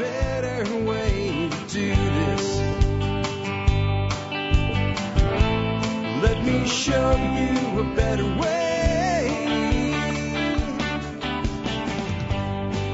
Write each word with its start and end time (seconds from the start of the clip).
better 0.00 0.64
way 0.86 1.50
to 1.50 1.56
do 1.68 1.94
this. 1.94 2.58
Let 6.22 6.42
me 6.42 6.66
show 6.66 7.10
you 7.16 7.80
a 7.80 7.94
better 7.94 8.24
way. 8.24 8.70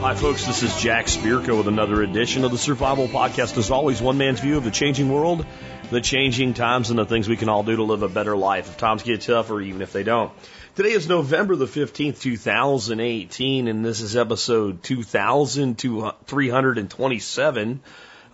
Hi, 0.01 0.15
folks. 0.17 0.47
This 0.47 0.65
is 0.65 0.77
Jack 0.81 1.07
Spirko 1.07 1.59
with 1.59 1.69
another 1.69 2.03
edition 2.03 2.45
of 2.45 2.51
the 2.51 2.59
Survival 2.59 3.07
Podcast. 3.07 3.57
As 3.57 3.71
always, 3.71 4.03
one 4.03 4.19
man's 4.19 4.41
view 4.41 4.57
of 4.57 4.65
the 4.65 4.73
changing 4.73 5.09
world, 5.09 5.47
the 5.91 6.01
changing 6.01 6.55
times, 6.55 6.91
and 6.91 6.99
the 6.99 7.07
things 7.07 7.29
we 7.29 7.37
can 7.37 7.49
all 7.49 7.63
do 7.63 7.77
to 7.77 7.85
live 7.85 8.03
a 8.03 8.09
better 8.09 8.37
life 8.37 8.69
if 8.69 8.79
times 8.79 9.05
get 9.05 9.21
tough 9.21 9.53
or 9.53 9.61
even 9.61 9.81
if 9.81 9.93
they 9.93 10.03
don't. 10.03 10.33
Today 10.77 10.93
is 10.93 11.09
November 11.09 11.57
the 11.57 11.65
15th, 11.65 12.21
2018, 12.21 13.67
and 13.67 13.83
this 13.83 14.03
is 14.03 14.15
episode 14.15 14.83
2327 14.83 17.81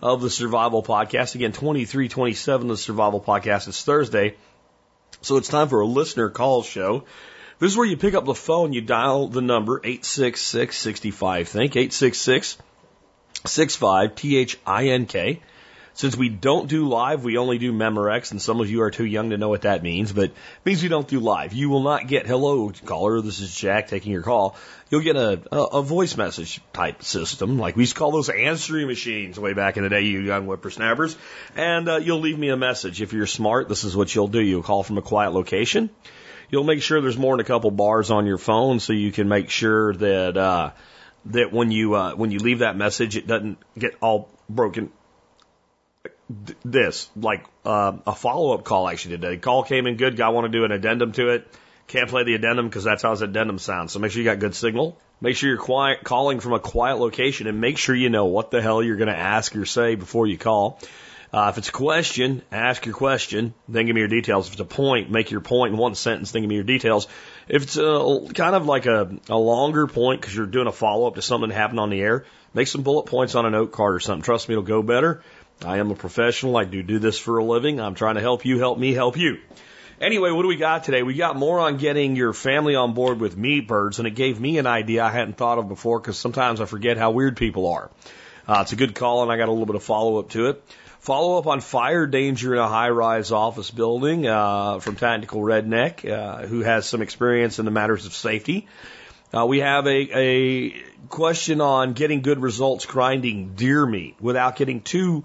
of 0.01 0.21
the 0.21 0.29
Survival 0.29 0.83
Podcast. 0.83 1.35
Again, 1.35 1.53
2327 1.53 2.63
of 2.63 2.67
the 2.67 2.75
Survival 2.75 3.21
Podcast. 3.21 3.69
It's 3.69 3.85
Thursday, 3.85 4.35
so 5.21 5.37
it's 5.37 5.47
time 5.47 5.69
for 5.69 5.79
a 5.79 5.85
listener 5.85 6.29
call 6.29 6.63
show. 6.63 7.05
This 7.59 7.71
is 7.71 7.77
where 7.77 7.87
you 7.87 7.95
pick 7.95 8.13
up 8.13 8.25
the 8.25 8.35
phone, 8.35 8.73
you 8.73 8.81
dial 8.81 9.29
the 9.29 9.39
number 9.39 9.79
866 9.81 10.77
65 10.77 11.47
think 11.47 11.77
866 11.77 12.57
65 13.45 14.15
T 14.15 14.35
H 14.35 14.59
I 14.67 14.87
N 14.87 15.05
K. 15.05 15.39
Since 15.95 16.17
we 16.17 16.29
don't 16.29 16.67
do 16.67 16.87
live, 16.87 17.23
we 17.23 17.37
only 17.37 17.59
do 17.59 17.71
Memorex, 17.71 18.31
and 18.31 18.41
some 18.41 18.59
of 18.59 18.69
you 18.69 18.81
are 18.81 18.89
too 18.89 19.05
young 19.05 19.29
to 19.29 19.37
know 19.37 19.49
what 19.49 19.61
that 19.61 19.83
means, 19.83 20.11
but 20.11 20.25
it 20.25 20.35
means 20.65 20.81
we 20.81 20.89
don't 20.89 21.07
do 21.07 21.19
live. 21.19 21.53
You 21.53 21.69
will 21.69 21.83
not 21.83 22.07
get 22.07 22.25
hello 22.25 22.71
caller, 22.83 23.21
this 23.21 23.39
is 23.39 23.55
Jack 23.55 23.89
taking 23.89 24.11
your 24.11 24.23
call. 24.23 24.55
You'll 24.89 25.01
get 25.01 25.15
a, 25.15 25.41
a, 25.51 25.57
a 25.57 25.81
voice 25.83 26.17
message 26.17 26.61
type 26.73 27.03
system, 27.03 27.59
like 27.59 27.75
we 27.75 27.83
used 27.83 27.93
to 27.93 27.99
call 27.99 28.11
those 28.11 28.29
answering 28.29 28.87
machines 28.87 29.39
way 29.39 29.53
back 29.53 29.77
in 29.77 29.83
the 29.83 29.89
day, 29.89 30.01
you 30.01 30.21
young 30.21 30.45
whippersnappers. 30.45 31.15
And 31.55 31.87
uh, 31.87 31.97
you'll 31.97 32.21
leave 32.21 32.39
me 32.39 32.49
a 32.49 32.57
message. 32.57 32.99
If 32.99 33.13
you're 33.13 33.27
smart, 33.27 33.69
this 33.69 33.83
is 33.83 33.95
what 33.95 34.13
you'll 34.15 34.27
do. 34.27 34.41
You'll 34.41 34.63
call 34.63 34.81
from 34.81 34.97
a 34.97 35.03
quiet 35.03 35.33
location. 35.33 35.91
You'll 36.49 36.63
make 36.63 36.81
sure 36.81 37.01
there's 37.01 37.17
more 37.17 37.33
than 37.35 37.45
a 37.45 37.47
couple 37.47 37.69
bars 37.69 38.09
on 38.09 38.25
your 38.25 38.39
phone 38.39 38.79
so 38.79 38.93
you 38.93 39.11
can 39.11 39.27
make 39.27 39.51
sure 39.51 39.93
that 39.93 40.37
uh, 40.37 40.71
that 41.25 41.53
when 41.53 41.69
you 41.69 41.93
uh, 41.93 42.15
when 42.15 42.31
you 42.31 42.39
leave 42.39 42.59
that 42.59 42.75
message, 42.75 43.15
it 43.15 43.27
doesn't 43.27 43.59
get 43.77 43.95
all 44.01 44.29
broken 44.49 44.91
this, 46.63 47.09
like 47.15 47.45
uh, 47.65 47.93
a 48.07 48.15
follow 48.15 48.53
up 48.53 48.63
call 48.63 48.87
actually 48.87 49.17
today. 49.17 49.37
Call 49.37 49.63
came 49.63 49.87
in 49.87 49.97
good. 49.97 50.17
Guy 50.17 50.29
want 50.29 50.45
to 50.45 50.57
do 50.57 50.65
an 50.65 50.71
addendum 50.71 51.11
to 51.13 51.29
it. 51.29 51.47
Can't 51.87 52.09
play 52.09 52.23
the 52.23 52.33
addendum 52.33 52.67
because 52.67 52.83
that's 52.83 53.03
how 53.03 53.11
his 53.11 53.21
addendum 53.21 53.59
sounds. 53.59 53.91
So 53.91 53.99
make 53.99 54.11
sure 54.11 54.21
you 54.21 54.29
got 54.29 54.39
good 54.39 54.55
signal. 54.55 54.97
Make 55.21 55.35
sure 55.35 55.49
you're 55.49 55.57
quiet, 55.57 56.03
calling 56.03 56.39
from 56.39 56.53
a 56.53 56.59
quiet 56.59 56.95
location, 56.95 57.47
and 57.47 57.61
make 57.61 57.77
sure 57.77 57.95
you 57.95 58.09
know 58.09 58.25
what 58.25 58.51
the 58.51 58.61
hell 58.61 58.81
you're 58.81 58.97
going 58.97 59.09
to 59.09 59.17
ask 59.17 59.55
or 59.55 59.65
say 59.65 59.95
before 59.95 60.27
you 60.27 60.37
call. 60.37 60.79
Uh, 61.33 61.49
if 61.49 61.57
it's 61.57 61.69
a 61.69 61.71
question, 61.71 62.43
ask 62.51 62.85
your 62.85 62.93
question, 62.93 63.55
then 63.67 63.87
give 63.87 63.95
me 63.95 64.01
your 64.01 64.07
details. 64.07 64.47
If 64.47 64.53
it's 64.53 64.61
a 64.61 64.65
point, 64.65 65.09
make 65.09 65.31
your 65.31 65.41
point 65.41 65.73
in 65.73 65.79
one 65.79 65.95
sentence, 65.95 66.31
then 66.31 66.43
give 66.43 66.49
me 66.49 66.55
your 66.55 66.63
details. 66.63 67.07
If 67.47 67.63
it's 67.63 67.75
a, 67.75 68.27
kind 68.35 68.55
of 68.55 68.67
like 68.67 68.85
a, 68.85 69.17
a 69.29 69.37
longer 69.37 69.87
point 69.87 70.21
because 70.21 70.35
you're 70.35 70.45
doing 70.45 70.67
a 70.67 70.71
follow 70.71 71.07
up 71.07 71.15
to 71.15 71.23
something 71.23 71.49
that 71.49 71.55
happened 71.55 71.79
on 71.79 71.89
the 71.89 71.99
air, 71.99 72.25
make 72.53 72.67
some 72.67 72.83
bullet 72.83 73.07
points 73.07 73.33
on 73.33 73.47
a 73.47 73.49
note 73.49 73.71
card 73.71 73.95
or 73.95 73.99
something. 73.99 74.21
Trust 74.21 74.47
me, 74.47 74.53
it'll 74.53 74.63
go 74.63 74.83
better. 74.83 75.23
I 75.63 75.77
am 75.77 75.91
a 75.91 75.95
professional. 75.95 76.57
I 76.57 76.65
do 76.65 76.83
do 76.83 76.99
this 76.99 77.17
for 77.17 77.37
a 77.37 77.43
living. 77.43 77.79
I'm 77.79 77.95
trying 77.95 78.15
to 78.15 78.21
help 78.21 78.45
you, 78.45 78.59
help 78.59 78.77
me, 78.77 78.93
help 78.93 79.17
you. 79.17 79.39
Anyway, 80.01 80.31
what 80.31 80.41
do 80.41 80.47
we 80.47 80.57
got 80.57 80.83
today? 80.83 81.03
We 81.03 81.13
got 81.13 81.37
more 81.37 81.59
on 81.59 81.77
getting 81.77 82.15
your 82.15 82.33
family 82.33 82.75
on 82.75 82.93
board 82.93 83.19
with 83.19 83.37
meat 83.37 83.67
birds, 83.67 83.99
and 83.99 84.07
it 84.07 84.15
gave 84.15 84.39
me 84.39 84.57
an 84.57 84.67
idea 84.67 85.03
I 85.03 85.11
hadn't 85.11 85.37
thought 85.37 85.59
of 85.59 85.69
before 85.69 85.99
because 85.99 86.17
sometimes 86.17 86.59
I 86.59 86.65
forget 86.65 86.97
how 86.97 87.11
weird 87.11 87.37
people 87.37 87.67
are. 87.67 87.89
Uh, 88.47 88.59
it's 88.63 88.73
a 88.73 88.75
good 88.75 88.95
call, 88.95 89.23
and 89.23 89.31
I 89.31 89.37
got 89.37 89.47
a 89.47 89.51
little 89.51 89.65
bit 89.65 89.75
of 89.75 89.83
follow 89.83 90.19
up 90.19 90.31
to 90.31 90.47
it. 90.47 90.63
Follow 90.99 91.37
up 91.37 91.47
on 91.47 91.61
fire 91.61 92.07
danger 92.07 92.53
in 92.53 92.59
a 92.59 92.67
high 92.67 92.89
rise 92.89 93.31
office 93.31 93.71
building 93.71 94.25
uh, 94.25 94.79
from 94.79 94.95
Tactical 94.95 95.41
Redneck, 95.41 96.09
uh, 96.09 96.47
who 96.47 96.61
has 96.61 96.85
some 96.85 97.01
experience 97.01 97.59
in 97.59 97.65
the 97.65 97.71
matters 97.71 98.05
of 98.05 98.13
safety. 98.13 98.67
Uh, 99.33 99.45
we 99.45 99.59
have 99.59 99.87
a, 99.87 100.17
a 100.17 100.83
question 101.09 101.61
on 101.61 101.93
getting 101.93 102.21
good 102.21 102.41
results 102.41 102.85
grinding 102.85 103.55
deer 103.55 103.85
meat 103.85 104.15
without 104.19 104.55
getting 104.55 104.81
too 104.81 105.23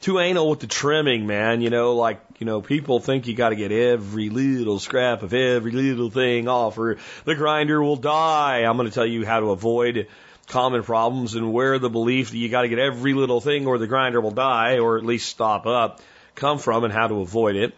too 0.00 0.18
anal 0.18 0.50
with 0.50 0.60
the 0.60 0.66
trimming, 0.66 1.26
man. 1.26 1.60
You 1.60 1.70
know, 1.70 1.96
like, 1.96 2.20
you 2.38 2.46
know, 2.46 2.60
people 2.60 3.00
think 3.00 3.26
you 3.26 3.34
got 3.34 3.48
to 3.48 3.56
get 3.56 3.72
every 3.72 4.28
little 4.28 4.78
scrap 4.78 5.22
of 5.22 5.32
every 5.32 5.72
little 5.72 6.10
thing 6.10 6.48
off 6.48 6.78
or 6.78 6.98
the 7.24 7.34
grinder 7.34 7.82
will 7.82 7.96
die. 7.96 8.58
I'm 8.58 8.76
going 8.76 8.88
to 8.88 8.94
tell 8.94 9.06
you 9.06 9.24
how 9.24 9.40
to 9.40 9.50
avoid 9.50 10.08
common 10.48 10.82
problems 10.82 11.34
and 11.34 11.52
where 11.52 11.78
the 11.78 11.90
belief 11.90 12.30
that 12.30 12.36
you 12.36 12.48
got 12.48 12.62
to 12.62 12.68
get 12.68 12.78
every 12.78 13.14
little 13.14 13.40
thing 13.40 13.66
or 13.66 13.78
the 13.78 13.86
grinder 13.86 14.20
will 14.20 14.30
die 14.30 14.78
or 14.78 14.96
at 14.96 15.04
least 15.04 15.28
stop 15.28 15.66
up 15.66 16.00
come 16.34 16.58
from 16.58 16.84
and 16.84 16.92
how 16.92 17.08
to 17.08 17.20
avoid 17.20 17.56
it. 17.56 17.74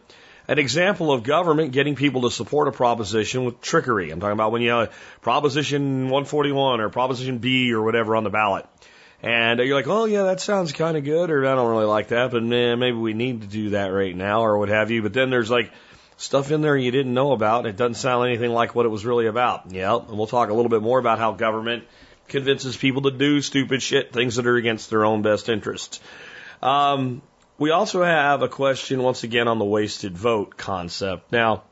An 0.48 0.58
example 0.58 1.12
of 1.12 1.24
government 1.24 1.72
getting 1.72 1.94
people 1.94 2.22
to 2.22 2.30
support 2.30 2.68
a 2.68 2.72
proposition 2.72 3.44
with 3.44 3.60
trickery. 3.60 4.10
I'm 4.10 4.18
talking 4.18 4.32
about 4.32 4.50
when 4.50 4.62
you 4.62 4.70
have 4.70 4.92
Proposition 5.20 6.04
141 6.04 6.80
or 6.80 6.88
Proposition 6.88 7.36
B 7.36 7.72
or 7.74 7.82
whatever 7.82 8.16
on 8.16 8.24
the 8.24 8.30
ballot. 8.30 8.64
And 9.22 9.60
you're 9.60 9.76
like, 9.76 9.88
oh 9.88 10.06
yeah, 10.06 10.22
that 10.22 10.40
sounds 10.40 10.72
kind 10.72 10.96
of 10.96 11.04
good, 11.04 11.30
or 11.30 11.44
I 11.44 11.54
don't 11.54 11.70
really 11.70 11.84
like 11.84 12.08
that, 12.08 12.30
but 12.30 12.42
man, 12.42 12.78
maybe 12.78 12.96
we 12.96 13.12
need 13.12 13.42
to 13.42 13.46
do 13.46 13.70
that 13.70 13.88
right 13.88 14.14
now, 14.16 14.42
or 14.42 14.56
what 14.56 14.70
have 14.70 14.90
you. 14.90 15.02
But 15.02 15.12
then 15.12 15.28
there's 15.28 15.50
like 15.50 15.70
stuff 16.16 16.50
in 16.50 16.62
there 16.62 16.76
you 16.76 16.92
didn't 16.92 17.12
know 17.12 17.32
about, 17.32 17.60
and 17.60 17.68
it 17.68 17.76
doesn't 17.76 17.94
sound 17.94 18.26
anything 18.26 18.50
like 18.50 18.74
what 18.74 18.86
it 18.86 18.90
was 18.90 19.04
really 19.04 19.26
about. 19.26 19.70
Yeah, 19.70 19.96
and 19.96 20.16
we'll 20.16 20.28
talk 20.28 20.48
a 20.50 20.54
little 20.54 20.70
bit 20.70 20.82
more 20.82 20.98
about 20.98 21.18
how 21.18 21.32
government 21.32 21.84
convinces 22.28 22.76
people 22.76 23.02
to 23.02 23.10
do 23.10 23.42
stupid 23.42 23.82
shit, 23.82 24.12
things 24.12 24.36
that 24.36 24.46
are 24.46 24.56
against 24.56 24.88
their 24.88 25.04
own 25.04 25.22
best 25.22 25.48
interests. 25.48 26.00
Um, 26.62 27.22
we 27.58 27.70
also 27.70 28.02
have 28.04 28.42
a 28.42 28.48
question 28.48 29.02
once 29.02 29.24
again 29.24 29.48
on 29.48 29.58
the 29.58 29.64
wasted 29.64 30.16
vote 30.16 30.56
concept. 30.56 31.32
Now, 31.32 31.64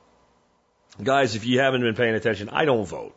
guys, 1.03 1.37
if 1.37 1.47
you 1.47 1.61
haven't 1.61 1.83
been 1.83 1.95
paying 1.95 2.15
attention, 2.15 2.49
I 2.49 2.65
don't 2.65 2.85
vote. 2.85 3.15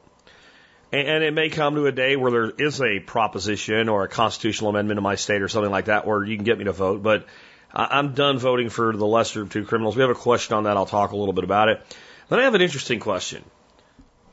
And 0.91 1.23
it 1.23 1.35
may 1.35 1.49
come 1.49 1.75
to 1.75 1.85
a 1.85 1.91
day 1.91 2.15
where 2.15 2.31
there 2.31 2.49
is 2.49 2.81
a 2.81 2.99
proposition 2.99 3.89
or 3.89 4.03
a 4.03 4.07
constitutional 4.07 4.71
amendment 4.71 4.97
in 4.97 5.03
my 5.03 5.15
state 5.15 5.43
or 5.43 5.47
something 5.47 5.71
like 5.71 5.85
that 5.85 6.07
where 6.07 6.23
you 6.23 6.35
can 6.35 6.45
get 6.45 6.57
me 6.57 6.63
to 6.63 6.71
vote. 6.71 7.03
But 7.03 7.27
I'm 7.71 8.15
done 8.15 8.39
voting 8.39 8.69
for 8.69 8.95
the 8.95 9.05
lesser 9.05 9.43
of 9.43 9.51
two 9.51 9.65
criminals. 9.65 9.95
We 9.95 10.01
have 10.01 10.09
a 10.09 10.15
question 10.15 10.55
on 10.55 10.63
that. 10.63 10.77
I'll 10.77 10.87
talk 10.87 11.11
a 11.11 11.15
little 11.15 11.33
bit 11.33 11.43
about 11.43 11.69
it. 11.69 11.81
Then 12.27 12.39
I 12.39 12.43
have 12.43 12.55
an 12.55 12.61
interesting 12.61 12.99
question. 12.99 13.43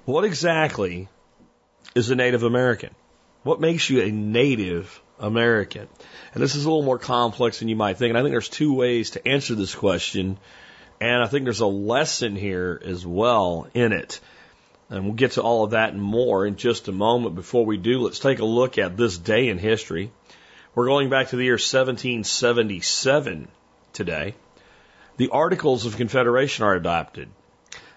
What 0.06 0.24
exactly 0.24 1.08
is 1.94 2.08
a 2.08 2.14
Native 2.14 2.42
American? 2.42 2.94
What 3.42 3.60
makes 3.60 3.90
you 3.90 4.00
a 4.00 4.10
Native 4.10 5.02
American? 5.18 5.88
And 6.34 6.42
this 6.42 6.54
is 6.54 6.64
a 6.64 6.68
little 6.68 6.84
more 6.84 6.98
complex 6.98 7.58
than 7.58 7.68
you 7.68 7.76
might 7.76 7.96
think. 7.96 8.10
And 8.10 8.18
I 8.18 8.22
think 8.22 8.32
there's 8.32 8.48
two 8.48 8.74
ways 8.74 9.10
to 9.10 9.26
answer 9.26 9.54
this 9.54 9.74
question. 9.74 10.38
And 11.00 11.22
I 11.22 11.26
think 11.26 11.44
there's 11.44 11.60
a 11.60 11.66
lesson 11.66 12.36
here 12.36 12.80
as 12.84 13.06
well 13.06 13.68
in 13.74 13.92
it. 13.92 14.20
And 14.88 15.04
we'll 15.04 15.14
get 15.14 15.32
to 15.32 15.42
all 15.42 15.64
of 15.64 15.72
that 15.72 15.92
and 15.92 16.02
more 16.02 16.46
in 16.46 16.56
just 16.56 16.88
a 16.88 16.92
moment. 16.92 17.34
Before 17.34 17.66
we 17.66 17.76
do, 17.76 18.00
let's 18.00 18.20
take 18.20 18.38
a 18.38 18.44
look 18.44 18.78
at 18.78 18.96
this 18.96 19.18
day 19.18 19.48
in 19.48 19.58
history. 19.58 20.12
We're 20.74 20.86
going 20.86 21.10
back 21.10 21.28
to 21.28 21.36
the 21.36 21.44
year 21.44 21.54
1777 21.54 23.48
today. 23.92 24.34
The 25.16 25.30
Articles 25.30 25.86
of 25.86 25.96
Confederation 25.96 26.64
are 26.64 26.74
adopted. 26.74 27.28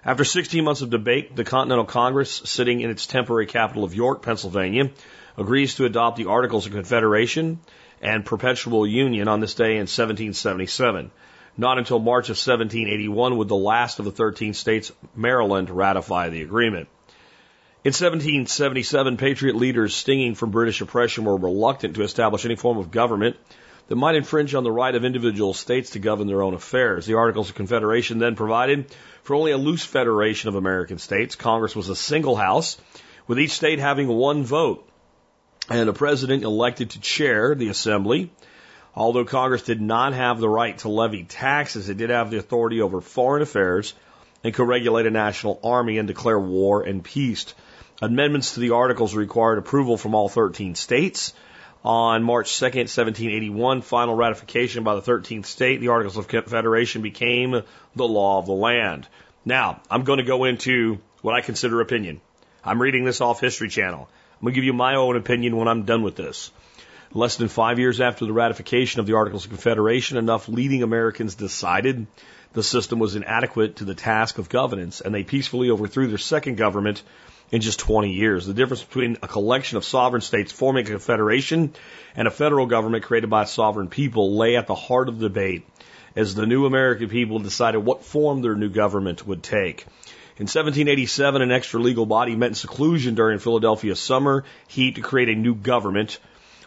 After 0.05 0.23
16 0.23 0.63
months 0.63 0.81
of 0.81 0.89
debate, 0.89 1.35
the 1.35 1.43
Continental 1.43 1.83
Congress, 1.83 2.41
sitting 2.45 2.79
in 2.79 2.89
its 2.89 3.05
temporary 3.05 3.47
capital 3.47 3.83
of 3.83 3.93
York, 3.93 4.21
Pennsylvania, 4.21 4.91
agrees 5.37 5.75
to 5.75 5.83
adopt 5.83 6.15
the 6.15 6.27
Articles 6.27 6.65
of 6.65 6.71
Confederation 6.71 7.59
and 8.01 8.25
Perpetual 8.25 8.87
Union 8.87 9.27
on 9.27 9.41
this 9.41 9.55
day 9.55 9.73
in 9.73 9.87
1777. 9.89 11.11
Not 11.57 11.77
until 11.77 11.99
March 11.99 12.29
of 12.29 12.37
1781 12.37 13.37
would 13.37 13.49
the 13.49 13.55
last 13.55 13.99
of 13.99 14.05
the 14.05 14.11
13 14.11 14.53
states, 14.53 14.93
Maryland, 15.17 15.69
ratify 15.69 16.29
the 16.29 16.43
agreement. 16.43 16.87
In 17.83 17.89
1777, 17.89 19.17
Patriot 19.17 19.57
leaders 19.57 19.93
stinging 19.93 20.33
from 20.33 20.51
British 20.51 20.79
oppression 20.79 21.25
were 21.25 21.35
reluctant 21.35 21.95
to 21.95 22.03
establish 22.03 22.45
any 22.45 22.55
form 22.55 22.77
of 22.77 22.89
government 22.89 23.35
that 23.89 23.97
might 23.97 24.15
infringe 24.15 24.55
on 24.55 24.63
the 24.63 24.71
right 24.71 24.95
of 24.95 25.03
individual 25.03 25.53
states 25.53 25.89
to 25.91 25.99
govern 25.99 26.27
their 26.27 26.43
own 26.43 26.53
affairs. 26.53 27.05
The 27.05 27.15
Articles 27.15 27.49
of 27.49 27.55
Confederation 27.55 28.19
then 28.19 28.35
provided 28.35 28.95
for 29.23 29.35
only 29.35 29.51
a 29.51 29.57
loose 29.57 29.85
federation 29.85 30.49
of 30.49 30.55
American 30.55 30.97
states. 30.97 31.35
Congress 31.35 31.75
was 31.75 31.89
a 31.89 31.95
single 31.95 32.35
house, 32.35 32.77
with 33.27 33.39
each 33.39 33.51
state 33.51 33.79
having 33.79 34.07
one 34.07 34.43
vote, 34.43 34.87
and 35.69 35.89
a 35.89 35.93
president 35.93 36.43
elected 36.43 36.91
to 36.91 36.99
chair 36.99 37.55
the 37.55 37.69
assembly. 37.69 38.31
Although 38.95 39.25
Congress 39.25 39.61
did 39.61 39.81
not 39.81 40.13
have 40.13 40.39
the 40.39 40.49
right 40.49 40.77
to 40.79 40.89
levy 40.89 41.23
taxes, 41.23 41.89
it 41.89 41.97
did 41.97 42.09
have 42.09 42.31
the 42.31 42.37
authority 42.37 42.81
over 42.81 43.01
foreign 43.01 43.43
affairs 43.43 43.93
and 44.43 44.53
could 44.53 44.67
regulate 44.67 45.05
a 45.05 45.11
national 45.11 45.59
army 45.63 45.97
and 45.97 46.07
declare 46.07 46.39
war 46.39 46.81
and 46.81 47.03
peace. 47.03 47.53
Amendments 48.01 48.53
to 48.53 48.61
the 48.61 48.71
articles 48.71 49.13
required 49.13 49.57
approval 49.57 49.97
from 49.97 50.15
all 50.15 50.29
13 50.29 50.75
states. 50.75 51.33
On 51.83 52.23
March 52.23 52.59
2, 52.59 52.65
1781, 52.65 53.81
final 53.81 54.13
ratification 54.13 54.83
by 54.83 54.95
the 54.95 55.01
13th 55.01 55.45
state, 55.45 55.79
the 55.79 55.87
Articles 55.87 56.17
of 56.17 56.27
Confederation 56.27 57.01
became 57.01 57.61
the 57.95 58.07
law 58.07 58.37
of 58.39 58.47
the 58.47 58.51
land. 58.51 59.07
Now, 59.45 59.81
I'm 59.89 60.03
going 60.03 60.17
to 60.17 60.25
go 60.25 60.43
into 60.43 60.99
what 61.21 61.35
I 61.35 61.41
consider 61.41 61.79
opinion. 61.79 62.19
I'm 62.65 62.81
reading 62.81 63.05
this 63.05 63.21
off 63.21 63.39
History 63.39 63.69
Channel. 63.69 64.09
I'm 64.11 64.41
going 64.41 64.53
to 64.53 64.55
give 64.55 64.65
you 64.65 64.73
my 64.73 64.95
own 64.95 65.15
opinion 65.15 65.55
when 65.55 65.69
I'm 65.69 65.83
done 65.83 66.03
with 66.03 66.17
this. 66.17 66.51
Less 67.13 67.37
than 67.37 67.47
five 67.47 67.79
years 67.79 68.01
after 68.01 68.25
the 68.25 68.33
ratification 68.33 68.99
of 68.99 69.05
the 69.05 69.15
Articles 69.15 69.45
of 69.45 69.51
Confederation, 69.51 70.17
enough 70.17 70.49
leading 70.49 70.83
Americans 70.83 71.35
decided 71.35 72.07
the 72.51 72.61
system 72.61 72.99
was 72.99 73.15
inadequate 73.15 73.77
to 73.77 73.85
the 73.85 73.95
task 73.95 74.37
of 74.37 74.49
governance, 74.49 74.99
and 74.99 75.15
they 75.15 75.23
peacefully 75.23 75.69
overthrew 75.69 76.07
their 76.07 76.17
second 76.17 76.57
government 76.57 77.03
in 77.51 77.61
just 77.61 77.79
20 77.79 78.13
years. 78.13 78.45
The 78.45 78.53
difference 78.53 78.83
between 78.83 79.17
a 79.23 79.27
collection 79.27 79.77
of 79.77 79.85
sovereign 79.85 80.21
states 80.21 80.51
forming 80.51 80.85
a 80.85 80.89
confederation 80.89 81.73
and 82.15 82.27
a 82.27 82.31
federal 82.31 82.65
government 82.65 83.03
created 83.03 83.29
by 83.29 83.45
sovereign 83.45 83.87
people 83.87 84.37
lay 84.37 84.55
at 84.55 84.67
the 84.67 84.75
heart 84.75 85.09
of 85.09 85.19
the 85.19 85.29
debate 85.29 85.67
as 86.15 86.35
the 86.35 86.45
new 86.45 86.65
American 86.65 87.09
people 87.09 87.39
decided 87.39 87.79
what 87.79 88.03
form 88.03 88.41
their 88.41 88.55
new 88.55 88.69
government 88.69 89.25
would 89.25 89.43
take. 89.43 89.85
In 90.37 90.43
1787, 90.43 91.41
an 91.41 91.51
extra 91.51 91.81
legal 91.81 92.05
body 92.05 92.35
met 92.35 92.47
in 92.47 92.55
seclusion 92.55 93.15
during 93.15 93.39
Philadelphia's 93.39 93.99
summer 93.99 94.45
heat 94.67 94.95
to 94.95 95.01
create 95.01 95.29
a 95.29 95.35
new 95.35 95.53
government. 95.53 96.17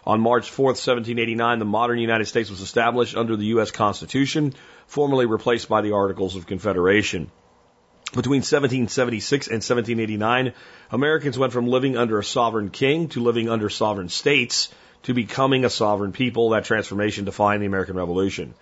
On 0.04 0.20
March 0.20 0.50
4, 0.50 0.66
1789, 0.66 1.58
the 1.58 1.64
modern 1.64 1.98
United 1.98 2.26
States 2.26 2.50
was 2.50 2.60
established 2.60 3.16
under 3.16 3.34
the 3.34 3.46
U.S. 3.46 3.70
Constitution, 3.70 4.52
formally 4.86 5.26
replaced 5.26 5.68
by 5.68 5.80
the 5.80 5.92
Articles 5.92 6.36
of 6.36 6.46
Confederation. 6.46 7.30
Between 8.12 8.40
1776 8.40 9.46
and 9.46 9.62
1789, 9.62 10.52
Americans 10.90 11.38
went 11.38 11.54
from 11.54 11.66
living 11.66 11.96
under 11.96 12.18
a 12.18 12.24
sovereign 12.24 12.68
king 12.68 13.08
to 13.08 13.22
living 13.22 13.48
under 13.48 13.70
sovereign 13.70 14.10
states 14.10 14.68
to 15.04 15.14
becoming 15.14 15.64
a 15.64 15.70
sovereign 15.70 16.12
people. 16.12 16.50
That 16.50 16.66
transformation 16.66 17.24
defined 17.24 17.62
the 17.62 17.66
American 17.66 17.96
Revolution. 17.96 18.52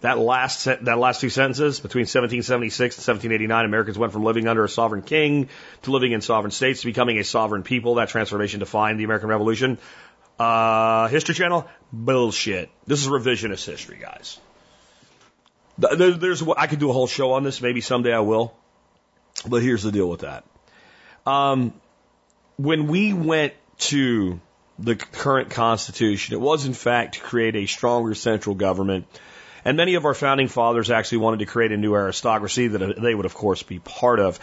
That 0.00 0.18
last 0.18 0.64
that 0.64 0.98
last 0.98 1.20
two 1.20 1.28
sentences 1.28 1.80
between 1.80 2.02
1776 2.02 2.96
and 2.96 3.06
1789, 3.06 3.64
Americans 3.66 3.98
went 3.98 4.14
from 4.14 4.24
living 4.24 4.48
under 4.48 4.64
a 4.64 4.70
sovereign 4.70 5.02
king 5.02 5.50
to 5.82 5.90
living 5.90 6.12
in 6.12 6.22
sovereign 6.22 6.50
states 6.50 6.80
to 6.80 6.86
becoming 6.86 7.18
a 7.18 7.24
sovereign 7.24 7.62
people. 7.62 7.96
That 7.96 8.08
transformation 8.08 8.60
defined 8.60 8.98
the 8.98 9.04
American 9.04 9.28
Revolution. 9.28 9.76
Uh, 10.38 11.08
History 11.08 11.34
Channel, 11.34 11.68
bullshit. 11.92 12.70
This 12.86 13.02
is 13.02 13.08
revisionist 13.08 13.66
history, 13.66 13.98
guys. 14.00 14.40
There's 15.76 16.42
I 16.56 16.68
could 16.68 16.78
do 16.78 16.88
a 16.88 16.94
whole 16.94 17.06
show 17.06 17.32
on 17.32 17.44
this. 17.44 17.60
Maybe 17.60 17.82
someday 17.82 18.14
I 18.14 18.20
will. 18.20 18.54
But 19.46 19.62
here's 19.62 19.82
the 19.82 19.92
deal 19.92 20.08
with 20.08 20.20
that. 20.20 20.44
Um, 21.26 21.72
when 22.56 22.86
we 22.86 23.12
went 23.12 23.54
to 23.78 24.40
the 24.78 24.96
current 24.96 25.50
Constitution, 25.50 26.34
it 26.34 26.40
was 26.40 26.66
in 26.66 26.74
fact 26.74 27.14
to 27.14 27.20
create 27.20 27.56
a 27.56 27.66
stronger 27.66 28.14
central 28.14 28.54
government. 28.54 29.06
And 29.64 29.76
many 29.76 29.94
of 29.94 30.04
our 30.04 30.14
founding 30.14 30.48
fathers 30.48 30.90
actually 30.90 31.18
wanted 31.18 31.38
to 31.40 31.46
create 31.46 31.72
a 31.72 31.76
new 31.76 31.94
aristocracy 31.94 32.68
that 32.68 33.00
they 33.00 33.14
would, 33.14 33.26
of 33.26 33.34
course, 33.34 33.62
be 33.62 33.78
part 33.78 34.20
of. 34.20 34.38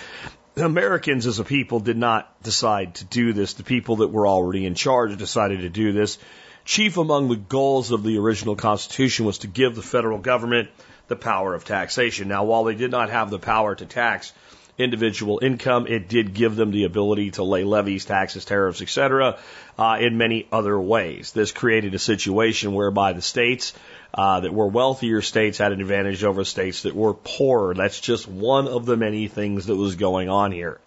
The 0.56 0.66
Americans 0.66 1.28
as 1.28 1.40
a 1.40 1.44
people 1.44 1.80
did 1.80 1.98
not 1.98 2.42
decide 2.44 2.96
to 2.96 3.06
do 3.06 3.32
this. 3.32 3.54
The 3.54 3.64
people 3.64 3.98
that 3.98 4.10
were 4.10 4.28
already 4.28 4.66
in 4.66 4.76
charge 4.76 5.16
decided 5.18 5.62
to 5.62 5.70
do 5.70 5.94
this. 5.94 6.18
Chief 6.66 6.98
among 6.98 7.30
the 7.30 7.36
goals 7.36 7.92
of 7.92 8.04
the 8.04 8.18
original 8.18 8.56
Constitution 8.56 9.26
was 9.26 9.40
to 9.40 9.48
give 9.48 9.76
the 9.76 9.82
federal 9.82 10.18
government 10.18 10.70
the 11.08 11.16
power 11.16 11.54
of 11.54 11.66
taxation. 11.66 12.28
Now, 12.28 12.44
while 12.44 12.64
they 12.64 12.76
did 12.76 12.92
not 12.92 13.10
have 13.10 13.30
the 13.30 13.40
power 13.40 13.76
to 13.76 13.86
tax 13.86 14.34
individual 14.82 15.40
income. 15.42 15.88
It 15.88 16.10
did 16.10 16.34
give 16.34 16.56
them 16.56 16.72
the 16.72 16.84
ability 16.84 17.32
to 17.32 17.44
lay 17.44 17.64
levies, 17.64 18.06
taxes, 18.06 18.46
tariffs, 18.46 18.82
etc., 18.82 19.38
uh, 19.78 19.98
in 20.00 20.18
many 20.18 20.48
other 20.52 20.80
ways. 20.80 21.32
This 21.32 21.52
created 21.52 21.94
a 21.94 22.00
situation 22.00 22.74
whereby 22.74 23.14
the 23.14 23.22
states 23.22 23.74
uh, 24.14 24.42
that 24.42 24.54
were 24.54 24.68
wealthier 24.68 25.22
states 25.22 25.58
had 25.58 25.72
an 25.72 25.82
advantage 25.82 26.24
over 26.24 26.44
states 26.44 26.84
that 26.84 26.96
were 26.96 27.14
poorer. 27.14 27.74
That's 27.74 28.00
just 28.00 28.28
one 28.28 28.68
of 28.68 28.86
the 28.86 28.98
many 28.98 29.28
things 29.28 29.68
that 29.68 29.76
was 29.76 29.96
going 29.96 30.30
on 30.30 30.52
here. 30.52 30.80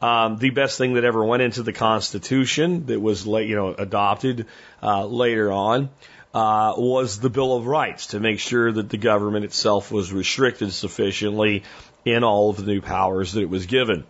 Um, 0.00 0.38
the 0.38 0.50
best 0.50 0.76
thing 0.76 0.94
that 0.94 1.04
ever 1.04 1.24
went 1.24 1.42
into 1.42 1.62
the 1.62 1.72
Constitution 1.72 2.86
that 2.86 3.00
was, 3.00 3.26
you 3.26 3.56
know, 3.56 3.74
adopted 3.74 4.46
uh, 4.82 5.06
later 5.06 5.50
on 5.50 5.88
uh, 6.34 6.74
was 6.76 7.20
the 7.20 7.30
Bill 7.30 7.56
of 7.56 7.66
Rights 7.66 8.08
to 8.08 8.20
make 8.20 8.40
sure 8.40 8.70
that 8.70 8.90
the 8.90 8.98
government 8.98 9.44
itself 9.44 9.92
was 9.92 10.12
restricted 10.12 10.72
sufficiently 10.72 11.62
in 12.04 12.24
all 12.24 12.50
of 12.50 12.56
the 12.56 12.72
new 12.72 12.80
powers 12.80 13.32
that 13.32 13.40
it 13.40 13.50
was 13.50 13.66
given. 13.66 14.04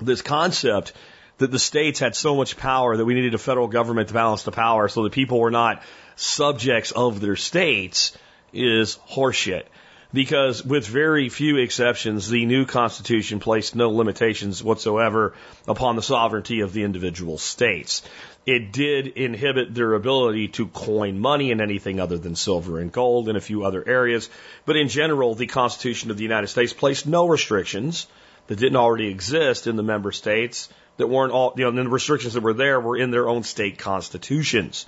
This 0.00 0.22
concept 0.22 0.92
that 1.38 1.50
the 1.50 1.58
states 1.58 2.00
had 2.00 2.14
so 2.14 2.34
much 2.34 2.56
power 2.56 2.96
that 2.96 3.04
we 3.04 3.14
needed 3.14 3.34
a 3.34 3.38
federal 3.38 3.68
government 3.68 4.08
to 4.08 4.14
balance 4.14 4.42
the 4.42 4.52
power 4.52 4.88
so 4.88 5.02
that 5.02 5.12
people 5.12 5.38
were 5.38 5.50
not 5.50 5.82
subjects 6.16 6.92
of 6.92 7.20
their 7.20 7.36
states 7.36 8.16
is 8.52 8.98
horseshit. 9.08 9.64
Because 10.12 10.64
with 10.64 10.86
very 10.86 11.28
few 11.28 11.58
exceptions, 11.58 12.30
the 12.30 12.46
new 12.46 12.64
Constitution 12.64 13.40
placed 13.40 13.74
no 13.74 13.90
limitations 13.90 14.62
whatsoever 14.62 15.34
upon 15.68 15.96
the 15.96 16.02
sovereignty 16.02 16.60
of 16.60 16.72
the 16.72 16.84
individual 16.84 17.38
states. 17.38 18.02
It 18.46 18.70
did 18.70 19.08
inhibit 19.08 19.74
their 19.74 19.94
ability 19.94 20.48
to 20.48 20.68
coin 20.68 21.18
money 21.18 21.50
in 21.50 21.60
anything 21.60 21.98
other 21.98 22.16
than 22.16 22.36
silver 22.36 22.78
and 22.78 22.92
gold 22.92 23.28
in 23.28 23.34
a 23.34 23.40
few 23.40 23.64
other 23.64 23.82
areas. 23.86 24.30
But 24.64 24.76
in 24.76 24.86
general, 24.86 25.34
the 25.34 25.48
Constitution 25.48 26.12
of 26.12 26.16
the 26.16 26.22
United 26.22 26.46
States 26.46 26.72
placed 26.72 27.08
no 27.08 27.26
restrictions 27.26 28.06
that 28.46 28.60
didn't 28.60 28.76
already 28.76 29.08
exist 29.08 29.66
in 29.66 29.74
the 29.74 29.82
member 29.82 30.12
states 30.12 30.68
that 30.96 31.08
weren't 31.08 31.32
all, 31.32 31.54
you 31.56 31.64
know, 31.64 31.72
the 31.72 31.88
restrictions 31.90 32.34
that 32.34 32.44
were 32.44 32.54
there 32.54 32.80
were 32.80 32.96
in 32.96 33.10
their 33.10 33.28
own 33.28 33.42
state 33.42 33.78
constitutions. 33.78 34.86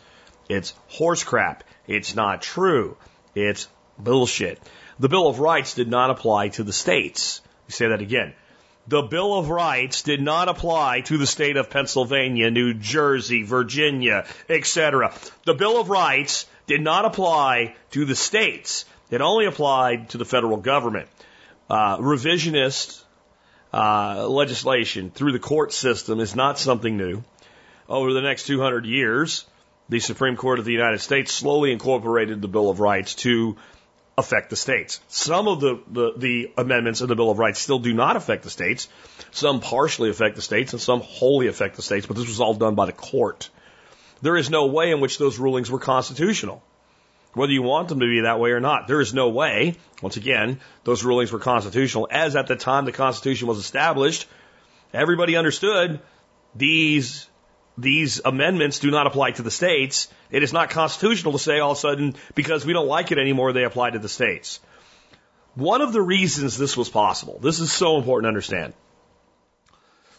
It's 0.48 0.72
horse 0.86 1.24
crap. 1.24 1.64
It's 1.88 2.14
not 2.14 2.42
true. 2.42 2.96
It's 3.34 3.66
bullshit. 3.98 4.60
The 5.00 5.08
Bill 5.08 5.26
of 5.26 5.40
Rights 5.40 5.74
did 5.74 5.88
not 5.88 6.10
apply 6.10 6.50
to 6.50 6.62
the 6.62 6.72
states. 6.72 7.40
You 7.66 7.72
say 7.72 7.88
that 7.88 8.00
again 8.00 8.34
the 8.88 9.02
Bill 9.02 9.34
of 9.34 9.50
Rights 9.50 10.02
did 10.02 10.22
not 10.22 10.48
apply 10.48 11.02
to 11.02 11.18
the 11.18 11.26
state 11.26 11.58
of 11.58 11.68
Pennsylvania, 11.68 12.50
New 12.50 12.72
Jersey, 12.72 13.42
Virginia, 13.42 14.26
etc. 14.48 15.12
The 15.44 15.52
Bill 15.52 15.78
of 15.78 15.90
Rights 15.90 16.46
did 16.66 16.80
not 16.80 17.04
apply 17.04 17.76
to 17.90 18.06
the 18.06 18.16
states. 18.16 18.86
It 19.10 19.20
only 19.20 19.44
applied 19.44 20.10
to 20.10 20.18
the 20.18 20.24
federal 20.24 20.56
government. 20.56 21.08
Uh, 21.68 21.98
revisionist 21.98 23.02
uh, 23.74 24.26
legislation 24.26 25.10
through 25.10 25.32
the 25.32 25.38
court 25.38 25.74
system 25.74 26.18
is 26.20 26.34
not 26.34 26.58
something 26.58 26.96
new. 26.96 27.22
Over 27.90 28.14
the 28.14 28.22
next 28.22 28.46
200 28.46 28.86
years, 28.86 29.44
the 29.90 30.00
Supreme 30.00 30.36
Court 30.36 30.58
of 30.58 30.64
the 30.64 30.72
United 30.72 31.00
States 31.00 31.32
slowly 31.32 31.72
incorporated 31.72 32.40
the 32.40 32.48
Bill 32.48 32.70
of 32.70 32.80
Rights 32.80 33.14
to 33.16 33.56
affect 34.18 34.50
the 34.50 34.56
states. 34.56 35.00
Some 35.06 35.46
of 35.46 35.60
the, 35.60 35.80
the, 35.90 36.12
the, 36.16 36.52
amendments 36.58 37.00
in 37.00 37.08
the 37.08 37.14
Bill 37.14 37.30
of 37.30 37.38
Rights 37.38 37.60
still 37.60 37.78
do 37.78 37.94
not 37.94 38.16
affect 38.16 38.42
the 38.42 38.50
states. 38.50 38.88
Some 39.30 39.60
partially 39.60 40.10
affect 40.10 40.34
the 40.34 40.42
states 40.42 40.72
and 40.72 40.82
some 40.82 41.00
wholly 41.00 41.46
affect 41.46 41.76
the 41.76 41.82
states, 41.82 42.04
but 42.04 42.16
this 42.16 42.26
was 42.26 42.40
all 42.40 42.54
done 42.54 42.74
by 42.74 42.86
the 42.86 42.92
court. 42.92 43.48
There 44.20 44.36
is 44.36 44.50
no 44.50 44.66
way 44.66 44.90
in 44.90 45.00
which 45.00 45.18
those 45.18 45.38
rulings 45.38 45.70
were 45.70 45.78
constitutional. 45.78 46.64
Whether 47.32 47.52
you 47.52 47.62
want 47.62 47.88
them 47.88 48.00
to 48.00 48.06
be 48.06 48.22
that 48.22 48.40
way 48.40 48.50
or 48.50 48.58
not, 48.58 48.88
there 48.88 49.00
is 49.00 49.14
no 49.14 49.28
way, 49.28 49.76
once 50.02 50.16
again, 50.16 50.58
those 50.82 51.04
rulings 51.04 51.30
were 51.30 51.38
constitutional, 51.38 52.08
as 52.10 52.34
at 52.34 52.48
the 52.48 52.56
time 52.56 52.86
the 52.86 52.92
Constitution 52.92 53.46
was 53.46 53.58
established, 53.58 54.26
everybody 54.92 55.36
understood 55.36 56.00
these 56.56 57.28
these 57.78 58.20
amendments 58.24 58.80
do 58.80 58.90
not 58.90 59.06
apply 59.06 59.30
to 59.30 59.42
the 59.42 59.50
states, 59.50 60.08
it 60.30 60.42
is 60.42 60.52
not 60.52 60.70
constitutional 60.70 61.32
to 61.32 61.38
say 61.38 61.60
all 61.60 61.70
of 61.70 61.78
a 61.78 61.80
sudden, 61.80 62.16
because 62.34 62.66
we 62.66 62.72
don't 62.72 62.88
like 62.88 63.12
it 63.12 63.18
anymore, 63.18 63.52
they 63.52 63.64
apply 63.64 63.90
to 63.90 64.00
the 64.00 64.08
states. 64.08 64.58
One 65.54 65.80
of 65.80 65.92
the 65.92 66.02
reasons 66.02 66.58
this 66.58 66.76
was 66.76 66.88
possible, 66.88 67.38
this 67.40 67.60
is 67.60 67.72
so 67.72 67.96
important 67.96 68.24
to 68.24 68.28
understand. 68.28 68.74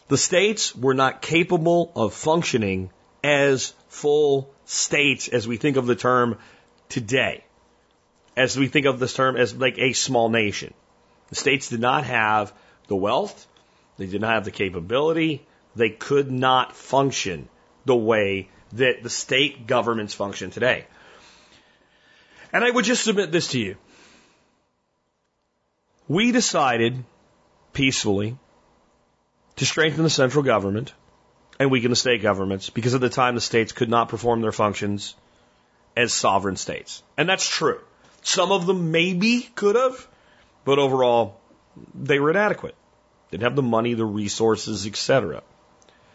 The 0.08 0.18
states 0.18 0.74
were 0.74 0.94
not 0.94 1.22
capable 1.22 1.92
of 1.94 2.14
functioning 2.14 2.90
as 3.22 3.74
full 3.88 4.52
states 4.64 5.28
as 5.28 5.46
we 5.46 5.58
think 5.58 5.76
of 5.76 5.86
the 5.86 5.94
term 5.94 6.38
today, 6.88 7.44
as 8.36 8.58
we 8.58 8.68
think 8.68 8.86
of 8.86 8.98
this 8.98 9.12
term 9.12 9.36
as 9.36 9.54
like 9.54 9.78
a 9.78 9.92
small 9.92 10.30
nation. 10.30 10.72
The 11.28 11.36
states 11.36 11.68
did 11.68 11.80
not 11.80 12.04
have 12.04 12.52
the 12.88 12.96
wealth, 12.96 13.46
they 13.98 14.06
did 14.06 14.22
not 14.22 14.32
have 14.32 14.44
the 14.46 14.50
capability, 14.50 15.46
they 15.76 15.90
could 15.90 16.30
not 16.30 16.74
function 16.74 17.48
the 17.84 17.96
way 17.96 18.48
that 18.72 19.02
the 19.02 19.10
state 19.10 19.66
governments 19.66 20.14
function 20.14 20.50
today. 20.50 20.86
And 22.52 22.64
I 22.64 22.70
would 22.70 22.84
just 22.84 23.04
submit 23.04 23.32
this 23.32 23.48
to 23.48 23.58
you. 23.58 23.76
We 26.08 26.32
decided 26.32 27.04
peacefully 27.72 28.36
to 29.56 29.66
strengthen 29.66 30.02
the 30.02 30.10
central 30.10 30.42
government 30.42 30.92
and 31.58 31.70
weaken 31.70 31.90
the 31.90 31.96
state 31.96 32.22
governments 32.22 32.70
because 32.70 32.94
at 32.94 33.00
the 33.00 33.10
time 33.10 33.34
the 33.34 33.40
states 33.40 33.72
could 33.72 33.88
not 33.88 34.08
perform 34.08 34.40
their 34.40 34.52
functions 34.52 35.14
as 35.96 36.12
sovereign 36.12 36.56
states. 36.56 37.02
And 37.16 37.28
that's 37.28 37.48
true. 37.48 37.80
Some 38.22 38.52
of 38.52 38.66
them 38.66 38.90
maybe 38.90 39.42
could 39.54 39.76
have, 39.76 40.08
but 40.64 40.78
overall 40.78 41.40
they 41.94 42.18
were 42.18 42.30
inadequate. 42.30 42.74
They 43.30 43.36
didn't 43.36 43.44
have 43.44 43.56
the 43.56 43.62
money, 43.62 43.94
the 43.94 44.04
resources, 44.04 44.86
etc. 44.86 45.42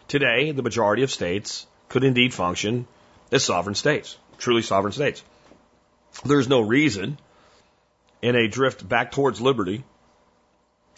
Today, 0.08 0.52
the 0.52 0.62
majority 0.62 1.02
of 1.02 1.10
states 1.10 1.66
could 1.88 2.04
indeed 2.04 2.32
function 2.32 2.86
as 3.32 3.44
sovereign 3.44 3.74
states, 3.74 4.16
truly 4.38 4.62
sovereign 4.62 4.92
states. 4.92 5.22
There's 6.24 6.48
no 6.48 6.60
reason 6.60 7.18
in 8.22 8.36
a 8.36 8.48
drift 8.48 8.88
back 8.88 9.10
towards 9.12 9.40
liberty 9.40 9.84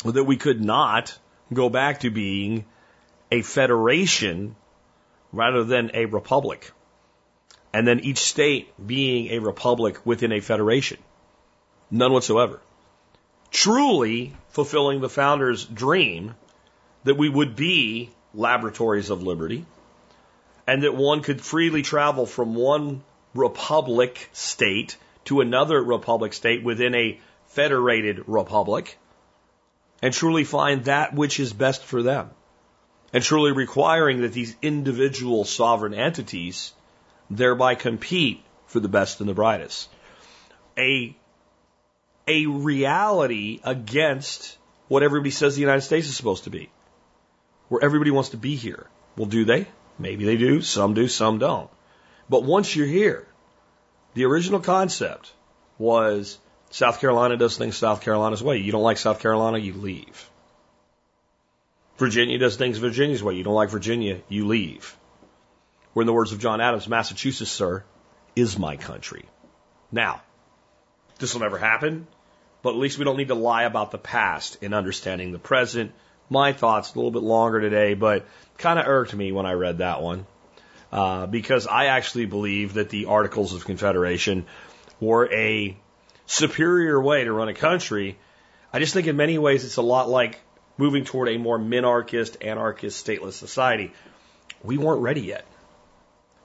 that 0.04 0.24
we 0.24 0.36
could 0.36 0.62
not 0.62 1.18
go 1.52 1.68
back 1.68 2.00
to 2.00 2.10
being 2.10 2.64
a 3.32 3.42
federation 3.42 4.56
rather 5.32 5.64
than 5.64 5.90
a 5.94 6.04
republic. 6.06 6.72
and 7.72 7.86
then 7.86 8.00
each 8.00 8.18
state 8.18 8.72
being 8.84 9.28
a 9.28 9.38
republic 9.40 9.98
within 10.06 10.32
a 10.32 10.40
federation. 10.40 10.98
None 11.90 12.12
whatsoever. 12.12 12.60
Truly 13.50 14.34
fulfilling 14.48 15.00
the 15.00 15.08
founder's 15.08 15.64
dream 15.66 16.34
that 17.04 17.16
we 17.16 17.28
would 17.28 17.56
be 17.56 18.10
laboratories 18.35 19.11
of 19.11 19.23
liberty 19.23 19.64
and 20.66 20.82
that 20.82 20.94
one 20.94 21.23
could 21.23 21.40
freely 21.40 21.82
travel 21.82 22.26
from 22.26 22.54
one 22.54 23.02
republic 23.35 24.28
state 24.32 24.97
to 25.25 25.40
another 25.40 25.82
republic 25.82 26.32
state 26.32 26.62
within 26.62 26.94
a 26.94 27.18
federated 27.47 28.23
republic 28.26 28.99
and 30.02 30.14
truly 30.14 30.44
find 30.44 30.85
that 30.85 31.14
which 31.14 31.40
is 31.40 31.52
best 31.52 31.82
for 31.85 32.02
them 32.02 32.30
and 33.12 33.25
truly 33.25 33.52
requiring 33.52 34.20
that 34.20 34.32
these 34.32 34.54
individual 34.62 35.44
sovereign 35.44 35.94
entities 35.94 36.73
thereby 37.30 37.75
compete 37.75 38.42
for 38.66 38.80
the 38.80 38.88
best 38.88 39.20
and 39.20 39.28
the 39.28 39.35
brightest. 39.35 39.88
A, 40.76 41.16
a 42.26 42.47
reality 42.47 43.61
against 43.64 44.56
what 44.88 45.02
everybody 45.02 45.30
says 45.30 45.54
the 45.54 45.61
United 45.61 45.82
States 45.82 46.06
is 46.06 46.16
supposed 46.16 46.44
to 46.44 46.50
be, 46.50 46.70
where 47.68 47.82
everybody 47.82 48.10
wants 48.10 48.30
to 48.30 48.37
be 48.37 48.56
here. 48.56 48.87
Well, 49.16 49.26
do 49.26 49.44
they? 49.44 49.66
Maybe 49.98 50.25
they 50.25 50.37
do. 50.37 50.62
Some 50.62 50.94
do, 50.94 51.08
some 51.08 51.38
don't. 51.38 51.70
But 52.28 52.44
once 52.44 52.75
you're 52.75 52.87
here, 52.87 53.26
the 54.14 54.25
original 54.25 54.60
concept 54.60 55.32
was 55.78 56.38
South 56.70 57.00
Carolina 57.00 57.37
does 57.37 57.56
things 57.56 57.76
South 57.76 58.02
Carolina's 58.02 58.42
way. 58.42 58.58
You 58.58 58.72
don't 58.72 58.82
like 58.82 58.98
South 58.98 59.20
Carolina, 59.20 59.58
you 59.58 59.72
leave. 59.72 60.28
Virginia 61.96 62.38
does 62.38 62.56
things 62.56 62.78
Virginia's 62.78 63.22
way. 63.22 63.34
You 63.34 63.44
don't 63.44 63.54
like 63.54 63.70
Virginia, 63.70 64.20
you 64.28 64.46
leave. 64.46 64.96
Or 65.94 66.02
in 66.02 66.06
the 66.06 66.12
words 66.12 66.32
of 66.32 66.38
John 66.38 66.60
Adams, 66.60 66.87
Massachusetts, 66.87 67.50
sir, 67.50 67.82
is 68.37 68.58
my 68.58 68.76
country. 68.76 69.25
Now, 69.90 70.22
this 71.18 71.34
will 71.34 71.40
never 71.40 71.58
happen, 71.58 72.06
but 72.62 72.70
at 72.70 72.76
least 72.76 72.98
we 72.98 73.04
don't 73.04 73.16
need 73.16 73.28
to 73.28 73.34
lie 73.34 73.64
about 73.64 73.90
the 73.90 73.98
past 73.98 74.62
in 74.62 74.75
understanding 74.75 75.32
the 75.32 75.38
present. 75.38 75.92
My 76.30 76.52
thoughts 76.52 76.94
a 76.94 76.99
little 76.99 77.11
bit 77.11 77.23
longer 77.23 77.61
today, 77.61 77.94
but 77.94 78.26
kind 78.58 78.78
of 78.78 78.87
irked 78.87 79.14
me 79.14 79.32
when 79.32 79.47
I 79.47 79.52
read 79.52 79.78
that 79.78 80.02
one. 80.02 80.26
Uh, 80.90 81.26
because 81.26 81.66
I 81.66 81.87
actually 81.87 82.26
believe 82.26 82.75
that 82.75 82.88
the 82.88 83.06
Articles 83.06 83.52
of 83.52 83.64
Confederation 83.64 84.47
were 85.00 85.30
a 85.32 85.76
superior 86.26 87.00
way 87.00 87.25
to 87.25 87.32
run 87.32 87.49
a 87.49 87.54
country. 87.54 88.18
I 88.73 88.78
just 88.78 88.94
think 88.94 89.06
in 89.06 89.16
many 89.16 89.38
ways 89.38 89.64
it's 89.64 89.76
a 89.76 89.82
lot 89.82 90.08
like 90.08 90.40
moving 90.78 91.04
toward 91.04 91.28
a 91.28 91.37
more 91.37 91.58
minarchist, 91.58 92.44
anarchist, 92.44 93.06
stateless 93.06 93.32
society. 93.32 93.92
We 94.62 94.78
weren't 94.78 95.02
ready 95.02 95.23
yet. 95.23 95.44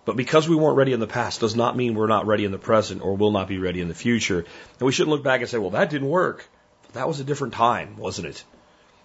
But 0.05 0.17
because 0.17 0.49
we 0.49 0.55
weren't 0.55 0.75
ready 0.75 0.91
in 0.91 0.99
the 0.99 1.07
past 1.07 1.39
does 1.39 1.55
not 1.55 1.77
mean 1.77 1.95
we're 1.95 2.07
not 2.07 2.27
ready 2.27 2.43
in 2.43 2.51
the 2.51 2.57
present 2.57 3.01
or 3.01 3.15
will 3.15 3.31
not 3.31 3.47
be 3.47 3.57
ready 3.57 3.79
in 3.79 3.87
the 3.87 3.93
future. 3.93 4.39
And 4.39 4.81
we 4.81 4.91
shouldn't 4.91 5.11
look 5.11 5.23
back 5.23 5.39
and 5.39 5.49
say, 5.49 5.57
well, 5.57 5.69
that 5.71 5.89
didn't 5.89 6.09
work. 6.09 6.45
That 6.91 7.07
was 7.07 7.19
a 7.19 7.23
different 7.23 7.53
time, 7.53 7.97
wasn't 7.97 8.27
it? 8.27 8.43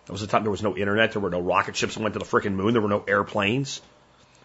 That 0.08 0.12
was 0.12 0.22
a 0.22 0.26
time 0.26 0.42
there 0.42 0.50
was 0.50 0.62
no 0.62 0.74
internet, 0.74 1.12
there 1.12 1.20
were 1.20 1.28
no 1.28 1.40
rocket 1.40 1.76
ships 1.76 1.94
that 1.94 2.02
went 2.02 2.14
to 2.14 2.18
the 2.18 2.24
freaking 2.24 2.54
moon, 2.54 2.72
there 2.72 2.80
were 2.80 2.88
no 2.88 3.04
airplanes. 3.06 3.82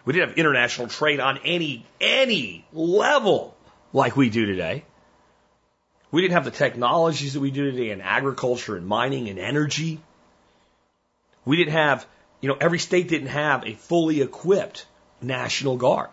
We 0.04 0.12
didn't 0.12 0.28
have 0.28 0.38
international 0.38 0.88
trade 0.88 1.20
on 1.20 1.38
any, 1.42 1.86
any 2.02 2.66
level 2.74 3.56
like 3.94 4.14
we 4.14 4.28
do 4.28 4.44
today. 4.44 4.84
We 6.10 6.20
didn't 6.20 6.34
have 6.34 6.44
the 6.44 6.50
technologies 6.50 7.32
that 7.32 7.40
we 7.40 7.50
do 7.50 7.70
today 7.70 7.92
in 7.92 8.02
agriculture 8.02 8.76
and 8.76 8.86
mining 8.86 9.30
and 9.30 9.38
energy. 9.38 10.02
We 11.46 11.56
didn't 11.56 11.72
have, 11.72 12.06
you 12.42 12.50
know, 12.50 12.58
every 12.60 12.78
state 12.78 13.08
didn't 13.08 13.28
have 13.28 13.64
a 13.64 13.72
fully 13.72 14.20
equipped 14.20 14.84
National 15.22 15.78
Guard. 15.78 16.10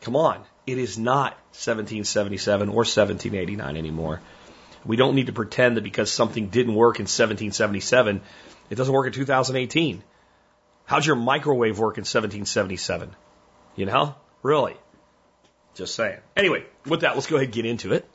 Come 0.00 0.16
on. 0.16 0.42
It 0.66 0.78
is 0.78 0.98
not 0.98 1.34
1777 1.52 2.70
or 2.70 2.74
1789 2.74 3.76
anymore. 3.76 4.20
We 4.84 4.96
don't 4.96 5.14
need 5.14 5.26
to 5.26 5.32
pretend 5.32 5.76
that 5.76 5.84
because 5.84 6.10
something 6.10 6.48
didn't 6.48 6.74
work 6.74 6.96
in 6.98 7.04
1777, 7.04 8.20
it 8.70 8.74
doesn't 8.74 8.92
work 8.92 9.06
in 9.06 9.12
2018. 9.12 10.02
How'd 10.86 11.06
your 11.06 11.16
microwave 11.16 11.78
work 11.78 11.96
in 11.96 12.02
1777? 12.02 13.14
You 13.76 13.86
know? 13.86 14.14
Really? 14.42 14.76
Just 15.74 15.94
saying. 15.94 16.18
Anyway, 16.36 16.64
with 16.86 17.00
that, 17.00 17.14
let's 17.14 17.26
go 17.26 17.36
ahead 17.36 17.46
and 17.46 17.54
get 17.54 17.64
into 17.64 17.92
it. 17.92 18.08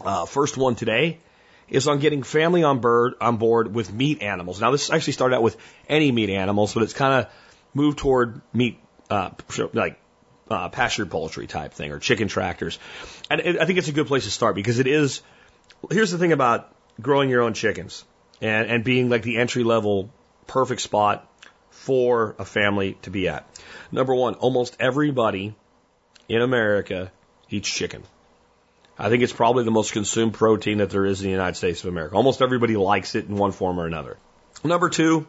Uh, 0.00 0.26
first 0.26 0.56
one 0.56 0.74
today 0.74 1.20
is 1.68 1.86
on 1.86 1.98
getting 1.98 2.22
family 2.22 2.62
on 2.62 2.80
board 2.80 3.14
on 3.20 3.36
board 3.36 3.74
with 3.74 3.92
meat 3.92 4.22
animals. 4.22 4.60
Now, 4.60 4.70
this 4.70 4.90
actually 4.90 5.14
started 5.14 5.36
out 5.36 5.42
with 5.42 5.56
any 5.88 6.10
meat 6.12 6.30
animals, 6.30 6.74
but 6.74 6.82
it's 6.82 6.92
kind 6.92 7.24
of 7.24 7.32
moved 7.72 7.98
toward 7.98 8.40
meat, 8.52 8.78
uh, 9.08 9.30
like 9.72 9.98
uh, 10.50 10.68
pasture 10.68 11.06
poultry 11.06 11.46
type 11.46 11.72
thing 11.72 11.92
or 11.92 11.98
chicken 11.98 12.28
tractors. 12.28 12.78
And 13.30 13.40
it, 13.40 13.60
I 13.60 13.64
think 13.64 13.78
it's 13.78 13.88
a 13.88 13.92
good 13.92 14.06
place 14.06 14.24
to 14.24 14.30
start 14.30 14.54
because 14.54 14.78
it 14.78 14.86
is. 14.86 15.22
Here's 15.90 16.10
the 16.10 16.18
thing 16.18 16.32
about 16.32 16.72
growing 17.00 17.30
your 17.30 17.42
own 17.42 17.54
chickens 17.54 18.04
and, 18.40 18.70
and 18.70 18.84
being 18.84 19.08
like 19.08 19.22
the 19.22 19.36
entry 19.36 19.64
level 19.64 20.10
perfect 20.46 20.80
spot 20.80 21.28
for 21.70 22.34
a 22.38 22.44
family 22.44 22.96
to 23.02 23.10
be 23.10 23.28
at. 23.28 23.46
Number 23.90 24.14
one, 24.14 24.34
almost 24.34 24.76
everybody 24.80 25.54
in 26.28 26.42
America 26.42 27.10
eats 27.50 27.68
chicken. 27.68 28.02
I 28.98 29.08
think 29.08 29.22
it's 29.22 29.32
probably 29.32 29.64
the 29.64 29.70
most 29.70 29.92
consumed 29.92 30.34
protein 30.34 30.78
that 30.78 30.90
there 30.90 31.04
is 31.04 31.20
in 31.20 31.26
the 31.26 31.32
United 31.32 31.56
States 31.56 31.82
of 31.82 31.88
America. 31.88 32.14
Almost 32.14 32.42
everybody 32.42 32.76
likes 32.76 33.14
it 33.14 33.26
in 33.26 33.36
one 33.36 33.52
form 33.52 33.80
or 33.80 33.86
another. 33.86 34.16
Number 34.62 34.88
two, 34.88 35.26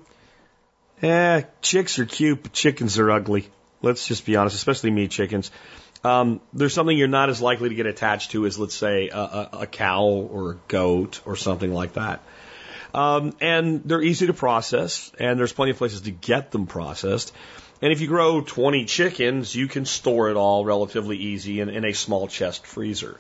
eh, 1.02 1.44
chicks 1.62 1.98
are 1.98 2.06
cute, 2.06 2.44
but 2.44 2.54
chickens 2.54 3.00
are 3.00 3.10
ugly. 3.10 3.50
Let's 3.82 4.08
just 4.08 4.26
be 4.26 4.36
honest, 4.36 4.56
especially 4.56 4.92
meat 4.92 5.12
chickens. 5.12 5.52
Um, 6.06 6.40
there's 6.54 6.74
something 6.74 6.96
you're 6.96 7.08
not 7.08 7.30
as 7.30 7.42
likely 7.42 7.70
to 7.70 7.76
get 7.76 7.88
attached 7.88 8.32
to 8.32 8.46
as, 8.46 8.60
let's 8.60 8.76
say, 8.76 9.10
a, 9.10 9.18
a, 9.18 9.50
a 9.62 9.68
cow 9.68 10.04
or 10.04 10.52
a 10.52 10.56
goat 10.68 11.22
or 11.26 11.36
something 11.36 11.74
like 11.74 11.94
that. 11.94 12.22
Um, 12.94 13.36
and 13.42 13.82
they're 13.84 14.04
easy 14.04 14.28
to 14.28 14.34
process, 14.34 15.12
and 15.20 15.40
there's 15.40 15.52
plenty 15.52 15.72
of 15.72 15.78
places 15.78 16.02
to 16.02 16.12
get 16.12 16.52
them 16.52 16.68
processed. 16.68 17.34
And 17.82 17.92
if 17.92 18.02
you 18.02 18.08
grow 18.08 18.42
20 18.42 18.86
chickens, 18.86 19.56
you 19.56 19.68
can 19.68 19.86
store 19.86 20.30
it 20.30 20.38
all 20.38 20.64
relatively 20.64 21.18
easy 21.18 21.60
in, 21.60 21.70
in 21.70 21.84
a 21.84 21.94
small 21.94 22.28
chest 22.28 22.68
freezer. 22.68 23.20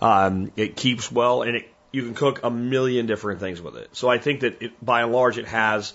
Um, 0.00 0.52
it 0.56 0.74
keeps 0.74 1.12
well, 1.12 1.42
and 1.42 1.56
it, 1.56 1.68
you 1.92 2.02
can 2.02 2.14
cook 2.14 2.40
a 2.44 2.50
million 2.50 3.04
different 3.04 3.40
things 3.40 3.60
with 3.60 3.76
it. 3.76 3.94
So 3.94 4.08
I 4.08 4.16
think 4.16 4.40
that 4.40 4.62
it, 4.62 4.84
by 4.84 5.02
and 5.02 5.12
large, 5.12 5.36
it 5.36 5.48
has 5.48 5.92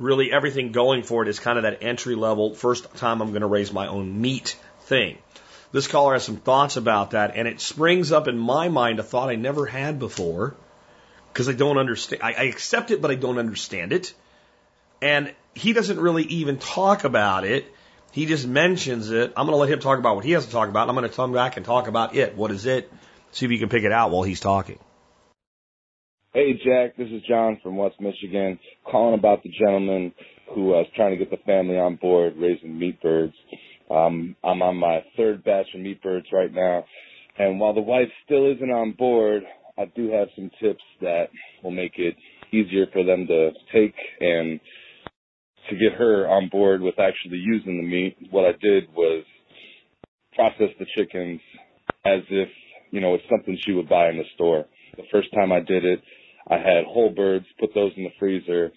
really 0.00 0.32
everything 0.32 0.72
going 0.72 1.04
for 1.04 1.22
it 1.22 1.28
is 1.28 1.38
kind 1.38 1.56
of 1.56 1.62
that 1.62 1.82
entry 1.82 2.16
level, 2.16 2.54
first 2.54 2.92
time 2.96 3.22
I'm 3.22 3.30
going 3.30 3.42
to 3.42 3.46
raise 3.46 3.72
my 3.72 3.86
own 3.86 4.20
meat 4.20 4.56
thing. 4.80 5.18
This 5.70 5.86
caller 5.86 6.14
has 6.14 6.24
some 6.24 6.36
thoughts 6.36 6.76
about 6.76 7.10
that, 7.10 7.36
and 7.36 7.46
it 7.46 7.60
springs 7.60 8.10
up 8.10 8.26
in 8.26 8.38
my 8.38 8.68
mind 8.68 8.98
a 9.00 9.02
thought 9.02 9.28
I 9.28 9.34
never 9.34 9.66
had 9.66 9.98
before 9.98 10.54
because 11.32 11.48
I 11.48 11.52
don't 11.52 11.78
understand. 11.78 12.22
I, 12.22 12.32
I 12.32 12.42
accept 12.44 12.90
it, 12.90 13.02
but 13.02 13.10
I 13.10 13.14
don't 13.14 13.38
understand 13.38 13.92
it. 13.92 14.14
And 15.02 15.34
he 15.54 15.72
doesn't 15.72 16.00
really 16.00 16.24
even 16.24 16.58
talk 16.58 17.04
about 17.04 17.44
it. 17.44 17.66
He 18.12 18.26
just 18.26 18.46
mentions 18.46 19.10
it. 19.10 19.32
I'm 19.36 19.46
going 19.46 19.54
to 19.54 19.60
let 19.60 19.70
him 19.70 19.80
talk 19.80 19.98
about 19.98 20.16
what 20.16 20.24
he 20.24 20.32
has 20.32 20.46
to 20.46 20.52
talk 20.52 20.68
about. 20.68 20.82
And 20.82 20.90
I'm 20.90 20.96
going 20.96 21.08
to 21.08 21.14
come 21.14 21.32
back 21.32 21.56
and 21.56 21.66
talk 21.66 21.86
about 21.86 22.16
it. 22.16 22.36
What 22.36 22.50
is 22.50 22.66
it? 22.66 22.90
See 23.32 23.44
if 23.44 23.52
you 23.52 23.58
can 23.58 23.68
pick 23.68 23.84
it 23.84 23.92
out 23.92 24.10
while 24.10 24.22
he's 24.22 24.40
talking. 24.40 24.78
Hey, 26.32 26.54
Jack, 26.54 26.96
this 26.96 27.08
is 27.08 27.22
John 27.28 27.58
from 27.62 27.76
West 27.76 28.00
Michigan, 28.00 28.58
calling 28.84 29.18
about 29.18 29.42
the 29.42 29.50
gentleman 29.50 30.12
who 30.54 30.74
uh, 30.74 30.84
trying 30.96 31.10
to 31.10 31.16
get 31.16 31.30
the 31.30 31.42
family 31.44 31.78
on 31.78 31.96
board 31.96 32.34
raising 32.36 32.78
meat 32.78 33.00
birds. 33.02 33.34
Um, 33.90 34.36
I'm 34.44 34.62
on 34.62 34.76
my 34.76 35.04
third 35.16 35.44
batch 35.44 35.66
of 35.74 35.80
meat 35.80 36.02
birds 36.02 36.26
right 36.32 36.52
now, 36.52 36.84
and 37.38 37.58
while 37.58 37.74
the 37.74 37.80
wife 37.80 38.08
still 38.24 38.50
isn't 38.52 38.70
on 38.70 38.92
board, 38.92 39.42
I 39.78 39.86
do 39.96 40.10
have 40.10 40.28
some 40.34 40.50
tips 40.60 40.82
that 41.00 41.28
will 41.62 41.70
make 41.70 41.92
it 41.98 42.16
easier 42.52 42.86
for 42.92 43.04
them 43.04 43.26
to 43.26 43.50
take 43.72 43.94
and 44.20 44.60
to 45.70 45.76
get 45.76 45.92
her 45.98 46.28
on 46.28 46.48
board 46.48 46.80
with 46.80 46.98
actually 46.98 47.38
using 47.38 47.78
the 47.78 47.86
meat. 47.86 48.16
What 48.30 48.44
I 48.44 48.52
did 48.60 48.84
was 48.94 49.24
process 50.34 50.70
the 50.78 50.86
chickens 50.96 51.40
as 52.04 52.22
if 52.30 52.48
you 52.90 53.00
know, 53.00 53.14
it's 53.14 53.24
something 53.30 53.58
she 53.64 53.72
would 53.72 53.88
buy 53.88 54.08
in 54.08 54.16
the 54.16 54.24
store. 54.34 54.64
The 54.96 55.04
first 55.12 55.28
time 55.34 55.52
I 55.52 55.60
did 55.60 55.84
it, 55.84 56.02
I 56.48 56.56
had 56.56 56.84
whole 56.86 57.10
birds, 57.10 57.44
put 57.60 57.74
those 57.74 57.92
in 57.96 58.04
the 58.04 58.12
freezer, 58.18 58.72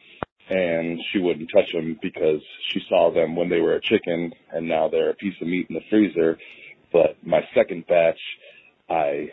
and 0.51 0.99
she 1.11 1.19
wouldn't 1.19 1.49
touch 1.49 1.71
them 1.71 1.97
because 2.01 2.41
she 2.71 2.81
saw 2.89 3.09
them 3.13 3.37
when 3.37 3.49
they 3.49 3.61
were 3.61 3.75
a 3.75 3.81
chicken, 3.81 4.33
and 4.51 4.67
now 4.67 4.89
they're 4.89 5.11
a 5.11 5.15
piece 5.15 5.33
of 5.41 5.47
meat 5.47 5.67
in 5.69 5.75
the 5.75 5.81
freezer. 5.89 6.37
But 6.91 7.15
my 7.25 7.39
second 7.55 7.87
batch, 7.87 8.19
I 8.89 9.29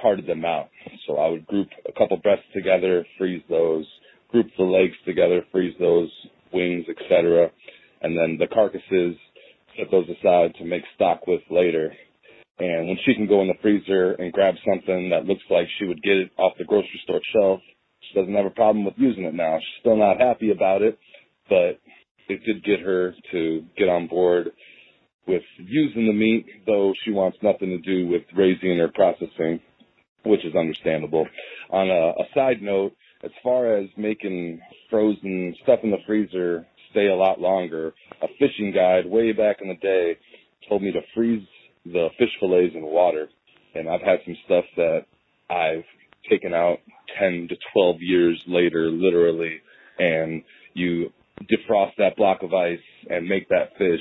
parted 0.00 0.24
them 0.28 0.44
out. 0.44 0.68
So 1.06 1.16
I 1.16 1.28
would 1.28 1.48
group 1.48 1.66
a 1.88 1.92
couple 1.98 2.16
breasts 2.18 2.44
together, 2.54 3.04
freeze 3.18 3.42
those, 3.50 3.86
group 4.30 4.46
the 4.56 4.62
legs 4.62 4.94
together, 5.04 5.42
freeze 5.50 5.74
those, 5.80 6.10
wings, 6.52 6.86
etc. 6.88 7.50
And 8.02 8.16
then 8.16 8.36
the 8.38 8.46
carcasses, 8.46 9.16
set 9.76 9.90
those 9.90 10.06
aside 10.08 10.54
to 10.58 10.64
make 10.64 10.82
stock 10.94 11.26
with 11.26 11.40
later. 11.50 11.92
And 12.60 12.86
when 12.86 12.98
she 13.04 13.14
can 13.14 13.26
go 13.26 13.42
in 13.42 13.48
the 13.48 13.54
freezer 13.62 14.12
and 14.12 14.32
grab 14.32 14.54
something 14.64 15.10
that 15.10 15.24
looks 15.24 15.42
like 15.50 15.66
she 15.80 15.86
would 15.86 16.02
get 16.02 16.18
it 16.18 16.30
off 16.38 16.52
the 16.56 16.64
grocery 16.64 17.00
store 17.02 17.20
shelf, 17.32 17.60
she 18.12 18.20
doesn't 18.20 18.34
have 18.34 18.46
a 18.46 18.50
problem 18.50 18.84
with 18.84 18.94
using 18.96 19.24
it 19.24 19.34
now. 19.34 19.58
She's 19.58 19.80
still 19.80 19.96
not 19.96 20.20
happy 20.20 20.50
about 20.50 20.82
it, 20.82 20.98
but 21.48 21.80
it 22.28 22.40
did 22.44 22.64
get 22.64 22.80
her 22.80 23.14
to 23.32 23.64
get 23.76 23.88
on 23.88 24.06
board 24.08 24.50
with 25.26 25.42
using 25.58 26.06
the 26.06 26.12
meat, 26.12 26.46
though 26.66 26.92
she 27.04 27.12
wants 27.12 27.38
nothing 27.42 27.68
to 27.68 27.78
do 27.78 28.08
with 28.08 28.22
raising 28.36 28.80
or 28.80 28.88
processing, 28.88 29.60
which 30.24 30.44
is 30.44 30.54
understandable. 30.54 31.26
On 31.70 31.88
a, 31.88 32.22
a 32.22 32.26
side 32.34 32.60
note, 32.60 32.92
as 33.24 33.30
far 33.42 33.76
as 33.76 33.88
making 33.96 34.60
frozen 34.90 35.54
stuff 35.62 35.80
in 35.84 35.90
the 35.90 35.98
freezer 36.06 36.66
stay 36.90 37.06
a 37.06 37.14
lot 37.14 37.40
longer, 37.40 37.92
a 38.20 38.26
fishing 38.38 38.72
guide 38.74 39.06
way 39.06 39.32
back 39.32 39.58
in 39.62 39.68
the 39.68 39.74
day 39.76 40.16
told 40.68 40.82
me 40.82 40.92
to 40.92 41.00
freeze 41.14 41.46
the 41.84 42.08
fish 42.18 42.28
fillets 42.40 42.74
in 42.74 42.82
water. 42.82 43.28
And 43.74 43.88
I've 43.88 44.02
had 44.02 44.18
some 44.24 44.36
stuff 44.44 44.64
that 44.76 45.06
I've 45.48 45.84
taken 46.28 46.54
out 46.54 46.78
10 47.18 47.48
to 47.48 47.56
12 47.72 47.96
years 48.00 48.42
later, 48.46 48.90
literally, 48.90 49.60
and 49.98 50.42
you 50.74 51.12
defrost 51.50 51.92
that 51.98 52.16
block 52.16 52.42
of 52.42 52.54
ice 52.54 52.78
and 53.10 53.26
make 53.26 53.48
that 53.48 53.70
fish, 53.78 54.00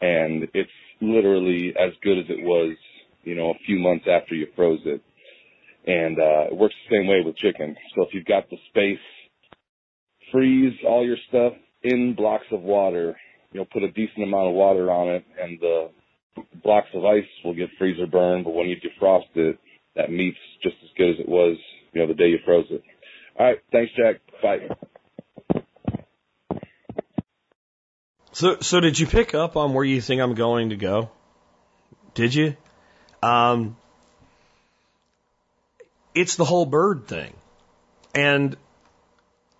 and 0.00 0.48
it's 0.54 0.70
literally 1.00 1.74
as 1.78 1.92
good 2.02 2.18
as 2.18 2.26
it 2.28 2.42
was, 2.42 2.76
you 3.24 3.34
know, 3.34 3.50
a 3.50 3.58
few 3.66 3.78
months 3.78 4.06
after 4.10 4.34
you 4.34 4.46
froze 4.54 4.80
it. 4.84 5.02
And 5.86 6.18
uh, 6.18 6.50
it 6.50 6.56
works 6.56 6.74
the 6.88 6.96
same 6.96 7.06
way 7.06 7.22
with 7.24 7.36
chicken. 7.36 7.76
So 7.94 8.02
if 8.02 8.08
you've 8.12 8.24
got 8.24 8.50
the 8.50 8.56
space, 8.70 8.98
freeze 10.32 10.74
all 10.86 11.06
your 11.06 11.16
stuff 11.28 11.52
in 11.82 12.14
blocks 12.16 12.46
of 12.50 12.62
water. 12.62 13.16
You 13.52 13.60
know, 13.60 13.66
put 13.72 13.84
a 13.84 13.92
decent 13.92 14.24
amount 14.24 14.48
of 14.48 14.54
water 14.54 14.90
on 14.90 15.08
it, 15.08 15.24
and 15.40 15.58
the 15.60 15.90
blocks 16.62 16.88
of 16.94 17.04
ice 17.04 17.24
will 17.44 17.54
get 17.54 17.68
freezer 17.78 18.06
burned. 18.06 18.44
But 18.44 18.54
when 18.54 18.68
you 18.68 18.76
defrost 18.76 19.34
it, 19.34 19.58
that 19.96 20.10
meat's 20.10 20.38
just 20.62 20.76
as 20.82 20.90
good 20.96 21.10
as 21.10 21.20
it 21.20 21.28
was, 21.28 21.56
you 21.92 22.00
know, 22.00 22.06
the 22.06 22.14
day 22.14 22.28
you 22.28 22.38
froze 22.44 22.66
it. 22.70 22.82
All 23.38 23.46
right, 23.46 23.58
thanks, 23.72 23.92
Jack. 23.96 24.20
Bye. 24.42 24.68
So, 28.32 28.58
so 28.60 28.80
did 28.80 28.98
you 28.98 29.06
pick 29.06 29.34
up 29.34 29.56
on 29.56 29.72
where 29.72 29.84
you 29.84 30.00
think 30.00 30.20
I'm 30.20 30.34
going 30.34 30.70
to 30.70 30.76
go? 30.76 31.10
Did 32.14 32.34
you? 32.34 32.56
Um, 33.22 33.76
it's 36.14 36.36
the 36.36 36.44
whole 36.44 36.66
bird 36.66 37.06
thing. 37.08 37.32
And 38.14 38.56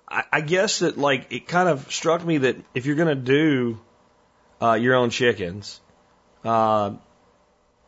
I, 0.09 0.25
I 0.33 0.41
guess 0.43 0.81
that 0.81 0.99
like 0.99 1.33
it 1.33 1.49
kind 1.49 1.69
of 1.69 1.91
struck 1.93 2.25
me 2.25 2.39
that 2.39 2.57
if 2.75 2.87
you're 2.87 2.97
going 2.97 3.09
to 3.09 3.15
do 3.15 3.81
uh, 4.61 4.75
your 4.75 4.95
own 4.95 5.11
chickens, 5.11 5.81
uh, 6.45 6.93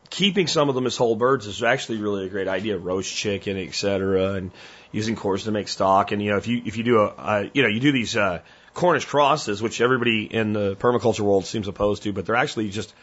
keeping 0.09 0.47
some 0.47 0.69
of 0.69 0.75
them 0.75 0.85
as 0.85 0.97
whole 0.97 1.15
birds 1.15 1.47
is 1.47 1.63
actually 1.63 1.99
really 1.99 2.25
a 2.25 2.29
great 2.29 2.47
idea. 2.47 2.77
Roast 2.77 3.13
chicken, 3.13 3.57
et 3.57 3.73
cetera, 3.73 4.33
and 4.33 4.51
using 4.91 5.15
cores 5.15 5.43
to 5.43 5.51
make 5.51 5.67
stock. 5.67 6.11
And 6.11 6.21
you 6.21 6.31
know, 6.31 6.37
if 6.37 6.47
you 6.47 6.61
if 6.65 6.77
you 6.77 6.83
do 6.83 6.99
a, 6.99 7.07
a 7.07 7.51
you 7.53 7.63
know 7.63 7.69
you 7.69 7.79
do 7.79 7.91
these 7.91 8.15
uh, 8.15 8.41
Cornish 8.73 9.05
crosses, 9.05 9.61
which 9.61 9.81
everybody 9.81 10.23
in 10.23 10.53
the 10.53 10.75
permaculture 10.75 11.21
world 11.21 11.45
seems 11.45 11.67
opposed 11.67 12.03
to, 12.03 12.13
but 12.13 12.25
they're 12.25 12.35
actually 12.35 12.69
just 12.69 12.93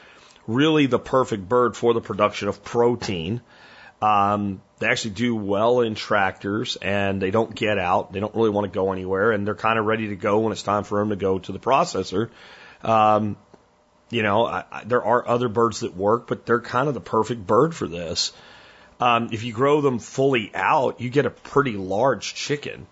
really 0.46 0.86
the 0.86 0.98
perfect 0.98 1.48
bird 1.48 1.76
for 1.76 1.94
the 1.94 2.00
production 2.00 2.48
of 2.48 2.62
protein. 2.64 3.40
Um, 4.00 4.60
they 4.78 4.88
actually 4.88 5.12
do 5.12 5.34
well 5.34 5.80
in 5.80 5.94
tractors 5.94 6.76
and 6.76 7.20
they 7.20 7.30
don't 7.30 7.54
get 7.54 7.78
out. 7.78 8.12
They 8.12 8.20
don't 8.20 8.34
really 8.34 8.50
want 8.50 8.70
to 8.70 8.74
go 8.74 8.92
anywhere 8.92 9.32
and 9.32 9.46
they're 9.46 9.54
kind 9.54 9.78
of 9.78 9.86
ready 9.86 10.08
to 10.08 10.16
go 10.16 10.40
when 10.40 10.52
it's 10.52 10.62
time 10.62 10.84
for 10.84 10.98
them 10.98 11.08
to 11.08 11.16
go 11.16 11.38
to 11.38 11.52
the 11.52 11.58
processor. 11.58 12.28
Um, 12.82 13.36
you 14.10 14.22
know, 14.22 14.46
I, 14.46 14.64
I, 14.70 14.84
there 14.84 15.02
are 15.02 15.26
other 15.26 15.48
birds 15.48 15.80
that 15.80 15.96
work, 15.96 16.26
but 16.26 16.46
they're 16.46 16.60
kind 16.60 16.88
of 16.88 16.94
the 16.94 17.00
perfect 17.00 17.46
bird 17.46 17.74
for 17.74 17.86
this. 17.86 18.32
Um, 19.00 19.28
if 19.32 19.42
you 19.42 19.52
grow 19.52 19.80
them 19.80 19.98
fully 19.98 20.50
out, 20.54 21.00
you 21.00 21.10
get 21.10 21.26
a 21.26 21.30
pretty 21.30 21.72
large 21.72 22.34
chicken. 22.34 22.86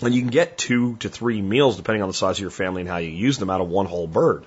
And 0.00 0.14
you 0.14 0.20
can 0.20 0.30
get 0.30 0.56
two 0.56 0.96
to 0.96 1.08
three 1.08 1.42
meals 1.42 1.76
depending 1.76 2.02
on 2.02 2.08
the 2.08 2.14
size 2.14 2.36
of 2.36 2.40
your 2.40 2.50
family 2.50 2.82
and 2.82 2.90
how 2.90 2.98
you 2.98 3.10
use 3.10 3.38
them 3.38 3.50
out 3.50 3.60
of 3.60 3.68
one 3.68 3.86
whole 3.86 4.06
bird. 4.06 4.46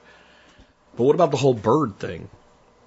But 0.96 1.04
what 1.04 1.16
about 1.16 1.32
the 1.32 1.38
whole 1.38 1.54
bird 1.54 2.00
thing? 2.00 2.30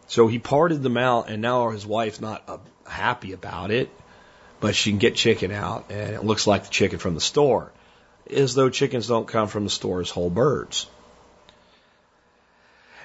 So 0.07 0.29
he 0.29 0.39
parted 0.39 0.83
them 0.83 0.97
out, 0.97 1.29
and 1.29 1.43
now 1.43 1.71
his 1.71 1.87
wife's 1.87 2.21
not 2.21 2.43
uh, 2.47 2.59
happy 2.87 3.33
about 3.33 3.71
it, 3.71 3.91
but 4.61 4.75
she 4.75 4.91
can 4.91 4.99
get 4.99 5.15
chicken 5.15 5.51
out, 5.51 5.87
and 5.91 6.15
it 6.15 6.25
looks 6.25 6.47
like 6.47 6.65
the 6.65 6.71
chicken 6.71 6.99
from 6.99 7.15
the 7.15 7.21
store, 7.21 7.73
as 8.31 8.55
though 8.55 8.71
chickens 8.71 9.09
don't 9.09 9.27
come 9.27 9.49
from 9.49 9.65
the 9.65 9.71
store 9.71 10.01
as 10.01 10.11
whole 10.11 10.31
birds. 10.31 10.87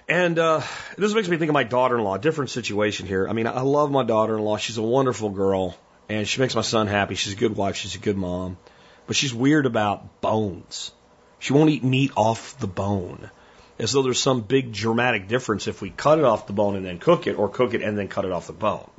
And 0.10 0.40
uh, 0.40 0.64
this 0.98 1.14
makes 1.14 1.28
me 1.28 1.38
think 1.38 1.50
of 1.50 1.54
my 1.54 1.64
daughter-in-law. 1.64 2.18
Different 2.18 2.50
situation 2.50 3.06
here. 3.06 3.30
I 3.30 3.34
mean, 3.34 3.46
I 3.46 3.62
love 3.62 3.92
my 3.92 4.04
daughter-in-law. 4.04 4.58
She's 4.58 4.80
a 4.80 4.82
wonderful 4.82 5.30
girl, 5.30 5.78
and 6.10 6.28
she 6.28 6.42
makes 6.42 6.56
my 6.56 6.64
son 6.64 6.88
happy. 6.88 7.14
She's 7.14 7.34
a 7.34 7.36
good 7.36 7.56
wife. 7.56 7.76
She's 7.76 7.94
a 7.94 8.00
good 8.00 8.18
mom, 8.18 8.58
but 9.06 9.16
she's 9.16 9.36
weird 9.36 9.68
about 9.68 10.20
bones. 10.20 10.92
She 11.38 11.54
won't 11.54 11.70
eat 11.70 11.84
meat 11.84 12.12
off 12.18 12.58
the 12.58 12.68
bone, 12.68 13.30
as 13.78 13.92
though 13.92 14.02
there's 14.02 14.20
some 14.20 14.42
big 14.42 14.74
dramatic 14.74 15.28
difference 15.28 15.68
if 15.68 15.80
we 15.80 15.92
cut 15.92 16.18
it 16.18 16.26
off 16.26 16.48
the 16.48 16.54
bone 16.54 16.76
and 16.76 16.84
then 16.84 16.98
cook 16.98 17.28
it, 17.28 17.38
or 17.38 17.48
cook 17.48 17.76
it 17.76 17.84
and 17.84 17.96
then 17.96 18.08
cut 18.08 18.26
it 18.26 18.32
off 18.32 18.48
the 18.48 18.54
bone. 18.54 18.90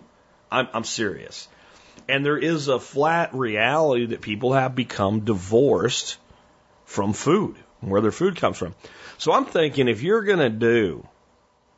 I'm, 0.48 0.68
I'm 0.72 0.84
serious. 0.84 1.48
And 2.08 2.24
there 2.24 2.38
is 2.38 2.68
a 2.68 2.78
flat 2.78 3.34
reality 3.34 4.06
that 4.06 4.20
people 4.20 4.52
have 4.52 4.76
become 4.76 5.20
divorced 5.20 6.18
from 6.84 7.14
food, 7.14 7.56
and 7.82 7.90
where 7.90 8.00
their 8.00 8.12
food 8.12 8.36
comes 8.36 8.58
from. 8.58 8.76
So 9.20 9.34
I'm 9.34 9.44
thinking 9.44 9.86
if 9.86 10.02
you're 10.02 10.22
going 10.22 10.38
to 10.38 10.48
do 10.48 11.06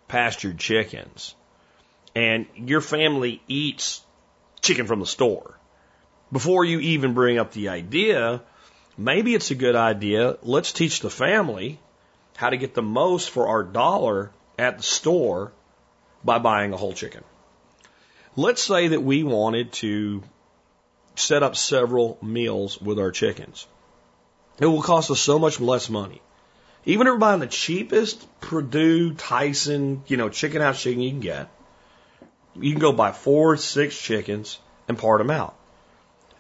pastured 0.07 0.59
chickens 0.59 1.35
and 2.15 2.47
your 2.55 2.81
family 2.81 3.43
eats 3.49 4.01
chicken 4.61 4.87
from 4.87 5.01
the 5.01 5.07
store, 5.07 5.59
before 6.31 6.65
you 6.65 6.79
even 6.79 7.15
bring 7.15 7.41
up 7.41 7.51
the 7.51 7.71
idea, 7.71 8.43
maybe 8.97 9.35
it's 9.35 9.51
a 9.51 9.57
good 9.57 9.75
idea. 9.75 10.37
Let's 10.45 10.73
teach 10.73 11.01
the 11.01 11.11
family 11.11 11.81
how 12.37 12.51
to 12.51 12.57
get 12.57 12.75
the 12.75 12.83
most 12.83 13.31
for 13.31 13.49
our 13.49 13.65
dollar 13.65 14.31
at 14.57 14.77
the 14.77 14.85
store 14.85 15.51
by 16.23 16.39
buying 16.39 16.73
a 16.73 16.77
whole 16.77 16.93
chicken. 16.93 17.25
Let's 18.37 18.63
say 18.63 18.87
that 18.87 19.03
we 19.03 19.25
wanted 19.25 19.73
to 19.85 20.23
set 21.17 21.43
up 21.43 21.57
several 21.57 22.19
meals 22.23 22.81
with 22.81 23.01
our 23.01 23.11
chickens. 23.11 23.67
It 24.61 24.67
will 24.67 24.81
cost 24.81 25.11
us 25.11 25.19
so 25.19 25.41
much 25.41 25.59
less 25.59 25.91
money. 25.91 26.23
Even 26.85 27.07
if 27.07 27.13
we're 27.13 27.19
buying 27.19 27.41
the 27.41 27.47
cheapest 27.47 28.27
Perdue, 28.41 29.15
Tyson, 29.15 30.03
you 30.09 30.17
know, 30.17 30.29
chicken 30.29 30.61
house 30.61 30.83
chicken 30.83 31.01
you 31.01 31.11
can 31.11 31.21
get, 31.21 31.49
you 32.57 32.73
can 32.73 32.81
go 32.81 32.93
buy 32.93 33.13
four, 33.13 33.57
six 33.57 33.97
chickens 33.97 34.59
and 34.89 34.99
part 34.99 35.19
them 35.19 35.31
out. 35.31 35.55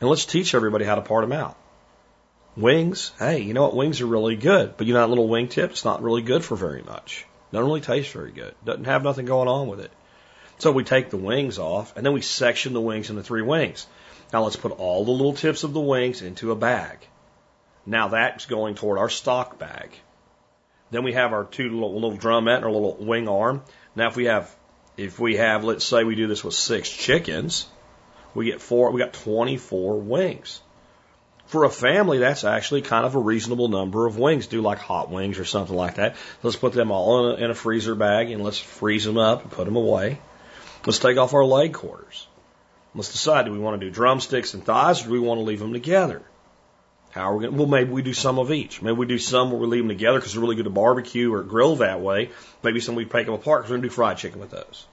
And 0.00 0.10
let's 0.10 0.26
teach 0.26 0.54
everybody 0.54 0.84
how 0.84 0.96
to 0.96 1.02
part 1.02 1.22
them 1.22 1.32
out. 1.32 1.56
Wings, 2.56 3.12
hey, 3.18 3.40
you 3.40 3.54
know 3.54 3.62
what? 3.62 3.76
Wings 3.76 4.00
are 4.00 4.06
really 4.06 4.36
good, 4.36 4.76
but 4.76 4.86
you 4.86 4.94
know 4.94 5.00
that 5.00 5.08
little 5.08 5.28
wing 5.28 5.48
tip? 5.48 5.70
It's 5.70 5.84
not 5.84 6.02
really 6.02 6.22
good 6.22 6.44
for 6.44 6.56
very 6.56 6.82
much. 6.82 7.24
Doesn't 7.52 7.66
really 7.66 7.80
taste 7.80 8.12
very 8.12 8.32
good. 8.32 8.54
Doesn't 8.64 8.84
have 8.84 9.04
nothing 9.04 9.26
going 9.26 9.48
on 9.48 9.68
with 9.68 9.80
it. 9.80 9.92
So 10.58 10.72
we 10.72 10.84
take 10.84 11.10
the 11.10 11.16
wings 11.16 11.58
off 11.58 11.96
and 11.96 12.04
then 12.04 12.12
we 12.12 12.20
section 12.20 12.72
the 12.72 12.80
wings 12.80 13.10
into 13.10 13.22
three 13.22 13.42
wings. 13.42 13.86
Now 14.32 14.42
let's 14.42 14.56
put 14.56 14.72
all 14.72 15.04
the 15.04 15.12
little 15.12 15.34
tips 15.34 15.64
of 15.64 15.72
the 15.72 15.80
wings 15.80 16.20
into 16.20 16.50
a 16.50 16.56
bag. 16.56 16.98
Now 17.86 18.08
that's 18.08 18.46
going 18.46 18.74
toward 18.74 18.98
our 18.98 19.08
stock 19.08 19.58
bag. 19.58 19.90
Then 20.92 21.04
we 21.04 21.14
have 21.14 21.32
our 21.32 21.44
two 21.44 21.70
little, 21.70 21.94
little 21.94 22.18
drumette 22.18 22.56
and 22.56 22.66
our 22.66 22.70
little 22.70 22.96
wing 23.00 23.26
arm. 23.26 23.62
Now 23.96 24.08
if 24.08 24.16
we 24.16 24.26
have, 24.26 24.54
if 24.98 25.18
we 25.18 25.36
have, 25.36 25.64
let's 25.64 25.86
say 25.86 26.04
we 26.04 26.14
do 26.14 26.26
this 26.26 26.44
with 26.44 26.52
six 26.52 26.88
chickens, 26.90 27.66
we 28.34 28.44
get 28.44 28.60
four, 28.60 28.90
we 28.90 29.00
got 29.00 29.14
24 29.14 29.98
wings. 30.00 30.60
For 31.46 31.64
a 31.64 31.70
family, 31.70 32.18
that's 32.18 32.44
actually 32.44 32.82
kind 32.82 33.06
of 33.06 33.14
a 33.14 33.18
reasonable 33.18 33.68
number 33.68 34.06
of 34.06 34.18
wings. 34.18 34.46
Do 34.48 34.60
like 34.60 34.78
hot 34.78 35.10
wings 35.10 35.38
or 35.38 35.46
something 35.46 35.74
like 35.74 35.94
that. 35.94 36.16
Let's 36.42 36.56
put 36.56 36.74
them 36.74 36.90
all 36.90 37.30
in 37.30 37.40
a, 37.40 37.44
in 37.44 37.50
a 37.50 37.54
freezer 37.54 37.94
bag 37.94 38.30
and 38.30 38.44
let's 38.44 38.58
freeze 38.58 39.04
them 39.04 39.16
up 39.16 39.42
and 39.42 39.50
put 39.50 39.64
them 39.64 39.76
away. 39.76 40.20
Let's 40.84 40.98
take 40.98 41.16
off 41.16 41.32
our 41.32 41.44
leg 41.44 41.72
quarters. 41.72 42.26
Let's 42.94 43.12
decide 43.12 43.46
do 43.46 43.52
we 43.52 43.58
want 43.58 43.80
to 43.80 43.86
do 43.86 43.90
drumsticks 43.90 44.52
and 44.52 44.62
thighs 44.62 45.00
or 45.00 45.06
do 45.06 45.12
we 45.12 45.20
want 45.20 45.38
to 45.38 45.44
leave 45.44 45.60
them 45.60 45.72
together? 45.72 46.20
How 47.12 47.30
are 47.30 47.36
we 47.36 47.44
going 47.44 47.58
well, 47.58 47.66
maybe 47.66 47.90
we 47.90 48.00
do 48.00 48.14
some 48.14 48.38
of 48.38 48.50
each. 48.50 48.80
Maybe 48.80 48.96
we 48.96 49.06
do 49.06 49.18
some 49.18 49.50
where 49.50 49.60
we 49.60 49.66
leave 49.66 49.82
them 49.82 49.88
together 49.88 50.18
because 50.18 50.32
they're 50.32 50.40
really 50.40 50.56
good 50.56 50.64
to 50.64 50.70
barbecue 50.70 51.32
or 51.32 51.42
grill 51.42 51.76
that 51.76 52.00
way. 52.00 52.30
Maybe 52.62 52.80
some 52.80 52.94
we 52.94 53.04
break 53.04 53.26
them 53.26 53.34
apart 53.34 53.60
because 53.60 53.70
we're 53.70 53.76
going 53.76 53.82
to 53.82 53.88
do 53.88 53.94
fried 53.94 54.16
chicken 54.16 54.40
with 54.40 54.50
those. 54.50 54.86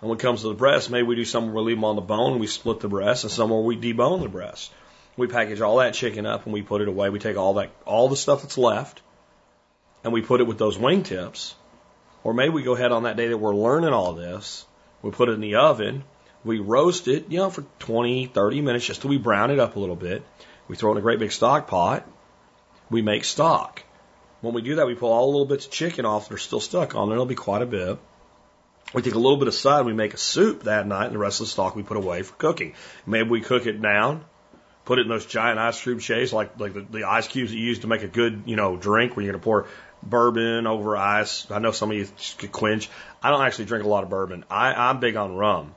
And 0.00 0.08
when 0.08 0.18
it 0.18 0.22
comes 0.22 0.42
to 0.42 0.48
the 0.48 0.54
breast, 0.54 0.90
maybe 0.90 1.08
we 1.08 1.16
do 1.16 1.24
some 1.24 1.46
where 1.46 1.56
we 1.56 1.72
leave 1.72 1.76
them 1.76 1.84
on 1.84 1.96
the 1.96 2.02
bone 2.02 2.32
and 2.32 2.40
we 2.40 2.46
split 2.46 2.78
the 2.78 2.88
breast 2.88 3.24
and 3.24 3.32
some 3.32 3.50
where 3.50 3.60
we 3.60 3.76
debone 3.76 4.22
the 4.22 4.28
breast. 4.28 4.72
We 5.16 5.26
package 5.26 5.60
all 5.60 5.78
that 5.78 5.94
chicken 5.94 6.24
up 6.24 6.44
and 6.44 6.54
we 6.54 6.62
put 6.62 6.82
it 6.82 6.88
away. 6.88 7.10
We 7.10 7.18
take 7.18 7.36
all 7.36 7.54
that, 7.54 7.72
all 7.84 8.08
the 8.08 8.16
stuff 8.16 8.42
that's 8.42 8.56
left 8.56 9.02
and 10.04 10.12
we 10.12 10.22
put 10.22 10.40
it 10.40 10.46
with 10.46 10.58
those 10.58 10.78
wingtips. 10.78 11.54
Or 12.22 12.32
maybe 12.32 12.50
we 12.50 12.62
go 12.62 12.76
ahead 12.76 12.92
on 12.92 13.02
that 13.02 13.16
day 13.16 13.26
that 13.26 13.38
we're 13.38 13.56
learning 13.56 13.92
all 13.92 14.12
this. 14.12 14.64
We 15.02 15.10
put 15.10 15.28
it 15.28 15.32
in 15.32 15.40
the 15.40 15.56
oven. 15.56 16.04
We 16.44 16.60
roast 16.60 17.08
it, 17.08 17.26
you 17.28 17.38
know, 17.38 17.50
for 17.50 17.64
20, 17.80 18.26
30 18.26 18.60
minutes 18.60 18.86
just 18.86 19.00
till 19.00 19.10
we 19.10 19.18
brown 19.18 19.50
it 19.50 19.58
up 19.58 19.74
a 19.74 19.80
little 19.80 19.96
bit. 19.96 20.22
We 20.68 20.76
throw 20.76 20.90
it 20.90 20.92
in 20.92 20.98
a 20.98 21.02
great 21.02 21.18
big 21.18 21.32
stock 21.32 21.66
pot. 21.66 22.06
We 22.90 23.02
make 23.02 23.24
stock. 23.24 23.82
When 24.40 24.54
we 24.54 24.62
do 24.62 24.76
that, 24.76 24.86
we 24.86 24.94
pull 24.94 25.12
all 25.12 25.26
the 25.26 25.32
little 25.32 25.46
bits 25.46 25.66
of 25.66 25.72
chicken 25.72 26.04
off 26.04 26.28
that 26.28 26.34
are 26.34 26.38
still 26.38 26.60
stuck 26.60 26.94
on 26.94 27.08
there. 27.08 27.16
There'll 27.16 27.26
be 27.26 27.34
quite 27.34 27.62
a 27.62 27.66
bit. 27.66 27.98
We 28.94 29.02
take 29.02 29.14
a 29.14 29.18
little 29.18 29.36
bit 29.36 29.48
aside. 29.48 29.84
We 29.84 29.92
make 29.92 30.14
a 30.14 30.18
soup 30.18 30.62
that 30.64 30.86
night, 30.86 31.06
and 31.06 31.14
the 31.14 31.18
rest 31.18 31.40
of 31.40 31.46
the 31.46 31.50
stock 31.50 31.74
we 31.74 31.82
put 31.82 31.96
away 31.96 32.22
for 32.22 32.34
cooking. 32.34 32.74
Maybe 33.06 33.28
we 33.28 33.40
cook 33.40 33.66
it 33.66 33.82
down, 33.82 34.24
put 34.84 34.98
it 34.98 35.02
in 35.02 35.08
those 35.08 35.26
giant 35.26 35.58
ice 35.58 35.82
cube 35.82 36.00
trays, 36.00 36.32
like 36.32 36.58
like 36.58 36.72
the, 36.72 36.86
the 36.88 37.04
ice 37.04 37.26
cubes 37.26 37.50
that 37.50 37.58
you 37.58 37.66
use 37.66 37.80
to 37.80 37.86
make 37.86 38.02
a 38.02 38.08
good 38.08 38.44
you 38.46 38.56
know 38.56 38.76
drink, 38.76 39.16
where 39.16 39.24
you're 39.24 39.32
gonna 39.32 39.42
pour 39.42 39.66
bourbon 40.02 40.66
over 40.66 40.96
ice. 40.96 41.50
I 41.50 41.58
know 41.58 41.72
some 41.72 41.90
of 41.90 41.96
you 41.96 42.08
could 42.38 42.52
quench. 42.52 42.88
I 43.22 43.30
don't 43.30 43.42
actually 43.42 43.66
drink 43.66 43.84
a 43.84 43.88
lot 43.88 44.04
of 44.04 44.10
bourbon. 44.10 44.44
I, 44.48 44.72
I'm 44.72 45.00
big 45.00 45.16
on 45.16 45.34
rum. 45.34 45.74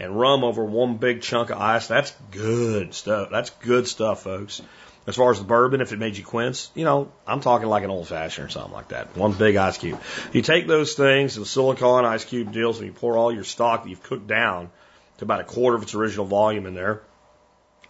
And 0.00 0.18
rum 0.18 0.44
over 0.44 0.64
one 0.64 0.96
big 0.96 1.20
chunk 1.20 1.50
of 1.50 1.58
ice, 1.58 1.86
that's 1.86 2.10
good 2.30 2.94
stuff. 2.94 3.28
That's 3.30 3.50
good 3.50 3.86
stuff, 3.86 4.22
folks. 4.22 4.62
As 5.06 5.14
far 5.14 5.30
as 5.30 5.38
the 5.38 5.44
bourbon, 5.44 5.82
if 5.82 5.92
it 5.92 5.98
made 5.98 6.16
you 6.16 6.24
quince, 6.24 6.70
you 6.74 6.84
know, 6.84 7.12
I'm 7.26 7.40
talking 7.40 7.68
like 7.68 7.84
an 7.84 7.90
old 7.90 8.08
fashioned 8.08 8.46
or 8.46 8.50
something 8.50 8.72
like 8.72 8.88
that. 8.88 9.14
One 9.14 9.32
big 9.32 9.56
ice 9.56 9.76
cube. 9.76 10.00
You 10.32 10.40
take 10.40 10.66
those 10.66 10.94
things, 10.94 11.34
the 11.34 11.44
silicone 11.44 12.06
ice 12.06 12.24
cube 12.24 12.50
deals, 12.50 12.78
and 12.78 12.86
you 12.86 12.92
pour 12.94 13.18
all 13.18 13.30
your 13.30 13.44
stock 13.44 13.82
that 13.82 13.90
you've 13.90 14.02
cooked 14.02 14.26
down 14.26 14.70
to 15.18 15.24
about 15.24 15.40
a 15.40 15.44
quarter 15.44 15.76
of 15.76 15.82
its 15.82 15.94
original 15.94 16.24
volume 16.24 16.64
in 16.64 16.74
there. 16.74 17.02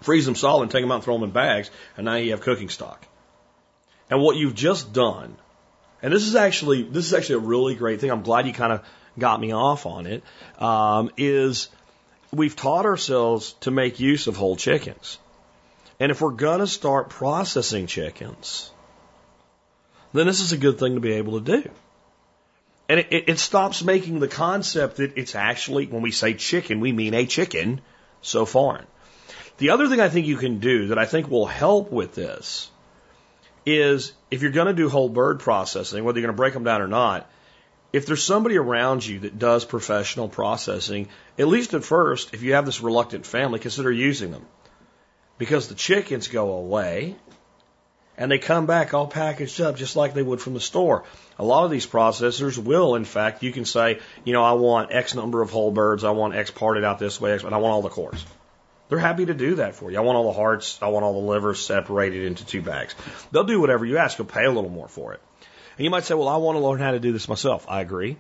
Freeze 0.01 0.27
them 0.27 0.35
solid 0.35 0.63
and 0.63 0.71
take 0.73 0.83
them 0.83 0.91
out 0.91 0.97
and 0.97 1.05
throw 1.05 1.15
them 1.15 1.25
in 1.25 1.31
bags, 1.31 1.71
and 1.97 2.07
now 2.07 2.17
you 2.17 2.33
have 2.33 2.41
cooking 2.41 2.71
stock. 2.71 3.07
And 4.09 4.21
what 4.21 4.37
you've 4.37 4.55
just 4.55 4.93
done, 4.93 5.37
and 6.03 6.13
this 6.13 6.25
is 6.25 6.35
actually 6.35 6.83
this 6.83 7.07
is 7.07 7.15
actually 7.15 7.37
a 7.37 7.47
really 7.47 7.77
great 7.77 8.01
thing. 8.01 8.11
I'm 8.11 8.23
glad 8.23 8.47
you 8.49 8.53
kind 8.53 8.73
of 8.73 8.85
got 9.19 9.41
me 9.41 9.53
off 9.53 9.87
on 9.87 10.07
it. 10.07 10.25
Um, 10.59 11.11
is 11.17 11.69
we've 12.33 12.57
taught 12.57 12.87
ourselves 12.87 13.55
to 13.61 13.71
make 13.71 14.01
use 14.01 14.27
of 14.27 14.37
whole 14.37 14.57
chickens. 14.57 15.19
And 15.99 16.11
if 16.11 16.21
we're 16.21 16.31
going 16.31 16.61
to 16.61 16.67
start 16.67 17.11
processing 17.11 17.87
chickens, 17.87 18.71
then 20.13 20.27
this 20.27 20.41
is 20.41 20.53
a 20.53 20.59
good 20.59 20.79
thing 20.79 20.95
to 20.95 21.01
be 21.01 21.13
able 21.13 21.41
to 21.41 21.63
do. 21.63 21.71
And 22.89 23.01
it, 23.01 23.29
it, 23.29 23.39
stops 23.39 23.85
making 23.85 24.19
the 24.19 24.27
concept 24.27 24.97
that 24.97 25.17
it's 25.17 25.37
actually, 25.37 25.87
when 25.87 26.03
we 26.03 26.11
say 26.11 26.35
chicken, 26.35 26.81
we 26.81 26.91
mean 26.91 27.15
a 27.15 27.27
chicken 27.27 27.81
so 28.21 28.45
foreign. 28.45 28.87
The 29.59 29.71
other 29.71 29.89
thing 29.89 30.01
I 30.01 30.09
think 30.09 30.27
you 30.27 30.37
can 30.37 30.59
do 30.59 30.89
that 30.89 30.99
I 30.99 31.05
think 31.05 31.29
will 31.29 31.47
help 31.47 31.93
with 31.93 32.15
this 32.15 32.69
is 33.65 34.13
if 34.31 34.43
you're 34.43 34.51
going 34.51 34.67
to 34.67 34.73
do 34.73 34.89
whole 34.89 35.09
bird 35.09 35.39
processing, 35.39 36.03
whether 36.03 36.19
you're 36.19 36.27
going 36.27 36.35
to 36.35 36.41
break 36.41 36.55
them 36.55 36.65
down 36.65 36.81
or 36.81 36.89
not, 36.89 37.31
if 37.93 38.07
there's 38.07 38.23
somebody 38.23 38.57
around 38.57 39.05
you 39.05 39.21
that 39.21 39.39
does 39.39 39.65
professional 39.65 40.29
processing, 40.29 41.09
at 41.39 41.49
least 41.49 41.75
at 41.75 41.85
first, 41.85 42.35
if 42.35 42.43
you 42.43 42.55
have 42.55 42.67
this 42.67 42.81
reluctant 42.81 43.27
family, 43.27 43.59
consider 43.59 43.91
using 43.91 44.31
them 44.31 44.47
because 45.39 45.69
the 45.69 45.75
chickens 45.75 46.29
go 46.29 46.53
away 46.53 47.17
and 48.17 48.31
they 48.31 48.39
come 48.39 48.67
back 48.67 48.93
all 48.93 49.07
packaged 49.07 49.61
up 49.61 49.77
just 49.77 49.97
like 49.97 50.13
they 50.13 50.23
would 50.23 50.41
from 50.41 50.55
the 50.55 50.61
store. 50.61 51.05
A 51.39 51.45
lot 51.45 51.65
of 51.65 51.71
these 51.71 51.87
processors 51.87 52.59
will, 52.59 52.95
in 52.95 53.05
fact, 53.05 53.43
you 53.43 53.51
can 53.51 53.65
say, 53.65 53.99
you 54.25 54.35
know, 54.35 54.45
I 54.45 54.53
want 54.53 54.93
X 54.93 55.15
number 55.15 55.41
of 55.41 55.51
whole 55.51 55.71
birds, 55.71 56.05
I 56.05 56.11
want 56.11 56.35
X 56.35 56.51
parted 56.51 56.85
out 56.85 56.99
this 56.99 57.21
way, 57.21 57.33
X, 57.33 57.43
and 57.43 57.55
I 57.55 57.59
want 57.59 57.73
all 57.73 57.83
the 57.83 57.89
cores. 57.89 58.25
They're 58.91 58.99
happy 58.99 59.25
to 59.25 59.35
do 59.35 59.55
that 59.55 59.75
for 59.75 59.91
you. 59.91 59.99
I 59.99 60.03
want 60.03 60.17
all 60.17 60.25
the 60.25 60.39
hearts, 60.39 60.79
I 60.83 60.89
want 60.89 61.05
all 61.05 61.15
the 61.15 61.29
livers 61.29 61.65
separated 61.65 62.27
into 62.27 62.45
two 62.45 62.61
bags. 62.61 62.95
They'll 63.33 63.45
do 63.45 63.61
whatever 63.61 63.87
you 63.87 63.97
ask, 63.99 64.19
you'll 64.19 64.27
pay 64.27 64.45
a 64.45 64.53
little 64.53 64.71
more 64.71 64.89
for 64.89 65.15
it. 65.15 65.21
And 65.81 65.85
you 65.87 65.91
might 65.91 66.05
say, 66.05 66.13
well, 66.13 66.29
I 66.29 66.37
want 66.37 66.57
to 66.57 66.61
learn 66.63 66.79
how 66.79 66.91
to 66.91 67.01
do 67.01 67.11
this 67.11 67.27
myself. 67.27 67.65
I 67.67 67.81
agree. 67.81 68.19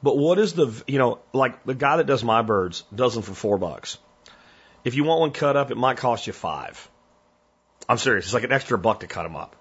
But 0.00 0.16
what 0.16 0.38
is 0.38 0.52
the, 0.52 0.80
you 0.86 1.00
know, 1.00 1.18
like 1.32 1.64
the 1.64 1.74
guy 1.74 1.96
that 1.96 2.06
does 2.06 2.22
my 2.22 2.42
birds 2.42 2.84
does 2.94 3.14
them 3.14 3.24
for 3.24 3.34
four 3.34 3.58
bucks. 3.58 3.98
If 4.84 4.94
you 4.94 5.02
want 5.02 5.20
one 5.20 5.32
cut 5.32 5.56
up, 5.56 5.72
it 5.72 5.76
might 5.76 5.96
cost 5.96 6.28
you 6.28 6.32
five. 6.32 6.88
I'm 7.88 7.98
serious. 7.98 8.26
It's 8.26 8.32
like 8.32 8.44
an 8.44 8.52
extra 8.52 8.78
buck 8.78 9.00
to 9.00 9.08
cut 9.08 9.24
them 9.24 9.34
up. 9.34 9.56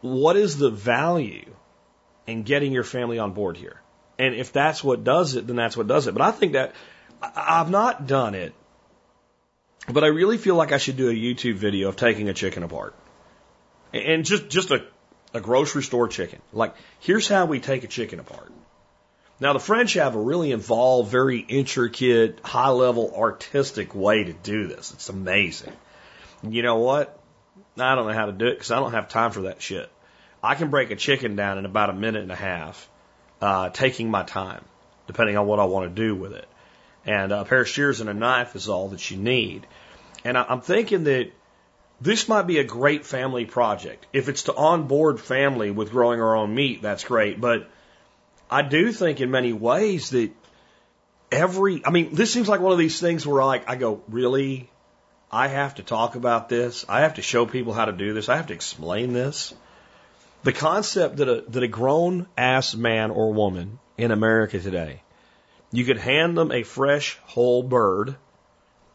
What 0.00 0.36
is 0.36 0.56
the 0.56 0.70
value 0.70 1.54
in 2.26 2.44
getting 2.44 2.72
your 2.72 2.84
family 2.84 3.18
on 3.18 3.34
board 3.34 3.58
here? 3.58 3.78
And 4.18 4.34
if 4.34 4.54
that's 4.54 4.82
what 4.82 5.04
does 5.04 5.34
it, 5.34 5.46
then 5.46 5.56
that's 5.56 5.76
what 5.76 5.86
does 5.86 6.06
it. 6.06 6.14
But 6.14 6.22
I 6.22 6.30
think 6.30 6.54
that 6.54 6.72
I've 7.20 7.68
not 7.68 8.06
done 8.06 8.34
it, 8.34 8.54
but 9.86 10.02
I 10.02 10.06
really 10.06 10.38
feel 10.38 10.54
like 10.54 10.72
I 10.72 10.78
should 10.78 10.96
do 10.96 11.10
a 11.10 11.12
YouTube 11.12 11.56
video 11.56 11.90
of 11.90 11.96
taking 11.96 12.30
a 12.30 12.32
chicken 12.32 12.62
apart. 12.62 12.94
And 13.92 14.24
just, 14.24 14.48
just 14.48 14.70
a, 14.70 14.86
a 15.34 15.40
grocery 15.40 15.82
store 15.82 16.08
chicken. 16.08 16.40
Like, 16.52 16.74
here's 17.00 17.28
how 17.28 17.44
we 17.44 17.60
take 17.60 17.84
a 17.84 17.88
chicken 17.88 18.20
apart. 18.20 18.52
Now, 19.40 19.52
the 19.52 19.60
French 19.60 19.94
have 19.94 20.14
a 20.14 20.20
really 20.20 20.52
involved, 20.52 21.10
very 21.10 21.40
intricate, 21.40 22.38
high 22.44 22.70
level 22.70 23.12
artistic 23.16 23.94
way 23.94 24.24
to 24.24 24.32
do 24.32 24.68
this. 24.68 24.92
It's 24.92 25.08
amazing. 25.08 25.72
You 26.48 26.62
know 26.62 26.76
what? 26.76 27.18
I 27.76 27.96
don't 27.96 28.06
know 28.06 28.14
how 28.14 28.26
to 28.26 28.32
do 28.32 28.46
it 28.46 28.54
because 28.54 28.70
I 28.70 28.78
don't 28.78 28.92
have 28.92 29.08
time 29.08 29.32
for 29.32 29.42
that 29.42 29.60
shit. 29.60 29.90
I 30.40 30.54
can 30.54 30.70
break 30.70 30.92
a 30.92 30.96
chicken 30.96 31.34
down 31.34 31.58
in 31.58 31.64
about 31.64 31.90
a 31.90 31.94
minute 31.94 32.22
and 32.22 32.30
a 32.30 32.36
half, 32.36 32.88
uh, 33.40 33.70
taking 33.70 34.10
my 34.10 34.22
time, 34.22 34.64
depending 35.08 35.36
on 35.36 35.46
what 35.46 35.58
I 35.58 35.64
want 35.64 35.94
to 35.94 36.02
do 36.02 36.14
with 36.14 36.32
it. 36.32 36.46
And 37.04 37.32
a 37.32 37.44
pair 37.44 37.62
of 37.62 37.68
shears 37.68 38.00
and 38.00 38.08
a 38.08 38.14
knife 38.14 38.54
is 38.54 38.68
all 38.68 38.88
that 38.90 39.10
you 39.10 39.16
need. 39.16 39.66
And 40.22 40.38
I'm 40.38 40.60
thinking 40.60 41.04
that 41.04 41.32
this 42.00 42.28
might 42.28 42.46
be 42.46 42.58
a 42.58 42.64
great 42.64 43.06
family 43.06 43.44
project. 43.44 44.06
If 44.12 44.28
it's 44.28 44.44
to 44.44 44.54
onboard 44.54 45.20
family 45.20 45.70
with 45.70 45.90
growing 45.90 46.20
our 46.20 46.36
own 46.36 46.54
meat, 46.54 46.82
that's 46.82 47.04
great. 47.04 47.40
But 47.40 47.68
I 48.50 48.62
do 48.62 48.92
think 48.92 49.20
in 49.20 49.30
many 49.30 49.52
ways 49.52 50.10
that 50.10 50.30
every, 51.30 51.82
I 51.84 51.90
mean, 51.90 52.14
this 52.14 52.32
seems 52.32 52.48
like 52.48 52.60
one 52.60 52.72
of 52.72 52.78
these 52.78 53.00
things 53.00 53.26
where 53.26 53.44
like, 53.44 53.68
I 53.68 53.76
go, 53.76 54.02
really? 54.08 54.70
I 55.30 55.48
have 55.48 55.76
to 55.76 55.82
talk 55.82 56.14
about 56.14 56.48
this. 56.48 56.84
I 56.88 57.00
have 57.00 57.14
to 57.14 57.22
show 57.22 57.46
people 57.46 57.72
how 57.72 57.86
to 57.86 57.92
do 57.92 58.14
this. 58.14 58.28
I 58.28 58.36
have 58.36 58.48
to 58.48 58.54
explain 58.54 59.12
this. 59.12 59.54
The 60.42 60.52
concept 60.52 61.16
that 61.16 61.28
a, 61.28 61.44
that 61.48 61.62
a 61.62 61.68
grown 61.68 62.26
ass 62.36 62.74
man 62.74 63.10
or 63.10 63.32
woman 63.32 63.78
in 63.96 64.10
America 64.10 64.60
today, 64.60 65.02
you 65.72 65.84
could 65.84 65.98
hand 65.98 66.36
them 66.36 66.52
a 66.52 66.62
fresh 66.62 67.18
whole 67.24 67.62
bird 67.62 68.16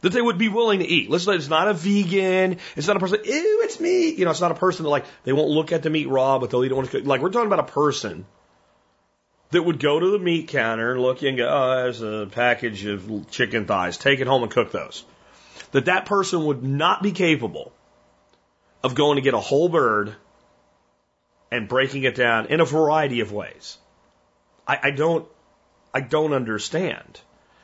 that 0.02 0.14
they 0.14 0.22
would 0.22 0.38
be 0.38 0.50
willing 0.50 0.80
to 0.80 0.86
eat. 0.86 1.10
Listen, 1.10 1.34
it's 1.34 1.50
not 1.50 1.68
a 1.68 1.74
vegan. 1.74 2.58
It's 2.76 2.88
not 2.88 2.98
a 2.98 3.00
person, 3.00 3.20
ew, 3.24 3.62
it's 3.64 3.80
meat. 3.80 4.18
You 4.18 4.26
know, 4.26 4.32
it's 4.32 4.42
not 4.42 4.52
a 4.52 4.56
person 4.56 4.84
that 4.84 4.90
like, 4.90 5.06
they 5.24 5.34
won't 5.34 5.50
look 5.50 5.72
at 5.72 5.84
the 5.84 5.90
meat 5.90 6.08
raw, 6.08 6.40
but 6.40 6.50
they'll 6.50 6.64
eat 6.64 6.72
it. 6.72 7.06
Like, 7.06 7.22
we're 7.22 7.32
talking 7.32 7.48
about 7.48 7.60
a 7.60 7.72
person 7.72 8.26
that 9.52 9.64
would 9.64 9.80
go 9.80 10.00
to 10.00 10.12
the 10.12 10.20
meat 10.20 10.48
counter 10.48 10.94
and 10.94 11.02
look 11.02 11.22
and 11.24 11.38
go, 11.38 11.48
oh, 11.50 11.76
there's 11.84 12.02
a 12.02 12.28
package 12.32 12.86
of 12.86 13.30
chicken 13.32 13.66
thighs. 13.66 13.98
Take 13.98 14.20
it 14.20 14.28
home 14.28 14.44
and 14.44 14.52
cook 14.52 14.72
those. 14.72 15.04
That 15.72 15.86
that 15.86 16.06
person 16.06 16.46
would 16.46 16.64
not 16.64 17.04
be 17.04 17.12
capable 17.12 17.72
of 18.84 18.96
going 18.96 19.16
to 19.16 19.22
get 19.22 19.34
a 19.34 19.40
whole 19.40 19.70
bird 19.70 20.16
and 21.52 21.68
breaking 21.68 22.04
it 22.04 22.16
down 22.16 22.46
in 22.48 22.60
a 22.60 22.66
variety 22.66 23.22
of 23.22 23.32
ways. 23.32 23.78
I, 24.68 24.80
I 24.84 24.92
don't, 24.92 25.28
I 25.94 26.02
don't 26.02 26.34
understand. 26.34 27.20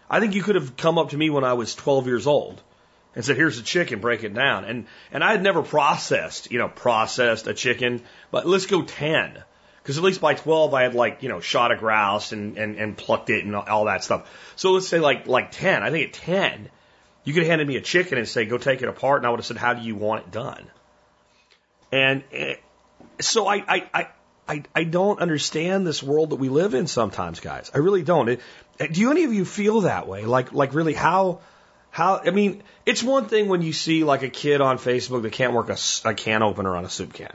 I 0.10 0.20
think 0.20 0.36
you 0.36 0.44
could 0.44 0.56
have 0.56 0.78
come 0.78 0.98
up 0.98 1.10
to 1.10 1.18
me 1.18 1.30
when 1.30 1.44
I 1.44 1.54
was 1.54 1.76
12 1.76 2.08
years 2.08 2.28
old 2.28 2.62
and 3.16 3.24
said, 3.24 3.38
here's 3.38 3.58
a 3.58 3.64
chicken, 3.64 4.00
break 4.00 4.24
it 4.24 4.34
down. 4.34 4.66
And, 4.66 4.86
and 5.12 5.24
I 5.24 5.32
had 5.32 5.42
never 5.42 5.64
processed, 5.64 6.52
you 6.52 6.60
know, 6.60 6.68
processed 6.68 7.48
a 7.48 7.54
chicken, 7.54 8.04
but 8.32 8.46
let's 8.46 8.66
go 8.66 8.84
10 8.84 9.44
because 9.86 10.00
at 10.00 10.04
least 10.04 10.20
by 10.20 10.34
12, 10.34 10.74
I 10.74 10.82
had 10.82 10.96
like, 10.96 11.22
you 11.22 11.30
know, 11.30 11.40
shot 11.40 11.72
a 11.72 11.76
grouse 11.76 12.32
and, 12.32 12.58
and, 12.58 12.76
and 12.76 12.98
plucked 12.98 13.30
it 13.30 13.46
and 13.46 13.56
all 13.56 13.86
that 13.86 14.04
stuff. 14.04 14.28
So 14.56 14.72
let's 14.72 14.88
say 14.88 15.00
like, 15.00 15.28
like 15.28 15.52
10. 15.52 15.84
I 15.84 15.92
think 15.92 16.08
at 16.08 16.14
10, 16.14 16.70
you 17.24 17.34
could 17.34 17.44
have 17.44 17.50
handed 17.50 17.68
me 17.68 17.76
a 17.78 17.82
chicken 17.82 18.18
and 18.18 18.28
say, 18.28 18.46
go 18.46 18.58
take 18.58 18.82
it 18.82 18.90
apart. 18.90 19.20
And 19.20 19.28
I 19.28 19.30
would 19.30 19.40
have 19.40 19.46
said, 19.46 19.58
how 19.58 19.76
do 19.76 19.84
you 19.84 19.96
want 19.96 20.26
it 20.26 20.32
done? 20.32 20.66
And 21.92 22.24
eh, 22.32 22.56
so 23.22 23.46
I, 23.48 23.56
I, 23.58 23.90
I, 23.94 24.08
I, 24.48 24.64
I 24.76 24.84
don't 24.84 25.20
understand 25.20 25.88
this 25.88 26.04
world 26.04 26.30
that 26.30 26.36
we 26.36 26.50
live 26.50 26.74
in 26.74 26.88
sometimes, 26.88 27.40
guys. 27.40 27.72
I 27.74 27.80
really 27.80 28.04
don't. 28.04 28.30
It, 28.30 28.42
do 28.92 29.12
any 29.12 29.24
of 29.24 29.34
you 29.34 29.46
feel 29.46 29.82
that 29.82 30.08
way? 30.08 30.26
Like, 30.26 30.54
like 30.54 30.74
really 30.74 30.94
how, 30.94 31.40
how, 31.90 32.20
I 32.24 32.30
mean, 32.32 32.62
it's 32.86 33.02
one 33.02 33.26
thing 33.26 33.48
when 33.48 33.62
you 33.62 33.74
see 33.74 34.04
like 34.04 34.22
a 34.24 34.30
kid 34.30 34.62
on 34.62 34.78
Facebook 34.78 35.24
that 35.24 35.32
can't 35.32 35.54
work 35.54 35.70
a, 35.70 35.78
a 36.08 36.14
can 36.14 36.44
opener 36.44 36.76
on 36.76 36.86
a 36.86 36.90
soup 36.90 37.14
can. 37.14 37.34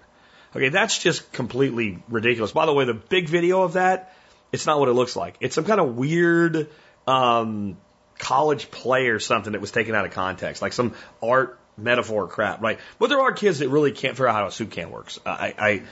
Okay, 0.55 0.69
that's 0.69 0.99
just 0.99 1.33
completely 1.33 2.03
ridiculous. 2.09 2.53
By 2.53 2.67
the 2.67 2.73
way, 2.73 2.85
the 2.85 2.95
big 2.95 3.29
video 3.29 3.63
of 3.63 3.75
that, 3.75 4.15
it's 4.53 4.67
not 4.67 4.79
what 4.79 4.89
it 4.89 4.93
looks 4.93 5.17
like. 5.17 5.37
It's 5.41 5.55
some 5.55 5.65
kind 5.65 5.81
of 5.81 5.97
weird 5.97 6.69
um, 7.07 7.77
college 8.19 8.71
play 8.71 9.09
or 9.09 9.19
something 9.19 9.53
that 9.53 9.61
was 9.61 9.71
taken 9.71 9.95
out 9.95 10.05
of 10.05 10.13
context, 10.13 10.61
like 10.61 10.73
some 10.73 10.95
art 11.23 11.59
metaphor 11.77 12.27
crap, 12.27 12.61
right? 12.61 12.79
But 12.99 13.09
there 13.09 13.21
are 13.21 13.33
kids 13.33 13.61
that 13.61 13.69
really 13.69 13.93
can't 13.93 14.15
figure 14.15 14.29
out 14.29 14.35
how 14.35 14.47
a 14.47 14.53
soup 14.53 14.71
can 14.73 14.91
works. 14.91 15.19
I, 15.25 15.55
I 15.59 15.83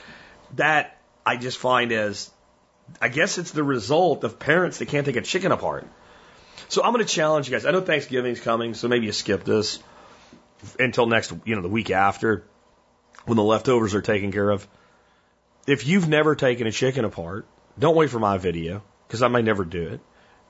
that 0.56 0.97
I 1.28 1.36
just 1.36 1.58
find 1.58 1.92
as 1.92 2.30
I 3.02 3.08
guess 3.08 3.36
it's 3.36 3.50
the 3.50 3.62
result 3.62 4.24
of 4.24 4.38
parents 4.38 4.78
that 4.78 4.88
can't 4.88 5.04
take 5.04 5.16
a 5.16 5.20
chicken 5.20 5.52
apart. 5.52 5.86
So 6.68 6.82
I'm 6.82 6.94
going 6.94 7.04
to 7.04 7.12
challenge 7.12 7.48
you 7.48 7.52
guys. 7.52 7.66
I 7.66 7.70
know 7.70 7.82
Thanksgiving's 7.82 8.40
coming, 8.40 8.72
so 8.72 8.88
maybe 8.88 9.04
you 9.04 9.12
skip 9.12 9.44
this 9.44 9.78
until 10.78 11.04
next, 11.04 11.34
you 11.44 11.54
know, 11.54 11.60
the 11.60 11.68
week 11.68 11.90
after 11.90 12.44
when 13.26 13.36
the 13.36 13.42
leftovers 13.42 13.94
are 13.94 14.00
taken 14.00 14.32
care 14.32 14.48
of. 14.48 14.66
If 15.66 15.86
you've 15.86 16.08
never 16.08 16.34
taken 16.34 16.66
a 16.66 16.72
chicken 16.72 17.04
apart, 17.04 17.46
don't 17.78 17.94
wait 17.94 18.08
for 18.08 18.18
my 18.18 18.38
video 18.38 18.82
because 19.06 19.22
I 19.22 19.28
may 19.28 19.42
never 19.42 19.66
do 19.66 19.88
it. 19.88 20.00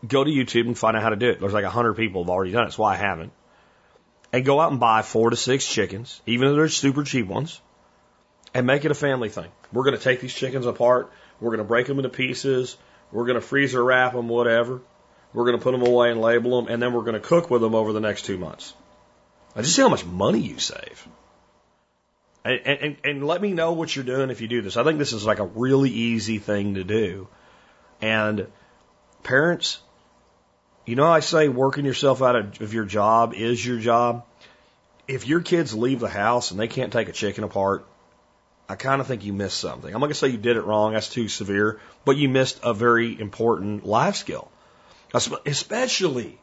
Go 0.07 0.23
to 0.23 0.31
YouTube 0.31 0.67
and 0.67 0.79
find 0.79 0.97
out 0.97 1.03
how 1.03 1.11
to 1.11 1.17
do 1.17 1.29
it. 1.31 1.41
There's 1.41 1.53
like 1.53 1.65
a 1.65 1.71
hundred 1.71 1.95
people 1.95 2.23
have 2.23 2.31
already 2.31 2.53
done 2.53 2.69
it. 2.69 2.79
Why 2.79 2.93
I 2.93 2.97
haven't. 2.97 3.33
And 4.33 4.45
go 4.45 4.61
out 4.61 4.71
and 4.71 4.79
buy 4.79 5.03
four 5.03 5.31
to 5.31 5.37
six 5.37 5.67
chickens, 5.67 6.23
even 6.25 6.49
if 6.49 6.55
they're 6.55 6.69
super 6.69 7.03
cheap 7.03 7.27
ones, 7.27 7.61
and 8.55 8.67
make 8.67 8.85
it 8.85 8.91
a 8.91 8.95
family 8.95 9.29
thing. 9.29 9.51
We're 9.73 9.85
going 9.85 9.97
to 9.97 10.03
take 10.03 10.21
these 10.21 10.35
chickens 10.35 10.67
apart. 10.67 11.11
We're 11.41 11.51
going 11.51 11.59
to 11.59 11.65
break 11.65 11.87
them 11.87 11.99
into 11.99 12.09
pieces. 12.09 12.77
We're 13.13 13.25
going 13.25 13.37
to 13.37 13.41
freezer 13.41 13.83
wrap 13.83 14.13
them, 14.13 14.29
whatever. 14.29 14.81
We're 15.33 15.45
going 15.45 15.59
to 15.59 15.63
put 15.63 15.73
them 15.73 15.83
away 15.83 16.11
and 16.11 16.21
label 16.21 16.61
them, 16.61 16.73
and 16.73 16.83
then 16.83 16.93
we're 16.93 17.03
going 17.03 17.15
to 17.15 17.21
cook 17.21 17.51
with 17.51 17.61
them 17.61 17.75
over 17.75 17.93
the 17.93 18.01
next 18.01 18.25
two 18.25 18.39
months. 18.39 18.75
I 19.55 19.63
just 19.63 19.77
see 19.77 19.83
how 19.83 19.89
much 19.89 20.05
money 20.05 20.41
you 20.41 20.59
save. 20.59 21.07
And, 22.45 22.61
and, 22.67 22.97
and 23.05 23.27
let 23.27 23.43
me 23.43 23.53
know 23.53 23.73
what 23.73 23.95
you're 23.95 24.05
doing 24.05 24.31
if 24.31 24.41
you 24.41 24.49
do 24.49 24.63
this. 24.63 24.77
I 24.77 24.85
think 24.85 24.99
this 24.99 25.13
is 25.13 25.27
like 25.27 25.39
a 25.39 25.45
really 25.45 25.91
easy 25.91 26.39
thing 26.39 26.75
to 26.75 26.85
do. 26.85 27.29
And 28.01 28.47
parents, 29.23 29.81
you 30.87 30.97
know, 30.97 31.07
I 31.07 31.21
say 31.21 31.49
working 31.49 31.85
yourself 31.85 32.23
out 32.23 32.61
of 32.61 32.73
your 32.73 32.85
job 32.85 33.35
is 33.35 33.65
your 33.65 33.79
job. 33.79 34.25
If 35.07 35.27
your 35.27 35.41
kids 35.41 35.75
leave 35.75 36.01
the 36.01 36.09
house 36.09 36.51
and 36.51 36.61
they 36.61 36.69
can't 36.69 36.93
take 36.93 37.09
a 37.09 37.13
chicken 37.13 37.45
apart, 37.45 37.87
I 38.69 38.77
kind 38.77 39.01
of 39.01 39.07
think 39.07 39.25
you 39.25 39.33
missed 39.33 39.59
something. 39.59 39.89
I'm 39.89 40.01
not 40.01 40.07
going 40.07 40.11
to 40.11 40.19
say 40.19 40.29
you 40.29 40.37
did 40.37 40.57
it 40.57 40.65
wrong. 40.65 40.93
That's 40.93 41.09
too 41.09 41.29
severe, 41.29 41.81
but 42.05 42.17
you 42.17 42.29
missed 42.29 42.61
a 42.63 42.75
very 42.75 43.19
important 43.19 43.87
life 43.87 44.17
skill. 44.17 44.51
Especially, 45.15 46.39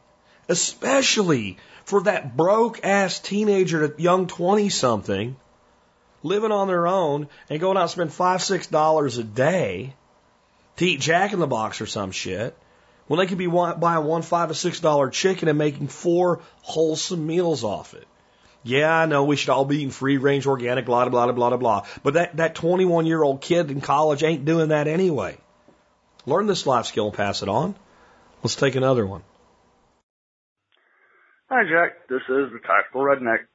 especially 0.50 1.58
for 1.84 2.02
that 2.02 2.36
broke 2.36 2.84
ass 2.84 3.20
teenager, 3.20 3.94
young 4.00 4.26
20 4.26 4.70
something 4.70 5.36
living 6.24 6.52
on 6.52 6.68
their 6.68 6.88
own 6.88 7.28
and 7.48 7.60
going 7.60 7.78
out 7.78 7.82
and 7.82 7.92
spend 7.92 8.14
five, 8.14 8.42
six 8.42 8.66
dollars 8.66 9.20
a 9.20 9.24
day 9.24 9.94
to 10.78 10.86
eat 10.86 11.00
Jack 11.00 11.32
in 11.32 11.40
the 11.40 11.46
Box 11.46 11.80
or 11.80 11.86
some 11.86 12.10
shit 12.10 12.58
when 13.08 13.20
they 13.20 13.28
could 13.28 13.38
be 13.38 13.46
buying 13.46 14.06
one 14.06 14.24
five 14.24 14.50
or 14.50 14.56
six 14.56 14.80
dollar 14.80 15.10
chicken 15.10 15.48
and 15.48 15.60
making 15.60 15.88
four 15.88 16.42
wholesome 16.64 17.28
meals 17.28 17.64
off 17.64 17.94
it. 17.94 18.08
Yeah, 18.66 18.92
I 18.92 19.06
know 19.06 19.26
we 19.26 19.36
should 19.36 19.50
all 19.50 19.64
be 19.64 19.78
eating 19.78 19.92
free 19.92 20.18
range 20.18 20.48
organic, 20.48 20.86
blah, 20.86 21.08
blah, 21.08 21.32
blah, 21.32 21.50
blah, 21.50 21.58
blah. 21.58 21.86
But 22.02 22.16
that, 22.16 22.38
that 22.38 22.56
21 22.56 23.06
year 23.06 23.22
old 23.22 23.40
kid 23.40 23.70
in 23.70 23.80
college 23.80 24.24
ain't 24.24 24.44
doing 24.44 24.70
that 24.70 24.88
anyway. 24.88 25.38
Learn 26.26 26.48
this 26.48 26.66
life 26.66 26.88
skill 26.88 27.06
and 27.10 27.14
pass 27.14 27.44
it 27.44 27.48
on. 27.48 27.76
Let's 28.42 28.56
take 28.56 28.74
another 28.74 29.06
one. 29.06 29.22
Hi, 31.48 31.62
Jack. 31.70 32.10
This 32.10 32.22
is 32.22 32.52
the 32.54 32.60
Tactical 32.66 33.02
Redneck. 33.02 33.46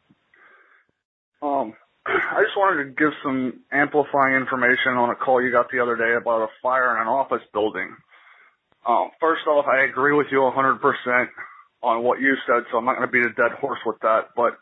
Um, 1.43 1.75
I 2.07 2.45
just 2.45 2.57
wanted 2.57 2.85
to 2.85 2.91
give 2.91 3.11
some 3.25 3.65
amplifying 3.73 4.37
information 4.37 4.95
on 4.95 5.11
a 5.11 5.17
call 5.17 5.43
you 5.43 5.51
got 5.51 5.73
the 5.73 5.81
other 5.81 5.97
day 5.97 6.15
about 6.15 6.43
a 6.43 6.49
fire 6.63 6.95
in 6.95 7.03
an 7.03 7.09
office 7.09 7.43
building. 7.53 7.97
Um, 8.87 9.11
first 9.19 9.45
off, 9.49 9.67
I 9.67 9.91
agree 9.91 10.15
with 10.15 10.29
you 10.31 10.39
100% 10.39 11.27
on 11.83 12.05
what 12.05 12.21
you 12.21 12.37
said, 12.47 12.63
so 12.71 12.79
I'm 12.79 12.85
not 12.85 12.95
going 12.95 13.09
to 13.09 13.13
beat 13.13 13.27
a 13.27 13.35
dead 13.35 13.59
horse 13.59 13.81
with 13.85 13.99
that. 14.03 14.29
But 14.37 14.55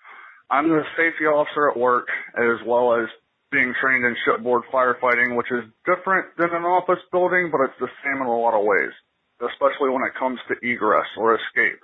I'm 0.50 0.68
the 0.68 0.82
safety 0.96 1.24
officer 1.24 1.70
at 1.70 1.76
work, 1.76 2.08
as 2.36 2.64
well 2.66 2.94
as 2.94 3.08
being 3.50 3.74
trained 3.80 4.04
in 4.04 4.16
shipboard 4.24 4.62
firefighting, 4.72 5.36
which 5.36 5.50
is 5.50 5.64
different 5.84 6.26
than 6.36 6.50
an 6.52 6.64
office 6.64 7.00
building, 7.12 7.50
but 7.52 7.60
it's 7.64 7.78
the 7.80 7.88
same 8.04 8.20
in 8.20 8.26
a 8.26 8.38
lot 8.38 8.58
of 8.58 8.64
ways, 8.64 8.92
especially 9.40 9.90
when 9.90 10.02
it 10.04 10.16
comes 10.18 10.38
to 10.48 10.54
egress 10.66 11.06
or 11.16 11.34
escape. 11.34 11.80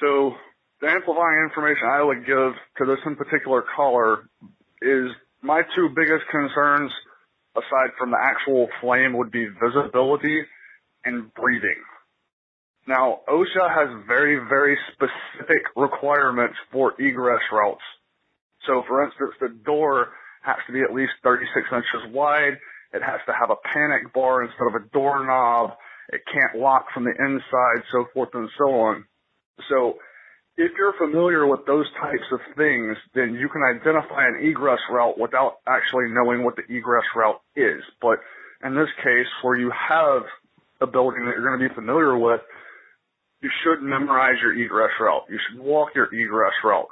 So 0.00 0.32
the 0.80 0.88
amplifying 0.88 1.48
information 1.48 1.88
I 1.88 2.02
would 2.02 2.26
give 2.26 2.52
to 2.78 2.84
this 2.84 3.00
in 3.06 3.16
particular 3.16 3.64
caller 3.76 4.28
is 4.80 5.12
my 5.42 5.62
two 5.76 5.88
biggest 5.94 6.24
concerns, 6.30 6.90
aside 7.56 7.92
from 7.98 8.10
the 8.10 8.18
actual 8.20 8.68
flame, 8.80 9.16
would 9.16 9.30
be 9.30 9.46
visibility 9.46 10.42
and 11.04 11.32
breathing. 11.34 11.80
Now, 12.86 13.20
OSHA 13.28 13.74
has 13.74 14.04
very, 14.06 14.36
very 14.48 14.76
specific 14.92 15.62
requirements 15.76 16.56
for 16.72 17.00
egress 17.00 17.42
routes. 17.52 17.82
So 18.66 18.82
for 18.88 19.04
instance, 19.04 19.32
the 19.40 19.48
door 19.64 20.08
has 20.42 20.56
to 20.66 20.72
be 20.72 20.80
at 20.80 20.92
least 20.92 21.12
36 21.22 21.66
inches 21.72 22.12
wide. 22.12 22.58
It 22.92 23.02
has 23.02 23.20
to 23.26 23.32
have 23.32 23.50
a 23.50 23.56
panic 23.72 24.12
bar 24.12 24.42
instead 24.42 24.66
of 24.66 24.74
a 24.74 24.84
doorknob. 24.92 25.76
It 26.08 26.22
can't 26.32 26.60
lock 26.60 26.86
from 26.92 27.04
the 27.04 27.14
inside, 27.18 27.84
so 27.92 28.06
forth 28.12 28.30
and 28.34 28.48
so 28.58 28.64
on. 28.80 29.04
So 29.68 29.98
if 30.56 30.72
you're 30.76 30.94
familiar 30.98 31.46
with 31.46 31.64
those 31.66 31.86
types 32.00 32.26
of 32.32 32.40
things, 32.56 32.96
then 33.14 33.34
you 33.34 33.48
can 33.48 33.62
identify 33.62 34.26
an 34.26 34.40
egress 34.42 34.80
route 34.90 35.18
without 35.18 35.58
actually 35.66 36.10
knowing 36.10 36.44
what 36.44 36.56
the 36.56 36.64
egress 36.68 37.04
route 37.16 37.40
is. 37.56 37.82
But 38.00 38.18
in 38.64 38.74
this 38.74 38.90
case, 39.02 39.26
where 39.42 39.56
you 39.56 39.70
have 39.70 40.22
a 40.80 40.86
building 40.86 41.24
that 41.24 41.34
you're 41.36 41.46
going 41.46 41.60
to 41.60 41.68
be 41.68 41.74
familiar 41.74 42.18
with, 42.18 42.40
you 43.42 43.50
should 43.62 43.82
memorize 43.82 44.36
your 44.40 44.54
egress 44.54 44.92
route. 45.00 45.24
You 45.28 45.38
should 45.38 45.60
walk 45.60 45.90
your 45.94 46.12
egress 46.14 46.52
route. 46.64 46.88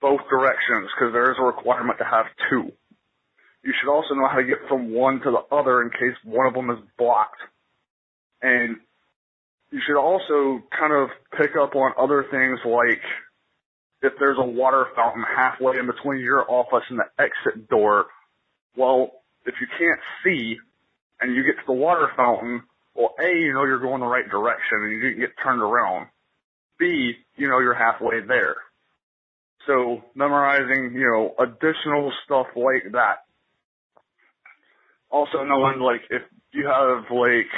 Both 0.00 0.20
directions, 0.28 0.90
because 0.94 1.12
there 1.12 1.30
is 1.30 1.38
a 1.38 1.44
requirement 1.44 1.98
to 1.98 2.04
have 2.04 2.26
two. 2.50 2.72
You 3.62 3.72
should 3.80 3.90
also 3.90 4.14
know 4.14 4.28
how 4.28 4.38
to 4.38 4.44
get 4.44 4.58
from 4.68 4.92
one 4.92 5.20
to 5.20 5.30
the 5.30 5.54
other 5.54 5.82
in 5.82 5.90
case 5.90 6.16
one 6.24 6.46
of 6.46 6.52
them 6.52 6.68
is 6.68 6.78
blocked. 6.98 7.40
And 8.42 8.76
you 9.70 9.80
should 9.86 9.98
also 9.98 10.62
kind 10.78 10.92
of 10.92 11.08
pick 11.38 11.56
up 11.56 11.74
on 11.74 11.92
other 11.96 12.26
things 12.30 12.58
like 12.66 13.00
if 14.02 14.12
there's 14.18 14.36
a 14.38 14.44
water 14.44 14.86
fountain 14.94 15.24
halfway 15.34 15.78
in 15.78 15.86
between 15.86 16.20
your 16.20 16.48
office 16.50 16.84
and 16.90 16.98
the 16.98 17.06
exit 17.18 17.68
door, 17.70 18.06
well, 18.76 19.12
if 19.46 19.54
you 19.60 19.66
can't 19.78 20.00
see 20.22 20.58
and 21.20 21.34
you 21.34 21.42
get 21.44 21.56
to 21.56 21.66
the 21.66 21.72
water 21.72 22.08
fountain, 22.14 22.62
well, 22.94 23.14
A, 23.18 23.28
you 23.28 23.52
know 23.52 23.64
you're 23.64 23.80
going 23.80 24.00
the 24.00 24.06
right 24.06 24.28
direction 24.28 24.78
and 24.82 24.92
you 24.92 25.00
didn't 25.00 25.20
get 25.20 25.30
turned 25.42 25.62
around. 25.62 26.08
B, 26.78 27.14
you 27.36 27.48
know 27.48 27.60
you're 27.60 27.74
halfway 27.74 28.20
there. 28.26 28.56
So 29.66 30.02
memorizing, 30.14 30.92
you 30.94 31.06
know, 31.06 31.34
additional 31.38 32.12
stuff 32.24 32.46
like 32.54 32.92
that. 32.92 33.24
Also 35.10 35.44
knowing 35.44 35.80
like 35.80 36.02
if 36.10 36.22
you 36.52 36.66
have 36.66 37.04
like 37.10 37.50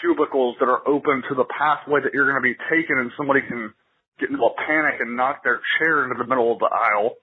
cubicles 0.00 0.56
that 0.60 0.68
are 0.68 0.86
open 0.86 1.22
to 1.28 1.34
the 1.34 1.44
pathway 1.44 2.00
that 2.02 2.12
you're 2.12 2.30
going 2.30 2.42
to 2.42 2.42
be 2.42 2.56
taking 2.70 2.98
and 2.98 3.10
somebody 3.16 3.40
can 3.40 3.72
get 4.20 4.30
into 4.30 4.42
a 4.42 4.54
panic 4.54 5.00
and 5.00 5.16
knock 5.16 5.42
their 5.44 5.60
chair 5.78 6.04
into 6.04 6.16
the 6.18 6.28
middle 6.28 6.52
of 6.52 6.58
the 6.58 6.70
aisle. 6.70 7.14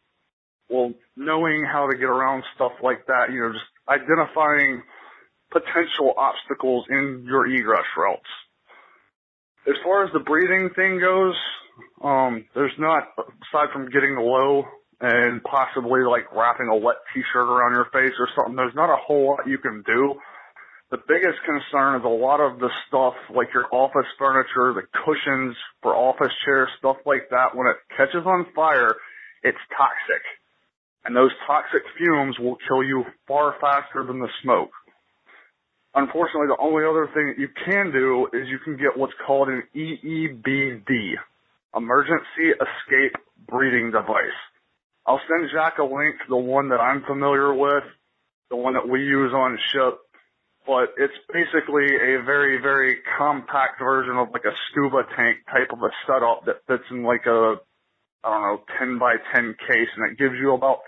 Well, 0.69 0.93
knowing 1.15 1.63
how 1.71 1.87
to 1.87 1.97
get 1.97 2.09
around 2.09 2.43
stuff 2.55 2.71
like 2.81 3.05
that, 3.07 3.31
you 3.31 3.39
know, 3.41 3.51
just 3.53 3.65
identifying 3.87 4.81
potential 5.55 6.13
obstacles 6.17 6.85
in 6.89 7.23
your 7.25 7.47
egress 7.47 7.87
routes. 7.95 8.27
As 9.67 9.75
far 9.83 10.03
as 10.03 10.11
the 10.11 10.19
breathing 10.19 10.69
thing 10.75 10.99
goes, 10.99 11.35
um, 12.03 12.45
there's 12.53 12.75
not, 12.77 13.07
aside 13.17 13.71
from 13.71 13.89
getting 13.89 14.15
low 14.19 14.65
and 14.99 15.41
possibly 15.43 16.03
like 16.03 16.27
wrapping 16.35 16.67
a 16.67 16.75
wet 16.75 16.97
t-shirt 17.13 17.47
around 17.47 17.71
your 17.71 17.87
face 17.91 18.13
or 18.19 18.27
something, 18.35 18.55
there's 18.55 18.75
not 18.75 18.91
a 18.91 18.99
whole 18.99 19.29
lot 19.31 19.47
you 19.47 19.57
can 19.57 19.81
do. 19.87 20.15
The 20.91 21.01
biggest 21.07 21.39
concern 21.43 21.99
is 21.99 22.05
a 22.05 22.07
lot 22.07 22.39
of 22.39 22.59
the 22.59 22.69
stuff 22.87 23.15
like 23.33 23.47
your 23.53 23.65
office 23.71 24.05
furniture, 24.19 24.75
the 24.75 24.85
cushions 25.03 25.55
for 25.81 25.95
office 25.95 26.31
chairs, 26.45 26.69
stuff 26.77 26.97
like 27.05 27.29
that. 27.31 27.55
When 27.55 27.67
it 27.67 27.77
catches 27.97 28.25
on 28.25 28.45
fire, 28.53 28.95
it's 29.41 29.57
toxic. 29.75 30.23
And 31.03 31.15
those 31.15 31.31
toxic 31.47 31.81
fumes 31.97 32.37
will 32.39 32.57
kill 32.67 32.83
you 32.83 33.03
far 33.27 33.55
faster 33.59 34.05
than 34.05 34.19
the 34.19 34.29
smoke. 34.43 34.71
Unfortunately, 35.95 36.47
the 36.47 36.59
only 36.59 36.83
other 36.83 37.07
thing 37.13 37.31
that 37.31 37.39
you 37.39 37.47
can 37.63 37.91
do 37.91 38.27
is 38.33 38.49
you 38.49 38.59
can 38.59 38.75
get 38.75 38.97
what's 38.97 39.13
called 39.25 39.47
an 39.47 39.63
EEBD, 39.73 41.15
Emergency 41.73 42.51
Escape 42.51 43.15
Breathing 43.47 43.91
Device. 43.91 44.39
I'll 45.07 45.21
send 45.29 45.49
Jack 45.53 45.77
a 45.79 45.83
link 45.83 46.19
to 46.19 46.27
the 46.27 46.35
one 46.35 46.67
that 46.69 46.81
I'm 46.81 47.03
familiar 47.07 47.53
with, 47.53 47.83
the 48.49 48.57
one 48.57 48.73
that 48.73 48.89
we 48.89 48.99
use 48.99 49.31
on 49.33 49.57
ship, 49.71 49.99
but 50.67 50.91
it's 50.97 51.15
basically 51.31 51.85
a 51.85 52.21
very, 52.25 52.59
very 52.61 52.97
compact 53.17 53.79
version 53.79 54.17
of 54.17 54.27
like 54.33 54.43
a 54.43 54.55
scuba 54.69 55.03
tank 55.15 55.37
type 55.47 55.71
of 55.71 55.79
a 55.79 55.91
setup 56.05 56.43
that 56.45 56.59
fits 56.67 56.83
in 56.91 57.03
like 57.03 57.25
a, 57.25 57.55
I 58.23 58.29
don't 58.29 58.41
know, 58.41 58.61
10 58.79 58.99
by 58.99 59.15
10 59.33 59.55
case 59.65 59.89
and 59.95 60.11
it 60.11 60.17
gives 60.17 60.35
you 60.41 60.53
about 60.53 60.79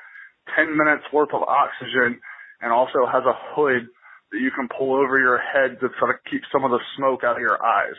10 0.57 0.75
minutes 0.75 1.03
worth 1.13 1.29
of 1.31 1.43
oxygen 1.43 2.19
and 2.59 2.73
also 2.73 3.05
has 3.05 3.23
a 3.23 3.37
hood 3.55 3.87
that 4.31 4.39
you 4.39 4.51
can 4.51 4.67
pull 4.67 4.95
over 4.95 5.19
your 5.19 5.37
head 5.37 5.79
to 5.79 5.89
try 5.99 6.11
to 6.11 6.19
keep 6.29 6.41
some 6.51 6.63
of 6.63 6.71
the 6.71 6.79
smoke 6.97 7.23
out 7.23 7.37
of 7.37 7.41
your 7.41 7.63
eyes. 7.63 7.95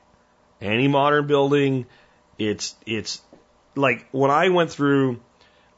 Any 0.62 0.88
modern 0.88 1.27
building, 1.27 1.87
it's 2.38 2.75
it's 2.87 3.20
like 3.75 4.07
when 4.12 4.31
I 4.31 4.48
went 4.48 4.70
through 4.70 5.20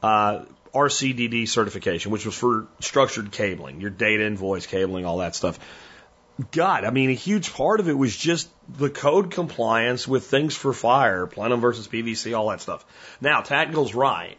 uh, 0.03 0.45
RCDD 0.73 1.47
certification, 1.47 2.11
which 2.11 2.25
was 2.25 2.35
for 2.35 2.67
structured 2.79 3.31
cabling, 3.31 3.81
your 3.81 3.89
data 3.89 4.25
and 4.25 4.37
voice 4.37 4.67
cabling, 4.67 5.05
all 5.05 5.17
that 5.17 5.35
stuff. 5.35 5.59
God, 6.51 6.83
I 6.83 6.89
mean, 6.89 7.09
a 7.09 7.13
huge 7.13 7.53
part 7.53 7.79
of 7.79 7.87
it 7.87 7.97
was 7.97 8.15
just 8.15 8.49
the 8.67 8.89
code 8.89 9.31
compliance 9.31 10.05
with 10.05 10.25
things 10.25 10.53
for 10.53 10.73
fire, 10.73 11.27
plenum 11.27 11.61
versus 11.61 11.87
PVC, 11.87 12.37
all 12.37 12.49
that 12.49 12.59
stuff. 12.59 12.85
Now, 13.21 13.41
Tactical's 13.41 13.95
right. 13.95 14.37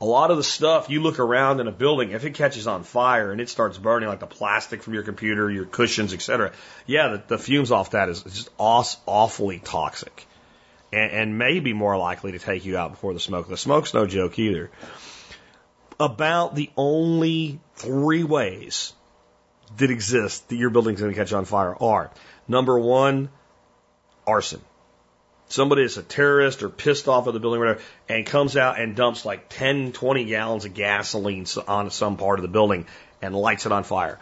A 0.00 0.04
lot 0.04 0.30
of 0.30 0.36
the 0.36 0.42
stuff 0.44 0.90
you 0.90 1.00
look 1.00 1.18
around 1.18 1.60
in 1.60 1.68
a 1.68 1.72
building, 1.72 2.10
if 2.10 2.24
it 2.24 2.34
catches 2.34 2.66
on 2.66 2.82
fire 2.82 3.32
and 3.32 3.40
it 3.40 3.48
starts 3.48 3.78
burning, 3.78 4.08
like 4.08 4.20
the 4.20 4.26
plastic 4.26 4.82
from 4.82 4.92
your 4.92 5.02
computer, 5.02 5.50
your 5.50 5.64
cushions, 5.64 6.12
etc., 6.12 6.52
yeah, 6.86 7.08
the, 7.08 7.22
the, 7.28 7.38
fumes 7.38 7.70
off 7.70 7.92
that 7.92 8.10
is 8.10 8.22
just 8.22 8.50
awfully 8.58 9.58
toxic, 9.58 10.26
and, 10.92 11.12
and 11.12 11.38
may 11.38 11.60
be 11.60 11.72
more 11.72 11.96
likely 11.96 12.32
to 12.32 12.38
take 12.38 12.66
you 12.66 12.76
out 12.76 12.90
before 12.90 13.14
the 13.14 13.20
smoke. 13.20 13.48
The 13.48 13.56
smoke's 13.56 13.94
no 13.94 14.06
joke 14.06 14.38
either. 14.38 14.70
About 15.98 16.54
the 16.54 16.70
only 16.76 17.58
three 17.76 18.22
ways 18.22 18.92
that 19.78 19.90
exist 19.90 20.48
that 20.50 20.56
your 20.56 20.68
building's 20.68 21.00
going 21.00 21.12
to 21.12 21.18
catch 21.18 21.32
on 21.32 21.46
fire 21.46 21.74
are 21.74 22.10
number 22.46 22.78
one, 22.78 23.30
arson. 24.26 24.60
Somebody 25.48 25.82
is 25.82 25.96
a 25.96 26.02
terrorist 26.02 26.62
or 26.62 26.68
pissed 26.68 27.06
off 27.06 27.28
at 27.28 27.32
the 27.32 27.40
building 27.40 27.60
or 27.60 27.66
whatever 27.66 27.80
and 28.08 28.26
comes 28.26 28.56
out 28.56 28.80
and 28.80 28.96
dumps 28.96 29.24
like 29.24 29.48
10, 29.48 29.92
20 29.92 30.24
gallons 30.24 30.64
of 30.64 30.74
gasoline 30.74 31.46
on 31.68 31.90
some 31.90 32.16
part 32.16 32.38
of 32.38 32.42
the 32.42 32.48
building 32.48 32.86
and 33.22 33.34
lights 33.34 33.64
it 33.64 33.72
on 33.72 33.84
fire. 33.84 34.18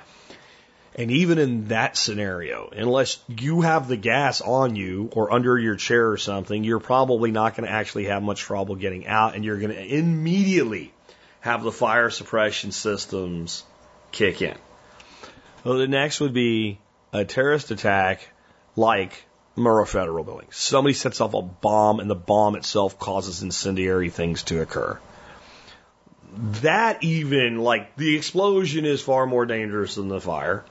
And 0.96 1.10
even 1.10 1.38
in 1.38 1.68
that 1.68 1.96
scenario, 1.96 2.68
unless 2.70 3.18
you 3.26 3.62
have 3.62 3.88
the 3.88 3.96
gas 3.96 4.40
on 4.40 4.76
you 4.76 5.10
or 5.12 5.32
under 5.32 5.58
your 5.58 5.74
chair 5.74 6.10
or 6.10 6.18
something, 6.18 6.62
you're 6.62 6.78
probably 6.78 7.32
not 7.32 7.56
going 7.56 7.66
to 7.66 7.72
actually 7.72 8.04
have 8.04 8.22
much 8.22 8.40
trouble 8.40 8.76
getting 8.76 9.06
out 9.06 9.34
and 9.34 9.44
you're 9.44 9.58
going 9.58 9.72
to 9.72 9.82
immediately 9.82 10.92
have 11.40 11.64
the 11.64 11.72
fire 11.72 12.10
suppression 12.10 12.70
systems 12.70 13.64
kick 14.12 14.40
in. 14.40 14.56
Well, 15.64 15.78
the 15.78 15.88
next 15.88 16.20
would 16.20 16.34
be 16.34 16.78
a 17.12 17.24
terrorist 17.24 17.70
attack 17.70 18.28
like 18.76 19.24
Murrah 19.56 19.86
Federal 19.86 20.24
Building. 20.24 20.48
Somebody 20.50 20.94
sets 20.94 21.20
off 21.20 21.34
a 21.34 21.42
bomb 21.42 22.00
and 22.00 22.10
the 22.10 22.14
bomb 22.14 22.56
itself 22.56 22.98
causes 22.98 23.42
incendiary 23.42 24.10
things 24.10 24.42
to 24.44 24.60
occur. 24.60 24.98
That 26.62 27.04
even, 27.04 27.58
like, 27.58 27.96
the 27.96 28.16
explosion 28.16 28.84
is 28.84 29.00
far 29.00 29.26
more 29.26 29.46
dangerous 29.46 29.94
than 29.94 30.08
the 30.08 30.20
fire. 30.20 30.64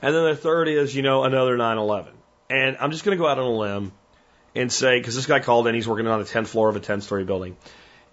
And 0.00 0.14
then 0.14 0.24
the 0.26 0.36
third 0.36 0.68
is, 0.68 0.94
you 0.94 1.02
know, 1.02 1.24
another 1.24 1.56
9 1.56 1.78
11. 1.78 2.12
And 2.50 2.76
I'm 2.80 2.92
just 2.92 3.04
going 3.04 3.18
to 3.18 3.22
go 3.22 3.28
out 3.28 3.38
on 3.38 3.44
a 3.44 3.50
limb 3.50 3.92
and 4.54 4.72
say, 4.72 4.98
because 4.98 5.16
this 5.16 5.26
guy 5.26 5.40
called 5.40 5.66
in, 5.66 5.74
he's 5.74 5.88
working 5.88 6.06
on 6.06 6.20
the 6.20 6.24
10th 6.24 6.46
floor 6.46 6.68
of 6.68 6.76
a 6.76 6.80
10 6.80 7.00
story 7.00 7.24
building. 7.24 7.56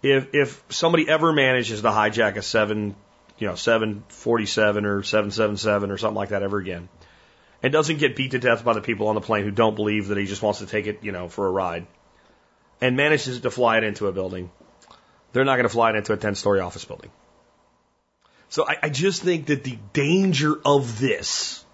If, 0.02 0.34
if 0.34 0.64
somebody 0.70 1.08
ever 1.08 1.32
manages 1.32 1.82
to 1.82 1.90
hijack 1.90 2.36
a 2.36 2.42
7 2.42 2.96
you 3.38 3.48
know, 3.48 3.56
747 3.56 4.86
or 4.86 5.04
777 5.04 5.92
or 5.92 5.98
something 5.98 6.16
like 6.16 6.30
that 6.30 6.44
ever 6.44 6.58
again. 6.58 6.88
And 7.66 7.72
doesn't 7.74 7.98
get 7.98 8.16
beat 8.16 8.30
to 8.30 8.38
death 8.38 8.64
by 8.64 8.74
the 8.74 8.80
people 8.80 9.08
on 9.08 9.16
the 9.16 9.22
plane 9.22 9.44
who 9.44 9.50
don't 9.50 9.76
believe 9.76 10.10
that 10.10 10.20
he 10.20 10.28
just 10.28 10.44
wants 10.44 10.60
to 10.60 10.68
take 10.68 10.86
it, 10.86 11.00
you 11.02 11.12
know, 11.12 11.30
for 11.30 11.48
a 11.48 11.50
ride. 11.50 11.88
And 12.80 12.96
manages 12.96 13.40
to 13.40 13.50
fly 13.50 13.78
it 13.78 13.84
into 13.84 14.06
a 14.06 14.12
building. 14.12 14.52
They're 15.34 15.46
not 15.46 15.56
going 15.56 15.64
to 15.64 15.70
fly 15.70 15.90
it 15.90 15.96
into 15.96 16.14
a 16.14 16.18
10 16.18 16.36
story 16.36 16.60
office 16.60 16.86
building. 16.86 17.10
So 18.50 18.68
I, 18.68 18.78
I 18.84 18.90
just 18.90 19.24
think 19.24 19.48
that 19.48 19.64
the 19.64 19.80
danger 19.94 20.54
of 20.64 21.00
this 21.00 21.66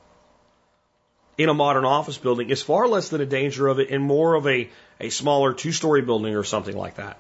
in 1.38 1.50
a 1.50 1.54
modern 1.54 1.84
office 1.84 2.18
building 2.18 2.52
is 2.52 2.62
far 2.62 2.88
less 2.88 3.10
than 3.10 3.20
a 3.20 3.26
danger 3.26 3.68
of 3.68 3.80
it 3.80 3.90
in 3.90 4.02
more 4.02 4.36
of 4.36 4.48
a, 4.48 4.70
a 5.02 5.10
smaller 5.10 5.54
two 5.54 5.74
story 5.74 6.04
building 6.04 6.38
or 6.38 6.46
something 6.46 6.78
like 6.78 6.96
that. 6.96 7.20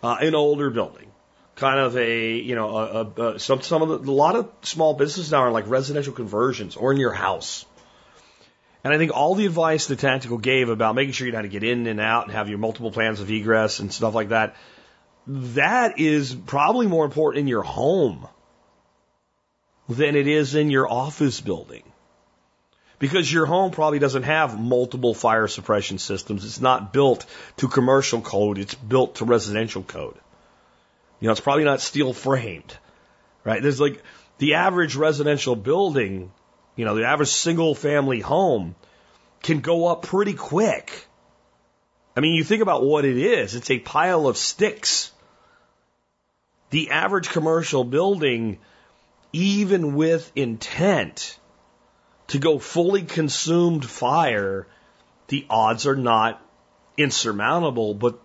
Uh, 0.00 0.16
an 0.20 0.36
older 0.36 0.70
building 0.70 1.10
kind 1.56 1.80
of 1.80 1.96
a 1.96 2.36
you 2.36 2.54
know 2.54 2.76
a, 2.76 2.84
a, 2.84 3.22
a, 3.22 3.38
some 3.40 3.62
some 3.62 3.82
of 3.82 3.88
the, 4.04 4.10
a 4.10 4.12
lot 4.12 4.36
of 4.36 4.48
small 4.62 4.94
businesses 4.94 5.32
now 5.32 5.38
are 5.38 5.50
like 5.50 5.66
residential 5.66 6.12
conversions 6.12 6.76
or 6.76 6.92
in 6.92 6.98
your 6.98 7.12
house. 7.12 7.66
And 8.86 8.94
I 8.94 8.98
think 8.98 9.10
all 9.12 9.34
the 9.34 9.46
advice 9.46 9.88
the 9.88 9.96
tactical 9.96 10.38
gave 10.38 10.68
about 10.68 10.94
making 10.94 11.10
sure 11.10 11.26
you 11.26 11.32
know 11.32 11.38
how 11.38 11.42
to 11.42 11.48
get 11.48 11.64
in 11.64 11.88
and 11.88 11.98
out 11.98 12.26
and 12.26 12.32
have 12.32 12.48
your 12.48 12.58
multiple 12.58 12.92
plans 12.92 13.20
of 13.20 13.28
egress 13.28 13.80
and 13.80 13.92
stuff 13.92 14.14
like 14.14 14.28
that, 14.28 14.54
that 15.26 15.98
is 15.98 16.32
probably 16.32 16.86
more 16.86 17.04
important 17.04 17.40
in 17.40 17.48
your 17.48 17.64
home 17.64 18.28
than 19.88 20.14
it 20.14 20.28
is 20.28 20.54
in 20.54 20.70
your 20.70 20.88
office 20.88 21.40
building. 21.40 21.82
Because 23.00 23.30
your 23.30 23.44
home 23.44 23.72
probably 23.72 23.98
doesn't 23.98 24.22
have 24.22 24.56
multiple 24.56 25.14
fire 25.14 25.48
suppression 25.48 25.98
systems. 25.98 26.44
It's 26.44 26.60
not 26.60 26.92
built 26.92 27.26
to 27.56 27.66
commercial 27.66 28.20
code. 28.20 28.56
It's 28.56 28.76
built 28.76 29.16
to 29.16 29.24
residential 29.24 29.82
code. 29.82 30.14
You 31.18 31.26
know, 31.26 31.32
it's 31.32 31.40
probably 31.40 31.64
not 31.64 31.80
steel 31.80 32.12
framed, 32.12 32.78
right? 33.42 33.60
There's 33.60 33.80
like 33.80 34.00
the 34.38 34.54
average 34.54 34.94
residential 34.94 35.56
building, 35.56 36.30
you 36.76 36.84
know, 36.84 36.94
the 36.94 37.06
average 37.06 37.30
single 37.30 37.74
family 37.74 38.20
home 38.20 38.76
can 39.42 39.60
go 39.60 39.88
up 39.88 40.02
pretty 40.02 40.34
quick. 40.34 41.06
I 42.16 42.20
mean, 42.20 42.34
you 42.34 42.44
think 42.44 42.62
about 42.62 42.84
what 42.84 43.04
it 43.04 43.16
is. 43.16 43.54
It's 43.54 43.70
a 43.70 43.78
pile 43.78 44.26
of 44.26 44.36
sticks. 44.36 45.10
The 46.70 46.90
average 46.90 47.30
commercial 47.30 47.84
building, 47.84 48.58
even 49.32 49.94
with 49.94 50.30
intent 50.34 51.38
to 52.28 52.38
go 52.38 52.58
fully 52.58 53.02
consumed 53.02 53.84
fire, 53.84 54.66
the 55.28 55.46
odds 55.48 55.86
are 55.86 55.96
not 55.96 56.42
insurmountable, 56.96 57.94
but 57.94 58.18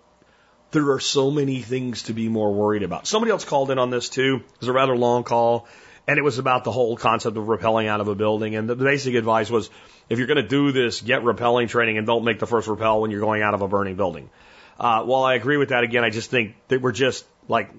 there 0.71 0.91
are 0.91 0.99
so 0.99 1.29
many 1.29 1.61
things 1.61 2.03
to 2.03 2.13
be 2.13 2.29
more 2.29 2.53
worried 2.53 2.83
about. 2.83 3.05
Somebody 3.05 3.31
else 3.31 3.45
called 3.45 3.71
in 3.71 3.77
on 3.77 3.89
this 3.89 4.09
too. 4.09 4.41
It 4.43 4.59
was 4.61 4.69
a 4.69 4.73
rather 4.73 4.95
long 4.95 5.23
call, 5.23 5.67
and 6.07 6.17
it 6.17 6.21
was 6.23 6.39
about 6.39 6.63
the 6.63 6.71
whole 6.71 6.97
concept 6.97 7.37
of 7.37 7.45
rappelling 7.45 7.87
out 7.87 8.01
of 8.01 8.07
a 8.07 8.15
building. 8.15 8.55
And 8.55 8.69
the 8.69 8.75
basic 8.75 9.15
advice 9.15 9.49
was, 9.49 9.69
if 10.09 10.17
you're 10.17 10.27
going 10.27 10.41
to 10.41 10.47
do 10.47 10.71
this, 10.71 11.01
get 11.01 11.21
rappelling 11.21 11.69
training 11.69 11.97
and 11.97 12.07
don't 12.07 12.23
make 12.23 12.39
the 12.39 12.47
first 12.47 12.67
rappel 12.67 13.01
when 13.01 13.11
you're 13.11 13.21
going 13.21 13.41
out 13.41 13.53
of 13.53 13.61
a 13.61 13.67
burning 13.67 13.95
building. 13.95 14.29
Uh, 14.79 15.03
while 15.03 15.23
I 15.23 15.35
agree 15.35 15.57
with 15.57 15.69
that, 15.69 15.83
again, 15.83 16.03
I 16.03 16.09
just 16.09 16.31
think 16.31 16.55
that 16.69 16.81
we're 16.81 16.91
just 16.91 17.25
like, 17.47 17.71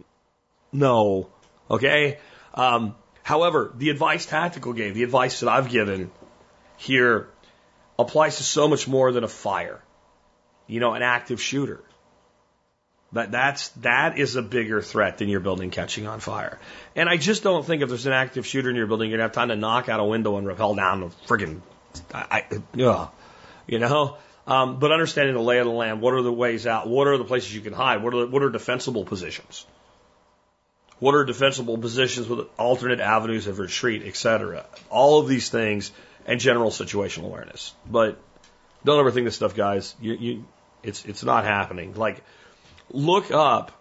no, 0.72 1.28
okay. 1.70 2.18
Um, 2.54 2.94
however, 3.22 3.72
the 3.76 3.90
advice 3.90 4.24
Tactical 4.24 4.72
gave, 4.72 4.94
the 4.94 5.02
advice 5.02 5.40
that 5.40 5.48
I've 5.48 5.68
given 5.68 6.11
here 6.76 7.28
applies 7.98 8.37
to 8.37 8.44
so 8.44 8.68
much 8.68 8.87
more 8.87 9.12
than 9.12 9.24
a 9.24 9.28
fire. 9.28 9.82
You 10.68 10.80
know, 10.80 10.94
an 10.94 11.02
active 11.02 11.40
shooter. 11.40 11.83
That 13.13 13.31
that's 13.31 13.69
that 13.81 14.19
is 14.19 14.37
a 14.37 14.42
bigger 14.42 14.81
threat 14.81 15.19
than 15.19 15.29
your 15.29 15.40
building 15.40 15.71
catching 15.71 16.06
on 16.06 16.21
fire. 16.21 16.58
And 16.96 17.08
I 17.08 17.19
just 17.19 17.42
don't 17.42 17.65
think 17.65 17.83
if 17.83 17.88
there's 17.88 18.06
an 18.06 18.13
active 18.13 18.46
shooter 18.46 18.71
in 18.71 18.77
your 18.77 18.87
building, 18.87 19.10
you're 19.10 19.19
gonna 19.19 19.29
have 19.29 19.33
time 19.33 19.48
to 19.48 19.56
knock 19.56 19.88
out 19.88 20.00
a 20.00 20.04
window 20.04 20.37
and 20.38 20.46
rappel 20.46 20.75
down 20.75 21.00
the 21.00 21.08
friggin' 21.27 21.60
I, 22.15 22.44
I 22.50 22.63
you 23.67 23.79
know. 23.79 24.17
Um, 24.46 24.81
but 24.81 24.90
understanding 24.90 25.35
the 25.35 25.42
lay 25.42 25.58
of 25.58 25.67
the 25.67 25.73
land, 25.73 26.00
what 26.00 26.15
are 26.15 26.23
the 26.23 26.33
ways 26.33 26.67
out? 26.67 26.88
What 26.88 27.06
are 27.06 27.17
the 27.17 27.25
places 27.25 27.54
you 27.54 27.60
can 27.60 27.73
hide? 27.73 28.02
What 28.02 28.15
are 28.15 28.21
the, 28.21 28.27
what 28.27 28.42
are 28.42 28.50
defensible 28.50 29.04
positions? 29.04 29.65
What 30.98 31.15
are 31.15 31.25
defensible 31.25 31.79
positions 31.79 32.29
with 32.29 32.48
alternate 32.58 33.00
avenues 33.00 33.46
of 33.46 33.58
retreat, 33.58 34.02
etc. 34.04 34.65
All 34.88 35.21
of 35.21 35.29
these 35.29 35.48
things 35.48 35.92
and 36.27 36.40
general 36.40 36.71
situational 36.71 37.27
awareness. 37.27 37.75
But 37.88 38.19
don't 38.85 38.98
ever 38.98 39.10
think 39.10 39.27
this 39.27 39.37
stuff, 39.37 39.54
guys. 39.54 39.94
You, 40.00 40.15
you, 40.15 40.44
it's 40.83 41.04
it's 41.04 41.23
not 41.23 41.44
happening. 41.44 41.94
Like 41.94 42.23
look 42.93 43.31
up 43.31 43.73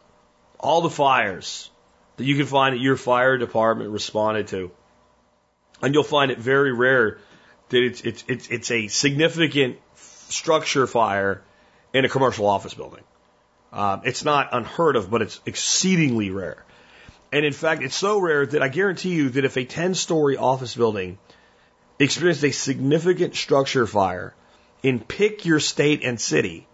all 0.60 0.82
the 0.82 0.90
fires 0.90 1.70
that 2.18 2.26
you 2.26 2.36
can 2.38 2.46
find 2.46 2.76
that 2.76 2.82
your 2.82 2.98
fire 2.98 3.38
department 3.38 3.92
responded 3.92 4.48
to. 4.48 4.72
And 5.82 5.94
you'll 5.94 6.04
find 6.04 6.32
it 6.32 6.38
very 6.38 6.72
rare 6.72 7.18
that 7.70 7.84
it's, 7.84 8.02
it's, 8.02 8.24
it's, 8.28 8.48
it's 8.50 8.72
a 8.72 8.88
significant 8.88 9.78
structure 10.28 10.88
fire 10.88 11.42
in 11.94 12.06
a 12.06 12.10
commercial 12.10 12.46
office 12.46 12.74
building. 12.74 13.04
Um, 13.74 14.02
it's 14.06 14.24
not 14.24 14.50
unheard 14.52 14.96
of, 14.96 15.10
but 15.10 15.22
it's 15.22 15.40
exceedingly 15.46 16.30
rare. 16.30 16.64
And 17.32 17.46
in 17.46 17.54
fact, 17.54 17.82
it's 17.82 17.96
so 17.96 18.20
rare 18.20 18.46
that 18.46 18.62
I 18.62 18.68
guarantee 18.68 19.12
you 19.12 19.30
that 19.30 19.46
if 19.46 19.56
a 19.58 19.64
10 19.64 19.96
story 19.96 20.38
office 20.38 20.76
building 20.76 21.18
experienced 21.98 22.44
a 22.44 22.52
significant 22.52 23.36
structure 23.36 23.88
fire 23.88 24.34
in 24.84 25.00
pick 25.00 25.46
your 25.46 25.60
state 25.60 26.04
and 26.04 26.20
city, 26.20 26.68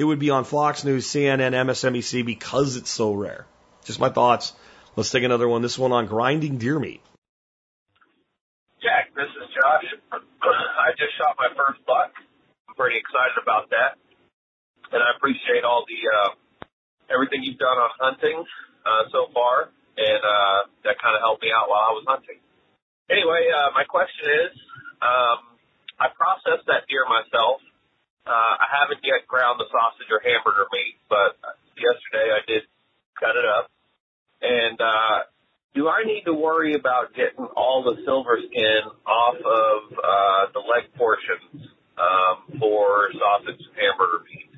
it 0.00 0.08
would 0.08 0.18
be 0.18 0.30
on 0.32 0.48
Fox 0.48 0.82
News, 0.82 1.04
CNN, 1.04 1.52
MSNBC 1.52 2.24
because 2.24 2.76
it's 2.80 2.88
so 2.88 3.12
rare. 3.12 3.44
Just 3.84 4.00
my 4.00 4.08
thoughts. 4.08 4.56
Let's 4.96 5.10
take 5.12 5.24
another 5.24 5.44
one. 5.44 5.60
This 5.60 5.76
one 5.76 5.92
on 5.92 6.06
grinding 6.06 6.56
deer 6.56 6.80
meat. 6.80 7.04
Jack, 8.80 9.12
this 9.12 9.28
is 9.28 9.46
Josh. 9.52 9.84
I 10.16 10.96
just 10.96 11.12
shot 11.20 11.36
my 11.36 11.52
first 11.52 11.84
buck. 11.84 12.16
I'm 12.64 12.74
pretty 12.80 12.96
excited 12.96 13.44
about 13.44 13.68
that, 13.76 14.00
and 14.88 15.04
I 15.04 15.12
appreciate 15.20 15.68
all 15.68 15.84
the 15.84 16.00
uh, 16.08 16.32
everything 17.12 17.44
you've 17.44 17.60
done 17.60 17.76
on 17.76 17.92
hunting 18.00 18.40
uh, 18.88 19.04
so 19.12 19.28
far, 19.36 19.68
and 20.00 20.22
uh, 20.24 20.60
that 20.88 20.96
kind 20.96 21.12
of 21.12 21.20
helped 21.20 21.44
me 21.44 21.52
out 21.52 21.68
while 21.68 21.84
I 21.84 21.92
was 21.92 22.08
hunting. 22.08 22.40
Anyway, 23.12 23.52
uh, 23.52 23.68
my 23.76 23.84
question 23.84 24.48
is, 24.48 24.56
um, 25.04 25.60
I 26.00 26.08
processed 26.16 26.64
that 26.72 26.88
deer 26.88 27.04
myself. 27.04 27.60
Uh, 28.30 28.54
I 28.62 28.66
haven't 28.78 29.02
yet 29.02 29.26
ground 29.26 29.58
the 29.58 29.66
sausage 29.74 30.06
or 30.06 30.22
hamburger 30.22 30.70
meat, 30.70 31.02
but 31.10 31.34
yesterday 31.74 32.30
I 32.30 32.40
did 32.46 32.62
cut 33.18 33.34
it 33.34 33.42
up. 33.42 33.66
And 34.38 34.78
uh, 34.78 35.26
do 35.74 35.90
I 35.90 36.06
need 36.06 36.22
to 36.30 36.34
worry 36.34 36.78
about 36.78 37.10
getting 37.18 37.42
all 37.58 37.82
the 37.82 37.98
silver 38.06 38.38
skin 38.38 38.86
off 39.02 39.34
of 39.34 39.78
uh, 39.98 40.42
the 40.54 40.62
leg 40.62 40.94
portions 40.94 41.74
um, 41.98 42.54
for 42.62 43.10
sausage 43.18 43.58
and 43.58 43.74
hamburger 43.74 44.22
meat? 44.30 44.50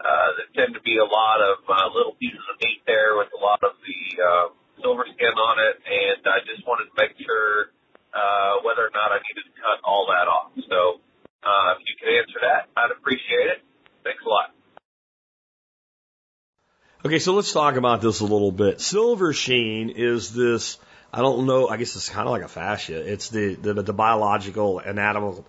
Uh, 0.00 0.28
there 0.40 0.64
tend 0.64 0.72
to 0.72 0.80
be 0.80 0.96
a 0.96 1.04
lot 1.04 1.44
of 1.44 1.60
uh, 1.68 1.88
little 1.92 2.16
pieces 2.16 2.40
of 2.40 2.56
meat 2.64 2.80
there 2.88 3.20
with 3.20 3.28
a 3.36 3.40
lot 3.40 3.60
of 3.60 3.76
the 3.84 4.00
uh, 4.16 4.46
silver 4.80 5.04
skin 5.12 5.36
on 5.36 5.56
it, 5.60 5.76
and 5.80 6.24
I 6.24 6.40
just 6.48 6.64
wanted 6.64 6.88
to 6.88 6.96
make 6.96 7.20
sure 7.20 7.68
uh, 8.16 8.64
whether 8.64 8.88
or 8.88 8.92
not 8.96 9.12
I 9.12 9.20
needed 9.28 9.44
to 9.44 9.54
cut 9.60 9.84
all 9.84 10.08
that 10.08 10.24
off. 10.24 10.52
So 10.68 11.04
uh, 11.44 11.76
if 11.76 11.84
you 11.88 11.94
could 12.00 12.12
answer 12.12 12.38
that, 12.40 12.68
I'd 12.76 12.92
appreciate 12.92 13.48
it. 13.52 13.60
Thanks 14.02 14.20
a 14.24 14.28
lot. 14.28 14.52
Okay, 17.14 17.20
so 17.20 17.32
let's 17.32 17.52
talk 17.52 17.76
about 17.76 18.00
this 18.00 18.18
a 18.18 18.24
little 18.24 18.50
bit. 18.50 18.80
Silver 18.80 19.32
sheen 19.32 19.90
is 19.90 20.34
this, 20.34 20.78
I 21.12 21.20
don't 21.20 21.46
know, 21.46 21.68
I 21.68 21.76
guess 21.76 21.94
it's 21.94 22.08
kind 22.08 22.26
of 22.26 22.32
like 22.32 22.42
a 22.42 22.48
fascia. 22.48 22.98
It's 22.98 23.28
the, 23.28 23.54
the, 23.54 23.72
the 23.74 23.92
biological, 23.92 24.80
anatomical, 24.80 25.46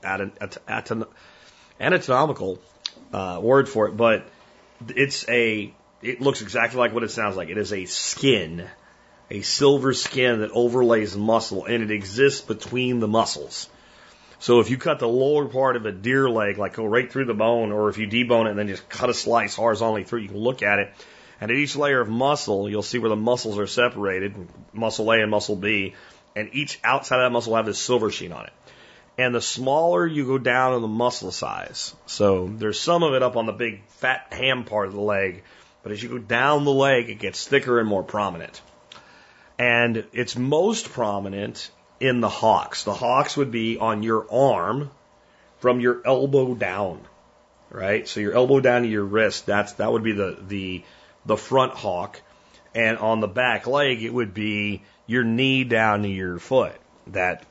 anatomical 1.79 2.59
uh, 3.11 3.39
word 3.41 3.67
for 3.67 3.87
it, 3.87 3.97
but 3.97 4.27
it's 4.89 5.27
a, 5.27 5.73
it 6.03 6.21
looks 6.21 6.43
exactly 6.43 6.77
like 6.77 6.93
what 6.93 7.01
it 7.01 7.09
sounds 7.09 7.35
like. 7.35 7.49
It 7.49 7.57
is 7.57 7.73
a 7.73 7.85
skin, 7.85 8.67
a 9.31 9.41
silver 9.41 9.93
skin 9.93 10.41
that 10.41 10.51
overlays 10.51 11.17
muscle, 11.17 11.65
and 11.65 11.81
it 11.81 11.89
exists 11.89 12.41
between 12.41 12.99
the 12.99 13.07
muscles. 13.07 13.69
So 14.37 14.59
if 14.59 14.69
you 14.69 14.77
cut 14.77 14.99
the 14.99 15.07
lower 15.07 15.45
part 15.45 15.77
of 15.77 15.87
a 15.87 15.91
deer 15.91 16.29
leg, 16.29 16.59
like 16.59 16.73
go 16.73 16.85
right 16.85 17.11
through 17.11 17.25
the 17.25 17.33
bone, 17.33 17.71
or 17.71 17.89
if 17.89 17.97
you 17.97 18.05
debone 18.05 18.45
it 18.45 18.49
and 18.51 18.59
then 18.59 18.67
just 18.67 18.87
cut 18.87 19.09
a 19.09 19.15
slice 19.15 19.55
horizontally 19.55 20.03
through, 20.03 20.19
you 20.19 20.29
can 20.29 20.37
look 20.37 20.61
at 20.61 20.77
it 20.77 20.93
and 21.41 21.51
at 21.51 21.57
each 21.57 21.75
layer 21.75 22.01
of 22.01 22.09
muscle, 22.09 22.69
you'll 22.69 22.83
see 22.83 22.99
where 22.99 23.09
the 23.09 23.15
muscles 23.15 23.57
are 23.59 23.67
separated, 23.67 24.35
muscle 24.73 25.11
A 25.11 25.21
and 25.21 25.31
muscle 25.31 25.55
B, 25.55 25.95
and 26.35 26.49
each 26.53 26.79
outside 26.83 27.19
of 27.19 27.25
that 27.25 27.31
muscle 27.31 27.51
will 27.51 27.57
have 27.57 27.65
this 27.65 27.79
silver 27.79 28.11
sheen 28.11 28.31
on 28.31 28.45
it. 28.45 28.53
And 29.17 29.33
the 29.33 29.41
smaller 29.41 30.05
you 30.05 30.25
go 30.25 30.37
down 30.37 30.73
in 30.73 30.81
the 30.81 30.87
muscle 30.87 31.31
size, 31.31 31.95
so 32.05 32.47
there's 32.47 32.79
some 32.79 33.03
of 33.03 33.13
it 33.13 33.23
up 33.23 33.37
on 33.37 33.45
the 33.45 33.53
big 33.53 33.85
fat 33.87 34.27
ham 34.31 34.65
part 34.65 34.87
of 34.87 34.93
the 34.93 35.01
leg, 35.01 35.43
but 35.83 35.91
as 35.91 36.03
you 36.03 36.09
go 36.09 36.17
down 36.17 36.65
the 36.65 36.73
leg, 36.73 37.09
it 37.09 37.19
gets 37.19 37.47
thicker 37.47 37.79
and 37.79 37.87
more 37.87 38.03
prominent. 38.03 38.61
And 39.57 40.05
it's 40.11 40.35
most 40.35 40.89
prominent 40.91 41.71
in 41.99 42.19
the 42.19 42.29
hocks. 42.29 42.83
The 42.83 42.93
hocks 42.93 43.37
would 43.37 43.51
be 43.51 43.77
on 43.77 44.03
your 44.03 44.25
arm 44.29 44.91
from 45.59 45.79
your 45.79 46.01
elbow 46.05 46.53
down, 46.53 46.99
right? 47.69 48.07
So 48.07 48.19
your 48.19 48.33
elbow 48.33 48.59
down 48.59 48.81
to 48.81 48.87
your 48.87 49.05
wrist, 49.05 49.45
that's, 49.45 49.73
that 49.73 49.91
would 49.91 50.03
be 50.03 50.11
the, 50.11 50.37
the 50.45 50.83
the 51.25 51.37
front 51.37 51.73
hock, 51.73 52.21
and 52.73 52.97
on 52.97 53.19
the 53.19 53.27
back 53.27 53.67
leg 53.67 54.03
it 54.03 54.13
would 54.13 54.33
be 54.33 54.83
your 55.07 55.23
knee 55.23 55.63
down 55.63 56.03
to 56.03 56.09
your 56.09 56.39
foot. 56.39 56.75
That 57.07 57.45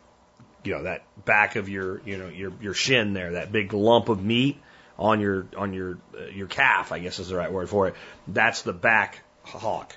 you 0.65 0.75
know 0.75 0.83
that 0.85 1.05
back 1.25 1.57
of 1.57 1.69
your 1.69 2.01
you 2.05 2.19
know 2.19 2.29
your 2.29 2.53
your 2.61 2.75
shin 2.75 3.13
there, 3.13 3.33
that 3.33 3.53
big 3.53 3.73
lump 3.73 4.09
of 4.09 4.23
meat 4.23 4.61
on 4.99 5.21
your 5.21 5.47
on 5.57 5.73
your 5.73 5.99
uh, 6.19 6.27
your 6.27 6.47
calf, 6.47 6.93
I 6.93 6.99
guess 6.99 7.19
is 7.19 7.29
the 7.29 7.37
right 7.37 7.53
word 7.53 7.69
for 7.69 7.89
it. 7.89 7.95
That's 8.29 8.63
the 8.63 8.73
back 8.73 9.21
hock. 9.43 9.97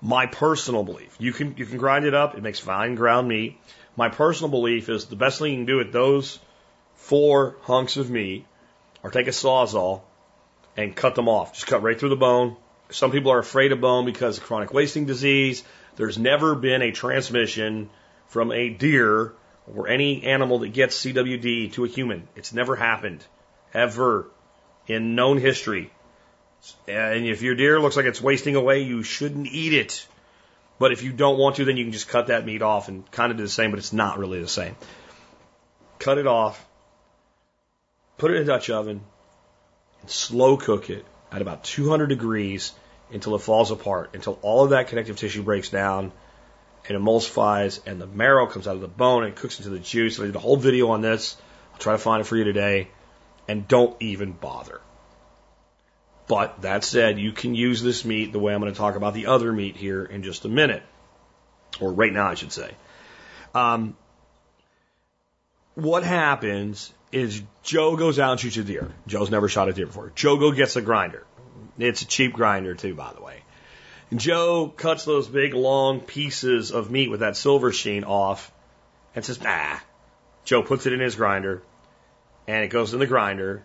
My 0.00 0.26
personal 0.26 0.84
belief, 0.84 1.16
you 1.18 1.32
can 1.32 1.56
you 1.56 1.66
can 1.66 1.78
grind 1.78 2.04
it 2.04 2.14
up. 2.14 2.36
It 2.36 2.42
makes 2.42 2.58
fine 2.58 2.94
ground 2.94 3.28
meat. 3.28 3.58
My 3.96 4.08
personal 4.08 4.50
belief 4.50 4.88
is 4.88 5.06
the 5.06 5.16
best 5.16 5.40
thing 5.40 5.52
you 5.52 5.58
can 5.58 5.66
do 5.66 5.76
with 5.78 5.92
those 5.92 6.38
four 6.94 7.56
hunks 7.62 7.96
of 7.96 8.10
meat, 8.10 8.46
or 9.02 9.10
take 9.10 9.26
a 9.26 9.30
sawzall 9.30 10.02
and 10.76 10.94
cut 10.94 11.14
them 11.16 11.28
off. 11.28 11.54
Just 11.54 11.66
cut 11.66 11.82
right 11.82 11.98
through 11.98 12.10
the 12.10 12.16
bone, 12.16 12.56
some 12.90 13.10
people 13.10 13.32
are 13.32 13.38
afraid 13.38 13.72
of 13.72 13.80
bone 13.80 14.04
because 14.04 14.38
of 14.38 14.44
chronic 14.44 14.72
wasting 14.72 15.06
disease. 15.06 15.62
There's 15.96 16.18
never 16.18 16.54
been 16.54 16.82
a 16.82 16.92
transmission 16.92 17.90
from 18.28 18.52
a 18.52 18.70
deer 18.70 19.32
or 19.74 19.88
any 19.88 20.24
animal 20.24 20.60
that 20.60 20.72
gets 20.72 21.04
CWD 21.04 21.72
to 21.72 21.84
a 21.84 21.88
human. 21.88 22.28
It's 22.36 22.52
never 22.52 22.76
happened, 22.76 23.24
ever, 23.74 24.28
in 24.86 25.14
known 25.14 25.38
history. 25.38 25.90
And 26.86 27.26
if 27.26 27.42
your 27.42 27.54
deer 27.54 27.78
looks 27.80 27.96
like 27.96 28.06
it's 28.06 28.22
wasting 28.22 28.56
away, 28.56 28.82
you 28.82 29.02
shouldn't 29.02 29.46
eat 29.46 29.74
it. 29.74 30.06
But 30.78 30.92
if 30.92 31.02
you 31.02 31.12
don't 31.12 31.38
want 31.38 31.56
to, 31.56 31.64
then 31.64 31.76
you 31.76 31.84
can 31.84 31.92
just 31.92 32.08
cut 32.08 32.28
that 32.28 32.46
meat 32.46 32.62
off 32.62 32.88
and 32.88 33.08
kind 33.10 33.30
of 33.30 33.36
do 33.36 33.42
the 33.42 33.48
same, 33.48 33.70
but 33.70 33.78
it's 33.78 33.92
not 33.92 34.18
really 34.18 34.40
the 34.40 34.48
same. 34.48 34.76
Cut 35.98 36.18
it 36.18 36.26
off, 36.26 36.64
put 38.16 38.30
it 38.30 38.36
in 38.36 38.42
a 38.42 38.46
Dutch 38.46 38.70
oven, 38.70 39.02
and 40.00 40.10
slow 40.10 40.56
cook 40.56 40.88
it 40.88 41.04
at 41.32 41.42
about 41.42 41.64
200 41.64 42.06
degrees 42.06 42.72
until 43.12 43.34
it 43.34 43.40
falls 43.40 43.70
apart, 43.70 44.10
until 44.14 44.38
all 44.42 44.64
of 44.64 44.70
that 44.70 44.88
connective 44.88 45.16
tissue 45.16 45.42
breaks 45.42 45.68
down 45.68 46.12
and 46.88 46.98
emulsifies 46.98 47.80
and 47.86 48.00
the 48.00 48.06
marrow 48.06 48.46
comes 48.46 48.66
out 48.66 48.74
of 48.74 48.80
the 48.80 48.88
bone 48.88 49.24
and 49.24 49.34
cooks 49.34 49.58
into 49.58 49.70
the 49.70 49.78
juice. 49.78 50.18
I 50.20 50.24
did 50.24 50.36
a 50.36 50.40
whole 50.40 50.56
video 50.56 50.90
on 50.90 51.00
this. 51.00 51.36
I'll 51.72 51.78
try 51.78 51.92
to 51.92 51.98
find 51.98 52.20
it 52.20 52.24
for 52.24 52.36
you 52.36 52.44
today. 52.44 52.88
And 53.46 53.66
don't 53.66 53.96
even 54.00 54.32
bother. 54.32 54.80
But 56.26 56.60
that 56.62 56.84
said, 56.84 57.18
you 57.18 57.32
can 57.32 57.54
use 57.54 57.82
this 57.82 58.04
meat 58.04 58.32
the 58.32 58.38
way 58.38 58.52
I'm 58.52 58.60
going 58.60 58.72
to 58.72 58.78
talk 58.78 58.96
about 58.96 59.14
the 59.14 59.26
other 59.26 59.50
meat 59.50 59.76
here 59.76 60.04
in 60.04 60.22
just 60.22 60.44
a 60.44 60.48
minute. 60.48 60.82
Or 61.80 61.92
right 61.92 62.12
now, 62.12 62.28
I 62.28 62.34
should 62.34 62.52
say. 62.52 62.70
Um, 63.54 63.96
what 65.74 66.04
happens 66.04 66.92
is 67.12 67.42
Joe 67.62 67.96
goes 67.96 68.18
out 68.18 68.32
and 68.32 68.40
shoots 68.40 68.56
a 68.56 68.64
deer. 68.64 68.88
Joe's 69.06 69.30
never 69.30 69.48
shot 69.48 69.68
a 69.68 69.72
deer 69.72 69.86
before. 69.86 70.12
Joe 70.14 70.36
go 70.36 70.52
gets 70.52 70.76
a 70.76 70.82
grinder. 70.82 71.24
It's 71.78 72.02
a 72.02 72.06
cheap 72.06 72.32
grinder 72.32 72.74
too, 72.74 72.94
by 72.94 73.12
the 73.12 73.22
way. 73.22 73.42
And 74.10 74.18
Joe 74.18 74.72
cuts 74.74 75.04
those 75.04 75.28
big 75.28 75.54
long 75.54 76.00
pieces 76.00 76.72
of 76.72 76.90
meat 76.90 77.10
with 77.10 77.20
that 77.20 77.36
silver 77.36 77.72
sheen 77.72 78.04
off 78.04 78.50
and 79.14 79.24
says, 79.24 79.42
nah. 79.42 79.78
Joe 80.44 80.62
puts 80.62 80.86
it 80.86 80.92
in 80.92 81.00
his 81.00 81.14
grinder 81.14 81.62
and 82.46 82.64
it 82.64 82.68
goes 82.68 82.94
in 82.94 83.00
the 83.00 83.06
grinder 83.06 83.62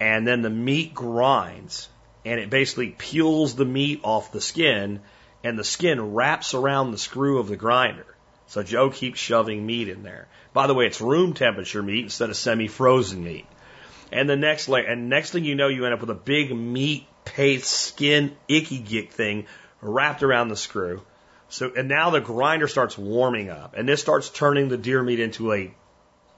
and 0.00 0.26
then 0.26 0.42
the 0.42 0.50
meat 0.50 0.94
grinds 0.94 1.88
and 2.24 2.38
it 2.38 2.50
basically 2.50 2.90
peels 2.90 3.54
the 3.54 3.64
meat 3.64 4.00
off 4.02 4.32
the 4.32 4.40
skin 4.40 5.00
and 5.42 5.58
the 5.58 5.64
skin 5.64 6.14
wraps 6.14 6.52
around 6.52 6.90
the 6.90 6.98
screw 6.98 7.38
of 7.38 7.48
the 7.48 7.56
grinder. 7.56 8.06
So 8.48 8.62
Joe 8.62 8.90
keeps 8.90 9.20
shoving 9.20 9.64
meat 9.64 9.88
in 9.88 10.02
there. 10.02 10.26
By 10.52 10.66
the 10.66 10.74
way, 10.74 10.86
it's 10.86 11.00
room 11.00 11.34
temperature 11.34 11.82
meat 11.82 12.04
instead 12.04 12.30
of 12.30 12.36
semi-frozen 12.36 13.22
meat. 13.22 13.46
And 14.10 14.28
the 14.28 14.36
next 14.36 14.68
layer, 14.68 14.84
and 14.84 15.08
next 15.08 15.30
thing 15.30 15.44
you 15.44 15.54
know, 15.54 15.68
you 15.68 15.84
end 15.84 15.94
up 15.94 16.00
with 16.00 16.10
a 16.10 16.14
big 16.14 16.54
meat 16.54 17.06
paste 17.26 17.70
skin 17.70 18.34
icky 18.48 18.78
gick 18.78 19.12
thing 19.12 19.46
wrapped 19.82 20.22
around 20.22 20.48
the 20.48 20.56
screw. 20.56 21.02
So, 21.50 21.70
and 21.76 21.88
now 21.88 22.10
the 22.10 22.20
grinder 22.20 22.68
starts 22.68 22.96
warming 22.96 23.50
up, 23.50 23.74
and 23.76 23.88
this 23.88 24.00
starts 24.00 24.30
turning 24.30 24.68
the 24.68 24.78
deer 24.78 25.02
meat 25.02 25.20
into 25.20 25.52
a 25.52 25.72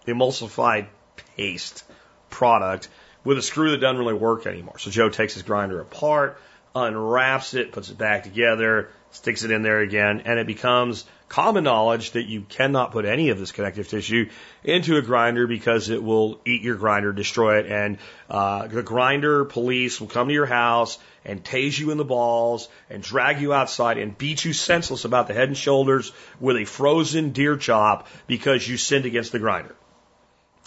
emulsified 0.06 0.88
paste 1.36 1.84
product 2.28 2.88
with 3.24 3.38
a 3.38 3.42
screw 3.42 3.70
that 3.72 3.78
doesn't 3.78 3.98
really 3.98 4.14
work 4.14 4.46
anymore. 4.46 4.78
So 4.78 4.90
Joe 4.90 5.10
takes 5.10 5.34
his 5.34 5.42
grinder 5.42 5.80
apart, 5.80 6.40
unwraps 6.74 7.54
it, 7.54 7.72
puts 7.72 7.90
it 7.90 7.98
back 7.98 8.24
together, 8.24 8.90
sticks 9.12 9.44
it 9.44 9.50
in 9.50 9.62
there 9.62 9.80
again, 9.80 10.22
and 10.24 10.38
it 10.38 10.46
becomes 10.46 11.04
common 11.28 11.62
knowledge 11.62 12.10
that 12.12 12.24
you 12.24 12.42
cannot 12.42 12.90
put 12.90 13.04
any 13.04 13.30
of 13.30 13.38
this 13.38 13.52
connective 13.52 13.88
tissue 13.88 14.28
into 14.64 14.96
a 14.96 15.02
grinder 15.02 15.46
because 15.46 15.88
it 15.88 16.02
will 16.02 16.40
eat 16.44 16.62
your 16.62 16.76
grinder, 16.76 17.12
destroy 17.12 17.58
it, 17.58 17.66
and 17.66 17.98
uh, 18.28 18.66
the 18.66 18.82
grinder 18.82 19.44
police 19.44 20.00
will 20.00 20.08
come 20.08 20.28
to 20.28 20.34
your 20.34 20.46
house 20.46 20.98
and 21.24 21.44
tase 21.44 21.78
you 21.78 21.90
in 21.90 21.98
the 21.98 22.04
balls 22.04 22.68
and 22.88 23.02
drag 23.02 23.40
you 23.40 23.52
outside 23.52 23.98
and 23.98 24.16
beat 24.18 24.44
you 24.44 24.52
senseless 24.52 25.04
about 25.04 25.28
the 25.28 25.34
head 25.34 25.48
and 25.48 25.56
shoulders 25.56 26.12
with 26.40 26.56
a 26.56 26.64
frozen 26.64 27.30
deer 27.30 27.56
chop 27.56 28.08
because 28.26 28.66
you 28.66 28.76
sinned 28.76 29.06
against 29.06 29.32
the 29.32 29.38
grinder. 29.38 29.74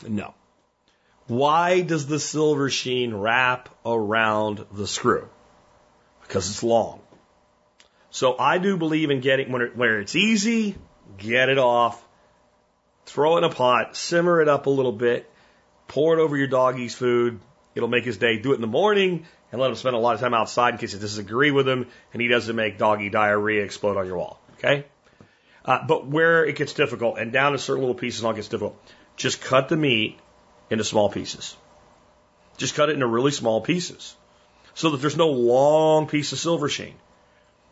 No. 0.08 0.34
Why 1.28 1.82
does 1.82 2.06
the 2.08 2.20
silver 2.20 2.70
sheen 2.70 3.14
wrap 3.14 3.70
around 3.86 4.66
the 4.74 4.88
screw? 4.88 5.28
Because 6.22 6.50
it's 6.50 6.64
long. 6.64 7.00
So 8.14 8.38
I 8.38 8.60
do 8.60 8.78
believe 8.78 9.10
in 9.10 9.22
getting 9.22 9.52
when 9.52 9.64
it, 9.64 9.76
where 9.76 10.00
it's 10.00 10.16
easy, 10.16 10.76
get 11.18 11.50
it 11.50 11.58
off, 11.58 12.00
throw 13.08 13.36
it 13.36 13.38
in 13.40 13.44
a 13.46 13.50
pot, 13.50 13.98
simmer 13.98 14.40
it 14.40 14.48
up 14.48 14.68
a 14.68 14.70
little 14.70 14.92
bit, 14.92 15.28
pour 15.88 16.16
it 16.16 16.22
over 16.22 16.38
your 16.38 16.46
doggy's 16.46 16.94
food. 16.94 17.40
It'll 17.74 17.90
make 17.90 18.06
his 18.06 18.18
day. 18.18 18.38
Do 18.38 18.52
it 18.52 18.56
in 18.56 18.62
the 18.62 18.68
morning 18.68 19.26
and 19.52 19.60
let 19.60 19.72
him 19.72 19.76
spend 19.76 19.96
a 19.96 20.00
lot 20.00 20.14
of 20.14 20.22
time 20.22 20.36
outside 20.36 20.76
in 20.76 20.78
case 20.78 20.94
you 20.94 21.00
disagree 21.00 21.50
with 21.50 21.68
him 21.68 21.88
and 22.14 22.22
he 22.22 22.28
doesn't 22.28 22.56
make 22.56 22.78
doggy 22.78 23.10
diarrhea 23.10 23.64
explode 23.64 23.98
on 23.98 24.06
your 24.06 24.18
wall. 24.18 24.40
Okay? 24.60 24.86
Uh, 25.66 25.80
but 25.88 26.06
where 26.06 26.46
it 26.46 26.56
gets 26.56 26.74
difficult 26.74 27.18
and 27.18 27.34
down 27.34 27.54
to 27.54 27.58
certain 27.58 27.82
little 27.82 27.96
pieces, 27.96 28.24
all 28.24 28.34
gets 28.34 28.48
difficult. 28.48 28.80
Just 29.16 29.42
cut 29.42 29.70
the 29.70 29.76
meat 29.76 30.20
into 30.70 30.84
small 30.84 31.10
pieces. 31.10 31.58
Just 32.58 32.76
cut 32.76 32.90
it 32.90 32.94
into 32.94 33.08
really 33.08 33.32
small 33.32 33.60
pieces 33.60 34.16
so 34.76 34.92
that 34.92 34.98
there's 34.98 35.18
no 35.18 35.30
long 35.30 36.06
piece 36.06 36.32
of 36.32 36.38
silver 36.38 36.70
sheen. 36.70 36.94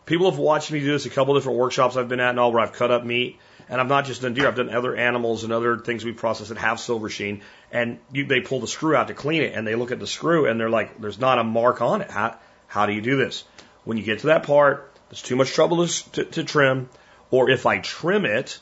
People 0.05 0.29
have 0.29 0.39
watched 0.39 0.71
me 0.71 0.79
do 0.79 0.91
this 0.91 1.05
a 1.05 1.09
couple 1.09 1.35
different 1.35 1.59
workshops 1.59 1.95
I've 1.95 2.09
been 2.09 2.19
at 2.19 2.31
and 2.31 2.39
all 2.39 2.51
where 2.51 2.61
I've 2.61 2.73
cut 2.73 2.91
up 2.91 3.03
meat. 3.03 3.39
And 3.69 3.79
I've 3.79 3.87
not 3.87 4.05
just 4.05 4.21
done 4.21 4.33
deer, 4.33 4.47
I've 4.47 4.55
done 4.55 4.69
other 4.69 4.95
animals 4.95 5.45
and 5.45 5.53
other 5.53 5.77
things 5.77 6.03
we 6.03 6.11
process 6.11 6.49
that 6.49 6.57
have 6.57 6.79
silver 6.79 7.07
sheen. 7.07 7.41
And 7.71 7.99
you, 8.11 8.25
they 8.25 8.41
pull 8.41 8.59
the 8.59 8.67
screw 8.67 8.95
out 8.95 9.07
to 9.07 9.13
clean 9.13 9.43
it 9.43 9.53
and 9.53 9.65
they 9.65 9.75
look 9.75 9.91
at 9.91 9.99
the 9.99 10.07
screw 10.07 10.45
and 10.45 10.59
they're 10.59 10.69
like, 10.69 10.99
there's 10.99 11.19
not 11.19 11.39
a 11.39 11.43
mark 11.43 11.81
on 11.81 12.01
it. 12.01 12.11
How, 12.11 12.37
how 12.67 12.85
do 12.85 12.91
you 12.91 13.01
do 13.01 13.15
this? 13.15 13.45
When 13.85 13.97
you 13.97 14.03
get 14.03 14.19
to 14.19 14.27
that 14.27 14.43
part, 14.43 14.91
there's 15.09 15.21
too 15.21 15.37
much 15.37 15.53
trouble 15.53 15.87
to, 15.87 16.11
to, 16.11 16.25
to 16.25 16.43
trim. 16.43 16.89
Or 17.29 17.49
if 17.49 17.65
I 17.65 17.79
trim 17.79 18.25
it, 18.25 18.59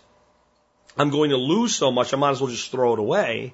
I'm 0.95 1.09
going 1.09 1.31
to 1.31 1.37
lose 1.37 1.75
so 1.75 1.91
much, 1.91 2.13
I 2.13 2.17
might 2.17 2.31
as 2.31 2.41
well 2.41 2.51
just 2.51 2.71
throw 2.71 2.93
it 2.93 2.99
away. 2.99 3.53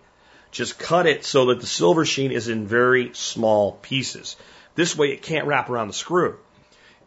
Just 0.52 0.80
cut 0.80 1.06
it 1.06 1.24
so 1.24 1.46
that 1.48 1.62
the 1.62 1.68
silver 1.68 2.06
sheen 2.06 2.32
is 2.32 2.48
in 2.48 2.68
very 2.68 3.12
small 3.14 3.74
pieces. 3.74 4.36
This 4.76 4.98
way 4.98 5.12
it 5.12 5.22
can't 5.22 5.48
wrap 5.48 5.70
around 5.70 5.88
the 5.88 5.94
screw. 5.94 6.38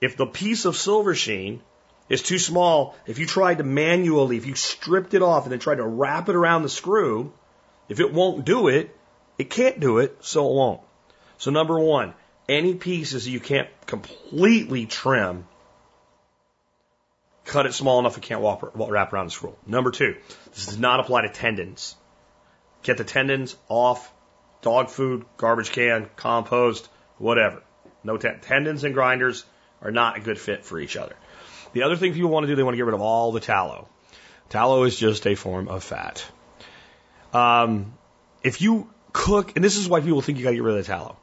If 0.00 0.16
the 0.16 0.26
piece 0.26 0.64
of 0.64 0.76
silver 0.76 1.14
sheen 1.14 1.60
is 2.08 2.22
too 2.22 2.38
small, 2.38 2.96
if 3.06 3.18
you 3.18 3.26
tried 3.26 3.58
to 3.58 3.64
manually, 3.64 4.36
if 4.36 4.46
you 4.46 4.54
stripped 4.54 5.14
it 5.14 5.22
off 5.22 5.44
and 5.44 5.52
then 5.52 5.58
tried 5.58 5.76
to 5.76 5.86
wrap 5.86 6.28
it 6.28 6.36
around 6.36 6.62
the 6.62 6.68
screw, 6.68 7.32
if 7.88 8.00
it 8.00 8.12
won't 8.12 8.44
do 8.44 8.68
it, 8.68 8.96
it 9.38 9.50
can't 9.50 9.80
do 9.80 9.98
it, 9.98 10.16
so 10.20 10.48
it 10.48 10.54
won't. 10.54 10.80
So 11.38 11.50
number 11.50 11.78
one, 11.78 12.14
any 12.48 12.74
pieces 12.74 13.28
you 13.28 13.40
can't 13.40 13.68
completely 13.86 14.86
trim, 14.86 15.46
cut 17.44 17.66
it 17.66 17.74
small 17.74 17.98
enough 17.98 18.16
it 18.16 18.22
can't 18.22 18.42
wrap 18.74 19.12
around 19.12 19.26
the 19.26 19.30
screw. 19.30 19.56
Number 19.66 19.90
two, 19.90 20.16
this 20.54 20.66
does 20.66 20.78
not 20.78 21.00
apply 21.00 21.22
to 21.22 21.28
tendons. 21.28 21.96
Get 22.82 22.98
the 22.98 23.04
tendons 23.04 23.56
off 23.68 24.12
dog 24.62 24.90
food, 24.90 25.24
garbage 25.36 25.70
can, 25.70 26.08
compost, 26.16 26.88
whatever. 27.18 27.62
No 28.04 28.16
tendons 28.16 28.84
and 28.84 28.94
grinders 28.94 29.44
are 29.82 29.90
not 29.90 30.16
a 30.16 30.20
good 30.20 30.38
fit 30.38 30.64
for 30.64 30.78
each 30.78 30.96
other. 30.96 31.14
The 31.72 31.82
other 31.82 31.96
thing 31.96 32.14
people 32.14 32.30
want 32.30 32.44
to 32.44 32.48
do, 32.48 32.56
they 32.56 32.62
want 32.62 32.74
to 32.74 32.78
get 32.78 32.86
rid 32.86 32.94
of 32.94 33.00
all 33.00 33.32
the 33.32 33.40
tallow. 33.40 33.88
Tallow 34.48 34.84
is 34.84 34.96
just 34.96 35.26
a 35.26 35.34
form 35.34 35.68
of 35.68 35.84
fat. 35.84 36.24
Um, 37.32 37.92
if 38.42 38.62
you 38.62 38.88
cook, 39.12 39.56
and 39.56 39.64
this 39.64 39.76
is 39.76 39.88
why 39.88 40.00
people 40.00 40.22
think 40.22 40.38
you 40.38 40.44
got 40.44 40.50
to 40.50 40.56
get 40.56 40.62
rid 40.62 40.78
of 40.78 40.84
the 40.86 40.90
tallow. 40.90 41.16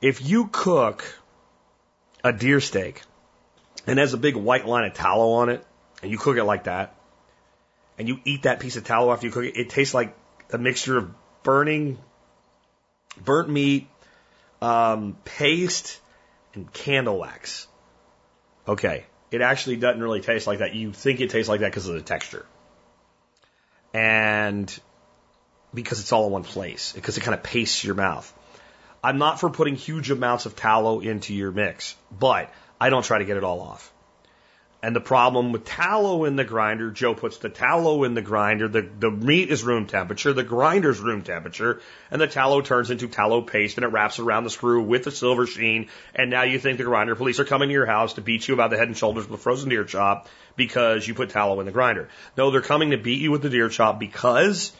If 0.00 0.26
you 0.26 0.48
cook 0.50 1.04
a 2.22 2.32
deer 2.32 2.60
steak 2.60 3.02
and 3.86 3.98
has 3.98 4.14
a 4.14 4.18
big 4.18 4.36
white 4.36 4.66
line 4.66 4.84
of 4.84 4.94
tallow 4.94 5.32
on 5.32 5.50
it, 5.50 5.64
and 6.02 6.10
you 6.10 6.18
cook 6.18 6.36
it 6.36 6.44
like 6.44 6.64
that, 6.64 6.94
and 7.98 8.08
you 8.08 8.18
eat 8.24 8.42
that 8.42 8.60
piece 8.60 8.76
of 8.76 8.84
tallow 8.84 9.12
after 9.12 9.26
you 9.26 9.32
cook 9.32 9.44
it, 9.44 9.56
it 9.56 9.70
tastes 9.70 9.94
like 9.94 10.16
a 10.52 10.58
mixture 10.58 10.96
of 10.96 11.10
burning, 11.42 11.98
burnt 13.22 13.48
meat, 13.48 13.88
um, 14.60 15.16
paste, 15.24 16.00
and 16.54 16.72
candle 16.72 17.18
wax. 17.18 17.66
Okay, 18.66 19.04
it 19.30 19.40
actually 19.40 19.76
doesn't 19.76 20.02
really 20.02 20.20
taste 20.20 20.46
like 20.46 20.60
that. 20.60 20.74
You 20.74 20.92
think 20.92 21.20
it 21.20 21.30
tastes 21.30 21.48
like 21.48 21.60
that 21.60 21.70
because 21.70 21.88
of 21.88 21.94
the 21.94 22.02
texture. 22.02 22.46
And 23.92 24.76
because 25.72 26.00
it's 26.00 26.12
all 26.12 26.26
in 26.26 26.32
one 26.32 26.44
place, 26.44 26.92
because 26.92 27.18
it 27.18 27.22
kind 27.22 27.34
of 27.34 27.42
pastes 27.42 27.84
your 27.84 27.94
mouth. 27.94 28.32
I'm 29.02 29.18
not 29.18 29.38
for 29.38 29.50
putting 29.50 29.76
huge 29.76 30.10
amounts 30.10 30.46
of 30.46 30.56
tallow 30.56 31.00
into 31.00 31.34
your 31.34 31.52
mix, 31.52 31.94
but 32.10 32.52
I 32.80 32.90
don't 32.90 33.04
try 33.04 33.18
to 33.18 33.24
get 33.24 33.36
it 33.36 33.44
all 33.44 33.60
off. 33.60 33.92
And 34.84 34.94
the 34.94 35.00
problem 35.00 35.52
with 35.52 35.64
tallow 35.64 36.26
in 36.26 36.36
the 36.36 36.44
grinder, 36.44 36.90
Joe 36.90 37.14
puts 37.14 37.38
the 37.38 37.48
tallow 37.48 38.04
in 38.04 38.12
the 38.12 38.20
grinder, 38.20 38.68
the, 38.68 38.82
the 38.82 39.10
meat 39.10 39.48
is 39.48 39.64
room 39.64 39.86
temperature, 39.86 40.34
the 40.34 40.44
grinder's 40.44 41.00
room 41.00 41.22
temperature, 41.22 41.80
and 42.10 42.20
the 42.20 42.26
tallow 42.26 42.60
turns 42.60 42.90
into 42.90 43.08
tallow 43.08 43.40
paste 43.40 43.78
and 43.78 43.84
it 43.86 43.88
wraps 43.88 44.18
around 44.18 44.44
the 44.44 44.50
screw 44.50 44.82
with 44.82 45.04
the 45.04 45.10
silver 45.10 45.46
sheen. 45.46 45.88
And 46.14 46.28
now 46.28 46.42
you 46.42 46.58
think 46.58 46.76
the 46.76 46.84
grinder 46.84 47.14
police 47.14 47.40
are 47.40 47.46
coming 47.46 47.70
to 47.70 47.72
your 47.72 47.86
house 47.86 48.12
to 48.14 48.20
beat 48.20 48.46
you 48.46 48.52
about 48.52 48.68
the 48.68 48.76
head 48.76 48.88
and 48.88 48.94
shoulders 48.94 49.26
with 49.26 49.40
a 49.40 49.42
frozen 49.42 49.70
deer 49.70 49.84
chop 49.84 50.28
because 50.54 51.08
you 51.08 51.14
put 51.14 51.30
tallow 51.30 51.60
in 51.60 51.64
the 51.64 51.72
grinder. 51.72 52.10
No, 52.36 52.50
they're 52.50 52.60
coming 52.60 52.90
to 52.90 52.98
beat 52.98 53.22
you 53.22 53.30
with 53.30 53.40
the 53.40 53.48
deer 53.48 53.70
chop 53.70 53.98
because 53.98 54.70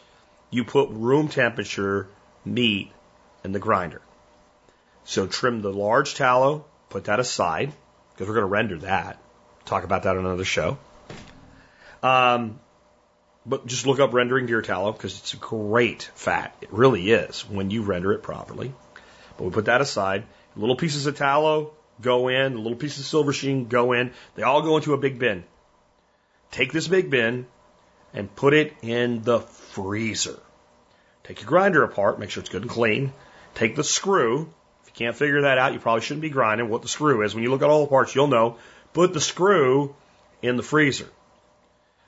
you 0.51 0.65
put 0.65 0.91
room 0.91 1.29
temperature 1.29 2.07
meat 2.45 2.91
in 3.43 3.53
the 3.53 3.59
grinder. 3.59 4.03
So 5.03 5.25
trim 5.25 5.63
the 5.63 5.73
large 5.73 6.13
tallow, 6.13 6.65
put 6.89 7.05
that 7.05 7.19
aside 7.19 7.73
because 8.13 8.27
we're 8.27 8.35
going 8.35 8.43
to 8.43 8.53
render 8.53 8.77
that 8.77 9.19
Talk 9.65 9.83
about 9.83 10.03
that 10.03 10.15
on 10.15 10.25
another 10.25 10.45
show. 10.45 10.77
Um, 12.03 12.59
but 13.45 13.65
just 13.65 13.85
look 13.85 13.99
up 13.99 14.13
rendering 14.13 14.45
deer 14.45 14.61
tallow 14.61 14.91
because 14.91 15.17
it's 15.19 15.33
a 15.33 15.37
great 15.37 16.09
fat. 16.15 16.55
It 16.61 16.71
really 16.71 17.11
is 17.11 17.41
when 17.49 17.71
you 17.71 17.81
render 17.81 18.13
it 18.13 18.23
properly. 18.23 18.73
But 19.37 19.43
we 19.43 19.49
put 19.51 19.65
that 19.65 19.81
aside. 19.81 20.25
Little 20.55 20.75
pieces 20.75 21.05
of 21.05 21.17
tallow 21.17 21.73
go 22.01 22.27
in, 22.27 22.57
little 22.57 22.77
pieces 22.77 22.99
of 22.99 23.05
silver 23.05 23.33
sheen 23.33 23.67
go 23.67 23.93
in. 23.93 24.13
They 24.35 24.43
all 24.43 24.61
go 24.61 24.77
into 24.77 24.93
a 24.93 24.97
big 24.97 25.19
bin. 25.19 25.43
Take 26.51 26.71
this 26.71 26.87
big 26.87 27.09
bin 27.09 27.47
and 28.13 28.33
put 28.33 28.53
it 28.53 28.73
in 28.81 29.23
the 29.23 29.39
freezer. 29.39 30.39
Take 31.23 31.41
your 31.41 31.49
grinder 31.49 31.83
apart, 31.83 32.19
make 32.19 32.29
sure 32.29 32.41
it's 32.41 32.49
good 32.49 32.61
and 32.61 32.71
clean. 32.71 33.13
Take 33.55 33.75
the 33.75 33.83
screw. 33.83 34.53
If 34.83 34.87
you 34.87 34.93
can't 34.93 35.15
figure 35.15 35.41
that 35.41 35.57
out, 35.57 35.73
you 35.73 35.79
probably 35.79 36.01
shouldn't 36.01 36.21
be 36.21 36.29
grinding 36.29 36.69
what 36.69 36.81
the 36.81 36.87
screw 36.87 37.23
is. 37.23 37.33
When 37.33 37.43
you 37.43 37.49
look 37.49 37.61
at 37.61 37.69
all 37.69 37.81
the 37.81 37.89
parts, 37.89 38.13
you'll 38.13 38.27
know 38.27 38.57
Put 38.95 39.11
the 39.11 39.19
screw 39.19 39.93
in 40.41 40.55
the 40.55 40.63
freezer. 40.63 41.09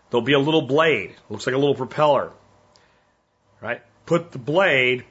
There'll 0.10 0.26
be 0.26 0.32
a 0.32 0.40
little 0.40 0.62
blade. 0.62 1.14
Looks 1.30 1.46
like 1.46 1.54
a 1.54 1.58
little 1.58 1.76
propeller. 1.76 2.32
Right? 3.60 3.82
Put 4.06 4.32
the 4.32 4.40
blade 4.40 5.04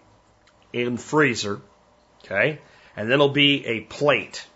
in 0.72 0.94
the 0.94 1.00
freezer. 1.02 1.60
Okay? 2.24 2.60
And 2.96 3.10
then 3.10 3.18
there'll 3.18 3.28
be 3.28 3.66
a 3.66 3.80
plate. 3.80 4.46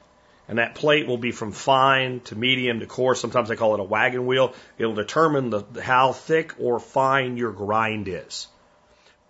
And 0.48 0.58
that 0.58 0.74
plate 0.74 1.06
will 1.06 1.18
be 1.18 1.30
from 1.30 1.52
fine 1.52 2.20
to 2.20 2.36
medium 2.36 2.80
to 2.80 2.86
coarse. 2.86 3.20
Sometimes 3.20 3.50
they 3.50 3.56
call 3.56 3.74
it 3.74 3.80
a 3.80 3.84
wagon 3.84 4.24
wheel. 4.24 4.54
It'll 4.78 4.94
determine 4.94 5.50
the, 5.50 5.64
how 5.82 6.14
thick 6.14 6.54
or 6.58 6.80
fine 6.80 7.36
your 7.36 7.52
grind 7.52 8.08
is. 8.08 8.48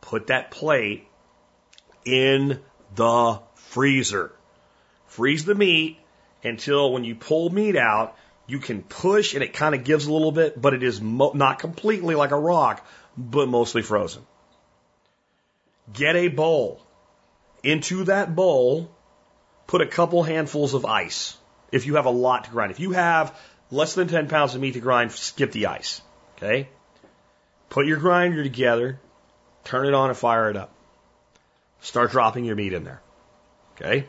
Put 0.00 0.28
that 0.28 0.52
plate 0.52 1.08
in 2.04 2.60
the 2.94 3.40
freezer. 3.56 4.30
Freeze 5.08 5.44
the 5.44 5.56
meat 5.56 5.98
until 6.42 6.92
when 6.92 7.04
you 7.04 7.14
pull 7.14 7.50
meat 7.50 7.76
out, 7.76 8.16
you 8.46 8.58
can 8.58 8.82
push 8.82 9.34
and 9.34 9.42
it 9.42 9.52
kind 9.52 9.74
of 9.74 9.84
gives 9.84 10.06
a 10.06 10.12
little 10.12 10.32
bit, 10.32 10.60
but 10.60 10.74
it 10.74 10.82
is 10.82 11.00
mo- 11.00 11.32
not 11.34 11.58
completely 11.58 12.14
like 12.14 12.32
a 12.32 12.38
rock, 12.38 12.84
but 13.16 13.48
mostly 13.48 13.82
frozen. 13.82 14.22
Get 15.92 16.16
a 16.16 16.28
bowl. 16.28 16.84
Into 17.62 18.04
that 18.04 18.34
bowl, 18.34 18.90
put 19.66 19.82
a 19.82 19.86
couple 19.86 20.22
handfuls 20.22 20.74
of 20.74 20.84
ice. 20.84 21.36
If 21.70 21.86
you 21.86 21.96
have 21.96 22.06
a 22.06 22.10
lot 22.10 22.44
to 22.44 22.50
grind. 22.50 22.72
If 22.72 22.80
you 22.80 22.92
have 22.92 23.38
less 23.70 23.94
than 23.94 24.08
10 24.08 24.28
pounds 24.28 24.54
of 24.54 24.60
meat 24.60 24.74
to 24.74 24.80
grind, 24.80 25.12
skip 25.12 25.52
the 25.52 25.66
ice. 25.66 26.00
Okay? 26.36 26.68
Put 27.68 27.86
your 27.86 27.98
grinder 27.98 28.42
together, 28.42 28.98
turn 29.62 29.86
it 29.86 29.94
on 29.94 30.08
and 30.08 30.18
fire 30.18 30.50
it 30.50 30.56
up. 30.56 30.72
Start 31.80 32.10
dropping 32.10 32.44
your 32.44 32.56
meat 32.56 32.72
in 32.72 32.84
there. 32.84 33.00
Okay? 33.76 34.06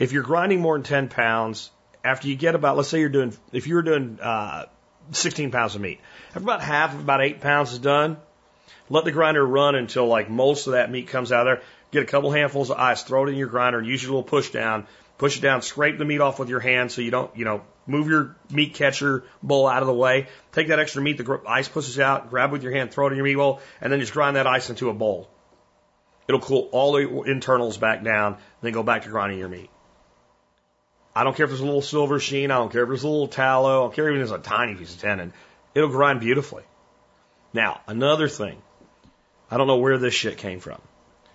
If 0.00 0.12
you're 0.12 0.22
grinding 0.22 0.60
more 0.60 0.76
than 0.76 0.82
10 0.82 1.08
pounds, 1.08 1.70
after 2.02 2.26
you 2.26 2.34
get 2.34 2.54
about, 2.54 2.76
let's 2.76 2.88
say 2.88 3.00
you're 3.00 3.10
doing, 3.10 3.36
if 3.52 3.66
you're 3.66 3.82
doing 3.82 4.18
uh, 4.20 4.64
16 5.12 5.50
pounds 5.50 5.74
of 5.74 5.82
meat, 5.82 6.00
after 6.30 6.40
about 6.40 6.62
half 6.62 6.94
of 6.94 7.00
about 7.00 7.20
eight 7.20 7.42
pounds 7.42 7.72
is 7.72 7.78
done, 7.78 8.16
let 8.88 9.04
the 9.04 9.12
grinder 9.12 9.46
run 9.46 9.74
until 9.74 10.06
like 10.06 10.30
most 10.30 10.66
of 10.66 10.72
that 10.72 10.90
meat 10.90 11.08
comes 11.08 11.32
out 11.32 11.46
of 11.46 11.58
there. 11.58 11.66
Get 11.92 12.02
a 12.02 12.06
couple 12.06 12.30
handfuls 12.30 12.70
of 12.70 12.78
ice, 12.78 13.02
throw 13.02 13.26
it 13.26 13.28
in 13.28 13.36
your 13.36 13.48
grinder, 13.48 13.78
and 13.78 13.86
use 13.86 14.02
your 14.02 14.12
little 14.12 14.22
push 14.22 14.50
down. 14.50 14.86
Push 15.18 15.36
it 15.36 15.42
down, 15.42 15.60
scrape 15.60 15.98
the 15.98 16.06
meat 16.06 16.22
off 16.22 16.38
with 16.38 16.48
your 16.48 16.60
hand 16.60 16.90
so 16.90 17.02
you 17.02 17.10
don't, 17.10 17.36
you 17.36 17.44
know, 17.44 17.60
move 17.86 18.08
your 18.08 18.36
meat 18.50 18.72
catcher 18.72 19.24
bowl 19.42 19.66
out 19.66 19.82
of 19.82 19.86
the 19.86 19.92
way. 19.92 20.28
Take 20.52 20.68
that 20.68 20.78
extra 20.78 21.02
meat 21.02 21.18
the 21.18 21.40
ice 21.46 21.68
pushes 21.68 22.00
out, 22.00 22.30
grab 22.30 22.50
it 22.50 22.52
with 22.52 22.62
your 22.62 22.72
hand, 22.72 22.90
throw 22.90 23.08
it 23.08 23.10
in 23.10 23.16
your 23.16 23.26
meat 23.26 23.34
bowl, 23.34 23.60
and 23.82 23.92
then 23.92 24.00
just 24.00 24.14
grind 24.14 24.36
that 24.36 24.46
ice 24.46 24.70
into 24.70 24.88
a 24.88 24.94
bowl. 24.94 25.28
It'll 26.26 26.40
cool 26.40 26.70
all 26.72 26.92
the 26.92 27.22
internals 27.30 27.76
back 27.76 28.02
down, 28.02 28.38
then 28.62 28.72
go 28.72 28.82
back 28.82 29.02
to 29.02 29.10
grinding 29.10 29.38
your 29.38 29.48
meat. 29.50 29.68
I 31.14 31.24
don't 31.24 31.36
care 31.36 31.44
if 31.44 31.50
there's 31.50 31.60
a 31.60 31.64
little 31.64 31.82
silver 31.82 32.20
sheen. 32.20 32.50
I 32.50 32.58
don't 32.58 32.70
care 32.70 32.82
if 32.82 32.88
there's 32.88 33.02
a 33.02 33.08
little 33.08 33.28
tallow. 33.28 33.80
I 33.80 33.84
don't 33.84 33.94
care 33.94 34.08
even 34.08 34.20
if 34.20 34.30
it's 34.30 34.46
a 34.46 34.50
tiny 34.50 34.74
piece 34.74 34.94
of 34.94 35.00
tendon. 35.00 35.32
It'll 35.74 35.88
grind 35.88 36.20
beautifully. 36.20 36.62
Now, 37.52 37.80
another 37.86 38.28
thing. 38.28 38.62
I 39.50 39.56
don't 39.56 39.66
know 39.66 39.78
where 39.78 39.98
this 39.98 40.14
shit 40.14 40.38
came 40.38 40.60
from. 40.60 40.80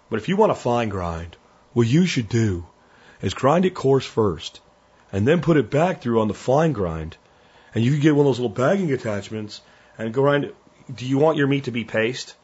But 0.10 0.20
if 0.20 0.30
you 0.30 0.38
want 0.38 0.52
a 0.52 0.56
fine 0.56 0.90
grind, 0.90 1.36
what 1.74 1.88
you 1.88 2.06
should 2.06 2.30
do 2.30 2.66
is 3.22 3.34
grind 3.34 3.66
it 3.66 3.74
coarse 3.74 4.06
first 4.06 4.62
and 5.12 5.28
then 5.28 5.42
put 5.42 5.58
it 5.58 5.70
back 5.70 6.02
through 6.02 6.22
on 6.22 6.28
the 6.28 6.34
fine 6.34 6.72
grind. 6.72 7.18
And 7.74 7.84
you 7.84 7.92
can 7.92 8.00
get 8.00 8.16
one 8.16 8.26
of 8.26 8.30
those 8.30 8.40
little 8.40 8.56
bagging 8.56 8.94
attachments 8.94 9.62
and 9.98 10.14
grind 10.14 10.46
it. 10.46 10.56
Do 10.94 11.06
you 11.06 11.18
want 11.18 11.38
your 11.38 11.48
meat 11.48 11.66
to 11.66 11.72
be 11.72 11.84
paste? 11.84 12.36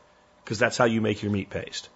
Because 0.44 0.60
that's 0.60 0.78
how 0.78 0.86
you 0.86 1.00
make 1.00 1.22
your 1.22 1.32
meat 1.32 1.50
paste. 1.50 1.88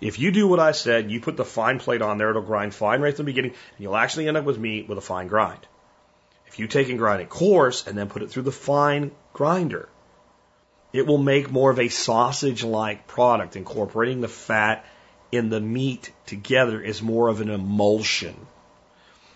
If 0.00 0.18
you 0.18 0.30
do 0.30 0.48
what 0.48 0.60
I 0.60 0.72
said, 0.72 1.10
you 1.10 1.20
put 1.20 1.36
the 1.36 1.44
fine 1.44 1.78
plate 1.78 2.02
on 2.02 2.18
there, 2.18 2.30
it'll 2.30 2.42
grind 2.42 2.74
fine 2.74 3.00
right 3.00 3.14
from 3.14 3.24
the 3.24 3.32
beginning, 3.32 3.52
and 3.52 3.80
you'll 3.80 3.96
actually 3.96 4.28
end 4.28 4.36
up 4.36 4.44
with 4.44 4.58
meat 4.58 4.88
with 4.88 4.98
a 4.98 5.02
fine 5.02 5.26
grind. 5.26 5.66
If 6.46 6.58
you 6.58 6.66
take 6.66 6.88
and 6.88 6.98
grind 6.98 7.22
it 7.22 7.28
coarse 7.28 7.86
and 7.86 7.96
then 7.96 8.08
put 8.08 8.22
it 8.22 8.30
through 8.30 8.42
the 8.42 8.52
fine 8.52 9.12
grinder, 9.32 9.88
it 10.92 11.06
will 11.06 11.18
make 11.18 11.50
more 11.50 11.70
of 11.70 11.78
a 11.78 11.88
sausage 11.88 12.62
like 12.62 13.06
product, 13.06 13.56
incorporating 13.56 14.20
the 14.20 14.28
fat 14.28 14.84
in 15.30 15.48
the 15.48 15.60
meat 15.60 16.12
together 16.26 16.80
is 16.80 17.00
more 17.00 17.28
of 17.28 17.40
an 17.40 17.48
emulsion. 17.48 18.36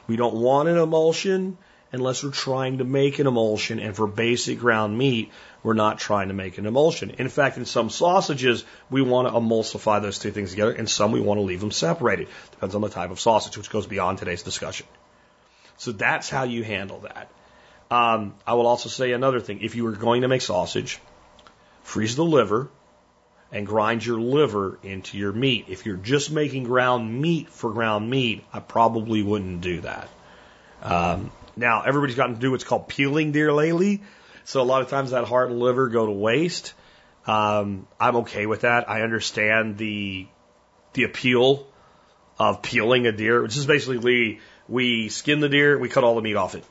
We 0.07 0.17
don't 0.17 0.35
want 0.35 0.69
an 0.69 0.77
emulsion 0.77 1.57
unless 1.93 2.25
we're 2.25 2.31
trying 2.31 2.79
to 2.79 2.85
make 2.85 3.19
an 3.19 3.27
emulsion. 3.27 3.79
And 3.79 3.95
for 3.95 4.07
basic 4.07 4.59
ground 4.59 4.97
meat, 4.97 5.31
we're 5.63 5.75
not 5.75 5.99
trying 5.99 6.29
to 6.29 6.35
make 6.35 6.59
an 6.59 6.67
emulsion. 6.67 7.11
In 7.19 7.29
fact, 7.29 7.57
in 7.57 7.65
some 7.65 7.91
sausages, 7.91 8.65
we 8.91 9.03
want 9.03 9.29
to 9.29 9.35
emulsify 9.35 10.01
those 10.03 10.19
two 10.19 10.31
things 10.31 10.51
together. 10.51 10.73
and 10.73 10.89
some, 10.89 11.13
we 11.13 11.21
want 11.21 11.39
to 11.39 11.43
leave 11.43 11.61
them 11.61 11.71
separated. 11.71 12.29
Depends 12.53 12.75
on 12.75 12.81
the 12.81 12.89
type 12.89 13.11
of 13.11 13.21
sausage, 13.21 13.57
which 13.57 13.71
goes 13.71 13.87
beyond 13.87 14.19
today's 14.19 14.43
discussion. 14.43 14.87
So 15.77 15.93
that's 15.93 16.29
how 16.29 16.45
you 16.45 16.65
handle 16.65 17.01
that. 17.01 17.31
Um, 17.91 18.35
I 18.47 18.55
will 18.55 18.67
also 18.67 18.89
say 18.89 19.13
another 19.13 19.41
thing. 19.41 19.61
If 19.63 19.77
you 19.77 19.85
were 19.85 19.93
going 19.93 20.23
to 20.23 20.29
make 20.29 20.43
sausage, 20.43 21.01
freeze 21.83 22.17
the 22.17 22.25
liver 22.25 22.69
and 23.53 23.67
grind 23.67 24.05
your 24.05 24.21
liver 24.21 24.79
into 24.83 25.19
your 25.19 25.33
meat. 25.33 25.67
If 25.69 25.87
you're 25.87 25.97
just 25.97 26.33
making 26.33 26.65
ground 26.65 27.21
meat 27.21 27.49
for 27.49 27.71
ground 27.73 28.11
meat, 28.11 28.45
I 28.53 28.59
probably 28.59 29.23
wouldn't 29.23 29.61
do 29.61 29.83
that. 29.83 30.09
Um, 30.83 31.31
now, 31.57 31.83
everybody's 31.83 32.17
gotten 32.17 32.35
to 32.35 32.41
do 32.41 32.51
what's 32.51 32.65
called 32.65 32.89
peeling 32.89 33.33
deer 33.33 33.53
lately. 33.53 34.03
So 34.45 34.61
a 34.61 34.65
lot 34.65 34.83
of 34.83 34.89
times 34.89 35.11
that 35.11 35.25
heart 35.25 35.51
and 35.51 35.59
liver 35.59 35.89
go 35.89 36.07
to 36.07 36.13
waste. 36.13 36.75
Um, 37.27 37.89
I'm 37.99 38.17
okay 38.17 38.47
with 38.47 38.61
that. 38.61 38.89
I 38.89 39.03
understand 39.03 39.79
the 39.79 40.27
the 40.93 41.05
appeal 41.05 41.67
of 42.39 42.63
peeling 42.63 43.07
a 43.07 43.13
deer, 43.13 43.43
which 43.43 43.57
is 43.57 43.67
basically 43.67 44.41
we 44.69 45.09
skin 45.09 45.41
the 45.41 45.49
deer, 45.49 45.79
we 45.79 45.89
cut 45.89 46.05
all 46.05 46.15
the 46.15 46.23
meat 46.23 46.37
off 46.37 46.55
it, 46.55 46.65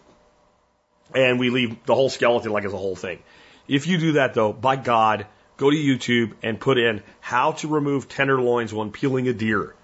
and 1.14 1.40
we 1.40 1.50
leave 1.50 1.86
the 1.86 1.96
whole 1.96 2.10
skeleton 2.10 2.52
like 2.52 2.64
it's 2.64 2.74
a 2.74 2.78
whole 2.78 2.96
thing. 2.96 3.20
If 3.68 3.88
you 3.88 3.98
do 3.98 4.12
that 4.14 4.34
though, 4.34 4.54
by 4.54 4.76
God, 4.76 5.28
go 5.58 5.70
to 5.70 5.76
YouTube 5.76 6.34
and 6.44 6.60
put 6.60 6.78
in 6.78 7.02
how 7.20 7.54
to 7.54 7.68
remove 7.68 8.08
tenderloins 8.08 8.74
when 8.74 8.92
peeling 8.92 9.28
a 9.28 9.34
deer. 9.34 9.76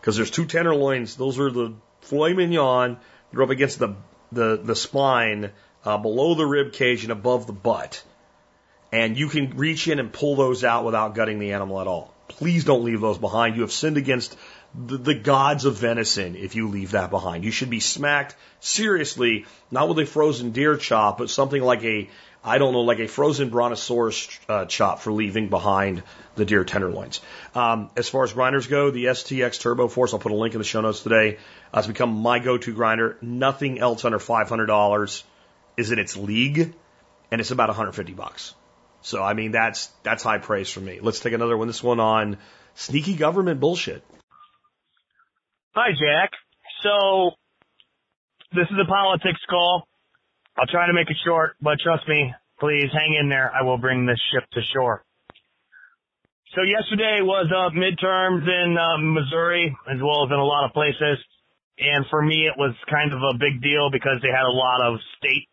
Because 0.00 0.16
there's 0.16 0.30
two 0.30 0.46
tenderloins. 0.46 1.16
Those 1.16 1.38
are 1.38 1.50
the 1.50 1.74
filet 2.00 2.32
mignon. 2.32 2.98
They're 3.30 3.42
up 3.42 3.50
against 3.50 3.78
the, 3.78 3.94
the, 4.32 4.60
the 4.62 4.74
spine, 4.74 5.50
uh, 5.84 5.98
below 5.98 6.34
the 6.34 6.46
rib 6.46 6.72
cage 6.72 7.02
and 7.02 7.12
above 7.12 7.46
the 7.46 7.52
butt. 7.52 8.02
And 8.92 9.18
you 9.18 9.28
can 9.28 9.56
reach 9.56 9.86
in 9.88 9.98
and 9.98 10.12
pull 10.12 10.36
those 10.36 10.64
out 10.64 10.84
without 10.84 11.14
gutting 11.14 11.38
the 11.38 11.52
animal 11.52 11.80
at 11.80 11.86
all. 11.86 12.14
Please 12.28 12.64
don't 12.64 12.84
leave 12.84 13.00
those 13.00 13.18
behind. 13.18 13.56
You 13.56 13.62
have 13.62 13.72
sinned 13.72 13.96
against 13.96 14.36
the, 14.74 14.96
the 14.96 15.14
gods 15.14 15.64
of 15.64 15.76
venison 15.76 16.36
if 16.36 16.54
you 16.54 16.68
leave 16.68 16.92
that 16.92 17.10
behind. 17.10 17.44
You 17.44 17.50
should 17.50 17.70
be 17.70 17.80
smacked 17.80 18.36
seriously, 18.60 19.46
not 19.70 19.88
with 19.88 19.98
a 19.98 20.06
frozen 20.06 20.50
deer 20.50 20.76
chop, 20.76 21.18
but 21.18 21.30
something 21.30 21.62
like 21.62 21.84
a, 21.84 22.08
I 22.44 22.58
don't 22.58 22.72
know, 22.72 22.82
like 22.82 23.00
a 23.00 23.08
frozen 23.08 23.50
brontosaurus 23.50 24.38
uh, 24.48 24.64
chop 24.66 25.00
for 25.00 25.12
leaving 25.12 25.48
behind 25.48 26.02
the 26.36 26.44
deer 26.44 26.64
tenderloins. 26.64 27.20
Um, 27.54 27.90
as 27.96 28.08
far 28.08 28.24
as 28.24 28.32
grinders 28.32 28.66
go, 28.68 28.90
the 28.90 29.06
STX 29.06 29.60
Turbo 29.60 29.88
Force, 29.88 30.14
I'll 30.14 30.20
put 30.20 30.32
a 30.32 30.36
link 30.36 30.54
in 30.54 30.58
the 30.58 30.64
show 30.64 30.80
notes 30.80 31.02
today, 31.02 31.38
uh, 31.72 31.78
has 31.78 31.86
become 31.86 32.10
my 32.10 32.38
go-to 32.38 32.72
grinder. 32.72 33.18
Nothing 33.20 33.80
else 33.80 34.04
under 34.04 34.18
$500 34.18 35.22
is 35.76 35.90
in 35.90 35.98
its 35.98 36.16
league, 36.16 36.74
and 37.30 37.40
it's 37.40 37.50
about 37.50 37.68
150 37.68 38.12
bucks. 38.12 38.54
So 39.00 39.22
I 39.22 39.34
mean 39.34 39.52
that's 39.52 39.86
that's 40.02 40.22
high 40.22 40.38
praise 40.38 40.68
for 40.68 40.80
me. 40.80 41.00
Let's 41.00 41.20
take 41.20 41.32
another 41.32 41.56
one. 41.56 41.66
This 41.66 41.82
one 41.82 42.00
on 42.00 42.36
sneaky 42.74 43.14
government 43.14 43.60
bullshit. 43.60 44.02
Hi, 45.74 45.90
Jack. 45.92 46.32
So 46.82 47.30
this 48.52 48.66
is 48.70 48.76
a 48.78 48.86
politics 48.86 49.40
call. 49.48 49.87
I'll 50.58 50.66
try 50.66 50.86
to 50.88 50.92
make 50.92 51.08
it 51.08 51.16
short, 51.24 51.54
but 51.62 51.78
trust 51.78 52.08
me, 52.08 52.34
please 52.58 52.90
hang 52.92 53.16
in 53.20 53.28
there. 53.28 53.50
I 53.54 53.62
will 53.62 53.78
bring 53.78 54.06
this 54.06 54.20
ship 54.32 54.44
to 54.52 54.60
shore. 54.74 55.04
So 56.56 56.62
yesterday 56.62 57.20
was 57.22 57.46
uh, 57.54 57.70
midterms 57.76 58.42
in 58.42 58.74
uh, 58.74 58.98
Missouri 58.98 59.70
as 59.86 60.00
well 60.02 60.24
as 60.26 60.30
in 60.32 60.38
a 60.38 60.44
lot 60.44 60.64
of 60.66 60.72
places. 60.72 61.22
And 61.78 62.04
for 62.10 62.22
me, 62.22 62.50
it 62.50 62.58
was 62.58 62.74
kind 62.90 63.12
of 63.12 63.22
a 63.22 63.38
big 63.38 63.62
deal 63.62 63.90
because 63.92 64.18
they 64.22 64.34
had 64.34 64.42
a 64.42 64.50
lot 64.50 64.82
of 64.82 64.98
state 65.18 65.46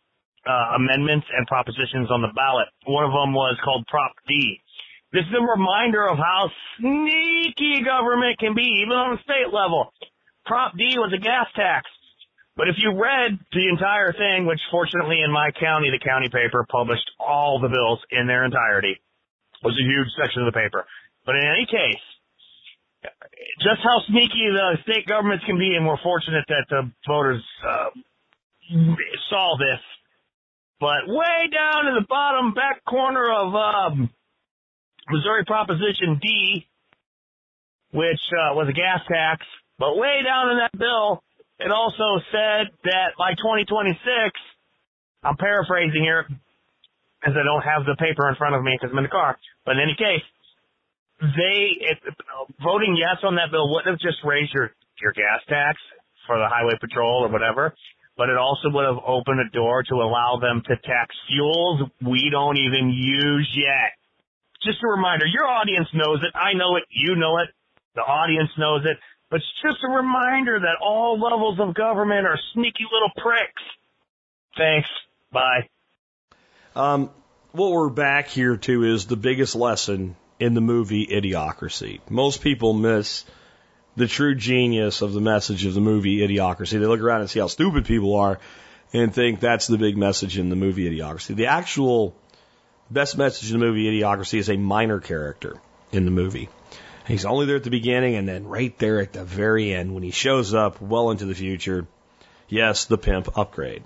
uh, 0.47 0.81
amendments 0.81 1.27
and 1.29 1.45
propositions 1.45 2.09
on 2.09 2.21
the 2.21 2.33
ballot. 2.33 2.65
One 2.87 3.05
of 3.05 3.13
them 3.13 3.33
was 3.33 3.57
called 3.63 3.85
Prop 3.85 4.13
D. 4.27 4.61
This 5.13 5.23
is 5.29 5.35
a 5.37 5.45
reminder 5.45 6.07
of 6.09 6.17
how 6.17 6.49
sneaky 6.79 7.85
government 7.85 8.39
can 8.39 8.55
be, 8.55 8.65
even 8.81 8.97
on 8.97 9.15
the 9.15 9.21
state 9.21 9.53
level. 9.53 9.93
Prop 10.45 10.73
D 10.77 10.97
was 10.97 11.13
a 11.13 11.21
gas 11.21 11.45
tax. 11.55 11.85
But 12.55 12.69
if 12.69 12.75
you 12.77 12.95
read 12.95 13.37
the 13.51 13.67
entire 13.67 14.13
thing, 14.13 14.45
which 14.47 14.61
fortunately 14.71 15.21
in 15.21 15.31
my 15.31 15.51
county, 15.51 15.91
the 15.91 15.99
county 15.99 16.29
paper 16.29 16.65
published 16.71 17.09
all 17.19 17.59
the 17.59 17.67
bills 17.67 17.99
in 18.11 18.27
their 18.27 18.45
entirety, 18.45 18.95
was 19.63 19.75
a 19.75 19.83
huge 19.83 20.07
section 20.15 20.41
of 20.43 20.53
the 20.53 20.57
paper. 20.57 20.85
But 21.25 21.35
in 21.35 21.43
any 21.43 21.65
case, 21.65 22.03
just 23.59 23.81
how 23.83 24.01
sneaky 24.07 24.49
the 24.51 24.77
state 24.83 25.05
governments 25.05 25.43
can 25.45 25.57
be, 25.57 25.75
and 25.75 25.85
we're 25.85 26.01
fortunate 26.01 26.45
that 26.47 26.65
the 26.69 26.91
voters 27.07 27.43
uh, 27.67 27.89
saw 29.29 29.57
this. 29.57 29.81
But 30.79 31.07
way 31.07 31.49
down 31.51 31.87
in 31.87 31.95
the 31.95 32.05
bottom 32.07 32.53
back 32.53 32.83
corner 32.85 33.31
of 33.31 33.55
um, 33.55 34.09
Missouri 35.09 35.45
Proposition 35.45 36.19
D, 36.21 36.67
which 37.91 38.21
uh, 38.31 38.55
was 38.55 38.67
a 38.69 38.73
gas 38.73 39.01
tax, 39.07 39.45
but 39.79 39.97
way 39.97 40.21
down 40.23 40.51
in 40.51 40.57
that 40.57 40.77
bill, 40.77 41.23
it 41.59 41.71
also 41.71 42.19
said 42.31 42.67
that 42.83 43.15
by 43.17 43.31
2026, 43.39 43.97
I'm 45.23 45.37
paraphrasing 45.37 46.03
here, 46.03 46.27
as 47.25 47.33
I 47.33 47.43
don't 47.43 47.63
have 47.63 47.85
the 47.85 47.95
paper 47.97 48.27
in 48.29 48.35
front 48.35 48.55
of 48.55 48.63
me 48.63 48.77
because 48.77 48.91
I'm 48.91 48.97
in 48.99 49.07
the 49.07 49.13
car. 49.13 49.37
But 49.65 49.77
in 49.77 49.83
any 49.83 49.95
case, 49.95 50.23
they 51.19 51.79
if, 51.79 51.97
voting 52.61 52.95
yes 52.99 53.23
on 53.23 53.35
that 53.35 53.51
bill 53.51 53.71
wouldn't 53.71 53.87
have 53.87 53.99
just 53.99 54.19
raised 54.23 54.53
your 54.53 54.71
your 55.01 55.13
gas 55.13 55.41
tax 55.47 55.79
for 56.27 56.37
the 56.37 56.47
highway 56.47 56.75
patrol 56.79 57.23
or 57.23 57.31
whatever, 57.31 57.73
but 58.17 58.29
it 58.29 58.37
also 58.37 58.69
would 58.69 58.85
have 58.85 58.99
opened 59.05 59.39
a 59.39 59.49
door 59.51 59.83
to 59.83 59.95
allow 59.95 60.37
them 60.39 60.61
to 60.67 60.75
tax 60.83 61.15
fuels 61.27 61.89
we 62.01 62.29
don't 62.31 62.57
even 62.57 62.89
use 62.89 63.49
yet. 63.55 63.95
Just 64.63 64.83
a 64.83 64.87
reminder, 64.87 65.25
your 65.25 65.45
audience 65.45 65.87
knows 65.93 66.19
it. 66.23 66.35
I 66.35 66.53
know 66.53 66.75
it. 66.75 66.83
You 66.89 67.15
know 67.15 67.37
it. 67.39 67.49
The 67.95 68.01
audience 68.01 68.49
knows 68.57 68.83
it. 68.83 68.97
But 69.29 69.37
it's 69.37 69.45
just 69.61 69.83
a 69.83 69.89
reminder 69.89 70.59
that 70.59 70.77
all 70.81 71.19
levels 71.19 71.59
of 71.59 71.73
government 71.73 72.25
are 72.25 72.37
sneaky 72.53 72.85
little 72.91 73.11
pricks. 73.17 73.61
Thanks. 74.57 74.87
Bye. 75.31 75.67
Um, 76.75 77.09
what 77.51 77.71
we're 77.71 77.89
back 77.89 78.27
here 78.27 78.57
to 78.57 78.83
is 78.83 79.07
the 79.07 79.15
biggest 79.15 79.55
lesson 79.55 80.15
in 80.39 80.53
the 80.53 80.61
movie 80.61 81.07
Idiocracy. 81.07 81.99
Most 82.09 82.41
people 82.41 82.73
miss 82.73 83.25
the 83.95 84.07
true 84.07 84.35
genius 84.35 85.01
of 85.01 85.13
the 85.13 85.21
message 85.21 85.65
of 85.65 85.73
the 85.73 85.81
movie 85.81 86.17
Idiocracy. 86.17 86.71
They 86.71 86.85
look 86.85 86.99
around 86.99 87.21
and 87.21 87.29
see 87.29 87.39
how 87.39 87.47
stupid 87.47 87.85
people 87.85 88.15
are 88.15 88.39
and 88.93 89.13
think 89.13 89.39
that's 89.39 89.67
the 89.67 89.77
big 89.77 89.97
message 89.97 90.37
in 90.37 90.49
the 90.49 90.55
movie 90.55 90.89
Idiocracy. 90.89 91.35
The 91.35 91.47
actual 91.47 92.15
best 92.91 93.17
message 93.17 93.51
in 93.51 93.59
the 93.59 93.65
movie 93.65 93.85
Idiocracy 93.85 94.39
is 94.39 94.49
a 94.49 94.57
minor 94.57 94.99
character 94.99 95.59
in 95.91 96.05
the 96.05 96.11
movie. 96.11 96.49
He's 97.07 97.25
only 97.25 97.45
there 97.45 97.57
at 97.57 97.63
the 97.63 97.69
beginning 97.69 98.15
and 98.15 98.27
then 98.27 98.47
right 98.47 98.77
there 98.79 98.99
at 98.99 99.13
the 99.13 99.23
very 99.23 99.73
end 99.73 99.93
when 99.93 100.03
he 100.03 100.11
shows 100.11 100.53
up 100.53 100.81
well 100.81 101.11
into 101.11 101.25
the 101.25 101.35
future. 101.35 101.87
Yes, 102.47 102.85
the 102.85 102.97
pimp 102.97 103.37
upgrade. 103.37 103.83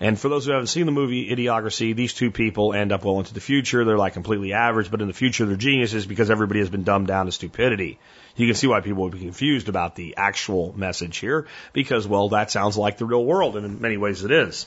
And 0.00 0.18
for 0.18 0.28
those 0.28 0.44
who 0.44 0.52
haven't 0.52 0.66
seen 0.66 0.86
the 0.86 0.92
movie 0.92 1.30
Idiocracy, 1.30 1.94
these 1.94 2.12
two 2.12 2.32
people 2.32 2.74
end 2.74 2.90
up 2.90 3.04
well 3.04 3.20
into 3.20 3.32
the 3.32 3.40
future. 3.40 3.84
They're 3.84 3.96
like 3.96 4.12
completely 4.12 4.52
average, 4.52 4.90
but 4.90 5.00
in 5.00 5.06
the 5.06 5.14
future 5.14 5.46
they're 5.46 5.56
geniuses 5.56 6.04
because 6.04 6.30
everybody 6.30 6.58
has 6.60 6.68
been 6.68 6.82
dumbed 6.82 7.06
down 7.06 7.26
to 7.26 7.32
stupidity. 7.32 8.00
You 8.34 8.48
can 8.48 8.56
see 8.56 8.66
why 8.66 8.80
people 8.80 9.04
would 9.04 9.12
be 9.12 9.20
confused 9.20 9.68
about 9.68 9.94
the 9.94 10.16
actual 10.16 10.74
message 10.76 11.18
here 11.18 11.46
because, 11.72 12.08
well, 12.08 12.30
that 12.30 12.50
sounds 12.50 12.76
like 12.76 12.98
the 12.98 13.06
real 13.06 13.24
world, 13.24 13.56
and 13.56 13.64
in 13.64 13.80
many 13.80 13.96
ways 13.96 14.24
it 14.24 14.32
is. 14.32 14.66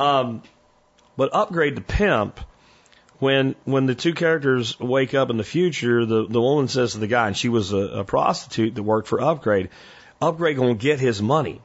Um, 0.00 0.42
but 1.18 1.34
upgrade 1.34 1.76
to 1.76 1.82
pimp 1.82 2.40
when 3.22 3.54
when 3.64 3.86
the 3.86 3.94
two 3.94 4.14
characters 4.14 4.78
wake 4.80 5.14
up 5.14 5.30
in 5.30 5.36
the 5.36 5.44
future, 5.44 6.04
the 6.04 6.26
the 6.26 6.40
woman 6.40 6.66
says 6.66 6.92
to 6.92 6.98
the 6.98 7.06
guy, 7.06 7.28
and 7.28 7.36
she 7.36 7.48
was 7.48 7.72
a, 7.72 8.00
a 8.00 8.04
prostitute 8.04 8.74
that 8.74 8.82
worked 8.82 9.06
for 9.06 9.20
Upgrade. 9.20 9.68
Upgrade 10.20 10.56
gonna 10.56 10.74
get 10.74 10.98
his 10.98 11.22
money, 11.22 11.62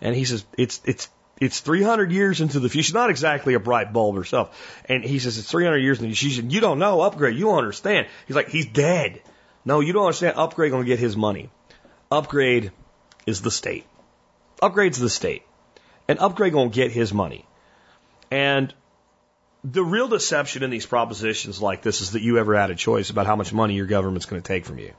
and 0.00 0.16
he 0.16 0.24
says 0.24 0.46
it's 0.56 0.80
it's 0.86 1.10
it's 1.38 1.60
300 1.60 2.10
years 2.10 2.40
into 2.40 2.58
the 2.58 2.70
future. 2.70 2.86
She's 2.86 2.94
not 2.94 3.10
exactly 3.10 3.52
a 3.52 3.60
bright 3.60 3.92
bulb 3.92 4.16
herself, 4.16 4.80
and 4.86 5.04
he 5.04 5.18
says 5.18 5.36
it's 5.36 5.50
300 5.50 5.76
years 5.76 6.00
into. 6.00 6.14
She 6.14 6.30
said, 6.30 6.50
"You 6.50 6.62
don't 6.62 6.78
know 6.78 7.02
Upgrade. 7.02 7.36
You 7.36 7.44
don't 7.44 7.58
understand." 7.58 8.06
He's 8.26 8.36
like, 8.36 8.48
"He's 8.48 8.66
dead." 8.66 9.20
No, 9.66 9.80
you 9.80 9.92
don't 9.92 10.06
understand. 10.06 10.38
Upgrade 10.38 10.72
gonna 10.72 10.84
get 10.84 10.98
his 10.98 11.18
money. 11.18 11.50
Upgrade 12.10 12.72
is 13.26 13.42
the 13.42 13.50
state. 13.50 13.84
Upgrade's 14.62 14.98
the 14.98 15.10
state. 15.10 15.42
And 16.08 16.18
upgrade 16.18 16.54
gonna 16.54 16.70
get 16.70 16.92
his 16.92 17.12
money. 17.12 17.44
And 18.30 18.72
the 19.64 19.84
real 19.84 20.08
deception 20.08 20.62
in 20.62 20.70
these 20.70 20.86
propositions 20.86 21.62
like 21.62 21.82
this 21.82 22.00
is 22.00 22.12
that 22.12 22.22
you 22.22 22.38
ever 22.38 22.56
had 22.56 22.70
a 22.70 22.74
choice 22.74 23.10
about 23.10 23.26
how 23.26 23.36
much 23.36 23.52
money 23.52 23.74
your 23.74 23.86
government's 23.86 24.26
going 24.26 24.42
to 24.42 24.46
take 24.46 24.64
from 24.64 24.78
you. 24.78 24.92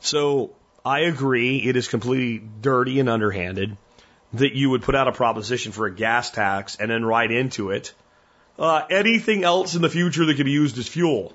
So 0.00 0.54
I 0.84 1.00
agree 1.00 1.58
it 1.58 1.76
is 1.76 1.88
completely 1.88 2.46
dirty 2.60 2.98
and 3.00 3.08
underhanded 3.08 3.76
that 4.34 4.54
you 4.54 4.70
would 4.70 4.82
put 4.82 4.94
out 4.94 5.08
a 5.08 5.12
proposition 5.12 5.72
for 5.72 5.86
a 5.86 5.94
gas 5.94 6.30
tax 6.30 6.76
and 6.76 6.90
then 6.90 7.04
write 7.04 7.30
into 7.30 7.70
it 7.70 7.92
uh, 8.58 8.82
anything 8.88 9.44
else 9.44 9.74
in 9.74 9.82
the 9.82 9.90
future 9.90 10.24
that 10.24 10.36
can 10.36 10.46
be 10.46 10.52
used 10.52 10.78
as 10.78 10.88
fuel, 10.88 11.34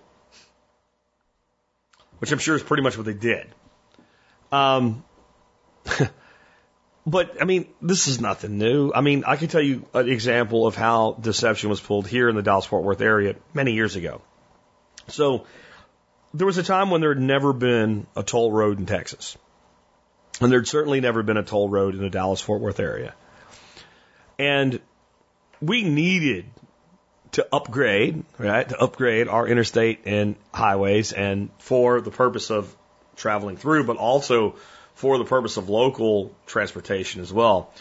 which 2.19 2.31
I'm 2.31 2.39
sure 2.39 2.55
is 2.55 2.63
pretty 2.63 2.83
much 2.83 2.97
what 2.97 3.05
they 3.05 3.13
did. 3.13 3.47
Um, 4.51 5.03
But 7.05 7.41
I 7.41 7.45
mean, 7.45 7.67
this 7.81 8.07
is 8.07 8.21
nothing 8.21 8.57
new. 8.57 8.91
I 8.93 9.01
mean, 9.01 9.23
I 9.25 9.35
can 9.35 9.47
tell 9.47 9.61
you 9.61 9.87
an 9.93 10.07
example 10.07 10.67
of 10.67 10.75
how 10.75 11.13
deception 11.19 11.69
was 11.69 11.81
pulled 11.81 12.07
here 12.07 12.29
in 12.29 12.35
the 12.35 12.43
Dallas 12.43 12.65
Fort 12.65 12.83
Worth 12.83 13.01
area 13.01 13.35
many 13.53 13.73
years 13.73 13.95
ago. 13.95 14.21
So 15.07 15.45
there 16.33 16.45
was 16.45 16.57
a 16.57 16.63
time 16.63 16.91
when 16.91 17.01
there 17.01 17.13
had 17.13 17.21
never 17.21 17.53
been 17.53 18.05
a 18.15 18.23
toll 18.23 18.51
road 18.51 18.79
in 18.79 18.85
Texas. 18.85 19.37
And 20.39 20.51
there'd 20.51 20.67
certainly 20.67 21.01
never 21.01 21.23
been 21.23 21.37
a 21.37 21.43
toll 21.43 21.69
road 21.69 21.95
in 21.95 22.01
the 22.01 22.09
Dallas 22.09 22.41
Fort 22.41 22.61
Worth 22.61 22.79
area. 22.79 23.13
And 24.37 24.79
we 25.59 25.83
needed 25.83 26.45
to 27.33 27.47
upgrade, 27.51 28.23
right? 28.37 28.67
To 28.67 28.79
upgrade 28.79 29.27
our 29.27 29.47
interstate 29.47 30.01
and 30.05 30.35
highways 30.53 31.13
and 31.13 31.49
for 31.59 32.01
the 32.01 32.11
purpose 32.11 32.51
of 32.51 32.75
traveling 33.15 33.57
through, 33.57 33.85
but 33.85 33.97
also 33.97 34.55
for 35.01 35.17
the 35.17 35.25
purpose 35.25 35.57
of 35.57 35.67
local 35.67 36.31
transportation 36.45 37.21
as 37.21 37.33
well. 37.33 37.73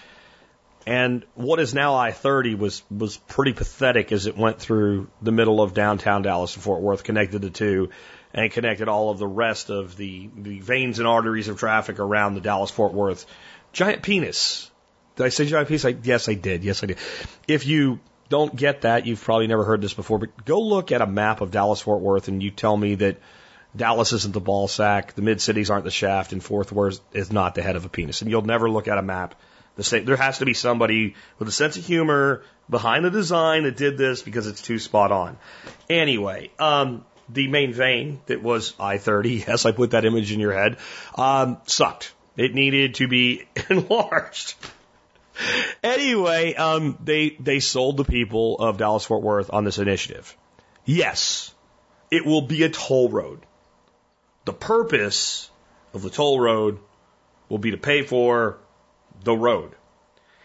And 0.86 1.22
what 1.34 1.60
is 1.60 1.74
now 1.74 1.94
I-30 1.96 2.56
was, 2.56 2.82
was 2.90 3.18
pretty 3.18 3.52
pathetic 3.52 4.10
as 4.10 4.26
it 4.26 4.38
went 4.38 4.58
through 4.58 5.08
the 5.20 5.30
middle 5.30 5.60
of 5.60 5.74
downtown 5.74 6.22
Dallas 6.22 6.54
and 6.54 6.64
Fort 6.64 6.80
Worth, 6.80 7.04
connected 7.04 7.42
the 7.42 7.50
two, 7.50 7.90
and 8.32 8.50
connected 8.50 8.88
all 8.88 9.10
of 9.10 9.18
the 9.18 9.26
rest 9.26 9.68
of 9.68 9.98
the, 9.98 10.30
the 10.34 10.60
veins 10.60 10.98
and 10.98 11.06
arteries 11.06 11.48
of 11.48 11.58
traffic 11.58 11.98
around 11.98 12.36
the 12.36 12.40
Dallas 12.40 12.70
Fort 12.70 12.94
Worth. 12.94 13.26
Giant 13.74 14.02
penis. 14.02 14.70
Did 15.16 15.26
I 15.26 15.28
say 15.28 15.44
giant 15.44 15.68
penis? 15.68 15.84
I, 15.84 15.94
yes, 16.02 16.26
I 16.26 16.32
did. 16.32 16.64
Yes, 16.64 16.82
I 16.82 16.86
did. 16.86 16.98
If 17.46 17.66
you 17.66 18.00
don't 18.30 18.56
get 18.56 18.80
that, 18.82 19.04
you've 19.04 19.22
probably 19.22 19.46
never 19.46 19.64
heard 19.64 19.82
this 19.82 19.92
before, 19.92 20.18
but 20.18 20.46
go 20.46 20.58
look 20.58 20.90
at 20.90 21.02
a 21.02 21.06
map 21.06 21.42
of 21.42 21.50
Dallas 21.50 21.82
Fort 21.82 22.00
Worth 22.00 22.28
and 22.28 22.42
you 22.42 22.50
tell 22.50 22.74
me 22.74 22.94
that 22.94 23.18
Dallas 23.76 24.12
isn't 24.12 24.34
the 24.34 24.40
ball 24.40 24.68
sack, 24.68 25.14
the 25.14 25.22
mid 25.22 25.40
cities 25.40 25.70
aren't 25.70 25.84
the 25.84 25.90
shaft, 25.90 26.32
and 26.32 26.42
Fort 26.42 26.72
Worth 26.72 27.00
is 27.12 27.30
not 27.30 27.54
the 27.54 27.62
head 27.62 27.76
of 27.76 27.84
a 27.84 27.88
penis. 27.88 28.22
And 28.22 28.30
you'll 28.30 28.42
never 28.42 28.68
look 28.68 28.88
at 28.88 28.98
a 28.98 29.02
map 29.02 29.34
the 29.76 29.84
same. 29.84 30.04
There 30.04 30.16
has 30.16 30.38
to 30.38 30.44
be 30.44 30.54
somebody 30.54 31.14
with 31.38 31.48
a 31.48 31.52
sense 31.52 31.76
of 31.76 31.84
humor 31.84 32.42
behind 32.68 33.04
the 33.04 33.10
design 33.10 33.64
that 33.64 33.76
did 33.76 33.96
this 33.96 34.22
because 34.22 34.46
it's 34.46 34.62
too 34.62 34.78
spot 34.78 35.12
on. 35.12 35.38
Anyway, 35.88 36.50
um, 36.58 37.04
the 37.28 37.48
main 37.48 37.72
vein 37.72 38.20
that 38.26 38.42
was 38.42 38.74
I-30, 38.78 39.38
yes, 39.46 39.66
I 39.66 39.72
put 39.72 39.92
that 39.92 40.04
image 40.04 40.32
in 40.32 40.40
your 40.40 40.52
head, 40.52 40.78
um, 41.14 41.58
sucked. 41.66 42.12
It 42.36 42.54
needed 42.54 42.96
to 42.96 43.08
be 43.08 43.46
enlarged. 43.70 44.54
anyway, 45.82 46.54
um, 46.54 46.98
they 47.02 47.30
they 47.40 47.60
sold 47.60 47.96
the 47.96 48.04
people 48.04 48.58
of 48.58 48.78
Dallas 48.78 49.04
Fort 49.04 49.22
Worth 49.22 49.52
on 49.52 49.64
this 49.64 49.78
initiative. 49.78 50.36
Yes, 50.84 51.54
it 52.10 52.26
will 52.26 52.42
be 52.42 52.62
a 52.64 52.68
toll 52.68 53.08
road. 53.08 53.40
The 54.45 54.53
purpose 54.53 55.51
of 55.93 56.03
the 56.03 56.11
toll 56.11 56.41
road 56.41 56.78
will 57.49 57.59
be 57.59 57.72
to 57.72 57.76
pay 57.76 58.03
for 58.03 58.59
the 59.22 59.36
road. 59.36 59.74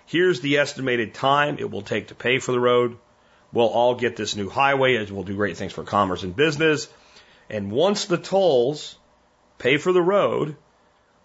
Here's 0.06 0.41
the 0.41 0.58
estimated 0.58 1.14
time 1.14 1.58
it 1.60 1.72
will 1.72 1.82
take 1.82 2.10
to 2.10 2.16
pay 2.16 2.39
for 2.39 2.52
the 2.52 2.60
road. 2.60 2.98
We'll 3.52 3.68
all 3.68 3.96
get 3.96 4.16
this 4.16 4.36
new 4.36 4.50
highway 4.50 4.96
as 4.98 5.12
we'll 5.12 5.24
do 5.24 5.36
great 5.36 5.58
things 5.58 5.72
for 5.72 5.84
commerce 5.84 6.24
and 6.24 6.36
business. 6.36 6.89
And 7.50 7.72
once 7.72 8.06
the 8.06 8.18
tolls 8.18 8.98
pay 9.58 9.78
for 9.78 9.93
the 9.93 10.02
road, 10.02 10.58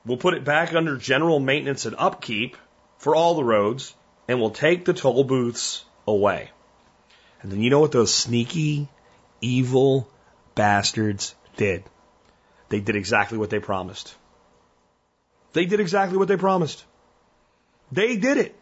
we'll 0.06 0.16
put 0.16 0.34
it 0.34 0.44
back 0.44 0.72
under 0.74 0.96
general 0.96 1.40
maintenance 1.40 1.86
and 1.86 1.96
upkeep 1.98 2.56
for 2.98 3.16
all 3.16 3.34
the 3.34 3.44
roads 3.44 3.94
and 4.28 4.40
we'll 4.40 4.50
take 4.50 4.84
the 4.84 4.94
toll 4.94 5.24
booths 5.24 5.84
away. 6.06 6.50
And 7.42 7.50
then 7.50 7.60
you 7.60 7.70
know 7.70 7.80
what 7.80 7.92
those 7.92 8.14
sneaky, 8.14 8.88
evil 9.40 10.08
bastards 10.54 11.34
did? 11.56 11.82
They 12.70 12.80
did 12.80 12.96
exactly 12.96 13.36
what 13.36 13.50
they 13.50 13.58
promised. 13.58 14.14
They 15.52 15.66
did 15.66 15.80
exactly 15.80 16.16
what 16.16 16.28
they 16.28 16.36
promised. 16.36 16.84
They 17.92 18.16
did 18.16 18.38
it. 18.38 18.56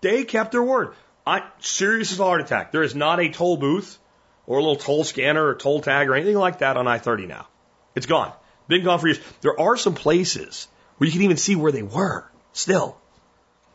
They 0.00 0.24
kept 0.24 0.52
their 0.52 0.62
word. 0.62 0.94
I 1.26 1.44
serious 1.60 2.10
as 2.10 2.18
a 2.18 2.24
heart 2.24 2.40
attack. 2.40 2.72
There 2.72 2.82
is 2.82 2.94
not 2.94 3.20
a 3.20 3.28
toll 3.28 3.56
booth 3.56 3.98
or 4.46 4.58
a 4.58 4.60
little 4.60 4.76
toll 4.76 5.04
scanner 5.04 5.46
or 5.46 5.54
toll 5.54 5.80
tag 5.80 6.08
or 6.08 6.14
anything 6.14 6.36
like 6.36 6.58
that 6.58 6.76
on 6.76 6.88
I-30 6.88 7.28
now. 7.28 7.46
It's 7.94 8.06
gone. 8.06 8.32
Been 8.68 8.84
gone 8.84 8.98
for 8.98 9.08
years. 9.08 9.20
There 9.42 9.60
are 9.60 9.76
some 9.76 9.94
places 9.94 10.66
where 10.96 11.06
you 11.06 11.12
can 11.12 11.22
even 11.22 11.36
see 11.36 11.54
where 11.54 11.72
they 11.72 11.82
were 11.82 12.24
still. 12.52 12.96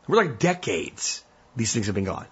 We're 0.08 0.18
like 0.18 0.40
decades. 0.40 1.24
These 1.56 1.74
things 1.74 1.86
have 1.86 1.96
been 1.96 2.04
gone. 2.04 2.28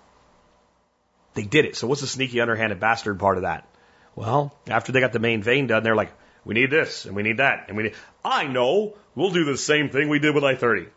They 1.35 1.43
did 1.43 1.65
it. 1.65 1.75
So 1.75 1.87
what's 1.87 2.01
the 2.01 2.07
sneaky 2.07 2.41
underhanded 2.41 2.79
bastard 2.79 3.19
part 3.19 3.37
of 3.37 3.43
that? 3.43 3.67
Well, 4.15 4.55
after 4.67 4.91
they 4.91 5.01
got 5.01 5.13
the 5.13 5.19
main 5.19 5.43
vein 5.43 5.67
done, 5.67 5.83
they're 5.83 5.95
like, 5.95 6.11
we 6.45 6.53
need 6.53 6.69
this 6.69 7.05
and 7.05 7.15
we 7.15 7.23
need 7.23 7.37
that 7.37 7.65
and 7.67 7.75
we 7.75 7.83
need. 7.83 7.93
I 8.23 8.47
know. 8.47 8.95
We'll 9.15 9.31
do 9.31 9.43
the 9.45 9.57
same 9.57 9.89
thing 9.89 10.09
we 10.09 10.19
did 10.19 10.35
with 10.35 10.43
I-30. 10.43 10.87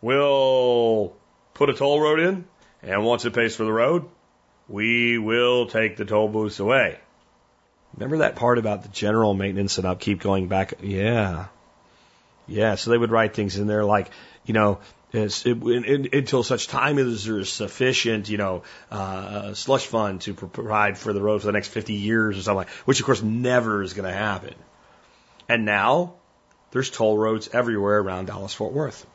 We'll 0.00 1.14
put 1.54 1.70
a 1.70 1.74
toll 1.74 2.00
road 2.00 2.20
in, 2.20 2.44
and 2.82 3.04
once 3.04 3.24
it 3.24 3.32
pays 3.32 3.56
for 3.56 3.64
the 3.64 3.72
road, 3.72 4.06
we 4.68 5.18
will 5.18 5.66
take 5.66 5.96
the 5.96 6.04
toll 6.04 6.28
booths 6.28 6.58
away. 6.58 6.98
Remember 7.94 8.18
that 8.18 8.36
part 8.36 8.58
about 8.58 8.82
the 8.82 8.88
general 8.88 9.32
maintenance 9.32 9.78
and 9.78 9.86
upkeep 9.86 10.20
going 10.20 10.48
back? 10.48 10.74
Yeah. 10.82 11.46
Yeah, 12.46 12.74
so 12.74 12.90
they 12.90 12.98
would 12.98 13.10
write 13.10 13.34
things 13.34 13.58
in 13.58 13.66
there 13.66 13.84
like, 13.84 14.10
you 14.44 14.54
know, 14.54 14.78
it, 15.12 16.14
until 16.14 16.42
such 16.42 16.68
time 16.68 16.98
as 16.98 17.24
there's 17.24 17.50
sufficient, 17.50 18.28
you 18.28 18.36
know, 18.36 18.62
uh, 18.90 19.54
slush 19.54 19.86
fund 19.86 20.20
to 20.22 20.34
provide 20.34 20.98
for 20.98 21.12
the 21.12 21.22
road 21.22 21.40
for 21.40 21.46
the 21.46 21.52
next 21.52 21.68
50 21.68 21.94
years 21.94 22.38
or 22.38 22.42
something 22.42 22.58
like, 22.58 22.68
which 22.84 23.00
of 23.00 23.06
course 23.06 23.22
never 23.22 23.82
is 23.82 23.94
going 23.94 24.08
to 24.08 24.16
happen. 24.16 24.54
And 25.48 25.64
now 25.64 26.14
there's 26.70 26.90
toll 26.90 27.16
roads 27.16 27.48
everywhere 27.52 27.98
around 27.98 28.26
Dallas 28.26 28.54
Fort 28.54 28.72
Worth. 28.72 29.06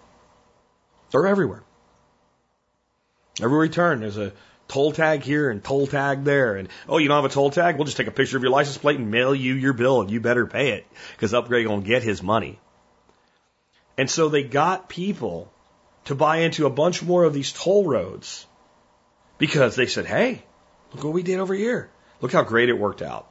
They're 1.11 1.27
everywhere. 1.27 1.63
Everywhere 3.41 3.65
you 3.65 3.71
turn, 3.71 3.99
there's 3.99 4.17
a 4.17 4.33
toll 4.67 4.93
tag 4.93 5.23
here 5.23 5.49
and 5.49 5.63
toll 5.63 5.87
tag 5.87 6.23
there. 6.23 6.55
And 6.55 6.69
oh, 6.87 6.97
you 6.97 7.07
don't 7.07 7.21
have 7.21 7.29
a 7.29 7.33
toll 7.33 7.51
tag? 7.51 7.75
We'll 7.75 7.85
just 7.85 7.97
take 7.97 8.07
a 8.07 8.11
picture 8.11 8.37
of 8.37 8.43
your 8.43 8.51
license 8.51 8.77
plate 8.77 8.97
and 8.97 9.11
mail 9.11 9.35
you 9.35 9.53
your 9.53 9.73
bill, 9.73 10.01
and 10.01 10.09
you 10.09 10.21
better 10.21 10.45
pay 10.45 10.71
it 10.71 10.85
because 11.11 11.33
Upgrade 11.33 11.67
gonna 11.67 11.81
get 11.81 12.03
his 12.03 12.23
money. 12.23 12.59
And 13.97 14.09
so 14.09 14.29
they 14.29 14.43
got 14.43 14.89
people 14.89 15.51
to 16.05 16.15
buy 16.15 16.37
into 16.37 16.65
a 16.65 16.69
bunch 16.69 17.03
more 17.03 17.23
of 17.23 17.33
these 17.33 17.51
toll 17.51 17.85
roads 17.85 18.45
because 19.37 19.75
they 19.75 19.87
said, 19.87 20.05
"Hey, 20.05 20.43
look 20.93 21.03
what 21.03 21.13
we 21.13 21.23
did 21.23 21.39
over 21.39 21.53
here. 21.53 21.89
Look 22.21 22.31
how 22.31 22.43
great 22.43 22.69
it 22.69 22.73
worked 22.73 23.01
out." 23.01 23.30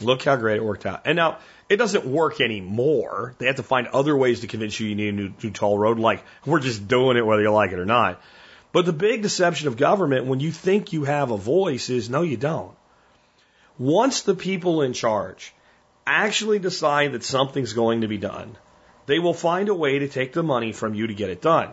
Look 0.00 0.22
how 0.24 0.36
great 0.36 0.56
it 0.56 0.64
worked 0.64 0.84
out. 0.84 1.02
And 1.04 1.16
now 1.16 1.38
it 1.68 1.76
doesn't 1.76 2.04
work 2.04 2.40
anymore. 2.40 3.34
They 3.38 3.46
have 3.46 3.56
to 3.56 3.62
find 3.62 3.86
other 3.88 4.16
ways 4.16 4.40
to 4.40 4.46
convince 4.46 4.78
you 4.78 4.88
you 4.88 4.94
need 4.94 5.08
a 5.08 5.12
new, 5.12 5.32
new 5.42 5.50
toll 5.50 5.78
road, 5.78 5.98
like 5.98 6.22
we're 6.44 6.60
just 6.60 6.86
doing 6.86 7.16
it 7.16 7.26
whether 7.26 7.42
you 7.42 7.50
like 7.50 7.72
it 7.72 7.78
or 7.78 7.86
not. 7.86 8.20
But 8.72 8.84
the 8.84 8.92
big 8.92 9.22
deception 9.22 9.68
of 9.68 9.76
government 9.76 10.26
when 10.26 10.40
you 10.40 10.52
think 10.52 10.92
you 10.92 11.04
have 11.04 11.30
a 11.30 11.38
voice 11.38 11.88
is 11.88 12.10
no, 12.10 12.22
you 12.22 12.36
don't. 12.36 12.76
Once 13.78 14.22
the 14.22 14.34
people 14.34 14.82
in 14.82 14.92
charge 14.92 15.54
actually 16.06 16.58
decide 16.58 17.12
that 17.12 17.24
something's 17.24 17.72
going 17.72 18.02
to 18.02 18.08
be 18.08 18.18
done, 18.18 18.56
they 19.06 19.18
will 19.18 19.34
find 19.34 19.68
a 19.68 19.74
way 19.74 20.00
to 20.00 20.08
take 20.08 20.32
the 20.32 20.42
money 20.42 20.72
from 20.72 20.94
you 20.94 21.06
to 21.06 21.14
get 21.14 21.30
it 21.30 21.40
done. 21.40 21.72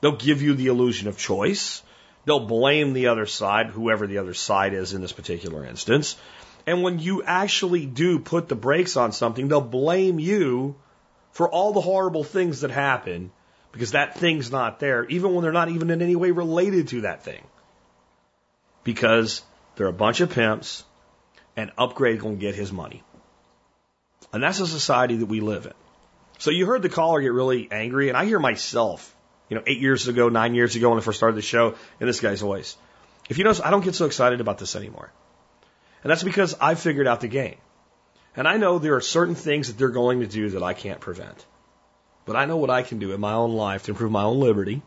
They'll 0.00 0.16
give 0.16 0.42
you 0.42 0.54
the 0.54 0.66
illusion 0.66 1.08
of 1.08 1.16
choice. 1.16 1.82
They'll 2.26 2.46
blame 2.46 2.92
the 2.92 3.06
other 3.06 3.26
side, 3.26 3.66
whoever 3.66 4.06
the 4.06 4.18
other 4.18 4.34
side 4.34 4.74
is 4.74 4.92
in 4.92 5.00
this 5.00 5.12
particular 5.12 5.64
instance. 5.64 6.16
And 6.66 6.82
when 6.82 6.98
you 6.98 7.22
actually 7.22 7.86
do 7.86 8.18
put 8.18 8.48
the 8.48 8.56
brakes 8.56 8.96
on 8.96 9.12
something, 9.12 9.46
they'll 9.48 9.60
blame 9.60 10.18
you 10.18 10.74
for 11.30 11.48
all 11.48 11.72
the 11.72 11.80
horrible 11.80 12.24
things 12.24 12.62
that 12.62 12.70
happen 12.70 13.30
because 13.72 13.92
that 13.92 14.18
thing's 14.18 14.50
not 14.50 14.80
there, 14.80 15.04
even 15.04 15.34
when 15.34 15.42
they're 15.42 15.52
not 15.52 15.68
even 15.68 15.90
in 15.90 16.02
any 16.02 16.16
way 16.16 16.30
related 16.30 16.88
to 16.88 17.02
that 17.02 17.22
thing. 17.22 17.44
Because 18.82 19.42
they're 19.76 19.86
a 19.86 19.92
bunch 19.92 20.20
of 20.20 20.30
pimps 20.30 20.82
and 21.56 21.70
Upgrade 21.78 22.20
gonna 22.20 22.36
get 22.36 22.54
his 22.54 22.72
money. 22.72 23.02
And 24.32 24.42
that's 24.42 24.60
a 24.60 24.66
society 24.66 25.16
that 25.16 25.26
we 25.26 25.40
live 25.40 25.66
in. 25.66 25.74
So 26.38 26.50
you 26.50 26.66
heard 26.66 26.82
the 26.82 26.88
caller 26.88 27.20
get 27.20 27.32
really 27.32 27.68
angry, 27.70 28.08
and 28.08 28.16
I 28.16 28.24
hear 28.24 28.38
myself, 28.38 29.14
you 29.48 29.56
know, 29.56 29.62
eight 29.66 29.78
years 29.78 30.08
ago, 30.08 30.28
nine 30.28 30.54
years 30.54 30.74
ago 30.74 30.90
when 30.90 30.98
I 30.98 31.02
first 31.02 31.18
started 31.18 31.36
the 31.36 31.42
show, 31.42 31.74
in 32.00 32.06
this 32.06 32.20
guy's 32.20 32.40
voice. 32.40 32.76
If 33.28 33.38
you 33.38 33.44
notice, 33.44 33.60
I 33.60 33.70
don't 33.70 33.84
get 33.84 33.94
so 33.94 34.06
excited 34.06 34.40
about 34.40 34.58
this 34.58 34.76
anymore. 34.76 35.12
And 36.06 36.10
that's 36.12 36.22
because 36.22 36.54
I 36.60 36.76
figured 36.76 37.08
out 37.08 37.20
the 37.20 37.26
game. 37.26 37.56
And 38.36 38.46
I 38.46 38.58
know 38.58 38.78
there 38.78 38.94
are 38.94 39.00
certain 39.00 39.34
things 39.34 39.66
that 39.66 39.76
they're 39.76 39.88
going 39.88 40.20
to 40.20 40.28
do 40.28 40.50
that 40.50 40.62
I 40.62 40.72
can't 40.72 41.00
prevent. 41.00 41.44
But 42.24 42.36
I 42.36 42.44
know 42.44 42.58
what 42.58 42.70
I 42.70 42.84
can 42.84 43.00
do 43.00 43.12
in 43.12 43.18
my 43.18 43.32
own 43.32 43.54
life 43.54 43.82
to 43.82 43.90
improve 43.90 44.12
my 44.12 44.22
own 44.22 44.38
liberty 44.38 44.82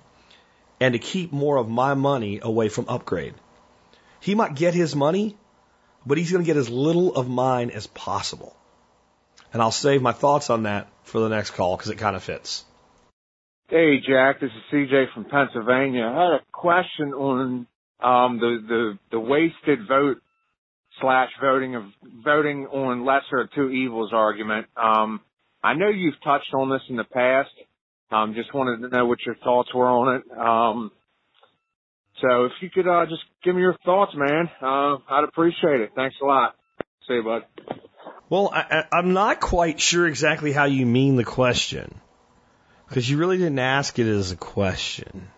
and 0.79 0.93
to 0.93 0.97
keep 0.97 1.33
more 1.33 1.57
of 1.57 1.67
my 1.67 1.93
money 1.93 2.39
away 2.41 2.69
from 2.69 2.85
upgrade. 2.87 3.33
He 4.21 4.33
might 4.33 4.55
get 4.55 4.73
his 4.73 4.95
money, 4.95 5.35
but 6.05 6.17
he's 6.17 6.31
going 6.31 6.41
to 6.41 6.47
get 6.47 6.55
as 6.55 6.69
little 6.69 7.13
of 7.13 7.27
mine 7.27 7.69
as 7.69 7.85
possible. 7.85 8.55
And 9.51 9.61
I'll 9.61 9.71
save 9.71 10.01
my 10.01 10.13
thoughts 10.13 10.49
on 10.49 10.63
that 10.63 10.87
for 11.03 11.19
the 11.19 11.27
next 11.27 11.51
call 11.51 11.75
because 11.75 11.91
it 11.91 11.97
kind 11.97 12.15
of 12.15 12.23
fits. 12.23 12.63
Hey, 13.67 13.99
Jack, 13.99 14.39
this 14.39 14.51
is 14.51 14.63
CJ 14.71 15.13
from 15.13 15.25
Pennsylvania. 15.25 16.05
I 16.05 16.13
had 16.13 16.33
a 16.35 16.41
question 16.53 17.11
on 17.11 17.67
um, 17.99 18.39
the, 18.39 18.63
the, 18.65 18.99
the 19.11 19.19
wasted 19.19 19.85
vote 19.85 20.21
slash 21.01 21.29
voting 21.41 21.75
of 21.75 21.83
voting 22.23 22.67
on 22.67 23.05
lesser 23.05 23.41
of 23.41 23.51
two 23.53 23.69
evils 23.69 24.11
argument. 24.13 24.67
Um, 24.75 25.21
I 25.63 25.73
know 25.73 25.89
you've 25.89 26.21
touched 26.23 26.53
on 26.53 26.69
this 26.69 26.81
in 26.89 26.95
the 26.95 27.03
past. 27.03 27.49
Um, 28.11 28.33
just 28.33 28.53
wanted 28.53 28.81
to 28.81 28.95
know 28.95 29.05
what 29.05 29.19
your 29.25 29.35
thoughts 29.35 29.73
were 29.73 29.87
on 29.87 30.15
it. 30.15 30.37
Um, 30.37 30.91
so 32.21 32.45
if 32.45 32.51
you 32.61 32.69
could 32.69 32.87
uh, 32.87 33.05
just 33.05 33.21
give 33.43 33.55
me 33.55 33.61
your 33.61 33.77
thoughts, 33.85 34.13
man, 34.15 34.49
uh, 34.61 34.97
I'd 35.09 35.25
appreciate 35.25 35.81
it. 35.81 35.91
Thanks 35.95 36.15
a 36.21 36.25
lot. 36.25 36.55
See 37.07 37.13
you, 37.15 37.23
bud. 37.23 37.43
Well, 38.29 38.51
I, 38.53 38.83
I'm 38.91 39.13
not 39.13 39.39
quite 39.39 39.79
sure 39.79 40.07
exactly 40.07 40.51
how 40.51 40.65
you 40.65 40.85
mean 40.85 41.15
the 41.15 41.23
question 41.23 41.99
because 42.87 43.09
you 43.09 43.17
really 43.17 43.37
didn't 43.37 43.59
ask 43.59 43.97
it 43.99 44.07
as 44.07 44.31
a 44.31 44.35
question. 44.35 45.29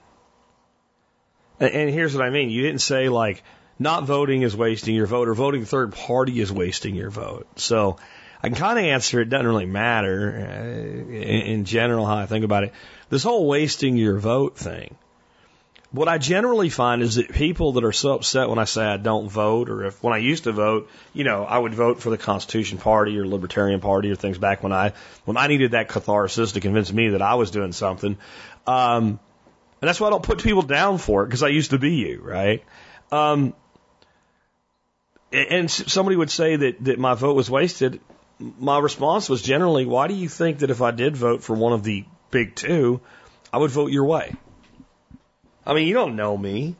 And, 1.59 1.73
and 1.73 1.89
here's 1.89 2.15
what 2.15 2.25
I 2.25 2.29
mean: 2.29 2.49
you 2.49 2.63
didn't 2.63 2.81
say 2.81 3.09
like 3.09 3.43
not 3.81 4.03
voting 4.03 4.43
is 4.43 4.55
wasting 4.55 4.95
your 4.95 5.07
vote 5.07 5.27
or 5.27 5.33
voting 5.33 5.65
third 5.65 5.93
party 5.93 6.39
is 6.39 6.51
wasting 6.51 6.95
your 6.95 7.09
vote. 7.09 7.47
So 7.59 7.97
I 8.41 8.47
can 8.47 8.55
kind 8.55 8.79
of 8.79 8.85
answer 8.85 9.19
it 9.19 9.29
doesn't 9.29 9.47
really 9.47 9.65
matter 9.65 10.47
uh, 10.49 10.65
in, 10.65 11.41
in 11.41 11.65
general 11.65 12.05
how 12.05 12.17
I 12.17 12.25
think 12.25 12.45
about 12.45 12.63
it. 12.63 12.73
This 13.09 13.23
whole 13.23 13.47
wasting 13.47 13.97
your 13.97 14.19
vote 14.19 14.57
thing 14.57 14.95
what 15.91 16.07
I 16.07 16.17
generally 16.17 16.69
find 16.69 17.01
is 17.01 17.15
that 17.15 17.29
people 17.33 17.73
that 17.73 17.83
are 17.83 17.91
so 17.91 18.13
upset 18.13 18.47
when 18.47 18.59
I 18.59 18.63
say 18.63 18.83
I 18.83 18.97
don't 18.97 19.29
vote, 19.29 19.69
or 19.69 19.83
if 19.85 20.01
when 20.01 20.13
I 20.13 20.17
used 20.17 20.45
to 20.45 20.53
vote, 20.53 20.89
you 21.13 21.25
know, 21.25 21.43
I 21.43 21.57
would 21.57 21.73
vote 21.73 21.99
for 21.99 22.09
the 22.09 22.17
Constitution 22.17 22.77
Party 22.77 23.19
or 23.19 23.27
Libertarian 23.27 23.81
Party 23.81 24.09
or 24.09 24.15
things 24.15 24.37
back 24.37 24.63
when 24.63 24.71
I 24.71 24.93
when 25.25 25.35
I 25.35 25.47
needed 25.47 25.71
that 25.71 25.89
catharsis 25.89 26.53
to 26.53 26.61
convince 26.61 26.91
me 26.93 27.09
that 27.09 27.21
I 27.21 27.35
was 27.35 27.51
doing 27.51 27.73
something. 27.73 28.17
Um, 28.65 29.19
and 29.81 29.87
that's 29.87 29.99
why 29.99 30.07
I 30.07 30.09
don't 30.11 30.23
put 30.23 30.41
people 30.41 30.61
down 30.61 30.97
for 30.97 31.23
it 31.23 31.25
because 31.25 31.43
I 31.43 31.49
used 31.49 31.71
to 31.71 31.77
be 31.77 31.95
you, 31.95 32.21
right? 32.21 32.63
Um, 33.11 33.53
and 35.31 35.69
somebody 35.69 36.15
would 36.15 36.31
say 36.31 36.55
that 36.55 36.83
that 36.85 36.99
my 36.99 37.13
vote 37.13 37.35
was 37.35 37.49
wasted. 37.49 37.99
My 38.39 38.79
response 38.79 39.29
was 39.29 39.41
generally, 39.41 39.85
why 39.85 40.07
do 40.07 40.15
you 40.15 40.27
think 40.27 40.59
that 40.59 40.71
if 40.71 40.81
I 40.81 40.91
did 40.91 41.15
vote 41.15 41.43
for 41.43 41.55
one 41.55 41.73
of 41.73 41.83
the 41.83 42.05
big 42.31 42.55
two, 42.55 43.01
I 43.53 43.57
would 43.59 43.69
vote 43.69 43.91
your 43.91 44.05
way? 44.05 44.33
I 45.65 45.73
mean, 45.75 45.87
you 45.87 45.93
don't 45.93 46.15
know 46.15 46.35
me. 46.35 46.75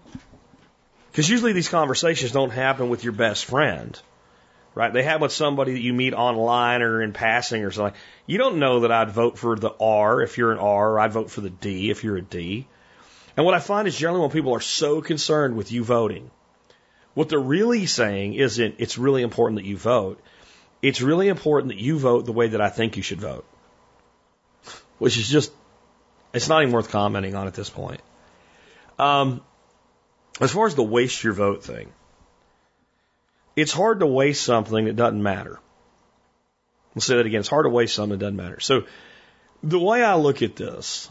Because 1.11 1.29
usually 1.29 1.53
these 1.53 1.69
conversations 1.69 2.31
don't 2.31 2.51
happen 2.51 2.89
with 2.89 3.03
your 3.03 3.13
best 3.13 3.45
friend, 3.45 3.99
right? 4.73 4.93
They 4.93 5.03
happen 5.03 5.23
with 5.23 5.33
somebody 5.33 5.73
that 5.73 5.81
you 5.81 5.93
meet 5.93 6.13
online 6.13 6.81
or 6.81 7.01
in 7.01 7.11
passing 7.11 7.65
or 7.65 7.71
something. 7.71 7.99
You 8.25 8.37
don't 8.37 8.59
know 8.59 8.79
that 8.81 8.91
I'd 8.93 9.11
vote 9.11 9.37
for 9.37 9.57
the 9.57 9.73
R 9.79 10.21
if 10.21 10.37
you're 10.37 10.53
an 10.53 10.57
R, 10.57 10.93
or 10.93 10.99
I'd 10.99 11.11
vote 11.11 11.29
for 11.29 11.41
the 11.41 11.49
D 11.49 11.91
if 11.91 12.05
you're 12.05 12.17
a 12.17 12.21
D. 12.21 12.65
And 13.35 13.45
what 13.45 13.55
I 13.55 13.59
find 13.59 13.87
is 13.87 13.97
generally 13.97 14.21
when 14.21 14.31
people 14.31 14.55
are 14.55 14.61
so 14.61 15.01
concerned 15.01 15.57
with 15.57 15.71
you 15.71 15.83
voting, 15.83 16.31
what 17.13 17.29
they're 17.29 17.39
really 17.39 17.85
saying 17.85 18.33
isn't 18.35 18.75
it's 18.77 18.97
really 18.97 19.21
important 19.21 19.59
that 19.61 19.67
you 19.67 19.77
vote. 19.77 20.21
It's 20.81 21.01
really 21.01 21.27
important 21.27 21.73
that 21.73 21.79
you 21.79 21.99
vote 21.99 22.25
the 22.25 22.31
way 22.31 22.47
that 22.49 22.61
I 22.61 22.69
think 22.69 22.97
you 22.97 23.03
should 23.03 23.19
vote. 23.19 23.45
Which 24.97 25.17
is 25.17 25.27
just, 25.29 25.51
it's 26.33 26.47
not 26.47 26.61
even 26.61 26.73
worth 26.73 26.89
commenting 26.89 27.35
on 27.35 27.47
at 27.47 27.53
this 27.53 27.69
point. 27.69 28.01
Um, 28.97 29.41
as 30.39 30.51
far 30.51 30.67
as 30.67 30.75
the 30.75 30.83
waste 30.83 31.23
your 31.23 31.33
vote 31.33 31.63
thing, 31.63 31.91
it's 33.55 33.73
hard 33.73 33.99
to 33.99 34.07
waste 34.07 34.43
something 34.43 34.85
that 34.85 34.95
doesn't 34.95 35.21
matter. 35.21 35.59
I'll 36.95 37.01
say 37.01 37.17
that 37.17 37.25
again. 37.25 37.41
It's 37.41 37.49
hard 37.49 37.65
to 37.65 37.69
waste 37.69 37.95
something 37.95 38.17
that 38.17 38.25
doesn't 38.25 38.37
matter. 38.37 38.59
So 38.59 38.83
the 39.63 39.79
way 39.79 40.03
I 40.03 40.15
look 40.15 40.41
at 40.41 40.55
this, 40.55 41.09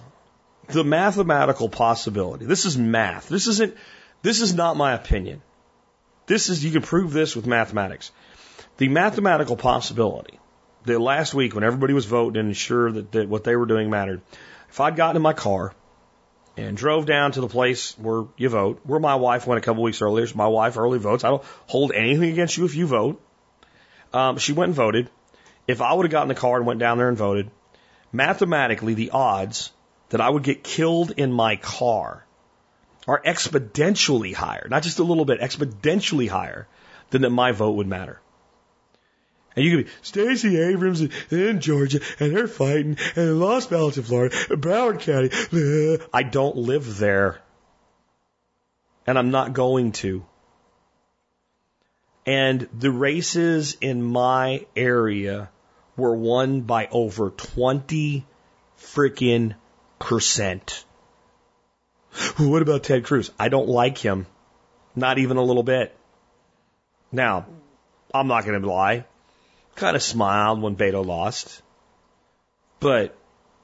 the 0.69 0.85
mathematical 0.85 1.69
possibility, 1.69 2.47
this 2.47 2.65
is 2.65 2.77
math. 2.77 3.29
This 3.29 3.47
isn't, 3.47 3.77
this 4.23 4.41
is 4.41 4.55
not 4.55 4.77
my 4.77 4.95
opinion. 4.95 5.43
This 6.27 6.49
is, 6.49 6.65
you 6.65 6.71
can 6.71 6.83
prove 6.83 7.13
this 7.13 7.35
with 7.35 7.47
mathematics. 7.47 8.13
The 8.77 8.89
mathematical 8.89 9.57
possibility 9.57 10.39
that 10.85 10.99
last 10.99 11.35
week 11.35 11.55
when 11.55 11.65
everybody 11.65 11.93
was 11.93 12.07
voting 12.07 12.41
and 12.41 12.57
sure 12.57 12.91
that, 12.91 13.13
that 13.13 13.29
what 13.29 13.45
they 13.45 13.57
were 13.57 13.67
doing 13.67 13.91
mattered, 13.91 14.23
if 14.69 14.81
I'd 14.81 14.97
gotten 14.97 15.17
in 15.17 15.23
my 15.23 15.33
car 15.33 15.75
and 16.57 16.77
drove 16.77 17.07
down 17.07 17.33
to 17.33 17.41
the 17.41 17.49
place 17.49 17.99
where 17.99 18.25
you 18.37 18.49
vote, 18.49 18.81
where 18.85 19.01
my 19.01 19.15
wife 19.17 19.47
went 19.47 19.59
a 19.59 19.63
couple 19.63 19.83
weeks 19.83 20.03
earlier. 20.03 20.27
So 20.27 20.37
my 20.37 20.47
wife 20.47 20.77
early 20.77 20.99
votes. 20.99 21.25
I 21.25 21.31
don't 21.31 21.45
hold 21.67 21.93
anything 21.93 22.31
against 22.31 22.57
you 22.57 22.65
if 22.65 22.75
you 22.75 22.87
vote. 22.87 23.21
Um, 24.13 24.39
she 24.39 24.53
went 24.53 24.69
and 24.69 24.75
voted. 24.75 25.11
If 25.67 25.81
I 25.81 25.93
would 25.93 26.07
have 26.07 26.11
gotten 26.11 26.31
in 26.31 26.35
the 26.35 26.41
car 26.41 26.57
and 26.57 26.67
went 26.67 26.81
down 26.81 26.99
there 26.99 27.09
and 27.09 27.17
voted, 27.17 27.51
mathematically, 28.13 28.95
the 28.95 29.11
odds 29.11 29.73
that 30.11 30.21
I 30.21 30.29
would 30.29 30.43
get 30.43 30.65
killed 30.65 31.13
in 31.17 31.33
my 31.33 31.57
car 31.57 32.27
are 33.11 33.21
exponentially 33.23 34.33
higher, 34.33 34.69
not 34.71 34.85
just 34.85 35.01
a 35.01 35.03
little 35.03 35.25
bit, 35.25 35.41
exponentially 35.41 36.29
higher 36.29 36.69
than 37.11 37.23
that 37.23 37.31
my 37.31 37.51
vote 37.51 37.73
would 37.73 37.89
matter. 37.89 38.21
And 39.57 39.65
you 39.65 39.77
could 39.77 39.87
be 39.87 39.93
Stacey 40.03 40.61
Abrams 40.61 41.01
in 41.33 41.61
Georgia, 41.61 41.99
and 42.21 42.37
they're 42.37 42.47
fighting, 42.47 42.99
and 43.17 43.17
they 43.17 43.33
lost 43.33 43.69
Balance 43.69 43.97
in 43.97 44.05
Florida, 44.05 44.37
Broward 44.51 45.01
County. 45.01 46.07
I 46.15 46.23
don't 46.23 46.57
live 46.57 46.99
there. 46.99 47.43
And 49.09 49.19
I'm 49.19 49.33
not 49.33 49.55
going 49.55 49.91
to. 50.05 50.25
And 52.25 52.69
the 52.79 52.93
races 52.93 53.77
in 53.81 54.05
my 54.05 54.67
area 54.77 55.51
were 55.97 56.15
won 56.15 56.61
by 56.61 56.87
over 56.93 57.31
20 57.31 58.25
freaking 58.79 59.57
percent. 59.99 60.85
What 62.37 62.63
about 62.63 62.83
Ted 62.83 63.05
Cruz? 63.05 63.31
I 63.39 63.49
don't 63.49 63.69
like 63.69 63.99
him. 63.99 64.27
Not 64.97 65.19
even 65.19 65.37
a 65.37 65.43
little 65.43 65.63
bit. 65.63 65.97
Now, 67.13 67.47
I'm 68.13 68.27
not 68.27 68.45
going 68.45 68.61
to 68.61 68.69
lie 68.69 69.05
kind 69.81 69.97
of 69.97 70.03
smiled 70.03 70.63
when 70.63 70.77
Beto 70.77 71.05
lost. 71.05 71.63
But 72.79 73.17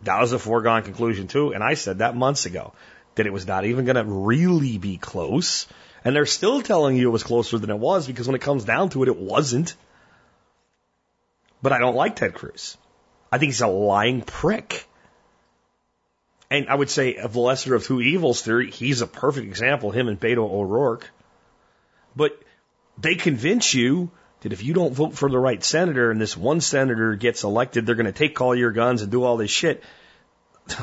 that 0.03 0.21
was 0.21 0.33
a 0.33 0.39
foregone 0.39 0.83
conclusion 0.83 1.29
too. 1.29 1.53
And 1.53 1.63
I 1.63 1.75
said 1.75 1.99
that 1.99 2.17
months 2.17 2.47
ago 2.47 2.73
that 3.15 3.27
it 3.27 3.33
was 3.33 3.47
not 3.47 3.65
even 3.65 3.85
going 3.85 3.97
to 3.97 4.05
really 4.05 4.79
be 4.79 4.97
close. 4.97 5.67
And 6.05 6.15
they're 6.15 6.27
still 6.27 6.63
telling 6.63 6.97
you 6.97 7.09
it 7.09 7.13
was 7.13 7.23
closer 7.23 7.59
than 7.59 7.71
it 7.71 7.79
was 7.79 8.07
because 8.07 8.27
when 8.27 8.37
it 8.37 8.43
comes 8.43 8.65
down 8.65 8.91
to 8.91 9.03
it, 9.03 9.09
it 9.09 9.17
wasn't. 9.17 9.75
But 11.63 11.73
I 11.73 11.79
don't 11.79 11.97
like 11.97 12.17
Ted 12.17 12.35
Cruz. 12.35 12.77
I 13.33 13.39
think 13.39 13.51
he's 13.51 13.61
a 13.63 13.67
lying 13.67 14.23
prick. 14.23 14.87
And 16.51 16.69
I 16.69 16.75
would 16.75 16.91
say 16.91 17.17
of 17.17 17.33
the 17.33 17.41
lesser 17.41 17.75
of 17.75 17.85
two 17.85 18.01
evils 18.01 18.43
theory, 18.43 18.71
he's 18.71 19.01
a 19.01 19.07
perfect 19.07 19.47
example, 19.47 19.91
him 19.91 20.09
and 20.09 20.19
Beto 20.19 20.49
O'Rourke. 20.49 21.11
But 22.15 22.41
they 22.99 23.17
convince 23.17 23.75
you 23.75 24.11
that 24.41 24.53
if 24.53 24.63
you 24.63 24.75
don't 24.75 24.95
vote 24.95 25.15
for 25.15 25.29
the 25.29 25.39
right 25.39 25.63
senator 25.63 26.11
and 26.11 26.21
this 26.21 26.37
one 26.37 26.61
senator 26.61 27.17
gets 27.17 27.43
elected, 27.43 27.85
they're 27.85 27.97
going 27.97 28.07
to 28.07 28.13
take 28.13 28.41
all 28.41 28.55
your 28.55 28.71
guns 28.71 29.03
and 29.03 29.11
do 29.11 29.25
all 29.25 29.37
this 29.37 29.51
shit. 29.51 29.83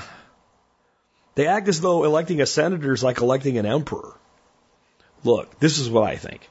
They 1.35 1.47
act 1.47 1.67
as 1.67 1.81
though 1.81 2.03
electing 2.03 2.41
a 2.41 2.45
senator 2.45 2.93
is 2.93 3.03
like 3.03 3.19
electing 3.19 3.57
an 3.57 3.65
emperor. 3.65 4.13
Look, 5.23 5.59
this 5.59 5.79
is 5.79 5.89
what 5.89 6.03
I 6.03 6.15
think. 6.15 6.47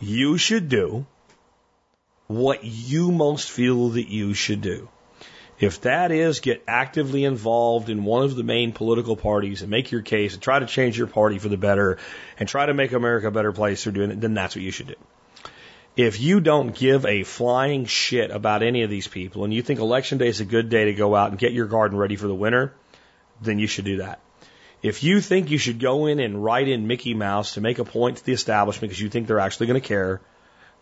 You 0.00 0.38
should 0.38 0.70
do 0.70 1.04
what 2.26 2.64
you 2.64 3.12
most 3.12 3.50
feel 3.50 3.90
that 3.90 4.08
you 4.08 4.32
should 4.32 4.62
do. 4.62 4.88
If 5.60 5.82
that 5.82 6.10
is 6.10 6.40
get 6.40 6.64
actively 6.66 7.24
involved 7.24 7.88
in 7.88 8.04
one 8.04 8.24
of 8.24 8.34
the 8.34 8.42
main 8.42 8.72
political 8.72 9.16
parties 9.16 9.62
and 9.62 9.70
make 9.70 9.92
your 9.92 10.02
case 10.02 10.34
and 10.34 10.42
try 10.42 10.58
to 10.58 10.66
change 10.66 10.98
your 10.98 11.06
party 11.06 11.38
for 11.38 11.48
the 11.48 11.56
better 11.56 11.98
and 12.38 12.48
try 12.48 12.66
to 12.66 12.74
make 12.74 12.92
America 12.92 13.28
a 13.28 13.30
better 13.30 13.52
place 13.52 13.82
through 13.82 13.92
doing 13.92 14.10
it, 14.10 14.20
then 14.20 14.34
that's 14.34 14.56
what 14.56 14.62
you 14.62 14.72
should 14.72 14.88
do. 14.88 14.94
If 15.96 16.20
you 16.20 16.40
don't 16.40 16.74
give 16.74 17.06
a 17.06 17.22
flying 17.22 17.84
shit 17.84 18.32
about 18.32 18.64
any 18.64 18.82
of 18.82 18.90
these 18.90 19.06
people 19.06 19.44
and 19.44 19.54
you 19.54 19.62
think 19.62 19.78
election 19.78 20.18
day 20.18 20.26
is 20.26 20.40
a 20.40 20.44
good 20.44 20.68
day 20.68 20.86
to 20.86 20.94
go 20.94 21.14
out 21.14 21.30
and 21.30 21.38
get 21.38 21.52
your 21.52 21.66
garden 21.66 21.96
ready 21.96 22.16
for 22.16 22.26
the 22.26 22.34
winter, 22.34 22.74
then 23.40 23.60
you 23.60 23.68
should 23.68 23.84
do 23.84 23.98
that. 23.98 24.20
If 24.82 25.04
you 25.04 25.20
think 25.20 25.50
you 25.50 25.58
should 25.58 25.78
go 25.78 26.06
in 26.06 26.18
and 26.18 26.42
write 26.42 26.68
in 26.68 26.88
Mickey 26.88 27.14
Mouse 27.14 27.54
to 27.54 27.60
make 27.60 27.78
a 27.78 27.84
point 27.84 28.16
to 28.16 28.24
the 28.26 28.32
establishment 28.32 28.90
because 28.90 29.00
you 29.00 29.08
think 29.08 29.28
they're 29.28 29.38
actually 29.38 29.68
going 29.68 29.80
to 29.80 29.88
care, 29.88 30.20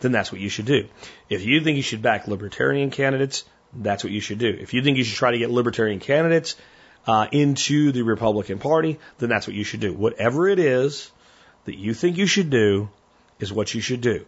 then 0.00 0.12
that's 0.12 0.32
what 0.32 0.40
you 0.40 0.48
should 0.48 0.64
do. 0.64 0.88
If 1.28 1.44
you 1.44 1.60
think 1.60 1.76
you 1.76 1.82
should 1.82 2.02
back 2.02 2.26
libertarian 2.26 2.90
candidates, 2.90 3.44
that's 3.72 4.04
what 4.04 4.12
you 4.12 4.20
should 4.20 4.38
do. 4.38 4.48
If 4.48 4.74
you 4.74 4.82
think 4.82 4.98
you 4.98 5.04
should 5.04 5.16
try 5.16 5.30
to 5.30 5.38
get 5.38 5.50
libertarian 5.50 6.00
candidates 6.00 6.56
uh, 7.06 7.26
into 7.32 7.92
the 7.92 8.02
Republican 8.02 8.58
Party, 8.58 8.98
then 9.18 9.28
that's 9.28 9.46
what 9.46 9.56
you 9.56 9.64
should 9.64 9.80
do. 9.80 9.92
Whatever 9.92 10.48
it 10.48 10.58
is 10.58 11.10
that 11.64 11.76
you 11.76 11.94
think 11.94 12.16
you 12.16 12.26
should 12.26 12.50
do 12.50 12.88
is 13.38 13.52
what 13.52 13.74
you 13.74 13.80
should 13.80 14.00
do. 14.00 14.26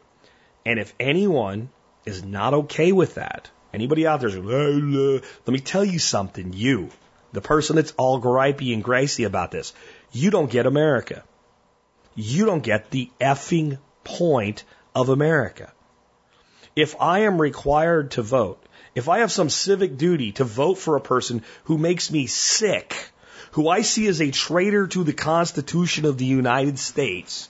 And 0.64 0.78
if 0.78 0.94
anyone 0.98 1.68
is 2.04 2.24
not 2.24 2.54
okay 2.54 2.92
with 2.92 3.14
that. 3.14 3.50
Anybody 3.72 4.06
out 4.06 4.20
there 4.20 4.28
is, 4.28 4.36
let 4.36 5.52
me 5.52 5.58
tell 5.58 5.84
you 5.84 5.98
something, 5.98 6.52
you, 6.52 6.90
the 7.32 7.40
person 7.40 7.76
that's 7.76 7.92
all 7.96 8.20
gripey 8.20 8.72
and 8.72 8.84
gracy 8.84 9.24
about 9.24 9.50
this, 9.50 9.72
you 10.12 10.30
don't 10.30 10.50
get 10.50 10.66
America. 10.66 11.24
You 12.14 12.46
don't 12.46 12.62
get 12.62 12.90
the 12.90 13.10
effing 13.20 13.78
point 14.04 14.62
of 14.94 15.08
America. 15.08 15.72
If 16.76 16.94
I 17.00 17.20
am 17.20 17.40
required 17.40 18.12
to 18.12 18.22
vote, 18.22 18.64
if 18.94 19.08
I 19.08 19.18
have 19.20 19.32
some 19.32 19.50
civic 19.50 19.96
duty 19.96 20.32
to 20.32 20.44
vote 20.44 20.78
for 20.78 20.96
a 20.96 21.00
person 21.00 21.42
who 21.64 21.78
makes 21.78 22.10
me 22.10 22.26
sick, 22.26 22.94
who 23.52 23.68
I 23.68 23.82
see 23.82 24.06
as 24.06 24.20
a 24.20 24.30
traitor 24.30 24.86
to 24.88 25.04
the 25.04 25.12
Constitution 25.12 26.04
of 26.04 26.18
the 26.18 26.24
United 26.24 26.78
States, 26.78 27.48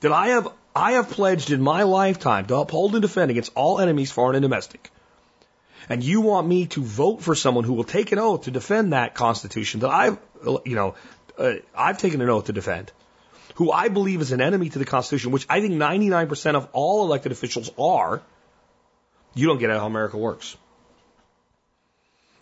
that 0.00 0.12
I 0.12 0.28
have 0.28 0.48
I 0.74 0.92
have 0.92 1.10
pledged 1.10 1.50
in 1.50 1.60
my 1.60 1.82
lifetime 1.82 2.46
to 2.46 2.56
uphold 2.56 2.94
and 2.94 3.02
defend 3.02 3.30
against 3.30 3.52
all 3.54 3.80
enemies, 3.80 4.12
foreign 4.12 4.36
and 4.36 4.42
domestic. 4.42 4.90
And 5.88 6.04
you 6.04 6.20
want 6.20 6.46
me 6.46 6.66
to 6.66 6.82
vote 6.82 7.22
for 7.22 7.34
someone 7.34 7.64
who 7.64 7.72
will 7.72 7.84
take 7.84 8.12
an 8.12 8.18
oath 8.18 8.42
to 8.42 8.52
defend 8.52 8.92
that 8.92 9.14
Constitution 9.14 9.80
that 9.80 9.90
I've, 9.90 10.18
you 10.64 10.76
know, 10.76 10.94
uh, 11.36 11.54
I've 11.74 11.98
taken 11.98 12.20
an 12.20 12.28
oath 12.28 12.44
to 12.44 12.52
defend, 12.52 12.92
who 13.56 13.72
I 13.72 13.88
believe 13.88 14.20
is 14.20 14.30
an 14.30 14.40
enemy 14.40 14.68
to 14.68 14.78
the 14.78 14.84
Constitution, 14.84 15.32
which 15.32 15.46
I 15.48 15.60
think 15.60 15.74
99% 15.74 16.54
of 16.54 16.68
all 16.72 17.04
elected 17.04 17.32
officials 17.32 17.70
are, 17.76 18.22
you 19.34 19.48
don't 19.48 19.58
get 19.58 19.70
how 19.70 19.86
America 19.86 20.16
works. 20.16 20.56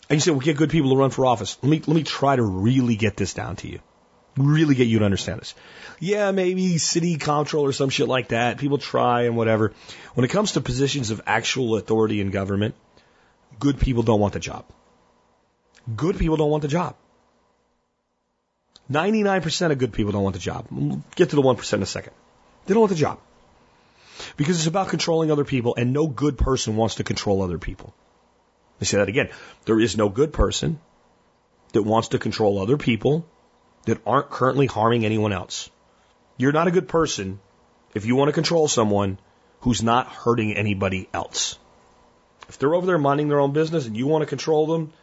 And 0.09 0.17
you 0.17 0.21
say, 0.21 0.31
well, 0.31 0.39
get 0.39 0.57
good 0.57 0.71
people 0.71 0.89
to 0.89 0.95
run 0.95 1.11
for 1.11 1.25
office. 1.25 1.57
Let 1.61 1.69
me, 1.69 1.81
let 1.85 1.95
me 1.95 2.03
try 2.03 2.35
to 2.35 2.43
really 2.43 2.95
get 2.95 3.15
this 3.15 3.33
down 3.33 3.57
to 3.57 3.67
you. 3.67 3.79
Really 4.37 4.73
get 4.73 4.87
you 4.87 4.99
to 4.99 5.05
understand 5.05 5.39
this. 5.39 5.53
Yeah, 5.99 6.31
maybe 6.31 6.77
city 6.79 7.17
control 7.17 7.65
or 7.65 7.73
some 7.73 7.89
shit 7.89 8.07
like 8.07 8.29
that. 8.29 8.57
People 8.57 8.79
try 8.79 9.23
and 9.23 9.37
whatever. 9.37 9.73
When 10.15 10.25
it 10.25 10.29
comes 10.29 10.53
to 10.53 10.61
positions 10.61 11.11
of 11.11 11.21
actual 11.27 11.75
authority 11.75 12.21
in 12.21 12.31
government, 12.31 12.75
good 13.59 13.79
people 13.79 14.01
don't 14.01 14.19
want 14.19 14.33
the 14.33 14.39
job. 14.39 14.65
Good 15.95 16.17
people 16.17 16.37
don't 16.37 16.49
want 16.49 16.61
the 16.63 16.67
job. 16.69 16.95
99% 18.91 19.71
of 19.71 19.77
good 19.77 19.93
people 19.93 20.11
don't 20.11 20.23
want 20.23 20.33
the 20.33 20.39
job. 20.41 20.67
We'll 20.71 21.03
get 21.15 21.29
to 21.29 21.35
the 21.35 21.43
1% 21.43 21.73
in 21.73 21.83
a 21.83 21.85
second. 21.85 22.13
They 22.65 22.73
don't 22.73 22.81
want 22.81 22.91
the 22.91 22.95
job. 22.97 23.19
Because 24.37 24.57
it's 24.57 24.67
about 24.67 24.89
controlling 24.89 25.31
other 25.31 25.45
people, 25.45 25.75
and 25.75 25.93
no 25.93 26.07
good 26.07 26.37
person 26.37 26.75
wants 26.75 26.95
to 26.95 27.03
control 27.03 27.41
other 27.41 27.57
people. 27.57 27.93
Let 28.79 28.83
me 28.83 28.87
say 28.87 28.97
that 28.99 29.09
again. 29.09 29.29
There 29.65 29.77
is 29.77 29.97
no 29.97 30.07
good 30.07 30.31
person 30.31 30.79
that 31.73 31.83
wants 31.83 32.09
to 32.09 32.17
control 32.17 32.61
other 32.61 32.77
people 32.77 33.27
that 33.83 33.99
aren't 34.05 34.29
currently 34.29 34.67
harming 34.67 35.03
anyone 35.03 35.33
else. 35.33 35.69
You're 36.37 36.53
not 36.53 36.69
a 36.69 36.71
good 36.71 36.87
person 36.87 37.41
if 37.93 38.05
you 38.05 38.15
want 38.15 38.29
to 38.29 38.33
control 38.33 38.69
someone 38.69 39.19
who's 39.59 39.83
not 39.83 40.07
hurting 40.07 40.53
anybody 40.53 41.09
else. 41.13 41.57
If 42.47 42.57
they're 42.57 42.73
over 42.73 42.85
there 42.85 42.97
minding 42.97 43.27
their 43.27 43.41
own 43.41 43.51
business 43.51 43.85
and 43.85 43.97
you 43.97 44.07
want 44.07 44.21
to 44.21 44.25
control 44.27 44.65
them, 44.65 44.93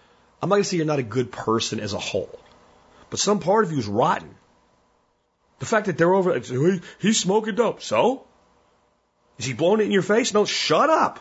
I'm 0.41 0.49
not 0.49 0.55
going 0.55 0.63
to 0.63 0.69
say 0.71 0.79
you're 0.79 0.87
not 0.87 0.99
a 0.99 1.03
good 1.03 1.31
person 1.31 1.79
as 1.79 1.93
a 1.93 1.99
whole. 1.99 2.41
But 3.11 3.21
some 3.21 3.41
part 3.41 3.67
of 3.67 3.73
you 3.73 3.79
is 3.79 3.87
rotten. 3.87 4.35
The 5.59 5.67
fact 5.67 5.85
that 5.85 5.99
they're 5.99 6.15
over, 6.15 6.39
there—he's 6.39 7.21
smoking 7.21 7.57
dope. 7.57 7.83
So? 7.83 8.25
Is 9.39 9.45
he 9.45 9.53
blowing 9.53 9.81
it 9.81 9.85
in 9.85 9.91
your 9.91 10.01
face? 10.01 10.33
No, 10.33 10.47
shut 10.47 10.89
up. 10.89 11.21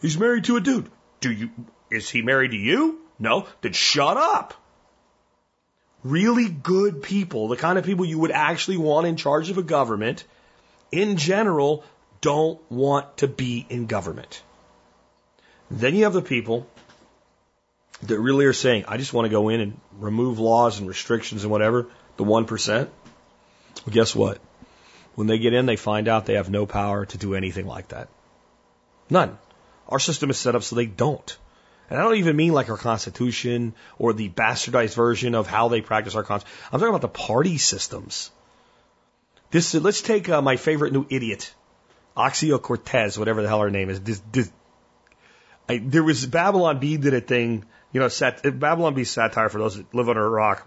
He's 0.00 0.16
married 0.16 0.44
to 0.44 0.56
a 0.56 0.60
dude. 0.60 0.90
Do 1.20 1.30
you, 1.30 1.50
is 1.90 2.08
he 2.08 2.22
married 2.22 2.52
to 2.52 2.56
you? 2.56 2.98
No. 3.18 3.46
Then 3.60 3.72
shut 3.72 4.16
up. 4.16 4.54
Really 6.02 6.48
good 6.48 7.02
people, 7.02 7.48
the 7.48 7.56
kind 7.56 7.78
of 7.78 7.84
people 7.84 8.06
you 8.06 8.18
would 8.20 8.30
actually 8.30 8.78
want 8.78 9.06
in 9.06 9.16
charge 9.16 9.50
of 9.50 9.58
a 9.58 9.62
government, 9.62 10.24
in 10.90 11.18
general, 11.18 11.84
don't 12.22 12.58
want 12.70 13.18
to 13.18 13.28
be 13.28 13.66
in 13.68 13.86
government. 13.86 14.42
Then 15.70 15.94
you 15.94 16.04
have 16.04 16.14
the 16.14 16.22
people 16.22 16.66
that 18.04 18.18
really 18.18 18.46
are 18.46 18.54
saying, 18.54 18.84
I 18.88 18.96
just 18.96 19.12
want 19.12 19.26
to 19.26 19.30
go 19.30 19.50
in 19.50 19.60
and 19.60 19.80
remove 19.98 20.38
laws 20.38 20.78
and 20.78 20.88
restrictions 20.88 21.42
and 21.42 21.50
whatever, 21.50 21.86
the 22.16 22.24
1%. 22.24 22.68
Well, 22.76 22.88
guess 23.90 24.14
what? 24.14 24.38
When 25.14 25.26
they 25.26 25.38
get 25.38 25.52
in, 25.52 25.66
they 25.66 25.76
find 25.76 26.08
out 26.08 26.24
they 26.24 26.34
have 26.34 26.48
no 26.48 26.64
power 26.64 27.04
to 27.04 27.18
do 27.18 27.34
anything 27.34 27.66
like 27.66 27.88
that. 27.88 28.08
None. 29.10 29.36
Our 29.90 29.98
system 29.98 30.30
is 30.30 30.38
set 30.38 30.54
up 30.54 30.62
so 30.62 30.76
they 30.76 30.86
don't. 30.86 31.36
And 31.88 31.98
I 31.98 32.02
don't 32.02 32.16
even 32.16 32.36
mean 32.36 32.52
like 32.52 32.70
our 32.70 32.76
Constitution 32.76 33.74
or 33.98 34.12
the 34.12 34.28
bastardized 34.28 34.94
version 34.94 35.34
of 35.34 35.46
how 35.46 35.68
they 35.68 35.80
practice 35.80 36.14
our 36.14 36.22
Constitution. 36.22 36.64
I'm 36.72 36.78
talking 36.78 36.94
about 36.94 37.00
the 37.00 37.08
party 37.08 37.58
systems. 37.58 38.30
This, 39.50 39.74
let's 39.74 40.00
take 40.00 40.28
uh, 40.28 40.40
my 40.40 40.56
favorite 40.56 40.92
new 40.92 41.04
idiot, 41.10 41.52
Ocasio 42.16 42.62
Cortez, 42.62 43.18
whatever 43.18 43.42
the 43.42 43.48
hell 43.48 43.60
her 43.60 43.70
name 43.70 43.90
is. 43.90 44.00
This, 44.00 44.22
this, 44.30 44.52
I, 45.68 45.78
there 45.78 46.04
was 46.04 46.24
Babylon 46.26 46.78
Bee 46.78 46.96
did 46.96 47.14
a 47.14 47.20
thing 47.20 47.64
you 47.92 48.00
know, 48.00 48.08
sat, 48.08 48.42
Babylon 48.58 48.94
Bee 48.94 49.04
satire 49.04 49.48
for 49.48 49.58
those 49.58 49.76
that 49.76 49.92
live 49.94 50.08
under 50.08 50.24
a 50.24 50.28
rock. 50.28 50.66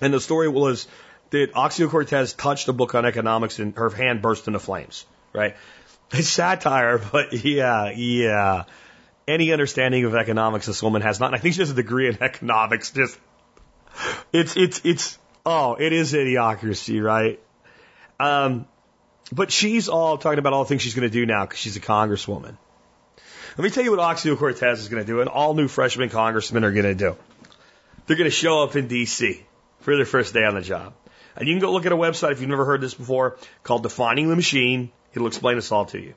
And 0.00 0.12
the 0.12 0.20
story 0.20 0.48
was 0.48 0.86
that 1.30 1.52
Ocasio 1.52 1.88
Cortez 1.88 2.32
touched 2.32 2.68
a 2.68 2.72
book 2.72 2.94
on 2.94 3.06
economics 3.06 3.58
and 3.58 3.76
her 3.76 3.90
hand 3.90 4.22
burst 4.22 4.46
into 4.46 4.58
flames, 4.58 5.06
right? 5.32 5.56
It's 6.12 6.28
satire, 6.28 6.98
but 6.98 7.32
yeah, 7.32 7.90
yeah. 7.90 8.64
Any 9.28 9.52
understanding 9.52 10.04
of 10.04 10.14
economics 10.14 10.66
this 10.66 10.82
woman 10.82 11.02
has 11.02 11.20
not. 11.20 11.26
And 11.26 11.36
I 11.36 11.38
think 11.38 11.54
she 11.54 11.60
has 11.60 11.70
a 11.70 11.74
degree 11.74 12.08
in 12.08 12.18
economics. 12.22 12.90
Just, 12.90 13.18
it's, 14.32 14.56
it's, 14.56 14.80
it's, 14.84 15.18
oh, 15.46 15.74
it 15.74 15.92
is 15.92 16.12
idiocracy, 16.12 17.02
right? 17.02 17.40
Um, 18.18 18.66
but 19.32 19.52
she's 19.52 19.88
all 19.88 20.18
talking 20.18 20.38
about 20.38 20.52
all 20.52 20.64
the 20.64 20.68
things 20.68 20.82
she's 20.82 20.94
going 20.94 21.08
to 21.08 21.12
do 21.12 21.26
now 21.26 21.46
because 21.46 21.60
she's 21.60 21.76
a 21.76 21.80
congresswoman. 21.80 22.56
Let 23.56 23.64
me 23.64 23.70
tell 23.70 23.84
you 23.84 23.90
what 23.90 24.00
Ocasio 24.00 24.36
Cortez 24.36 24.80
is 24.80 24.88
going 24.88 25.02
to 25.04 25.06
do 25.06 25.20
and 25.20 25.28
all 25.28 25.54
new 25.54 25.68
freshman 25.68 26.08
congressmen 26.08 26.64
are 26.64 26.72
going 26.72 26.84
to 26.84 26.94
do. 26.94 27.16
They're 28.06 28.16
going 28.16 28.30
to 28.30 28.34
show 28.34 28.62
up 28.64 28.74
in 28.74 28.88
D.C. 28.88 29.44
for 29.80 29.94
their 29.94 30.04
first 30.04 30.34
day 30.34 30.44
on 30.44 30.54
the 30.54 30.62
job. 30.62 30.94
And 31.36 31.46
you 31.46 31.54
can 31.54 31.60
go 31.60 31.72
look 31.72 31.86
at 31.86 31.92
a 31.92 31.96
website 31.96 32.32
if 32.32 32.40
you've 32.40 32.50
never 32.50 32.64
heard 32.64 32.80
this 32.80 32.94
before 32.94 33.38
called 33.62 33.82
Defining 33.82 34.28
the 34.28 34.36
Machine. 34.36 34.90
It'll 35.14 35.28
explain 35.28 35.56
this 35.56 35.72
all 35.72 35.86
to 35.86 35.98
you. 35.98 36.14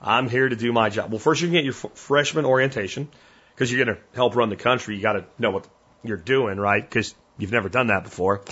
I'm 0.00 0.28
here 0.28 0.48
to 0.48 0.56
do 0.56 0.72
my 0.72 0.88
job. 0.88 1.10
Well, 1.10 1.20
first 1.20 1.40
you 1.42 1.48
can 1.48 1.52
get 1.52 1.64
your 1.64 1.74
freshman 1.74 2.44
orientation 2.44 3.08
because 3.54 3.70
you're 3.70 3.84
going 3.84 3.96
to 3.96 4.02
help 4.14 4.34
run 4.34 4.48
the 4.48 4.56
country. 4.56 4.96
You 4.96 5.02
got 5.02 5.12
to 5.12 5.24
know 5.38 5.50
what 5.50 5.68
you're 6.02 6.16
doing, 6.16 6.58
right? 6.58 6.82
Because 6.82 7.14
you've 7.38 7.52
never 7.52 7.68
done 7.68 7.86
that 7.88 8.02
before. 8.02 8.42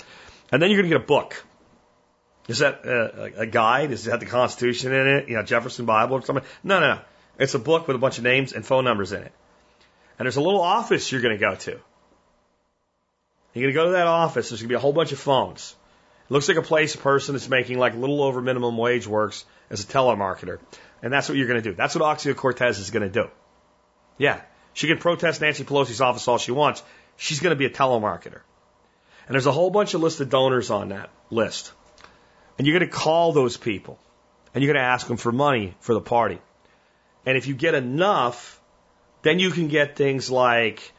And 0.51 0.61
then 0.61 0.69
you're 0.69 0.81
going 0.81 0.89
to 0.91 0.97
get 0.97 1.03
a 1.03 1.07
book. 1.07 1.43
Is 2.47 2.59
that 2.59 2.85
a, 2.85 3.41
a 3.41 3.45
guide? 3.45 3.91
Is 3.91 4.05
that 4.05 4.19
the 4.19 4.25
Constitution 4.25 4.93
in 4.93 5.07
it? 5.07 5.29
You 5.29 5.35
know, 5.35 5.43
Jefferson 5.43 5.85
Bible 5.85 6.15
or 6.15 6.21
something? 6.21 6.45
No, 6.63 6.79
no, 6.79 6.95
no. 6.95 7.01
It's 7.37 7.53
a 7.53 7.59
book 7.59 7.87
with 7.87 7.95
a 7.95 7.99
bunch 7.99 8.17
of 8.17 8.23
names 8.23 8.53
and 8.53 8.65
phone 8.65 8.83
numbers 8.83 9.11
in 9.11 9.21
it. 9.23 9.31
And 10.17 10.25
there's 10.25 10.37
a 10.37 10.41
little 10.41 10.61
office 10.61 11.11
you're 11.11 11.21
going 11.21 11.37
to 11.37 11.39
go 11.39 11.55
to. 11.55 11.79
You're 13.53 13.63
going 13.63 13.73
to 13.73 13.79
go 13.79 13.85
to 13.85 13.91
that 13.91 14.07
office. 14.07 14.49
There's 14.49 14.61
going 14.61 14.69
to 14.69 14.73
be 14.73 14.75
a 14.75 14.79
whole 14.79 14.93
bunch 14.93 15.11
of 15.11 15.19
phones. 15.19 15.75
It 16.29 16.33
looks 16.33 16.47
like 16.47 16.57
a 16.57 16.61
place 16.61 16.95
a 16.95 16.97
person 16.97 17.33
that's 17.35 17.49
making 17.49 17.77
like 17.77 17.93
a 17.93 17.97
little 17.97 18.23
over 18.23 18.41
minimum 18.41 18.77
wage 18.77 19.07
works 19.07 19.45
as 19.71 19.83
a 19.83 19.87
telemarketer. 19.87 20.59
And 21.01 21.11
that's 21.11 21.27
what 21.27 21.37
you're 21.37 21.47
going 21.47 21.61
to 21.61 21.67
do. 21.67 21.75
That's 21.75 21.95
what 21.95 22.03
Ocasio 22.03 22.35
Cortez 22.35 22.77
is 22.77 22.91
going 22.91 23.03
to 23.03 23.09
do. 23.09 23.29
Yeah. 24.17 24.41
She 24.73 24.87
can 24.87 24.99
protest 24.99 25.41
Nancy 25.41 25.63
Pelosi's 25.63 26.01
office 26.01 26.27
all 26.27 26.37
she 26.37 26.51
wants. 26.51 26.83
She's 27.17 27.39
going 27.39 27.51
to 27.51 27.55
be 27.55 27.65
a 27.65 27.69
telemarketer. 27.69 28.41
And 29.27 29.33
there's 29.33 29.47
a 29.47 29.51
whole 29.51 29.71
bunch 29.71 29.93
of 29.93 30.01
list 30.01 30.19
of 30.21 30.29
donors 30.29 30.69
on 30.69 30.89
that 30.89 31.09
list. 31.29 31.71
And 32.57 32.67
you're 32.67 32.77
going 32.77 32.89
to 32.89 32.95
call 32.95 33.33
those 33.33 33.57
people. 33.57 33.97
And 34.53 34.63
you're 34.63 34.73
going 34.73 34.83
to 34.83 34.87
ask 34.87 35.07
them 35.07 35.17
for 35.17 35.31
money 35.31 35.75
for 35.79 35.93
the 35.93 36.01
party. 36.01 36.39
And 37.25 37.37
if 37.37 37.47
you 37.47 37.55
get 37.55 37.73
enough, 37.73 38.59
then 39.21 39.39
you 39.39 39.51
can 39.51 39.67
get 39.67 39.95
things 39.95 40.29
like 40.29 40.91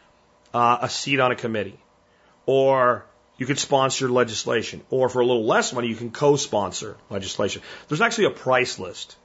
uh, 0.54 0.78
a 0.82 0.88
seat 0.88 1.20
on 1.20 1.32
a 1.32 1.36
committee, 1.36 1.78
or 2.46 3.04
you 3.38 3.46
could 3.46 3.58
sponsor 3.58 4.08
legislation, 4.08 4.82
or 4.90 5.08
for 5.08 5.20
a 5.20 5.26
little 5.26 5.44
less 5.44 5.72
money, 5.72 5.88
you 5.88 5.96
can 5.96 6.10
co-sponsor 6.10 6.96
legislation. 7.10 7.62
There's 7.88 8.00
actually 8.00 8.26
a 8.26 8.30
price 8.30 8.78
list. 8.78 9.16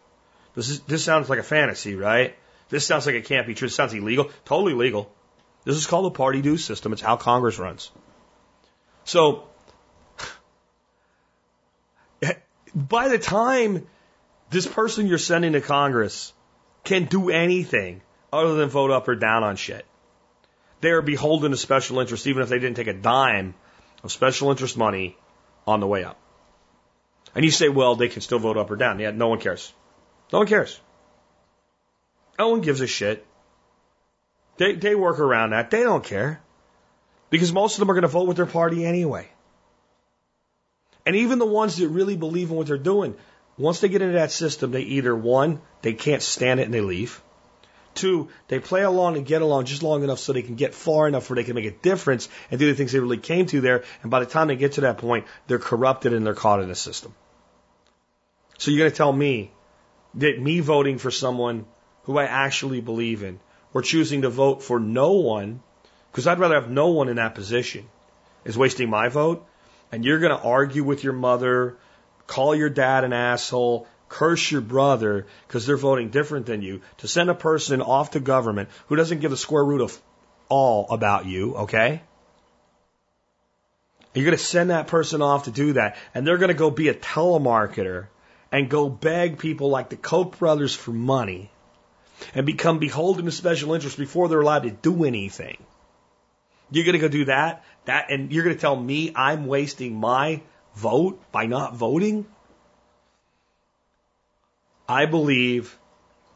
This 0.55 0.69
is 0.69 0.79
this 0.81 1.03
sounds 1.03 1.29
like 1.29 1.39
a 1.39 1.43
fantasy, 1.43 1.95
right? 1.95 2.35
This 2.69 2.85
sounds 2.85 3.05
like 3.05 3.15
it 3.15 3.25
can't 3.25 3.47
be 3.47 3.53
true. 3.53 3.67
This 3.67 3.75
sounds 3.75 3.93
illegal. 3.93 4.31
Totally 4.45 4.73
legal. 4.73 5.11
This 5.65 5.75
is 5.75 5.85
called 5.85 6.05
the 6.05 6.17
party 6.17 6.41
dues 6.41 6.63
system. 6.63 6.93
It's 6.93 7.01
how 7.01 7.17
Congress 7.17 7.59
runs. 7.59 7.91
So, 9.03 9.43
by 12.75 13.09
the 13.09 13.19
time 13.19 13.87
this 14.49 14.65
person 14.65 15.07
you're 15.07 15.17
sending 15.17 15.53
to 15.53 15.61
Congress 15.61 16.33
can 16.83 17.05
do 17.05 17.29
anything 17.29 18.01
other 18.31 18.55
than 18.55 18.69
vote 18.69 18.91
up 18.91 19.07
or 19.07 19.15
down 19.15 19.43
on 19.43 19.57
shit. 19.57 19.85
They 20.79 20.89
are 20.89 21.01
beholden 21.01 21.51
to 21.51 21.57
special 21.57 21.99
interests, 21.99 22.27
even 22.27 22.43
if 22.43 22.49
they 22.49 22.59
didn't 22.59 22.77
take 22.77 22.87
a 22.87 22.93
dime 22.93 23.55
of 24.03 24.11
special 24.11 24.51
interest 24.51 24.77
money 24.77 25.17
on 25.65 25.79
the 25.79 25.87
way 25.87 26.03
up. 26.03 26.17
And 27.35 27.45
you 27.45 27.51
say, 27.51 27.69
well, 27.69 27.95
they 27.95 28.07
can 28.07 28.21
still 28.21 28.39
vote 28.39 28.57
up 28.57 28.71
or 28.71 28.75
down. 28.75 28.99
Yeah, 28.99 29.11
no 29.11 29.27
one 29.27 29.39
cares. 29.39 29.73
No 30.31 30.39
one 30.39 30.47
cares. 30.47 30.79
No 32.39 32.49
one 32.49 32.61
gives 32.61 32.81
a 32.81 32.87
shit. 32.87 33.25
They, 34.57 34.73
they 34.73 34.95
work 34.95 35.19
around 35.19 35.51
that. 35.51 35.69
They 35.69 35.83
don't 35.83 36.03
care. 36.03 36.41
Because 37.29 37.51
most 37.51 37.75
of 37.75 37.79
them 37.79 37.91
are 37.91 37.93
going 37.93 38.03
to 38.03 38.07
vote 38.07 38.27
with 38.27 38.37
their 38.37 38.45
party 38.45 38.85
anyway. 38.85 39.27
And 41.05 41.15
even 41.15 41.39
the 41.39 41.45
ones 41.45 41.77
that 41.77 41.89
really 41.89 42.17
believe 42.17 42.49
in 42.49 42.57
what 42.57 42.67
they're 42.67 42.77
doing, 42.77 43.15
once 43.57 43.79
they 43.79 43.89
get 43.89 44.01
into 44.01 44.15
that 44.15 44.31
system, 44.31 44.71
they 44.71 44.81
either 44.81 45.15
one, 45.15 45.61
they 45.81 45.93
can't 45.93 46.21
stand 46.21 46.59
it 46.59 46.63
and 46.63 46.73
they 46.73 46.81
leave. 46.81 47.21
Two, 47.97 48.29
they 48.47 48.59
play 48.59 48.83
along 48.83 49.17
and 49.17 49.25
get 49.25 49.41
along 49.41 49.65
just 49.65 49.81
long 49.81 50.03
enough 50.03 50.19
so 50.19 50.31
they 50.31 50.43
can 50.43 50.55
get 50.55 50.75
far 50.75 51.07
enough 51.07 51.29
where 51.29 51.35
they 51.35 51.43
can 51.43 51.55
make 51.55 51.65
a 51.65 51.71
difference 51.71 52.29
and 52.51 52.59
do 52.59 52.67
the 52.67 52.75
things 52.75 52.91
they 52.91 52.99
really 52.99 53.17
came 53.17 53.47
to 53.47 53.59
there. 53.59 53.83
And 54.03 54.11
by 54.11 54.19
the 54.19 54.27
time 54.27 54.47
they 54.47 54.55
get 54.55 54.73
to 54.73 54.81
that 54.81 54.99
point, 54.99 55.25
they're 55.47 55.57
corrupted 55.59 56.13
and 56.13 56.25
they're 56.25 56.35
caught 56.35 56.61
in 56.61 56.69
the 56.69 56.75
system. 56.75 57.15
So 58.59 58.69
you're 58.69 58.79
going 58.79 58.91
to 58.91 58.95
tell 58.95 59.11
me 59.11 59.51
that 60.15 60.39
me 60.39 60.59
voting 60.59 60.99
for 60.99 61.09
someone 61.11 61.65
who 62.03 62.17
I 62.17 62.25
actually 62.25 62.81
believe 62.81 63.23
in 63.23 63.39
or 63.73 63.81
choosing 63.81 64.21
to 64.21 64.29
vote 64.29 64.61
for 64.63 64.79
no 64.79 65.13
one, 65.13 65.61
because 66.11 66.27
I'd 66.27 66.39
rather 66.39 66.55
have 66.55 66.69
no 66.69 66.89
one 66.89 67.09
in 67.09 67.15
that 67.15 67.35
position, 67.35 67.87
is 68.45 68.57
wasting 68.57 68.89
my 68.89 69.09
vote. 69.09 69.45
And 69.91 70.05
you're 70.05 70.19
going 70.19 70.37
to 70.37 70.43
argue 70.43 70.83
with 70.83 71.03
your 71.03 71.13
mother, 71.13 71.77
call 72.27 72.55
your 72.55 72.69
dad 72.69 73.03
an 73.03 73.13
asshole, 73.13 73.87
curse 74.09 74.51
your 74.51 74.61
brother 74.61 75.25
because 75.47 75.65
they're 75.65 75.77
voting 75.77 76.09
different 76.09 76.45
than 76.45 76.61
you, 76.61 76.81
to 76.97 77.07
send 77.07 77.29
a 77.29 77.35
person 77.35 77.81
off 77.81 78.11
to 78.11 78.19
government 78.19 78.69
who 78.87 78.95
doesn't 78.95 79.19
give 79.19 79.31
a 79.31 79.37
square 79.37 79.63
root 79.63 79.81
of 79.81 80.01
all 80.49 80.87
about 80.89 81.25
you, 81.25 81.55
okay? 81.55 82.01
You're 84.13 84.25
going 84.25 84.37
to 84.37 84.43
send 84.43 84.69
that 84.69 84.87
person 84.87 85.21
off 85.21 85.43
to 85.43 85.51
do 85.51 85.73
that, 85.73 85.97
and 86.15 86.25
they're 86.25 86.37
going 86.37 86.47
to 86.47 86.55
go 86.55 86.71
be 86.71 86.89
a 86.89 86.93
telemarketer 86.93 88.07
and 88.51 88.69
go 88.69 88.89
beg 88.89 89.37
people 89.37 89.69
like 89.69 89.89
the 89.89 89.95
Koch 89.95 90.37
brothers 90.39 90.73
for 90.73 90.91
money 90.91 91.51
and 92.33 92.45
become 92.45 92.79
beholden 92.79 93.25
to 93.25 93.31
special 93.31 93.73
interests 93.73 93.99
before 93.99 94.27
they're 94.27 94.41
allowed 94.41 94.63
to 94.63 94.71
do 94.71 95.03
anything. 95.03 95.57
You're 96.71 96.85
going 96.85 96.93
to 96.93 96.99
go 96.99 97.07
do 97.07 97.25
that, 97.25 97.63
that, 97.85 98.09
and 98.09 98.31
you're 98.31 98.43
going 98.43 98.55
to 98.55 98.61
tell 98.61 98.75
me 98.75 99.11
I'm 99.15 99.45
wasting 99.45 99.95
my 99.95 100.41
vote 100.75 101.21
by 101.31 101.45
not 101.45 101.75
voting? 101.75 102.25
I 104.87 105.05
believe 105.05 105.77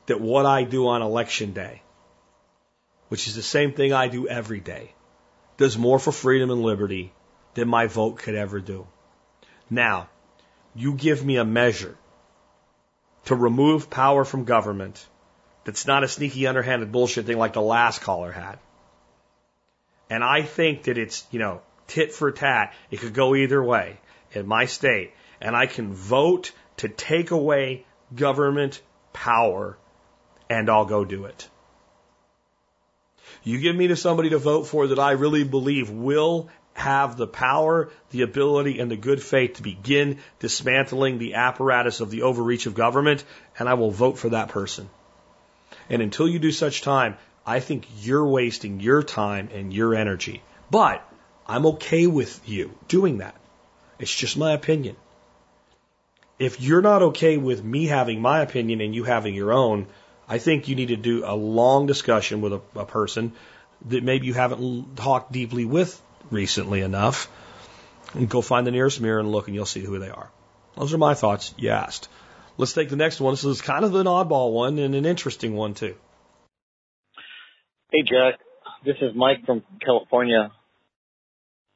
that 0.07 0.19
what 0.19 0.45
I 0.45 0.63
do 0.63 0.87
on 0.87 1.01
election 1.01 1.53
day, 1.53 1.81
which 3.07 3.27
is 3.27 3.35
the 3.35 3.41
same 3.41 3.73
thing 3.73 3.93
I 3.93 4.07
do 4.07 4.27
every 4.27 4.59
day, 4.59 4.93
does 5.57 5.77
more 5.77 5.99
for 5.99 6.11
freedom 6.11 6.49
and 6.51 6.61
liberty 6.61 7.13
than 7.53 7.67
my 7.67 7.87
vote 7.87 8.17
could 8.17 8.35
ever 8.35 8.59
do. 8.59 8.87
Now, 9.69 10.09
you 10.75 10.93
give 10.93 11.23
me 11.23 11.37
a 11.37 11.45
measure 11.45 11.97
to 13.25 13.35
remove 13.35 13.89
power 13.89 14.25
from 14.25 14.45
government 14.45 15.05
that's 15.63 15.85
not 15.85 16.03
a 16.03 16.07
sneaky, 16.07 16.47
underhanded 16.47 16.91
bullshit 16.91 17.25
thing 17.25 17.37
like 17.37 17.53
the 17.53 17.61
last 17.61 18.01
caller 18.01 18.31
had. 18.31 18.57
And 20.09 20.23
I 20.23 20.41
think 20.41 20.83
that 20.83 20.97
it's, 20.97 21.25
you 21.31 21.39
know, 21.39 21.61
tit 21.87 22.13
for 22.13 22.31
tat. 22.31 22.73
It 22.89 22.99
could 22.99 23.13
go 23.13 23.35
either 23.35 23.63
way 23.63 23.99
in 24.33 24.47
my 24.47 24.65
state. 24.65 25.13
And 25.39 25.55
I 25.55 25.67
can 25.67 25.93
vote 25.93 26.51
to 26.77 26.89
take 26.89 27.31
away 27.31 27.85
government 28.16 28.82
power 29.14 29.78
and 30.49 30.70
I'll 30.70 30.86
go 30.86 31.05
do 31.05 31.26
it. 31.26 31.49
You 33.43 33.59
give 33.59 33.76
me 33.76 33.88
to 33.88 33.95
somebody 33.95 34.30
to 34.32 34.38
vote 34.38 34.64
for 34.68 34.88
that 34.88 34.99
I 34.99 35.12
really 35.12 35.43
believe 35.43 35.89
will 35.89 36.49
have 36.74 37.18
the 37.18 37.28
power, 37.28 37.89
the 38.12 38.22
ability, 38.22 38.80
and 38.80 38.89
the 38.89 38.95
good 38.95 39.22
faith 39.22 39.55
to 39.55 39.64
begin 39.64 40.20
dismantling 40.39 41.18
the 41.18 41.36
apparatus 41.36 41.99
of 41.99 42.09
the 42.09 42.24
overreach 42.24 42.66
of 42.66 42.76
government, 42.76 43.24
and 43.57 43.68
I 43.68 43.74
will 43.74 43.91
vote 43.91 44.18
for 44.18 44.30
that 44.30 44.49
person. 44.49 44.89
And 45.89 46.01
until 46.01 46.28
you 46.28 46.39
do 46.39 46.51
such 46.51 46.82
time, 46.82 47.18
I 47.45 47.59
think 47.59 47.88
you're 48.01 48.26
wasting 48.26 48.80
your 48.80 49.03
time 49.03 49.49
and 49.53 49.74
your 49.74 49.95
energy. 49.95 50.41
But 50.70 51.05
I'm 51.47 51.66
okay 51.68 52.07
with 52.07 52.47
you 52.47 52.72
doing 52.88 53.18
that. 53.18 53.36
It's 53.99 54.16
just 54.16 54.38
my 54.38 54.53
opinion. 54.53 54.95
If 56.41 56.59
you're 56.59 56.81
not 56.81 57.03
okay 57.03 57.37
with 57.37 57.63
me 57.63 57.85
having 57.85 58.19
my 58.19 58.41
opinion 58.41 58.81
and 58.81 58.95
you 58.95 59.03
having 59.03 59.35
your 59.35 59.53
own, 59.53 59.85
I 60.27 60.39
think 60.39 60.67
you 60.67 60.75
need 60.75 60.87
to 60.87 60.95
do 60.95 61.23
a 61.23 61.35
long 61.35 61.85
discussion 61.85 62.41
with 62.41 62.53
a, 62.53 62.61
a 62.75 62.85
person 62.85 63.33
that 63.89 64.03
maybe 64.03 64.25
you 64.25 64.33
haven't 64.33 64.95
talked 64.95 65.31
deeply 65.31 65.65
with 65.65 66.01
recently 66.31 66.81
enough. 66.81 67.29
And 68.15 68.27
go 68.27 68.41
find 68.41 68.65
the 68.65 68.71
nearest 68.71 68.99
mirror 68.99 69.19
and 69.19 69.31
look, 69.31 69.47
and 69.47 69.53
you'll 69.53 69.67
see 69.67 69.83
who 69.83 69.99
they 69.99 70.09
are. 70.09 70.31
Those 70.75 70.95
are 70.95 70.97
my 70.97 71.13
thoughts. 71.13 71.53
You 71.57 71.69
asked. 71.69 72.09
Let's 72.57 72.73
take 72.73 72.89
the 72.89 72.95
next 72.95 73.21
one. 73.21 73.33
This 73.33 73.45
is 73.45 73.61
kind 73.61 73.85
of 73.85 73.93
an 73.93 74.07
oddball 74.07 74.51
one 74.51 74.79
and 74.79 74.95
an 74.95 75.05
interesting 75.05 75.53
one, 75.55 75.75
too. 75.75 75.95
Hey, 77.91 78.01
Jack. 78.01 78.39
This 78.83 78.95
is 78.99 79.11
Mike 79.15 79.45
from 79.45 79.63
California. 79.85 80.51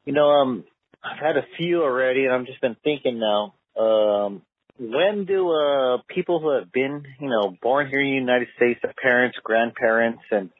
You 0.04 0.12
know, 0.12 0.28
um, 0.28 0.64
I've 1.04 1.20
had 1.20 1.36
a 1.36 1.46
few 1.56 1.84
already, 1.84 2.24
and 2.24 2.34
I've 2.34 2.46
just 2.46 2.60
been 2.60 2.76
thinking 2.82 3.20
now. 3.20 3.54
Um, 3.80 4.42
when 4.78 5.24
do 5.24 5.50
uh, 5.50 5.98
people 6.08 6.40
who 6.40 6.58
have 6.58 6.70
been, 6.72 7.04
you 7.20 7.28
know, 7.28 7.56
born 7.62 7.88
here 7.88 8.00
in 8.00 8.06
the 8.06 8.14
United 8.14 8.48
States, 8.56 8.80
their 8.82 8.94
parents, 9.02 9.38
grandparents, 9.42 10.22
and 10.30 10.50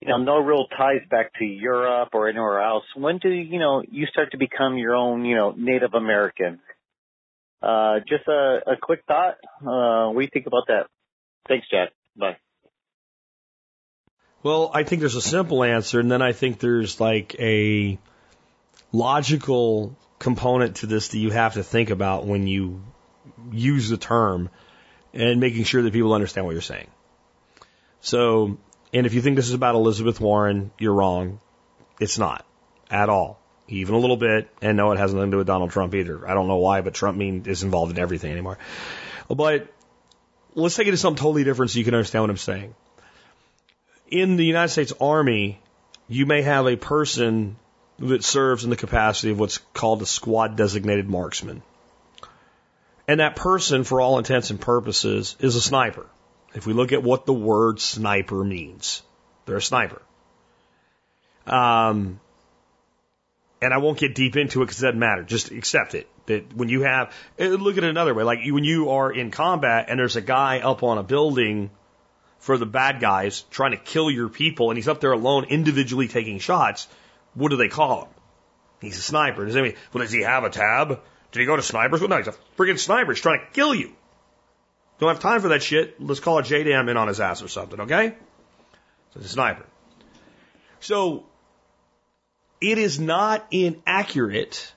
you 0.00 0.08
know, 0.08 0.16
no 0.16 0.38
real 0.38 0.66
ties 0.76 1.02
back 1.10 1.32
to 1.38 1.44
Europe 1.44 2.10
or 2.14 2.28
anywhere 2.28 2.62
else. 2.62 2.84
When 2.96 3.18
do 3.18 3.28
you 3.28 3.58
know 3.58 3.82
you 3.90 4.06
start 4.06 4.32
to 4.32 4.38
become 4.38 4.78
your 4.78 4.94
own, 4.94 5.24
you 5.24 5.36
know, 5.36 5.52
Native 5.56 5.94
American? 5.94 6.60
Uh, 7.62 8.00
just 8.08 8.26
a, 8.26 8.60
a 8.66 8.76
quick 8.80 9.02
thought. 9.06 9.36
Uh, 9.60 10.10
what 10.10 10.20
do 10.20 10.22
you 10.22 10.30
think 10.32 10.46
about 10.46 10.68
that? 10.68 10.86
Thanks, 11.48 11.66
Jack. 11.70 11.90
Bye. 12.16 12.38
Well, 14.42 14.70
I 14.72 14.84
think 14.84 15.00
there's 15.00 15.16
a 15.16 15.22
simple 15.22 15.62
answer, 15.62 16.00
and 16.00 16.10
then 16.10 16.22
I 16.22 16.32
think 16.32 16.60
there's 16.60 16.98
like 16.98 17.36
a 17.38 17.98
logical 18.90 19.98
component 20.18 20.76
to 20.76 20.86
this 20.86 21.08
that 21.08 21.18
you 21.18 21.30
have 21.30 21.54
to 21.54 21.62
think 21.62 21.90
about 21.90 22.24
when 22.24 22.46
you 22.46 22.82
use 23.52 23.88
the 23.88 23.96
term 23.96 24.50
and 25.12 25.40
making 25.40 25.64
sure 25.64 25.82
that 25.82 25.92
people 25.92 26.12
understand 26.12 26.46
what 26.46 26.52
you're 26.52 26.60
saying. 26.60 26.88
So 28.00 28.58
and 28.92 29.06
if 29.06 29.14
you 29.14 29.22
think 29.22 29.36
this 29.36 29.48
is 29.48 29.54
about 29.54 29.74
Elizabeth 29.74 30.20
Warren, 30.20 30.72
you're 30.78 30.94
wrong. 30.94 31.40
It's 32.00 32.18
not 32.18 32.44
at 32.90 33.08
all, 33.08 33.38
even 33.68 33.94
a 33.94 33.98
little 33.98 34.16
bit. 34.16 34.48
And 34.60 34.76
no, 34.76 34.92
it 34.92 34.98
has 34.98 35.14
nothing 35.14 35.30
to 35.30 35.34
do 35.34 35.38
with 35.38 35.46
Donald 35.46 35.70
Trump 35.70 35.94
either. 35.94 36.28
I 36.28 36.34
don't 36.34 36.48
know 36.48 36.56
why, 36.56 36.80
but 36.80 36.94
Trump 36.94 37.16
mean 37.16 37.44
is 37.46 37.62
involved 37.62 37.92
in 37.92 37.98
everything 37.98 38.32
anymore. 38.32 38.58
But 39.28 39.72
let's 40.54 40.74
take 40.74 40.88
it 40.88 40.92
to 40.92 40.96
something 40.96 41.20
totally 41.20 41.44
different 41.44 41.70
so 41.70 41.78
you 41.78 41.84
can 41.84 41.94
understand 41.94 42.24
what 42.24 42.30
I'm 42.30 42.36
saying. 42.36 42.74
In 44.08 44.36
the 44.36 44.44
United 44.44 44.72
States 44.72 44.92
Army, 45.00 45.60
you 46.08 46.26
may 46.26 46.42
have 46.42 46.66
a 46.66 46.74
person 46.74 47.56
that 48.00 48.24
serves 48.24 48.64
in 48.64 48.70
the 48.70 48.76
capacity 48.76 49.30
of 49.30 49.38
what's 49.38 49.58
called 49.58 50.02
a 50.02 50.06
squad 50.06 50.56
designated 50.56 51.08
marksman. 51.08 51.62
And 53.08 53.20
that 53.20 53.36
person, 53.36 53.84
for 53.84 54.00
all 54.00 54.18
intents 54.18 54.50
and 54.50 54.60
purposes, 54.60 55.36
is 55.40 55.56
a 55.56 55.60
sniper. 55.60 56.06
If 56.54 56.66
we 56.66 56.72
look 56.72 56.92
at 56.92 57.02
what 57.02 57.26
the 57.26 57.32
word 57.32 57.80
sniper 57.80 58.44
means, 58.44 59.02
they're 59.46 59.56
a 59.56 59.62
sniper. 59.62 60.02
Um, 61.46 62.20
and 63.62 63.74
I 63.74 63.78
won't 63.78 63.98
get 63.98 64.14
deep 64.14 64.36
into 64.36 64.62
it 64.62 64.66
because 64.66 64.82
it 64.82 64.86
doesn't 64.86 64.98
matter. 64.98 65.22
Just 65.22 65.50
accept 65.50 65.94
it. 65.94 66.08
That 66.26 66.54
when 66.54 66.68
you 66.68 66.82
have, 66.82 67.14
look 67.38 67.76
at 67.76 67.84
it 67.84 67.90
another 67.90 68.14
way. 68.14 68.24
Like 68.24 68.40
when 68.46 68.64
you 68.64 68.90
are 68.90 69.12
in 69.12 69.30
combat 69.30 69.86
and 69.88 69.98
there's 69.98 70.16
a 70.16 70.22
guy 70.22 70.60
up 70.60 70.82
on 70.82 70.98
a 70.98 71.02
building 71.02 71.70
for 72.38 72.56
the 72.56 72.66
bad 72.66 73.00
guys 73.00 73.42
trying 73.50 73.72
to 73.72 73.76
kill 73.76 74.10
your 74.10 74.28
people 74.28 74.70
and 74.70 74.78
he's 74.78 74.88
up 74.88 75.00
there 75.00 75.12
alone 75.12 75.44
individually 75.44 76.08
taking 76.08 76.38
shots, 76.38 76.88
what 77.34 77.50
do 77.50 77.56
they 77.56 77.68
call 77.68 78.04
him? 78.04 78.08
He's 78.80 78.98
a 78.98 79.02
sniper. 79.02 79.44
Does 79.44 79.56
anybody, 79.56 79.78
well, 79.92 80.02
does 80.02 80.12
he 80.12 80.22
have 80.22 80.44
a 80.44 80.50
tab? 80.50 81.00
Did 81.32 81.40
he 81.40 81.46
go 81.46 81.56
to 81.56 81.62
snipers? 81.62 82.00
Well, 82.00 82.08
no, 82.08 82.18
he's 82.18 82.28
a 82.28 82.34
friggin' 82.56 82.78
sniper. 82.78 83.12
He's 83.12 83.20
trying 83.20 83.40
to 83.40 83.52
kill 83.52 83.74
you. 83.74 83.92
Don't 84.98 85.08
have 85.08 85.20
time 85.20 85.40
for 85.40 85.48
that 85.48 85.62
shit. 85.62 86.00
Let's 86.00 86.20
call 86.20 86.38
a 86.38 86.42
JDAM 86.42 86.90
in 86.90 86.96
on 86.96 87.08
his 87.08 87.20
ass 87.20 87.42
or 87.42 87.48
something, 87.48 87.80
okay? 87.80 88.14
So 89.12 89.20
it's 89.20 89.26
a 89.26 89.32
sniper. 89.32 89.64
So 90.80 91.24
it 92.60 92.78
is 92.78 93.00
not 93.00 93.46
inaccurate 93.50 94.72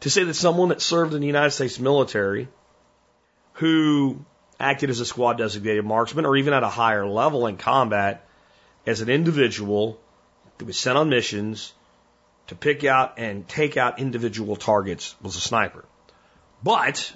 to 0.00 0.10
say 0.10 0.24
that 0.24 0.34
someone 0.34 0.68
that 0.68 0.80
served 0.80 1.14
in 1.14 1.20
the 1.20 1.26
United 1.26 1.50
States 1.50 1.78
military 1.78 2.48
who 3.54 4.24
acted 4.58 4.90
as 4.90 5.00
a 5.00 5.06
squad 5.06 5.38
designated 5.38 5.84
marksman 5.84 6.26
or 6.26 6.36
even 6.36 6.52
at 6.52 6.62
a 6.62 6.68
higher 6.68 7.06
level 7.06 7.46
in 7.46 7.56
combat 7.56 8.26
as 8.86 9.00
an 9.00 9.08
individual 9.08 10.00
that 10.58 10.64
was 10.64 10.78
sent 10.78 10.96
on 10.96 11.08
missions 11.08 11.72
to 12.50 12.56
pick 12.56 12.84
out 12.84 13.14
and 13.16 13.46
take 13.46 13.76
out 13.76 14.00
individual 14.00 14.56
targets 14.56 15.14
was 15.22 15.36
a 15.36 15.40
sniper. 15.40 15.84
But 16.64 17.12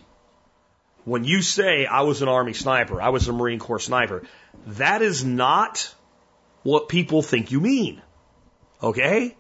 when 1.05 1.25
you 1.25 1.43
say 1.43 1.87
I 1.87 2.03
was 2.03 2.23
an 2.23 2.29
Army 2.29 2.53
sniper, 2.53 3.03
I 3.03 3.09
was 3.09 3.27
a 3.27 3.33
Marine 3.33 3.59
Corps 3.59 3.81
sniper, 3.81 4.23
that 4.69 5.03
is 5.03 5.25
not 5.25 5.93
what 6.63 6.89
people 6.89 7.21
think 7.21 7.51
you 7.51 7.61
mean. 7.61 8.01
Okay? 8.81 9.37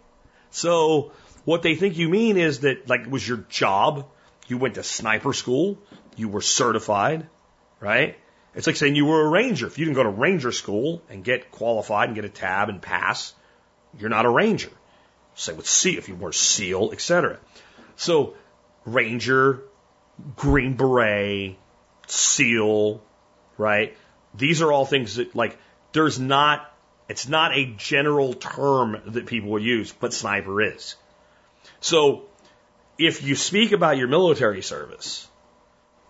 So, 0.51 1.13
what 1.45 1.63
they 1.63 1.77
think 1.77 1.97
you 1.97 2.09
mean 2.09 2.39
is 2.39 2.61
that, 2.61 2.89
like, 2.89 3.03
it 3.03 3.11
was 3.11 3.27
your 3.27 3.45
job, 3.49 4.09
you 4.49 4.59
went 4.59 4.75
to 4.75 4.83
sniper 4.83 5.33
school, 5.33 5.79
you 6.17 6.29
were 6.29 6.41
certified, 6.41 7.29
right? 7.79 8.19
It's 8.57 8.67
like 8.67 8.75
saying 8.75 8.97
you 8.97 9.07
were 9.07 9.25
a 9.25 9.29
ranger. 9.29 9.69
If 9.69 9.79
you 9.79 9.85
didn't 9.85 9.97
go 9.97 10.03
to 10.03 10.09
ranger 10.09 10.51
school 10.51 11.03
and 11.09 11.23
get 11.23 11.53
qualified 11.53 12.09
and 12.09 12.17
get 12.17 12.25
a 12.25 12.29
tab 12.29 12.69
and 12.69 12.83
pass, 12.83 13.33
you're 13.97 14.11
not 14.11 14.27
a 14.27 14.31
ranger. 14.31 14.71
Say 15.35 15.53
with 15.53 15.67
C 15.67 15.97
if 15.97 16.09
you 16.09 16.15
were 16.15 16.33
SEAL, 16.33 16.93
etc. 16.93 17.39
So, 17.97 18.35
ranger, 18.85 19.63
Green 20.37 20.75
Beret, 20.75 21.57
SEAL, 22.07 23.03
right? 23.59 23.97
These 24.35 24.63
are 24.63 24.73
all 24.73 24.87
things 24.87 25.17
that, 25.17 25.35
like, 25.35 25.59
there's 25.93 26.19
not, 26.19 26.73
it's 27.09 27.29
not 27.29 27.57
a 27.57 27.67
general 27.77 28.35
term 28.35 29.01
that 29.07 29.27
people 29.27 29.51
will 29.51 29.63
use, 29.63 29.93
but 29.93 30.13
sniper 30.13 30.63
is. 30.63 30.97
So, 31.81 32.25
if 32.99 33.23
you 33.23 33.35
speak 33.35 33.73
about 33.73 33.97
your 33.97 34.09
military 34.09 34.63
service 34.63 35.29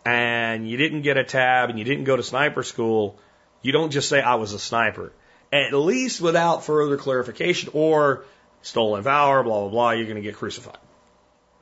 and 0.05 0.69
you 0.69 0.77
didn't 0.77 1.03
get 1.03 1.17
a 1.17 1.25
tab 1.25 1.71
and 1.71 1.79
you 1.79 1.85
didn't 1.85 2.05
go 2.05 2.17
to 2.17 2.23
sniper 2.23 2.63
school, 2.63 3.19
you 3.63 3.73
don't 3.73 3.91
just 3.91 4.09
say, 4.09 4.21
I 4.21 4.35
was 4.35 4.53
a 4.53 4.59
sniper. 4.59 5.13
At 5.51 5.73
least 5.73 6.21
without 6.21 6.65
further 6.65 6.97
clarification 6.97 7.71
or 7.73 8.25
stolen 8.65 9.03
valor, 9.03 9.43
blah, 9.43 9.61
blah, 9.61 9.69
blah, 9.69 9.91
you're 9.91 10.07
going 10.07 10.17
to 10.17 10.23
get 10.23 10.35
crucified. 10.35 10.79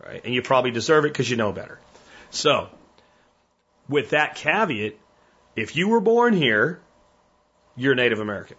Right? 0.05 0.23
And 0.25 0.33
you 0.33 0.41
probably 0.41 0.71
deserve 0.71 1.05
it 1.05 1.09
because 1.09 1.29
you 1.29 1.37
know 1.37 1.53
better. 1.53 1.79
So, 2.31 2.69
with 3.89 4.11
that 4.11 4.37
caveat, 4.37 4.95
if 5.55 5.77
you 5.77 5.89
were 5.89 6.01
born 6.01 6.33
here, 6.33 6.81
you're 7.77 7.95
Native 7.95 8.21
American. 8.21 8.57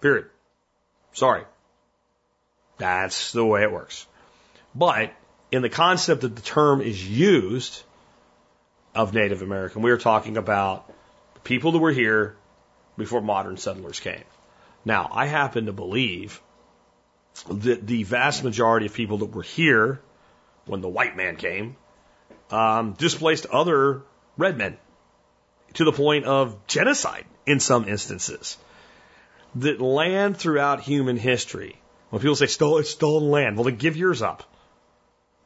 Period. 0.00 0.26
Sorry. 1.12 1.44
That's 2.78 3.32
the 3.32 3.44
way 3.44 3.62
it 3.62 3.72
works. 3.72 4.06
But 4.74 5.12
in 5.50 5.62
the 5.62 5.70
concept 5.70 6.20
that 6.20 6.36
the 6.36 6.42
term 6.42 6.82
is 6.82 7.02
used 7.08 7.82
of 8.94 9.14
Native 9.14 9.42
American, 9.42 9.82
we 9.82 9.90
are 9.90 9.98
talking 9.98 10.36
about 10.36 10.92
the 11.34 11.40
people 11.40 11.72
that 11.72 11.78
were 11.78 11.92
here 11.92 12.36
before 12.98 13.22
modern 13.22 13.56
settlers 13.56 13.98
came. 13.98 14.24
Now, 14.84 15.08
I 15.10 15.26
happen 15.26 15.66
to 15.66 15.72
believe 15.72 16.40
that 17.44 17.86
the 17.86 18.02
vast 18.04 18.44
majority 18.44 18.86
of 18.86 18.94
people 18.94 19.18
that 19.18 19.34
were 19.34 19.42
here 19.42 20.00
when 20.64 20.80
the 20.80 20.88
white 20.88 21.16
man 21.16 21.36
came 21.36 21.76
um, 22.50 22.92
displaced 22.92 23.46
other 23.46 24.02
red 24.36 24.56
men 24.56 24.76
to 25.74 25.84
the 25.84 25.92
point 25.92 26.24
of 26.24 26.66
genocide 26.66 27.24
in 27.44 27.60
some 27.60 27.88
instances. 27.88 28.56
That 29.56 29.80
land 29.80 30.36
throughout 30.36 30.80
human 30.80 31.16
history, 31.16 31.80
when 32.10 32.20
people 32.20 32.36
say 32.36 32.46
stole, 32.46 32.78
it's 32.78 32.90
stolen 32.90 33.30
land, 33.30 33.56
well, 33.56 33.64
then 33.64 33.76
give 33.76 33.96
yours 33.96 34.22
up. 34.22 34.42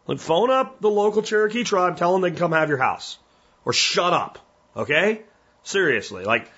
Like 0.06 0.18
phone 0.18 0.50
up 0.50 0.80
the 0.80 0.90
local 0.90 1.22
Cherokee 1.22 1.62
tribe, 1.64 1.96
tell 1.96 2.12
them 2.12 2.22
they 2.22 2.30
can 2.30 2.38
come 2.38 2.52
have 2.52 2.68
your 2.68 2.78
house. 2.78 3.18
Or 3.64 3.72
shut 3.72 4.12
up. 4.12 4.38
Okay? 4.76 5.22
Seriously. 5.62 6.24
Like, 6.24 6.50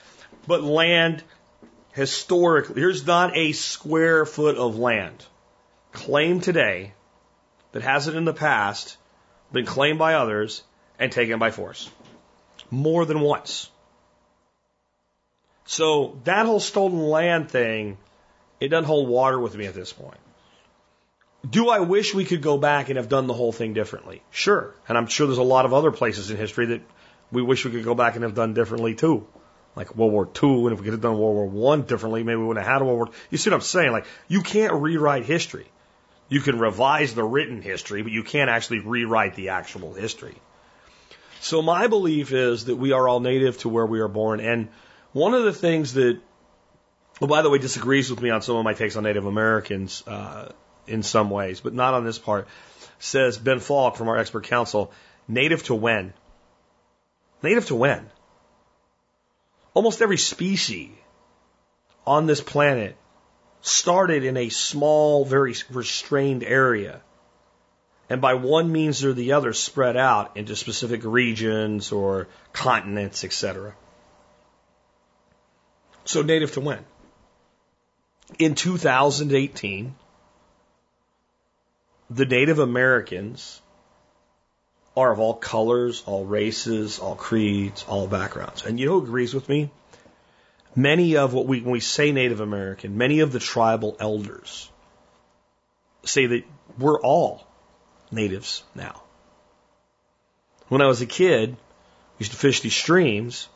but 0.47 0.63
land 0.63 1.23
historically, 1.93 2.75
there's 2.75 3.07
not 3.07 3.37
a 3.37 3.53
square 3.53 4.27
foot 4.27 4.57
of 4.57 4.79
land 4.79 5.25
claimed 5.93 6.43
today 6.43 6.93
that 7.73 7.83
hasn't 7.83 8.17
in 8.17 8.25
the 8.25 8.35
past 8.35 8.97
been 9.53 9.67
claimed 9.67 9.99
by 9.99 10.15
others 10.15 10.63
and 10.99 11.13
taken 11.13 11.39
by 11.39 11.51
force. 11.51 11.89
More 12.71 13.05
than 13.05 13.21
once. 13.21 13.71
So 15.65 16.19
that 16.25 16.47
whole 16.47 16.61
stolen 16.61 17.03
land 17.03 17.51
thing, 17.51 17.99
it 18.61 18.69
doesn't 18.69 18.85
hold 18.85 19.09
water 19.09 19.39
with 19.39 19.55
me 19.55 19.67
at 19.67 19.75
this 19.75 19.93
point. 19.93 20.19
Do 21.49 21.71
I 21.71 21.81
wish 21.81 22.15
we 22.15 22.25
could 22.25 22.41
go 22.41 22.57
back 22.57 22.89
and 22.89 22.97
have 22.97 23.09
done 23.09 23.27
the 23.27 23.35
whole 23.35 23.53
thing 23.53 23.75
differently? 23.75 24.23
Sure. 24.31 24.75
And 24.89 24.97
I'm 24.97 25.07
sure 25.07 25.27
there's 25.27 25.39
a 25.39 25.43
lot 25.43 25.65
of 25.65 25.75
other 25.75 25.91
places 25.91 26.31
in 26.31 26.37
history 26.37 26.67
that 26.67 26.83
we 27.31 27.43
wish 27.43 27.65
we 27.65 27.73
could 27.73 27.85
go 27.85 27.95
back 27.95 28.15
and 28.15 28.23
have 28.23 28.35
done 28.35 28.55
differently 28.55 28.95
too. 28.95 29.27
Like 29.75 29.97
World 29.97 30.13
War 30.13 30.29
II, 30.43 30.65
and 30.65 30.73
if 30.73 30.81
we 30.81 30.85
could 30.85 30.93
have 30.93 31.01
done 31.01 31.19
World 31.19 31.35
War 31.35 31.47
One 31.47 31.83
differently, 31.83 32.23
maybe 32.23 32.37
we 32.37 32.47
wouldn't 32.47 32.65
have 32.65 32.73
had 32.75 32.83
a 32.83 32.85
World 32.85 32.99
War. 32.99 33.09
You 33.31 33.39
see 33.39 33.51
what 33.51 33.57
I'm 33.57 33.63
saying? 33.63 33.93
Like 33.93 34.07
you 34.29 34.43
can't 34.43 34.75
rewrite 34.75 35.25
history. 35.25 35.67
You 36.29 36.41
can 36.41 36.59
revise 36.59 37.15
the 37.15 37.25
written 37.25 37.61
history, 37.61 38.03
but 38.03 38.13
you 38.13 38.23
can't 38.23 38.49
actually 38.49 38.81
rewrite 38.81 39.35
the 39.35 39.51
actual 39.51 39.93
history. 39.93 40.35
So 41.41 41.61
my 41.61 41.89
belief 41.89 42.33
is 42.33 42.67
that 42.67 42.77
we 42.77 42.93
are 42.93 43.09
all 43.09 43.21
native 43.21 43.59
to 43.59 43.69
where 43.69 43.85
we 43.85 44.01
are 44.01 44.09
born. 44.09 44.41
And 44.41 44.69
one 45.13 45.35
of 45.35 45.45
the 45.45 45.53
things 45.53 45.95
that, 45.95 46.21
well, 47.21 47.29
by 47.29 47.43
the 47.43 47.51
way, 47.51 47.59
disagrees 47.59 48.11
with 48.11 48.23
me 48.23 48.31
on 48.31 48.43
some 48.43 48.57
of 48.57 48.65
my 48.65 48.75
takes 48.75 48.97
on 48.97 49.03
Native 49.03 49.27
Americans 49.27 50.03
uh, 50.07 50.53
in 50.87 51.03
some 51.03 51.31
ways, 51.31 51.61
but 51.61 51.75
not 51.75 51.95
on 51.95 52.05
this 52.05 52.19
part, 52.19 52.49
says 52.99 53.39
Ben 53.39 53.59
Falk 53.59 53.97
from 53.97 54.09
our 54.09 54.17
expert 54.17 54.45
council, 54.45 54.93
native 55.29 55.65
to 55.65 55.75
when? 55.75 56.15
Native 57.43 57.67
to 57.67 57.75
when? 57.75 58.09
Almost 59.75 60.03
every 60.03 60.19
species 60.19 60.91
on 62.07 62.27
this 62.27 62.41
planet 62.41 62.97
started 63.63 64.25
in 64.25 64.37
a 64.37 64.49
small, 64.49 65.25
very 65.25 65.55
restrained 65.71 66.43
area. 66.43 67.01
And 68.11 68.21
by 68.21 68.35
one 68.35 68.71
means 68.71 69.05
or 69.05 69.15
the 69.15 69.33
other 69.33 69.53
spread 69.53 69.97
out 69.97 70.37
into 70.37 70.57
specific 70.57 71.03
regions 71.05 71.93
or 71.93 72.29
continents, 72.53 73.25
etc. 73.25 73.75
So 76.05 76.23
native 76.23 76.53
to 76.53 76.61
when? 76.61 76.85
In 78.39 78.55
2018, 78.55 79.95
the 82.11 82.27
Native 82.27 82.59
Americans 82.59 83.63
are 84.97 85.13
of 85.13 85.19
all 85.19 85.35
colors, 85.35 86.03
all 86.07 86.25
races, 86.25 86.99
all 86.99 87.15
creeds, 87.15 87.85
all 87.89 88.07
backgrounds. 88.07 88.65
And 88.65 88.79
you 88.79 88.87
know 88.87 89.01
who 89.01 89.07
agrees 89.07 89.35
with 89.35 89.49
me? 89.49 89.71
Many 90.75 91.17
of 91.17 91.35
what 91.35 91.47
we, 91.47 91.61
when 91.61 91.73
we 91.73 91.81
say 91.81 92.13
Native 92.13 92.41
American, 92.41 92.97
many 92.97 93.21
of 93.21 93.33
the 93.33 93.39
tribal 93.39 93.97
elders 94.01 94.71
say 96.05 96.27
that 96.27 96.45
we're 96.79 97.01
all 97.01 97.47
natives 98.11 98.63
now. 98.75 99.03
When 100.69 100.81
I 100.81 100.87
was 100.87 101.03
a 101.03 101.07
kid, 101.07 101.51
I 101.53 101.57
used 102.19 102.33
to 102.33 102.39
fish 102.39 102.61
these 102.61 102.75
streams 102.75 103.49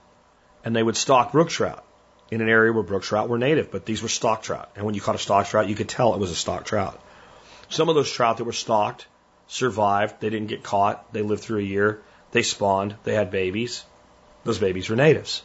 and 0.65 0.75
they 0.75 0.83
would 0.83 0.97
stock 0.97 1.33
brook 1.33 1.49
trout 1.49 1.85
in 2.31 2.41
an 2.41 2.49
area 2.49 2.73
where 2.73 2.83
brook 2.83 3.03
trout 3.03 3.29
were 3.29 3.39
native, 3.39 3.71
but 3.71 3.87
these 3.87 4.03
were 4.03 4.09
stock 4.09 4.43
trout. 4.43 4.71
And 4.77 4.85
when 4.85 4.95
you 4.95 5.01
caught 5.01 5.15
a 5.15 5.19
stock 5.19 5.47
trout, 5.47 5.69
you 5.69 5.75
could 5.75 5.89
tell 5.89 6.15
it 6.15 6.21
was 6.21 6.31
a 6.31 6.37
stock 6.37 6.65
trout. 6.65 7.01
Some 7.69 7.89
of 7.89 7.95
those 7.95 8.11
trout 8.11 8.39
that 8.39 8.45
were 8.45 8.53
stocked 8.53 9.07
survived. 9.49 10.21
They 10.21 10.31
didn't 10.31 10.49
get 10.49 10.63
caught. 10.63 11.13
They 11.13 11.23
lived 11.23 11.43
through 11.43 11.61
a 11.61 11.63
year. 11.63 12.03
They 12.33 12.43
spawned. 12.43 12.97
They 13.05 13.15
had 13.15 13.31
babies. 13.31 13.85
Those 14.45 14.59
babies 14.59 14.89
were 14.89 14.97
natives. 14.97 15.43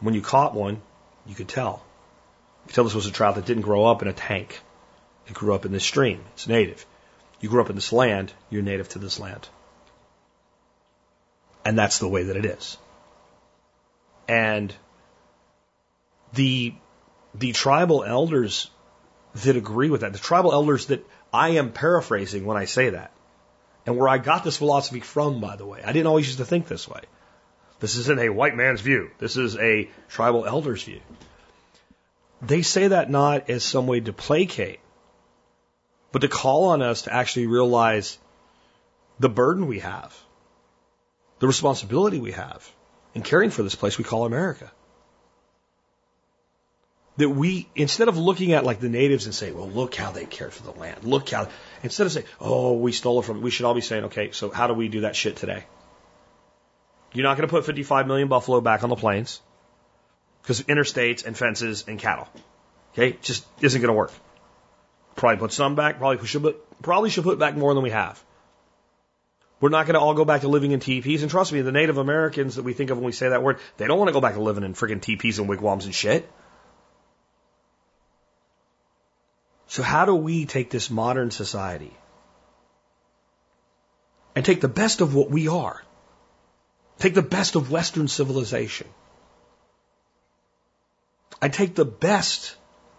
When 0.00 0.14
you 0.14 0.22
caught 0.22 0.54
one, 0.54 0.80
you 1.26 1.34
could 1.34 1.48
tell. 1.48 1.82
You 2.64 2.68
could 2.68 2.74
tell 2.74 2.84
this 2.84 2.94
was 2.94 3.06
a 3.06 3.12
trout 3.12 3.34
that 3.34 3.46
didn't 3.46 3.62
grow 3.62 3.84
up 3.86 4.02
in 4.02 4.08
a 4.08 4.12
tank. 4.12 4.60
It 5.26 5.34
grew 5.34 5.54
up 5.54 5.64
in 5.64 5.72
this 5.72 5.84
stream. 5.84 6.24
It's 6.34 6.48
native. 6.48 6.86
You 7.40 7.48
grew 7.48 7.60
up 7.60 7.70
in 7.70 7.76
this 7.76 7.92
land, 7.92 8.32
you're 8.50 8.62
native 8.62 8.88
to 8.90 8.98
this 8.98 9.20
land. 9.20 9.48
And 11.64 11.78
that's 11.78 11.98
the 11.98 12.08
way 12.08 12.24
that 12.24 12.36
it 12.36 12.44
is. 12.44 12.78
And 14.26 14.74
the 16.32 16.74
the 17.34 17.52
tribal 17.52 18.04
elders 18.04 18.70
that 19.34 19.56
agree 19.56 19.90
with 19.90 20.00
that, 20.00 20.12
the 20.12 20.18
tribal 20.18 20.52
elders 20.52 20.86
that 20.86 21.06
I 21.32 21.50
am 21.50 21.72
paraphrasing 21.72 22.44
when 22.44 22.56
I 22.56 22.64
say 22.64 22.90
that, 22.90 23.12
and 23.86 23.96
where 23.96 24.08
I 24.08 24.18
got 24.18 24.44
this 24.44 24.56
philosophy 24.56 25.00
from, 25.00 25.40
by 25.40 25.56
the 25.56 25.66
way, 25.66 25.82
I 25.84 25.92
didn't 25.92 26.06
always 26.06 26.26
used 26.26 26.38
to 26.38 26.44
think 26.44 26.68
this 26.68 26.88
way. 26.88 27.00
This 27.80 27.96
isn't 27.96 28.18
a 28.18 28.28
white 28.28 28.56
man's 28.56 28.80
view. 28.80 29.10
This 29.18 29.36
is 29.36 29.56
a 29.56 29.88
tribal 30.08 30.46
elder's 30.46 30.82
view. 30.82 31.00
They 32.42 32.62
say 32.62 32.88
that 32.88 33.10
not 33.10 33.50
as 33.50 33.64
some 33.64 33.86
way 33.86 34.00
to 34.00 34.12
placate, 34.12 34.80
but 36.12 36.20
to 36.20 36.28
call 36.28 36.66
on 36.66 36.82
us 36.82 37.02
to 37.02 37.12
actually 37.12 37.46
realize 37.46 38.18
the 39.18 39.28
burden 39.28 39.66
we 39.66 39.80
have, 39.80 40.16
the 41.40 41.46
responsibility 41.46 42.18
we 42.18 42.32
have 42.32 42.68
in 43.14 43.22
caring 43.22 43.50
for 43.50 43.62
this 43.62 43.74
place 43.74 43.98
we 43.98 44.04
call 44.04 44.24
America. 44.24 44.70
That 47.18 47.28
we, 47.28 47.68
instead 47.74 48.08
of 48.08 48.16
looking 48.16 48.52
at 48.52 48.64
like 48.64 48.80
the 48.80 48.88
natives 48.88 49.26
and 49.26 49.34
saying, 49.34 49.56
well, 49.56 49.68
look 49.68 49.94
how 49.94 50.12
they 50.12 50.24
cared 50.24 50.52
for 50.52 50.62
the 50.62 50.70
land. 50.70 51.04
Look 51.04 51.28
how, 51.28 51.48
instead 51.82 52.06
of 52.06 52.12
saying, 52.12 52.26
oh, 52.40 52.74
we 52.74 52.92
stole 52.92 53.20
it 53.20 53.24
from, 53.24 53.42
we 53.42 53.50
should 53.50 53.66
all 53.66 53.74
be 53.74 53.80
saying, 53.80 54.04
okay, 54.04 54.30
so 54.30 54.50
how 54.50 54.68
do 54.68 54.74
we 54.74 54.88
do 54.88 55.00
that 55.02 55.16
shit 55.16 55.36
today? 55.36 55.64
You're 57.12 57.24
not 57.24 57.36
going 57.36 57.48
to 57.48 57.52
put 57.52 57.66
55 57.66 58.06
million 58.06 58.28
buffalo 58.28 58.60
back 58.60 58.84
on 58.84 58.90
the 58.90 58.96
plains 58.96 59.40
because 60.42 60.62
interstates 60.62 61.26
and 61.26 61.36
fences 61.36 61.84
and 61.88 61.98
cattle. 61.98 62.28
Okay, 62.92 63.16
just 63.20 63.46
isn't 63.60 63.80
going 63.80 63.92
to 63.92 63.96
work. 63.96 64.12
Probably 65.16 65.38
put 65.38 65.52
some 65.52 65.74
back. 65.74 65.98
Probably 65.98 66.24
should 66.26 66.42
put, 66.42 66.82
probably 66.82 67.10
should 67.10 67.24
put 67.24 67.38
back 67.38 67.56
more 67.56 67.74
than 67.74 67.82
we 67.82 67.90
have. 67.90 68.22
We're 69.60 69.70
not 69.70 69.86
going 69.86 69.94
to 69.94 70.00
all 70.00 70.14
go 70.14 70.24
back 70.24 70.42
to 70.42 70.48
living 70.48 70.70
in 70.70 70.80
teepees. 70.80 71.22
And 71.22 71.30
trust 71.30 71.52
me, 71.52 71.62
the 71.62 71.72
Native 71.72 71.98
Americans 71.98 72.56
that 72.56 72.62
we 72.62 72.72
think 72.72 72.90
of 72.90 72.98
when 72.98 73.04
we 73.04 73.12
say 73.12 73.30
that 73.30 73.42
word, 73.42 73.58
they 73.76 73.88
don't 73.88 73.98
want 73.98 74.08
to 74.08 74.12
go 74.12 74.20
back 74.20 74.34
to 74.34 74.40
living 74.40 74.62
in 74.62 74.74
friggin' 74.74 75.02
teepees 75.02 75.40
and 75.40 75.48
wigwams 75.48 75.84
and 75.84 75.94
shit. 75.94 76.30
So 79.68 79.82
how 79.82 80.04
do 80.04 80.14
we 80.14 80.44
take 80.46 80.70
this 80.70 80.90
modern 80.90 81.30
society 81.30 81.92
and 84.34 84.44
take 84.44 84.60
the 84.60 84.68
best 84.68 85.00
of 85.00 85.14
what 85.14 85.30
we 85.30 85.48
are 85.48 85.82
Take 86.98 87.14
the 87.14 87.22
best 87.22 87.54
of 87.54 87.70
Western 87.70 88.08
civilization. 88.08 88.88
I 91.40 91.48
take 91.48 91.76
the 91.76 91.84
best 91.84 92.56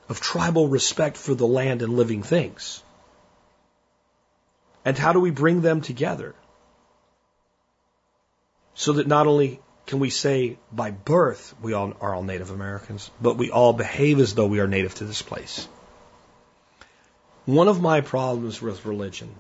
of 0.08 0.22
tribal 0.22 0.68
respect 0.70 1.18
for 1.18 1.36
the 1.36 1.48
land 1.48 1.82
and 1.82 1.98
living 1.98 2.24
things. 2.24 2.82
And 4.86 4.98
how 4.98 5.12
do 5.12 5.20
we 5.20 5.32
bring 5.32 5.62
them 5.62 5.82
together? 5.82 6.36
so 8.80 8.94
that 8.94 9.08
not 9.08 9.28
only 9.28 9.60
can 9.88 10.00
we 10.00 10.10
say 10.10 10.58
by 10.72 10.90
birth 10.90 11.54
we 11.62 11.74
all 11.74 11.94
are 12.00 12.16
all 12.16 12.24
Native 12.24 12.50
Americans, 12.50 13.12
but 13.22 13.36
we 13.36 13.52
all 13.52 13.74
behave 13.74 14.22
as 14.22 14.34
though 14.36 14.48
we 14.48 14.62
are 14.62 14.68
native 14.68 14.96
to 14.96 15.04
this 15.04 15.22
place. 15.22 15.68
One 17.50 17.68
of 17.68 17.82
my 17.82 18.02
problems 18.02 18.62
with 18.62 18.86
religion 18.86 19.34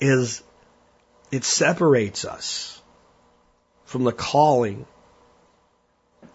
is 0.00 0.42
it 1.30 1.44
separates 1.44 2.24
us 2.24 2.82
from 3.84 4.02
the 4.02 4.10
calling 4.10 4.84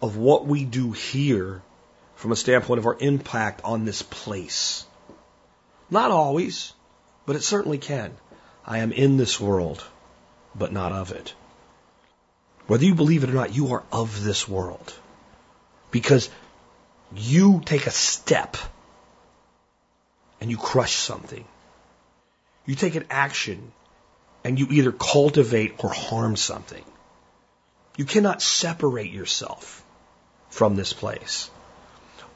of 0.00 0.16
what 0.16 0.46
we 0.46 0.64
do 0.64 0.92
here 0.92 1.60
from 2.14 2.32
a 2.32 2.36
standpoint 2.36 2.78
of 2.78 2.86
our 2.86 2.96
impact 2.98 3.60
on 3.62 3.84
this 3.84 4.00
place. 4.00 4.86
Not 5.90 6.10
always, 6.10 6.72
but 7.26 7.36
it 7.36 7.42
certainly 7.42 7.76
can. 7.76 8.16
I 8.64 8.78
am 8.78 8.90
in 8.90 9.18
this 9.18 9.38
world, 9.38 9.84
but 10.54 10.72
not 10.72 10.92
of 10.92 11.12
it. 11.12 11.34
Whether 12.68 12.86
you 12.86 12.94
believe 12.94 13.22
it 13.22 13.28
or 13.28 13.34
not, 13.34 13.54
you 13.54 13.74
are 13.74 13.82
of 13.92 14.24
this 14.24 14.48
world. 14.48 14.94
Because 15.90 16.30
you 17.14 17.60
take 17.66 17.86
a 17.86 17.90
step 17.90 18.56
and 20.44 20.50
you 20.50 20.58
crush 20.58 20.96
something. 20.96 21.42
You 22.66 22.74
take 22.74 22.96
an 22.96 23.06
action 23.08 23.72
and 24.44 24.58
you 24.58 24.66
either 24.70 24.92
cultivate 24.92 25.82
or 25.82 25.88
harm 25.88 26.36
something. 26.36 26.84
You 27.96 28.04
cannot 28.04 28.42
separate 28.42 29.10
yourself 29.10 29.82
from 30.50 30.76
this 30.76 30.92
place. 30.92 31.48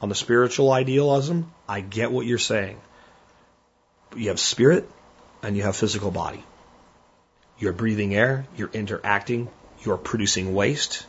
On 0.01 0.09
the 0.09 0.15
spiritual 0.15 0.71
idealism, 0.71 1.51
I 1.67 1.81
get 1.81 2.11
what 2.11 2.25
you're 2.25 2.39
saying. 2.39 2.81
But 4.09 4.21
you 4.21 4.29
have 4.29 4.39
spirit 4.39 4.89
and 5.43 5.55
you 5.55 5.61
have 5.61 5.75
physical 5.75 6.09
body. 6.09 6.43
You're 7.59 7.73
breathing 7.73 8.15
air, 8.15 8.47
you're 8.57 8.71
interacting, 8.73 9.49
you're 9.85 9.97
producing 9.97 10.55
waste, 10.55 11.05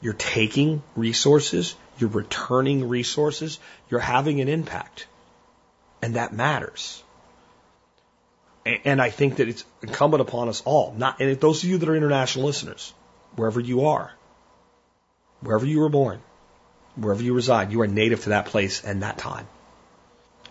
you're 0.00 0.14
taking 0.14 0.82
resources, 0.94 1.76
you're 1.98 2.10
returning 2.10 2.88
resources, 2.88 3.58
you're 3.90 4.00
having 4.00 4.40
an 4.40 4.48
impact. 4.48 5.06
And 6.02 6.16
that 6.16 6.32
matters. 6.32 7.02
And 8.84 9.00
I 9.00 9.10
think 9.10 9.36
that 9.36 9.48
it's 9.48 9.64
incumbent 9.82 10.20
upon 10.20 10.48
us 10.48 10.62
all, 10.64 10.92
not, 10.96 11.20
and 11.20 11.40
those 11.40 11.62
of 11.62 11.70
you 11.70 11.78
that 11.78 11.88
are 11.88 11.94
international 11.94 12.46
listeners, 12.46 12.92
wherever 13.36 13.60
you 13.60 13.86
are, 13.86 14.12
wherever 15.40 15.64
you 15.64 15.80
were 15.80 15.88
born, 15.88 16.20
wherever 16.96 17.22
you 17.22 17.32
reside, 17.32 17.70
you 17.70 17.80
are 17.82 17.86
native 17.86 18.24
to 18.24 18.30
that 18.30 18.46
place 18.46 18.82
and 18.82 19.02
that 19.02 19.18
time. 19.18 19.46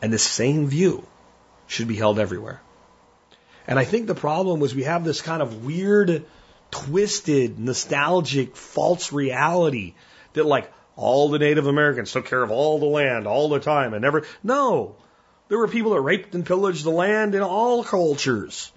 And 0.02 0.14
the 0.14 0.20
same 0.20 0.68
view 0.68 1.06
should 1.68 1.88
be 1.88 1.96
held 1.96 2.20
everywhere. 2.20 2.62
And 3.68 3.78
I 3.80 3.84
think 3.84 4.08
the 4.08 4.16
problem 4.16 4.60
was 4.60 4.74
we 4.74 4.84
have 4.84 5.04
this 5.04 5.22
kind 5.22 5.42
of 5.42 5.66
weird, 5.66 6.26
twisted, 6.72 7.60
nostalgic, 7.60 8.56
false 8.56 9.12
reality 9.12 9.96
that 10.34 10.46
like 10.46 10.72
all 10.96 11.30
the 11.30 11.40
Native 11.40 11.68
Americans 11.68 12.12
took 12.12 12.26
care 12.26 12.42
of 12.42 12.52
all 12.52 12.80
the 12.80 12.86
land 12.86 13.28
all 13.28 13.50
the 13.50 13.60
time 13.60 13.94
and 13.94 14.02
never. 14.02 14.26
No, 14.44 14.96
there 15.48 15.58
were 15.58 15.68
people 15.68 15.92
that 15.92 16.02
raped 16.02 16.34
and 16.36 16.46
pillaged 16.46 16.84
the 16.84 16.92
land 16.92 17.36
in 17.36 17.42
all 17.42 17.84
cultures. 17.84 18.72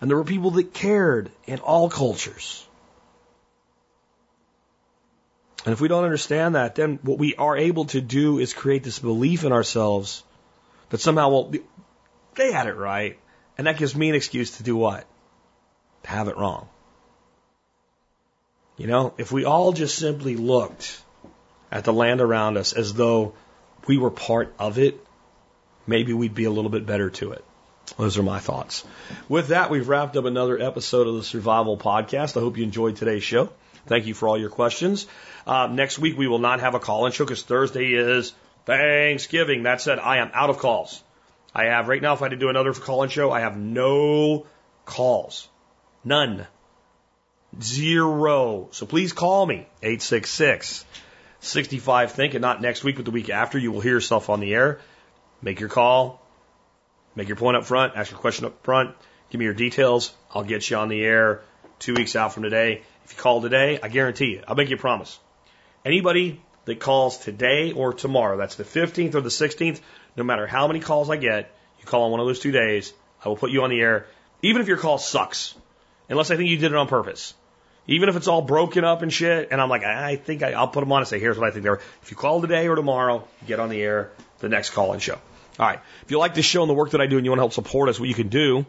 And 0.00 0.10
there 0.10 0.16
were 0.16 0.24
people 0.24 0.52
that 0.52 0.74
cared 0.74 1.30
in 1.46 1.60
all 1.60 1.88
cultures. 1.88 2.66
And 5.64 5.72
if 5.72 5.80
we 5.80 5.86
don't 5.86 6.04
understand 6.04 6.56
that, 6.56 6.74
then 6.74 6.98
what 7.02 7.18
we 7.18 7.36
are 7.36 7.56
able 7.56 7.84
to 7.86 8.00
do 8.00 8.40
is 8.40 8.52
create 8.52 8.82
this 8.82 8.98
belief 8.98 9.44
in 9.44 9.52
ourselves 9.52 10.24
that 10.90 11.00
somehow, 11.00 11.28
well, 11.28 11.52
they 12.34 12.50
had 12.50 12.66
it 12.66 12.76
right. 12.76 13.18
And 13.56 13.66
that 13.66 13.76
gives 13.76 13.94
me 13.94 14.08
an 14.08 14.16
excuse 14.16 14.56
to 14.56 14.64
do 14.64 14.74
what? 14.74 15.06
To 16.04 16.10
have 16.10 16.26
it 16.26 16.36
wrong. 16.36 16.68
You 18.76 18.88
know, 18.88 19.14
if 19.18 19.30
we 19.30 19.44
all 19.44 19.72
just 19.72 19.96
simply 19.96 20.34
looked 20.34 21.01
at 21.72 21.84
the 21.84 21.92
land 21.92 22.20
around 22.20 22.58
us 22.58 22.74
as 22.74 22.92
though 22.92 23.32
we 23.86 23.96
were 23.96 24.10
part 24.10 24.54
of 24.58 24.78
it, 24.78 25.04
maybe 25.86 26.12
we'd 26.12 26.34
be 26.34 26.44
a 26.44 26.50
little 26.50 26.70
bit 26.70 26.86
better 26.86 27.10
to 27.10 27.32
it. 27.32 27.44
Those 27.96 28.18
are 28.18 28.22
my 28.22 28.38
thoughts. 28.38 28.84
With 29.28 29.48
that, 29.48 29.70
we've 29.70 29.88
wrapped 29.88 30.16
up 30.16 30.26
another 30.26 30.60
episode 30.60 31.08
of 31.08 31.16
the 31.16 31.24
Survival 31.24 31.76
Podcast. 31.76 32.36
I 32.36 32.40
hope 32.40 32.58
you 32.58 32.62
enjoyed 32.62 32.96
today's 32.96 33.24
show. 33.24 33.50
Thank 33.86 34.06
you 34.06 34.14
for 34.14 34.28
all 34.28 34.38
your 34.38 34.50
questions. 34.50 35.06
Uh, 35.46 35.66
next 35.66 35.98
week, 35.98 36.16
we 36.16 36.28
will 36.28 36.38
not 36.38 36.60
have 36.60 36.74
a 36.74 36.78
call 36.78 37.06
in 37.06 37.12
show 37.12 37.24
because 37.24 37.42
Thursday 37.42 37.94
is 37.94 38.32
Thanksgiving. 38.66 39.64
That 39.64 39.80
said, 39.80 39.98
I 39.98 40.18
am 40.18 40.30
out 40.34 40.50
of 40.50 40.58
calls. 40.58 41.02
I 41.54 41.64
have 41.64 41.88
right 41.88 42.00
now, 42.00 42.12
if 42.12 42.22
I 42.22 42.26
had 42.26 42.30
to 42.30 42.36
do 42.36 42.50
another 42.50 42.72
call 42.74 43.02
in 43.02 43.08
show, 43.08 43.32
I 43.32 43.40
have 43.40 43.56
no 43.56 44.46
calls. 44.84 45.48
None. 46.04 46.46
Zero. 47.60 48.68
So 48.70 48.86
please 48.86 49.12
call 49.12 49.44
me. 49.44 49.66
866 49.82 50.84
65 51.42 52.12
Think, 52.12 52.34
and 52.34 52.42
not 52.42 52.62
next 52.62 52.84
week, 52.84 52.96
but 52.96 53.04
the 53.04 53.10
week 53.10 53.28
after. 53.28 53.58
You 53.58 53.72
will 53.72 53.80
hear 53.80 53.92
yourself 53.92 54.30
on 54.30 54.40
the 54.40 54.54
air. 54.54 54.80
Make 55.42 55.60
your 55.60 55.68
call. 55.68 56.24
Make 57.14 57.28
your 57.28 57.36
point 57.36 57.56
up 57.56 57.64
front. 57.64 57.94
Ask 57.96 58.10
your 58.10 58.20
question 58.20 58.46
up 58.46 58.64
front. 58.64 58.94
Give 59.30 59.38
me 59.38 59.44
your 59.44 59.54
details. 59.54 60.14
I'll 60.32 60.44
get 60.44 60.68
you 60.70 60.76
on 60.76 60.88
the 60.88 61.02
air 61.02 61.42
two 61.78 61.94
weeks 61.94 62.14
out 62.14 62.32
from 62.32 62.44
today. 62.44 62.82
If 63.04 63.12
you 63.12 63.18
call 63.18 63.42
today, 63.42 63.80
I 63.82 63.88
guarantee 63.88 64.26
you, 64.26 64.42
I'll 64.46 64.54
make 64.54 64.70
you 64.70 64.76
a 64.76 64.78
promise. 64.78 65.18
Anybody 65.84 66.40
that 66.64 66.78
calls 66.78 67.18
today 67.18 67.72
or 67.72 67.92
tomorrow, 67.92 68.36
that's 68.36 68.54
the 68.54 68.64
15th 68.64 69.16
or 69.16 69.20
the 69.20 69.28
16th, 69.28 69.80
no 70.16 70.22
matter 70.22 70.46
how 70.46 70.68
many 70.68 70.78
calls 70.78 71.10
I 71.10 71.16
get, 71.16 71.52
you 71.80 71.86
call 71.86 72.04
on 72.04 72.12
one 72.12 72.20
of 72.20 72.26
those 72.26 72.38
two 72.38 72.52
days, 72.52 72.92
I 73.24 73.28
will 73.28 73.36
put 73.36 73.50
you 73.50 73.64
on 73.64 73.70
the 73.70 73.80
air, 73.80 74.06
even 74.42 74.62
if 74.62 74.68
your 74.68 74.76
call 74.76 74.98
sucks, 74.98 75.56
unless 76.08 76.30
I 76.30 76.36
think 76.36 76.50
you 76.50 76.58
did 76.58 76.70
it 76.70 76.76
on 76.76 76.86
purpose. 76.86 77.34
Even 77.86 78.08
if 78.08 78.16
it's 78.16 78.28
all 78.28 78.42
broken 78.42 78.84
up 78.84 79.02
and 79.02 79.12
shit, 79.12 79.48
and 79.50 79.60
I'm 79.60 79.68
like, 79.68 79.82
I 79.82 80.16
think 80.16 80.42
I, 80.42 80.52
I'll 80.52 80.68
put 80.68 80.80
them 80.80 80.92
on 80.92 81.00
and 81.00 81.08
say, 81.08 81.18
here's 81.18 81.38
what 81.38 81.48
I 81.48 81.50
think 81.50 81.64
they're. 81.64 81.80
If 82.02 82.10
you 82.10 82.16
call 82.16 82.40
today 82.40 82.68
or 82.68 82.76
tomorrow, 82.76 83.26
get 83.46 83.58
on 83.58 83.70
the 83.70 83.82
air, 83.82 84.12
the 84.38 84.48
next 84.48 84.70
call 84.70 84.92
and 84.92 85.02
show. 85.02 85.18
All 85.58 85.66
right. 85.66 85.80
If 86.04 86.10
you 86.10 86.18
like 86.18 86.34
this 86.34 86.44
show 86.44 86.62
and 86.62 86.70
the 86.70 86.74
work 86.74 86.90
that 86.90 87.00
I 87.00 87.06
do 87.06 87.16
and 87.16 87.26
you 87.26 87.30
want 87.30 87.38
to 87.38 87.42
help 87.42 87.52
support 87.52 87.88
us, 87.88 87.98
what 87.98 88.08
you 88.08 88.14
can 88.14 88.28
do 88.28 88.64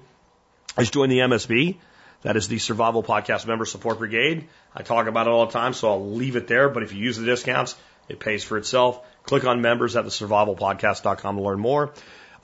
is 0.78 0.90
join 0.90 1.10
the 1.10 1.20
MSB. 1.20 1.78
That 2.24 2.38
is 2.38 2.48
the 2.48 2.58
Survival 2.58 3.04
Podcast 3.04 3.46
Member 3.46 3.66
Support 3.66 4.00
Brigade. 4.00 4.48
I 4.74 4.82
talk 4.82 5.08
about 5.08 5.28
it 5.28 5.30
all 5.30 5.46
the 5.46 5.52
time, 5.52 5.74
so 5.74 5.90
I'll 5.90 6.12
leave 6.12 6.36
it 6.36 6.48
there. 6.48 6.70
But 6.70 6.84
if 6.84 6.94
you 6.94 7.00
use 7.00 7.18
the 7.18 7.26
discounts, 7.26 7.76
it 8.08 8.20
pays 8.20 8.44
for 8.44 8.58
itself. 8.58 9.06
Click 9.24 9.46
on 9.46 9.62
members 9.62 9.96
at 9.96 10.06
the 10.06 10.10
survivalpodcast.com 10.10 11.36
to 11.36 11.42
learn 11.42 11.60
more. 11.60 11.94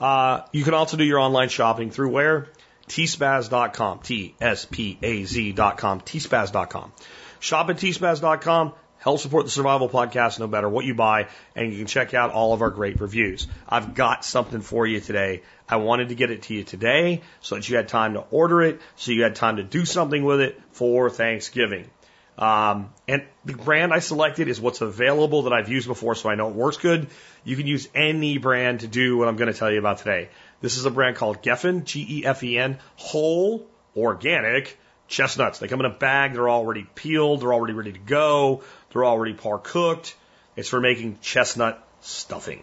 Uh, 0.00 0.42
you 0.52 0.64
can 0.64 0.74
also 0.74 0.96
do 0.96 1.04
your 1.04 1.18
online 1.18 1.48
shopping 1.48 1.90
through 1.90 2.10
where? 2.10 2.48
tspaz.com. 2.90 4.00
T-S-P-A-Z.com. 4.00 6.00
tspaz.com. 6.00 6.92
Shop 7.40 7.70
at 7.70 7.76
tspaz.com. 7.76 8.72
Help 8.98 9.18
support 9.18 9.46
the 9.46 9.50
Survival 9.50 9.88
Podcast 9.88 10.38
no 10.38 10.46
matter 10.46 10.68
what 10.68 10.84
you 10.84 10.94
buy, 10.94 11.28
and 11.56 11.72
you 11.72 11.78
can 11.78 11.86
check 11.86 12.12
out 12.12 12.32
all 12.32 12.52
of 12.52 12.60
our 12.60 12.68
great 12.68 13.00
reviews. 13.00 13.46
I've 13.66 13.94
got 13.94 14.26
something 14.26 14.60
for 14.60 14.86
you 14.86 15.00
today. 15.00 15.40
I 15.66 15.76
wanted 15.76 16.10
to 16.10 16.14
get 16.14 16.30
it 16.30 16.42
to 16.42 16.54
you 16.54 16.64
today 16.64 17.22
so 17.40 17.54
that 17.54 17.66
you 17.66 17.76
had 17.76 17.88
time 17.88 18.12
to 18.12 18.20
order 18.30 18.60
it, 18.60 18.78
so 18.96 19.12
you 19.12 19.22
had 19.22 19.36
time 19.36 19.56
to 19.56 19.62
do 19.62 19.86
something 19.86 20.22
with 20.22 20.42
it 20.42 20.60
for 20.72 21.08
Thanksgiving. 21.08 21.88
Um, 22.36 22.92
and 23.08 23.24
the 23.46 23.54
brand 23.54 23.92
I 23.92 24.00
selected 24.00 24.48
is 24.48 24.60
what's 24.60 24.82
available 24.82 25.42
that 25.42 25.54
I've 25.54 25.70
used 25.70 25.86
before, 25.86 26.14
so 26.14 26.28
I 26.28 26.34
know 26.34 26.48
it 26.48 26.54
works 26.54 26.76
good. 26.76 27.06
You 27.42 27.56
can 27.56 27.66
use 27.66 27.88
any 27.94 28.36
brand 28.36 28.80
to 28.80 28.86
do 28.86 29.16
what 29.16 29.28
I'm 29.28 29.36
going 29.36 29.52
to 29.52 29.58
tell 29.58 29.70
you 29.70 29.78
about 29.78 29.98
today. 29.98 30.28
This 30.60 30.76
is 30.76 30.84
a 30.84 30.90
brand 30.90 31.16
called 31.16 31.42
Gefen, 31.42 31.84
G-E-F-E-N, 31.84 32.78
whole, 32.96 33.66
organic 33.96 34.78
chestnuts. 35.08 35.58
They 35.58 35.68
come 35.68 35.80
in 35.80 35.86
a 35.86 35.90
bag. 35.90 36.34
They're 36.34 36.48
already 36.48 36.86
peeled. 36.94 37.40
They're 37.40 37.52
already 37.52 37.74
ready 37.74 37.92
to 37.92 37.98
go. 37.98 38.62
They're 38.92 39.04
already 39.04 39.34
par 39.34 39.58
cooked. 39.58 40.14
It's 40.56 40.68
for 40.68 40.80
making 40.80 41.18
chestnut 41.20 41.86
stuffing. 42.00 42.62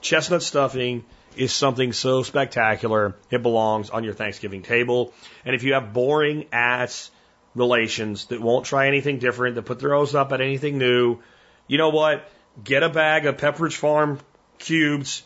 Chestnut 0.00 0.42
stuffing 0.42 1.04
is 1.36 1.52
something 1.52 1.92
so 1.92 2.22
spectacular. 2.22 3.16
It 3.30 3.42
belongs 3.42 3.90
on 3.90 4.04
your 4.04 4.14
Thanksgiving 4.14 4.62
table. 4.62 5.12
And 5.44 5.54
if 5.54 5.62
you 5.62 5.74
have 5.74 5.92
boring 5.92 6.46
ass 6.52 7.10
relations 7.54 8.26
that 8.26 8.40
won't 8.40 8.66
try 8.66 8.88
anything 8.88 9.18
different, 9.18 9.56
that 9.56 9.62
put 9.62 9.80
their 9.80 9.90
nose 9.90 10.14
up 10.14 10.32
at 10.32 10.40
anything 10.40 10.78
new, 10.78 11.18
you 11.66 11.78
know 11.78 11.90
what? 11.90 12.30
Get 12.62 12.82
a 12.82 12.88
bag 12.88 13.26
of 13.26 13.36
Pepperidge 13.36 13.76
Farm 13.76 14.18
cubes, 14.58 15.22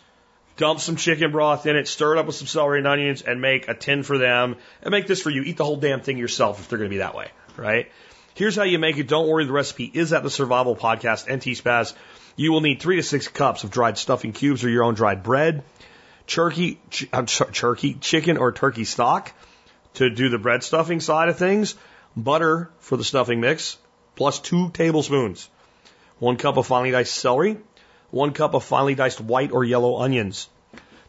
dump 0.56 0.80
some 0.80 0.96
chicken 0.96 1.32
broth 1.32 1.66
in 1.66 1.76
it, 1.76 1.88
stir 1.88 2.16
it 2.16 2.18
up 2.18 2.26
with 2.26 2.36
some 2.36 2.46
celery 2.46 2.78
and 2.78 2.86
onions, 2.86 3.22
and 3.22 3.40
make 3.40 3.68
a 3.68 3.74
tin 3.74 4.02
for 4.02 4.18
them. 4.18 4.56
And 4.82 4.90
make 4.90 5.06
this 5.06 5.22
for 5.22 5.30
you. 5.30 5.42
Eat 5.42 5.56
the 5.56 5.64
whole 5.64 5.76
damn 5.76 6.00
thing 6.00 6.18
yourself 6.18 6.60
if 6.60 6.68
they're 6.68 6.78
going 6.78 6.90
to 6.90 6.94
be 6.94 6.98
that 6.98 7.14
way, 7.14 7.30
right? 7.56 7.90
Here's 8.34 8.56
how 8.56 8.62
you 8.62 8.78
make 8.78 8.96
it. 8.98 9.08
Don't 9.08 9.28
worry, 9.28 9.44
the 9.44 9.52
recipe 9.52 9.90
is 9.92 10.12
at 10.12 10.22
the 10.22 10.30
Survival 10.30 10.74
Podcast 10.74 11.26
and 11.28 11.42
T-Spaz. 11.42 11.94
You 12.34 12.52
will 12.52 12.62
need 12.62 12.80
three 12.80 12.96
to 12.96 13.02
six 13.02 13.28
cups 13.28 13.64
of 13.64 13.70
dried 13.70 13.98
stuffing 13.98 14.32
cubes 14.32 14.64
or 14.64 14.70
your 14.70 14.84
own 14.84 14.94
dried 14.94 15.22
bread, 15.22 15.64
turkey, 16.26 16.80
ch- 16.90 17.08
sorry, 17.26 17.52
turkey, 17.52 17.94
chicken 17.94 18.38
or 18.38 18.52
turkey 18.52 18.84
stock 18.84 19.32
to 19.94 20.08
do 20.08 20.30
the 20.30 20.38
bread 20.38 20.62
stuffing 20.62 21.00
side 21.00 21.28
of 21.28 21.36
things, 21.36 21.74
butter 22.16 22.70
for 22.78 22.96
the 22.96 23.04
stuffing 23.04 23.40
mix, 23.40 23.76
plus 24.16 24.38
two 24.38 24.70
tablespoons, 24.70 25.50
one 26.18 26.36
cup 26.36 26.56
of 26.56 26.66
finely 26.66 26.90
diced 26.90 27.14
celery, 27.14 27.58
one 28.12 28.32
cup 28.32 28.54
of 28.54 28.62
finely 28.62 28.94
diced 28.94 29.20
white 29.20 29.50
or 29.50 29.64
yellow 29.64 29.96
onions, 29.96 30.48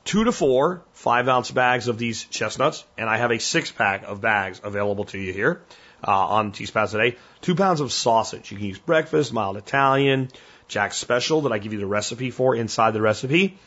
two 0.05 0.23
to 0.23 0.31
four 0.31 0.83
five 0.93 1.27
ounce 1.27 1.51
bags 1.51 1.87
of 1.87 1.99
these 1.99 2.23
chestnuts, 2.23 2.83
and 2.97 3.07
I 3.07 3.17
have 3.17 3.31
a 3.31 3.39
six 3.39 3.71
pack 3.71 4.03
of 4.07 4.21
bags 4.21 4.61
available 4.63 5.05
to 5.05 5.19
you 5.19 5.33
here 5.33 5.61
uh, 6.07 6.11
on 6.11 6.51
T 6.53 6.63
Spaz 6.65 6.91
today. 6.91 7.17
Two 7.41 7.55
pounds 7.55 7.81
of 7.81 7.91
sausage. 7.91 8.51
You 8.51 8.57
can 8.57 8.67
use 8.67 8.79
breakfast, 8.79 9.33
mild 9.33 9.57
Italian, 9.57 10.29
Jack 10.67 10.93
Special 10.93 11.41
that 11.41 11.51
I 11.51 11.59
give 11.59 11.73
you 11.73 11.79
the 11.79 11.85
recipe 11.85 12.31
for 12.31 12.55
inside 12.55 12.91
the 12.91 13.01
recipe. 13.01 13.57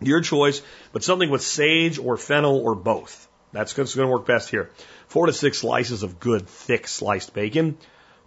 Your 0.00 0.20
choice, 0.20 0.60
but 0.92 1.02
something 1.04 1.30
with 1.30 1.42
sage 1.42 1.98
or 1.98 2.16
fennel 2.16 2.58
or 2.58 2.74
both. 2.74 3.28
That's 3.52 3.72
going 3.72 3.86
to 3.86 4.06
work 4.06 4.26
best 4.26 4.50
here. 4.50 4.70
Four 5.06 5.26
to 5.26 5.32
six 5.32 5.58
slices 5.58 6.02
of 6.02 6.20
good, 6.20 6.48
thick 6.48 6.86
sliced 6.86 7.32
bacon, 7.32 7.78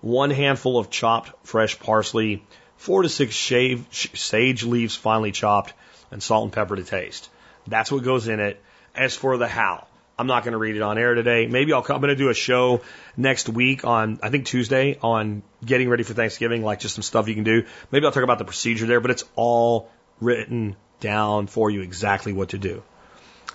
one 0.02 0.32
handful 0.32 0.80
of 0.80 0.90
chopped 0.90 1.32
fresh 1.46 1.80
parsley, 1.80 2.44
four 2.82 3.04
to 3.04 3.10
six 3.10 3.36
shave, 3.36 3.86
sage 3.92 4.64
leaves 4.64 4.96
finely 4.96 5.32
chopped, 5.32 5.74
and 6.10 6.22
salt 6.22 6.46
and 6.46 6.52
pepper 6.52 6.76
to 6.76 6.84
taste. 6.84 7.30
That's 7.68 7.92
what 7.92 8.04
goes 8.04 8.28
in 8.28 8.40
it. 8.40 8.60
As 8.96 9.16
for 9.16 9.38
the 9.38 9.48
how, 9.48 9.86
I'm 10.18 10.26
not 10.26 10.44
going 10.44 10.54
to 10.54 10.58
read 10.58 10.76
it 10.76 10.82
on 10.82 10.98
air 10.98 11.14
today. 11.14 11.46
Maybe 11.46 11.74
I'll 11.74 11.84
come, 11.84 11.98
I'm 11.98 12.02
going 12.02 12.10
to 12.10 12.22
do 12.22 12.30
a 12.30 12.34
show 12.34 12.82
next 13.16 13.48
week 13.48 13.86
on, 13.86 14.20
I 14.24 14.30
think 14.30 14.48
Tuesday, 14.48 14.98
on 15.02 15.44
getting 15.64 15.90
ready 15.90 16.02
for 16.02 16.16
Thanksgiving, 16.16 16.64
like 16.64 16.80
just 16.80 16.96
some 16.96 17.04
stuff 17.04 17.28
you 17.28 17.36
can 17.36 17.44
do. 17.44 17.66
Maybe 17.92 18.06
I'll 18.06 18.12
talk 18.12 18.24
about 18.24 18.40
the 18.40 18.46
procedure 18.46 18.88
there, 18.88 19.00
but 19.00 19.12
it's 19.12 19.26
all 19.36 19.92
written 20.20 20.76
down 21.00 21.46
for 21.46 21.70
you 21.70 21.82
exactly 21.82 22.34
what 22.34 22.50
to 22.50 22.58
do. 22.58 22.82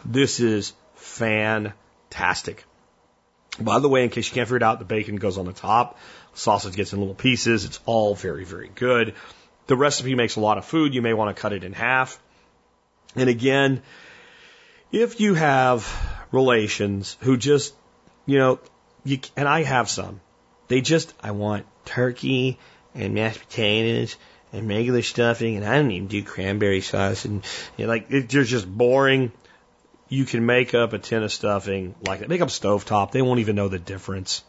This 0.05 0.39
is 0.39 0.73
fantastic. 0.95 2.65
By 3.61 3.79
the 3.79 3.89
way, 3.89 4.05
in 4.05 4.11
case 4.11 4.29
you 4.29 4.35
can't 4.35 4.47
figure 4.47 4.59
it 4.59 4.63
out, 4.63 4.79
the 4.79 4.85
bacon 4.85 5.17
goes 5.17 5.39
on 5.39 5.47
the 5.47 5.53
top. 5.53 5.99
Sausage 6.35 6.77
gets 6.77 6.93
in 6.93 6.99
little 6.99 7.15
pieces. 7.15 7.65
It's 7.65 7.81
all 7.87 8.15
very, 8.15 8.45
very 8.45 8.71
good. 8.75 9.15
The 9.67 9.77
recipe 9.77 10.15
makes 10.15 10.37
a 10.37 10.41
lot 10.41 10.59
of 10.59 10.65
food. 10.65 10.95
You 10.95 11.03
may 11.03 11.15
want 11.15 11.35
to 11.35 11.41
cut 11.41 11.53
it 11.53 11.65
in 11.65 11.73
half. 11.73 12.21
And 13.15 13.29
again, 13.31 13.83
if 14.93 15.21
you 15.21 15.35
have 15.35 15.87
relations 16.33 17.17
who 17.21 17.37
just, 17.37 17.75
you 18.27 18.39
know, 18.39 18.61
you, 19.05 19.21
and 19.37 19.49
I 19.49 19.63
have 19.63 19.89
some, 19.89 20.21
they 20.69 20.81
just, 20.81 21.15
I 21.21 21.31
want 21.31 21.67
turkey 21.85 22.59
and 22.95 23.15
mashed 23.15 23.41
potatoes 23.41 24.17
and 24.53 24.69
regular 24.69 25.03
stuffing, 25.03 25.57
and 25.57 25.65
I 25.65 25.77
don't 25.77 25.91
even 25.91 26.09
do 26.09 26.23
cranberry 26.23 26.81
sauce, 26.81 27.25
and 27.25 27.45
you 27.77 27.85
know, 27.85 27.89
like 27.89 28.11
it, 28.11 28.29
they're 28.29 28.45
just 28.45 28.67
boring. 28.67 29.33
You 30.09 30.25
can 30.25 30.47
make 30.47 30.75
up 30.75 30.93
a 30.93 30.99
tin 30.99 31.23
of 31.23 31.33
stuffing 31.33 31.95
like 32.07 32.21
that. 32.21 32.29
Make 32.29 32.41
up 32.41 32.49
stovetop. 32.49 33.11
They 33.11 33.23
won't 33.23 33.41
even 33.41 33.57
know 33.57 33.69
the 33.69 33.79
difference. 33.79 34.45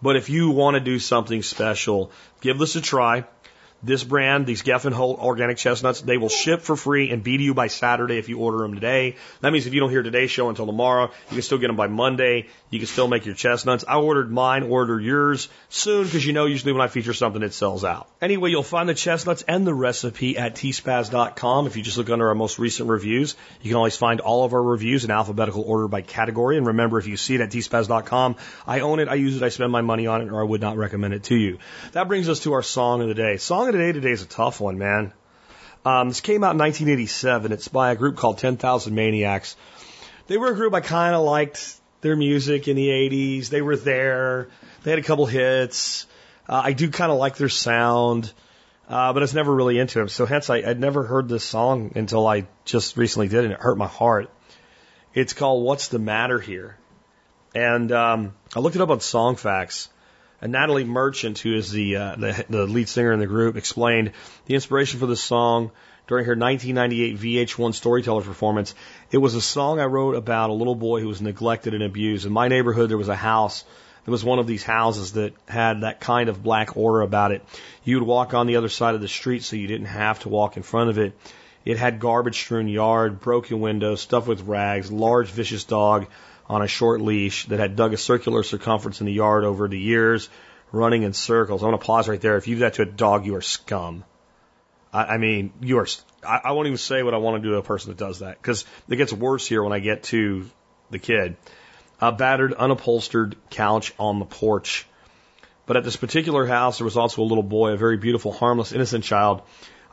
But 0.00 0.16
if 0.16 0.28
you 0.30 0.50
want 0.50 0.74
to 0.74 0.80
do 0.80 0.98
something 0.98 1.42
special, 1.42 2.10
give 2.40 2.58
this 2.58 2.76
a 2.76 2.80
try. 2.80 3.24
This 3.84 4.02
brand, 4.02 4.46
these 4.46 4.62
Gefen 4.62 4.92
whole 4.92 5.16
organic 5.16 5.58
chestnuts, 5.58 6.00
they 6.00 6.16
will 6.16 6.30
ship 6.30 6.62
for 6.62 6.74
free 6.74 7.10
and 7.10 7.22
be 7.22 7.36
to 7.36 7.42
you 7.42 7.52
by 7.52 7.66
Saturday 7.66 8.16
if 8.16 8.30
you 8.30 8.38
order 8.38 8.58
them 8.58 8.74
today. 8.74 9.16
That 9.42 9.52
means 9.52 9.66
if 9.66 9.74
you 9.74 9.80
don't 9.80 9.90
hear 9.90 10.02
today's 10.02 10.30
show 10.30 10.48
until 10.48 10.64
tomorrow, 10.64 11.10
you 11.28 11.34
can 11.34 11.42
still 11.42 11.58
get 11.58 11.66
them 11.66 11.76
by 11.76 11.88
Monday. 11.88 12.48
You 12.70 12.78
can 12.78 12.88
still 12.88 13.08
make 13.08 13.26
your 13.26 13.34
chestnuts. 13.34 13.84
I 13.86 13.96
ordered 13.96 14.30
mine, 14.30 14.62
order 14.62 14.98
yours 14.98 15.48
soon 15.68 16.04
because 16.04 16.24
you 16.24 16.32
know 16.32 16.46
usually 16.46 16.72
when 16.72 16.80
I 16.80 16.88
feature 16.88 17.12
something 17.12 17.42
it 17.42 17.52
sells 17.52 17.84
out. 17.84 18.08
Anyway, 18.22 18.50
you'll 18.50 18.62
find 18.62 18.88
the 18.88 18.94
chestnuts 18.94 19.42
and 19.42 19.66
the 19.66 19.74
recipe 19.74 20.38
at 20.38 20.54
tspaz.com. 20.54 21.66
If 21.66 21.76
you 21.76 21.82
just 21.82 21.98
look 21.98 22.08
under 22.08 22.28
our 22.28 22.34
most 22.34 22.58
recent 22.58 22.88
reviews, 22.88 23.36
you 23.60 23.70
can 23.70 23.76
always 23.76 23.98
find 23.98 24.20
all 24.20 24.44
of 24.44 24.54
our 24.54 24.62
reviews 24.62 25.04
in 25.04 25.10
alphabetical 25.10 25.62
order 25.62 25.88
by 25.88 26.00
category. 26.00 26.56
And 26.56 26.66
remember, 26.68 26.98
if 26.98 27.06
you 27.06 27.18
see 27.18 27.34
it 27.34 27.42
at 27.42 27.50
tspaz.com, 27.50 28.36
I 28.66 28.80
own 28.80 28.98
it, 28.98 29.08
I 29.08 29.14
use 29.16 29.36
it, 29.36 29.42
I 29.42 29.50
spend 29.50 29.70
my 29.70 29.82
money 29.82 30.06
on 30.06 30.22
it, 30.22 30.30
or 30.30 30.40
I 30.40 30.44
would 30.44 30.62
not 30.62 30.78
recommend 30.78 31.12
it 31.12 31.24
to 31.24 31.36
you. 31.36 31.58
That 31.92 32.08
brings 32.08 32.30
us 32.30 32.40
to 32.40 32.54
our 32.54 32.62
song 32.62 33.02
of 33.02 33.08
the 33.08 33.14
day. 33.14 33.36
Song 33.36 33.68
of 33.68 33.73
today 33.74 33.90
today 33.90 34.12
is 34.12 34.22
a 34.22 34.26
tough 34.26 34.60
one, 34.60 34.78
man. 34.78 35.12
Um, 35.84 36.08
this 36.08 36.20
came 36.20 36.44
out 36.44 36.52
in 36.52 36.58
1987. 36.58 37.50
It's 37.50 37.66
by 37.66 37.90
a 37.90 37.96
group 37.96 38.16
called 38.16 38.38
10,000 38.38 38.94
Maniacs. 38.94 39.56
They 40.28 40.36
were 40.38 40.52
a 40.52 40.54
group 40.54 40.72
I 40.74 40.80
kind 40.80 41.14
of 41.14 41.24
liked 41.24 41.74
their 42.00 42.14
music 42.14 42.68
in 42.68 42.76
the 42.76 42.88
80s. 42.88 43.48
They 43.48 43.62
were 43.62 43.76
there. 43.76 44.48
They 44.84 44.90
had 44.90 45.00
a 45.00 45.02
couple 45.02 45.26
hits. 45.26 46.06
Uh, 46.48 46.62
I 46.66 46.72
do 46.72 46.88
kind 46.88 47.10
of 47.10 47.18
like 47.18 47.36
their 47.36 47.48
sound, 47.48 48.32
uh, 48.88 49.12
but 49.12 49.20
I 49.20 49.24
was 49.24 49.34
never 49.34 49.52
really 49.52 49.80
into 49.80 49.98
them. 49.98 50.08
So 50.08 50.24
hence 50.24 50.50
I, 50.50 50.58
I'd 50.58 50.78
never 50.78 51.02
heard 51.02 51.28
this 51.28 51.42
song 51.42 51.92
until 51.96 52.28
I 52.28 52.46
just 52.64 52.96
recently 52.96 53.26
did, 53.26 53.42
and 53.42 53.54
it 53.54 53.60
hurt 53.60 53.76
my 53.76 53.88
heart. 53.88 54.30
It's 55.14 55.32
called 55.32 55.64
"What's 55.64 55.88
the 55.88 55.98
Matter 55.98 56.38
Here," 56.38 56.76
and 57.54 57.90
um, 57.90 58.34
I 58.54 58.60
looked 58.60 58.76
it 58.76 58.82
up 58.82 58.90
on 58.90 58.98
Songfacts. 58.98 59.88
And 60.44 60.52
Natalie 60.52 60.84
Merchant, 60.84 61.38
who 61.38 61.54
is 61.54 61.72
the, 61.72 61.96
uh, 61.96 62.16
the, 62.16 62.44
the 62.50 62.66
lead 62.66 62.90
singer 62.90 63.14
in 63.14 63.18
the 63.18 63.26
group, 63.26 63.56
explained 63.56 64.12
the 64.44 64.54
inspiration 64.54 65.00
for 65.00 65.06
the 65.06 65.16
song 65.16 65.70
during 66.06 66.26
her 66.26 66.36
1998 66.36 67.48
VH1 67.48 67.72
Storyteller 67.72 68.20
performance. 68.20 68.74
It 69.10 69.16
was 69.16 69.34
a 69.34 69.40
song 69.40 69.80
I 69.80 69.86
wrote 69.86 70.16
about 70.16 70.50
a 70.50 70.52
little 70.52 70.74
boy 70.74 71.00
who 71.00 71.08
was 71.08 71.22
neglected 71.22 71.72
and 71.72 71.82
abused. 71.82 72.26
In 72.26 72.32
my 72.32 72.48
neighborhood, 72.48 72.90
there 72.90 72.98
was 72.98 73.08
a 73.08 73.16
house. 73.16 73.64
There 74.04 74.12
was 74.12 74.22
one 74.22 74.38
of 74.38 74.46
these 74.46 74.62
houses 74.62 75.12
that 75.12 75.32
had 75.48 75.80
that 75.80 76.00
kind 76.00 76.28
of 76.28 76.42
black 76.42 76.76
aura 76.76 77.06
about 77.06 77.32
it. 77.32 77.42
You 77.82 77.98
would 77.98 78.06
walk 78.06 78.34
on 78.34 78.46
the 78.46 78.56
other 78.56 78.68
side 78.68 78.94
of 78.94 79.00
the 79.00 79.08
street 79.08 79.44
so 79.44 79.56
you 79.56 79.66
didn't 79.66 79.86
have 79.86 80.20
to 80.20 80.28
walk 80.28 80.58
in 80.58 80.62
front 80.62 80.90
of 80.90 80.98
it. 80.98 81.14
It 81.64 81.78
had 81.78 82.00
garbage 82.00 82.36
strewn 82.36 82.68
yard, 82.68 83.18
broken 83.18 83.60
windows, 83.60 84.02
stuffed 84.02 84.26
with 84.26 84.42
rags, 84.42 84.92
large 84.92 85.30
vicious 85.30 85.64
dog, 85.64 86.06
on 86.48 86.62
a 86.62 86.66
short 86.66 87.00
leash 87.00 87.46
that 87.46 87.58
had 87.58 87.76
dug 87.76 87.92
a 87.92 87.96
circular 87.96 88.42
circumference 88.42 89.00
in 89.00 89.06
the 89.06 89.12
yard 89.12 89.44
over 89.44 89.68
the 89.68 89.78
years, 89.78 90.28
running 90.72 91.02
in 91.02 91.12
circles. 91.12 91.62
I 91.62 91.66
want 91.66 91.80
to 91.80 91.86
pause 91.86 92.08
right 92.08 92.20
there. 92.20 92.36
If 92.36 92.48
you 92.48 92.56
do 92.56 92.60
that 92.60 92.74
to 92.74 92.82
a 92.82 92.86
dog, 92.86 93.26
you 93.26 93.36
are 93.36 93.42
scum. 93.42 94.04
I, 94.92 95.04
I 95.04 95.18
mean, 95.18 95.52
you 95.60 95.78
are. 95.78 95.86
I, 96.26 96.40
I 96.44 96.52
won't 96.52 96.66
even 96.66 96.78
say 96.78 97.02
what 97.02 97.14
I 97.14 97.18
want 97.18 97.42
to 97.42 97.48
do 97.48 97.52
to 97.52 97.58
a 97.58 97.62
person 97.62 97.90
that 97.90 97.98
does 97.98 98.20
that 98.20 98.40
because 98.40 98.64
it 98.88 98.96
gets 98.96 99.12
worse 99.12 99.46
here 99.46 99.62
when 99.62 99.72
I 99.72 99.78
get 99.78 100.04
to 100.04 100.48
the 100.90 100.98
kid. 100.98 101.36
A 102.00 102.12
battered, 102.12 102.52
unupholstered 102.52 103.34
couch 103.50 103.94
on 103.98 104.18
the 104.18 104.24
porch. 104.24 104.86
But 105.66 105.78
at 105.78 105.84
this 105.84 105.96
particular 105.96 106.46
house, 106.46 106.78
there 106.78 106.84
was 106.84 106.96
also 106.96 107.22
a 107.22 107.24
little 107.24 107.42
boy, 107.42 107.70
a 107.70 107.76
very 107.76 107.96
beautiful, 107.96 108.32
harmless, 108.32 108.72
innocent 108.72 109.04
child. 109.04 109.42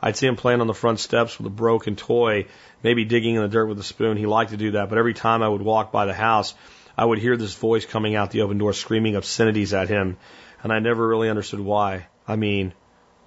I'd 0.02 0.16
see 0.16 0.26
him 0.26 0.36
playing 0.36 0.60
on 0.60 0.66
the 0.66 0.74
front 0.74 0.98
steps 0.98 1.38
with 1.38 1.46
a 1.46 1.50
broken 1.50 1.94
toy 1.94 2.46
maybe 2.82 3.04
digging 3.04 3.36
in 3.36 3.42
the 3.42 3.48
dirt 3.48 3.66
with 3.66 3.78
a 3.78 3.84
spoon. 3.84 4.16
He 4.16 4.26
liked 4.26 4.50
to 4.50 4.56
do 4.56 4.72
that. 4.72 4.88
But 4.88 4.98
every 4.98 5.14
time 5.14 5.42
I 5.42 5.48
would 5.48 5.62
walk 5.62 5.92
by 5.92 6.06
the 6.06 6.14
house, 6.14 6.54
I 6.98 7.04
would 7.04 7.18
hear 7.18 7.36
this 7.36 7.54
voice 7.54 7.86
coming 7.86 8.16
out 8.16 8.32
the 8.32 8.42
open 8.42 8.58
door 8.58 8.72
screaming 8.72 9.14
obscenities 9.14 9.72
at 9.72 9.88
him. 9.88 10.16
And 10.62 10.72
I 10.72 10.80
never 10.80 11.06
really 11.06 11.30
understood 11.30 11.60
why. 11.60 12.06
I 12.26 12.36
mean, 12.36 12.72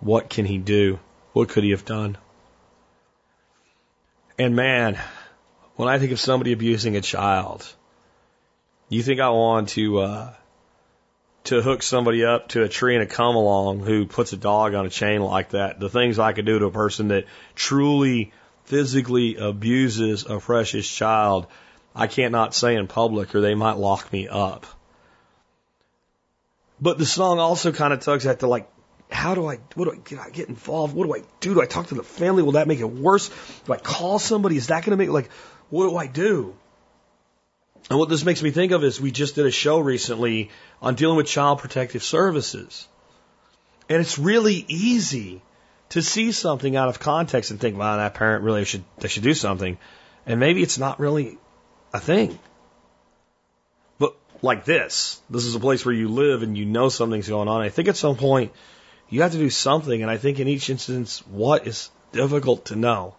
what 0.02 0.30
can 0.30 0.46
he 0.46 0.58
do? 0.58 1.00
What 1.32 1.50
could 1.50 1.64
he 1.64 1.72
have 1.72 1.86
done? 1.86 2.18
And 4.38 4.56
man, 4.56 5.00
when 5.78 5.88
I 5.88 5.98
think 5.98 6.12
of 6.12 6.20
somebody 6.20 6.52
abusing 6.52 6.98
a 6.98 7.02
child, 7.02 7.66
you 8.90 9.02
think 9.02 9.22
I 9.22 9.30
want 9.30 9.70
to, 9.70 10.00
uh, 10.00 10.34
to 11.46 11.62
hook 11.62 11.84
somebody 11.84 12.26
up 12.26 12.50
to 12.50 12.64
a 12.64 12.70
tree 12.70 12.96
and 12.96 13.04
a 13.04 13.06
come 13.06 13.36
along 13.36 13.80
who 13.80 14.06
puts 14.06 14.34
a 14.34 14.38
dog 14.38 14.74
on 14.74 14.86
a 14.86 14.90
chain 14.90 15.22
like 15.22 15.52
that. 15.52 15.80
The 15.80 15.90
things 15.90 16.20
I 16.20 16.34
could 16.34 16.46
do 16.46 16.60
to 16.60 16.66
a 16.66 16.72
person 16.72 17.10
that 17.10 17.26
truly 17.54 18.32
physically 18.66 19.36
abuses 19.36 20.26
a 20.28 20.40
precious 20.40 20.90
child, 20.90 21.48
I 21.96 22.08
can't 22.08 22.32
not 22.32 22.54
say 22.56 22.76
in 22.76 22.88
public 22.88 23.34
or 23.36 23.42
they 23.42 23.56
might 23.56 23.78
lock 23.78 24.12
me 24.12 24.28
up. 24.28 24.66
But 26.82 26.98
the 26.98 27.06
song 27.06 27.40
also 27.40 27.72
kind 27.72 27.94
of 27.94 28.02
tugs 28.02 28.26
at 28.26 28.40
the 28.40 28.48
like, 28.48 28.70
how 29.12 29.36
do 29.36 29.46
I, 29.48 29.60
what 29.76 29.86
do 29.86 29.92
I, 29.92 29.98
do 30.04 30.20
I 30.20 30.30
get 30.32 30.50
involved? 30.50 30.96
What 30.96 31.06
do 31.06 31.16
I 31.16 31.24
do? 31.40 31.54
Do 31.54 31.62
I 31.62 31.68
talk 31.68 31.88
to 31.88 31.96
the 31.96 32.04
family? 32.04 32.44
Will 32.44 32.54
that 32.54 32.68
make 32.68 32.80
it 32.80 32.90
worse? 32.92 33.30
Do 33.66 33.74
I 33.74 33.78
call 33.78 34.20
somebody? 34.20 34.58
Is 34.58 34.68
that 34.68 34.84
going 34.84 34.92
to 34.92 34.98
make, 34.98 35.10
like, 35.10 35.30
what 35.70 35.90
do 35.90 35.96
I 35.96 36.08
do? 36.08 36.56
And 37.90 38.00
what 38.00 38.10
this 38.10 38.26
makes 38.26 38.42
me 38.42 38.52
think 38.52 38.72
of 38.72 38.84
is 38.84 39.00
we 39.00 39.12
just 39.12 39.36
did 39.36 39.46
a 39.46 39.52
show 39.52 39.80
recently 39.80 40.50
on 40.82 40.96
dealing 40.96 41.18
with 41.18 41.28
child 41.28 41.60
protective 41.60 42.04
services. 42.04 42.88
And 43.88 44.02
it's 44.02 44.18
really 44.18 44.66
easy 44.68 45.42
to 45.90 46.02
see 46.02 46.32
something 46.32 46.76
out 46.76 46.90
of 46.90 47.00
context 47.00 47.52
and 47.52 47.60
think, 47.60 47.78
wow, 47.78 47.98
that 47.98 48.16
parent 48.16 48.44
really 48.44 48.66
should, 48.66 48.84
they 48.98 49.08
should 49.08 49.24
do 49.24 49.36
something. 49.36 49.78
And 50.26 50.40
maybe 50.40 50.64
it's 50.64 50.80
not 50.80 51.00
really 51.00 51.38
a 51.94 52.00
thing. 52.00 52.40
But 54.00 54.16
like 54.42 54.66
this, 54.66 55.22
this 55.30 55.46
is 55.46 55.54
a 55.54 55.60
place 55.60 55.86
where 55.86 55.94
you 55.94 56.10
live 56.10 56.42
and 56.42 56.58
you 56.58 56.66
know 56.66 56.90
something's 56.90 57.30
going 57.30 57.48
on. 57.48 57.62
I 57.62 57.70
think 57.70 57.88
at 57.88 57.98
some 57.98 58.16
point 58.16 58.52
you 59.10 59.22
have 59.22 59.34
to 59.34 59.38
do 59.38 59.52
something. 59.52 60.02
And 60.02 60.10
I 60.10 60.18
think 60.18 60.40
in 60.40 60.48
each 60.48 60.72
instance, 60.72 61.20
what 61.28 61.68
is 61.68 61.92
difficult 62.12 62.66
to 62.66 62.76
know? 62.76 63.16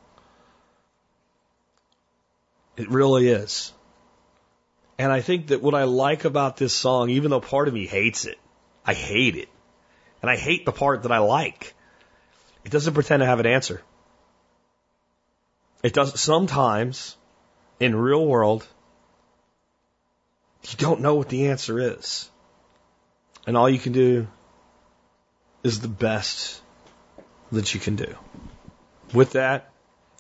It 2.77 2.91
really 2.91 3.29
is. 3.29 3.73
And 4.99 5.13
I 5.13 5.21
think 5.21 5.49
that 5.49 5.63
what 5.63 5.75
I 5.75 5.85
like 5.85 6.25
about 6.25 6.57
this 6.57 6.73
song, 6.73 7.11
even 7.11 7.31
though 7.31 7.41
part 7.41 7.69
of 7.69 7.75
me 7.75 7.87
hates 7.87 8.25
it, 8.25 8.39
I 8.85 8.95
hate 8.95 9.37
it. 9.37 9.49
And 10.23 10.31
I 10.31 10.37
hate 10.37 10.65
the 10.65 10.73
part 10.73 11.03
that 11.03 11.13
I 11.13 11.19
like. 11.19 11.75
It 12.65 12.73
doesn't 12.73 12.95
pretend 12.95 13.21
to 13.21 13.27
have 13.27 13.41
an 13.41 13.47
answer. 13.47 13.83
It 15.83 15.93
does 15.93 16.19
sometimes 16.19 17.17
in 17.79 17.95
real 17.95 18.25
world 18.25 18.67
you 20.71 20.77
don't 20.79 21.01
know 21.01 21.15
what 21.15 21.29
the 21.29 21.49
answer 21.49 21.79
is. 21.79 22.29
And 23.47 23.57
all 23.57 23.71
you 23.71 23.79
can 23.79 23.93
do 23.93 24.27
is 25.63 25.81
the 25.81 25.89
best 25.89 26.61
that 27.53 27.73
you 27.75 27.81
can 27.81 27.95
do. 27.97 28.17
With 29.15 29.33
that, 29.33 29.71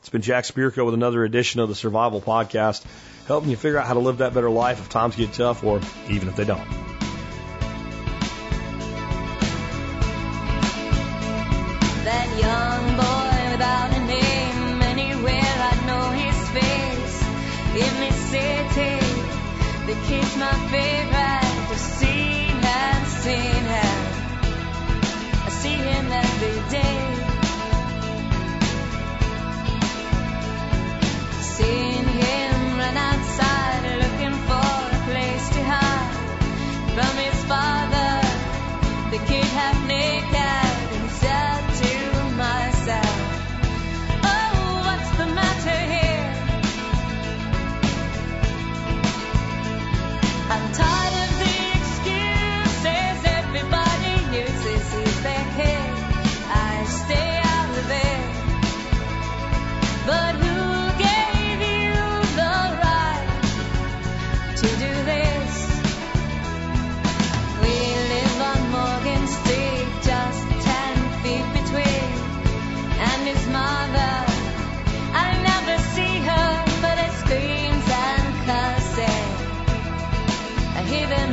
it's 0.07 0.13
been 0.13 0.23
Jack 0.23 0.45
Spirko 0.45 0.85
with 0.85 0.95
another 0.95 1.25
edition 1.25 1.59
of 1.59 1.69
the 1.69 1.75
Survival 1.75 2.21
Podcast, 2.21 2.85
helping 3.27 3.51
you 3.51 3.57
figure 3.57 3.77
out 3.77 3.89
how 3.89 3.95
to 3.95 3.99
live 3.99 4.19
that 4.19 4.35
better 4.35 4.49
life 4.49 4.79
if 4.79 4.89
times 4.89 5.17
get 5.17 5.33
tough 5.33 5.65
or 5.65 5.81
even 6.09 6.29
if 6.29 6.37
they 6.37 6.45
don't. 6.45 6.96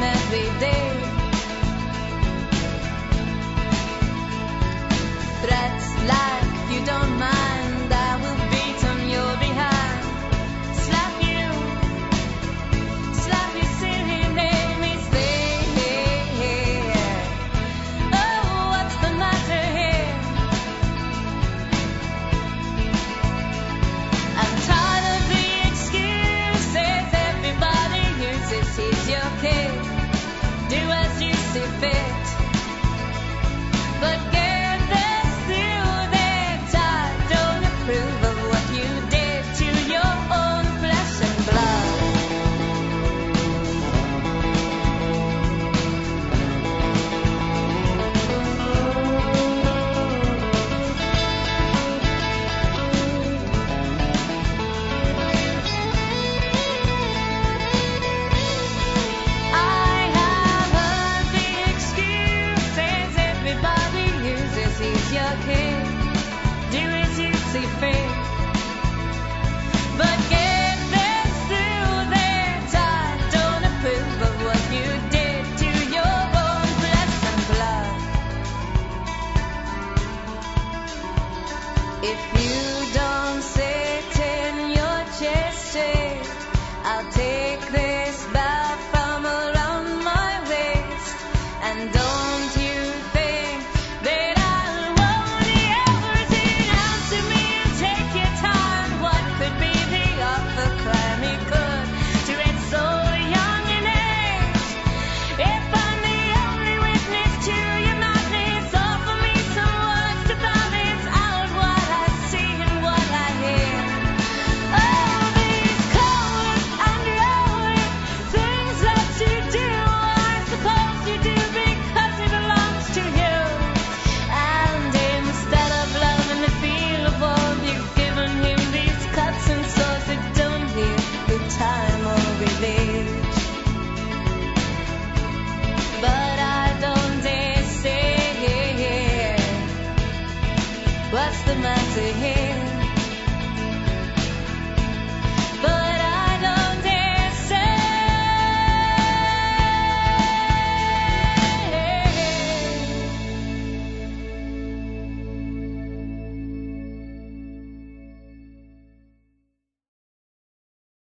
every 0.03 0.59
day. 0.59 0.82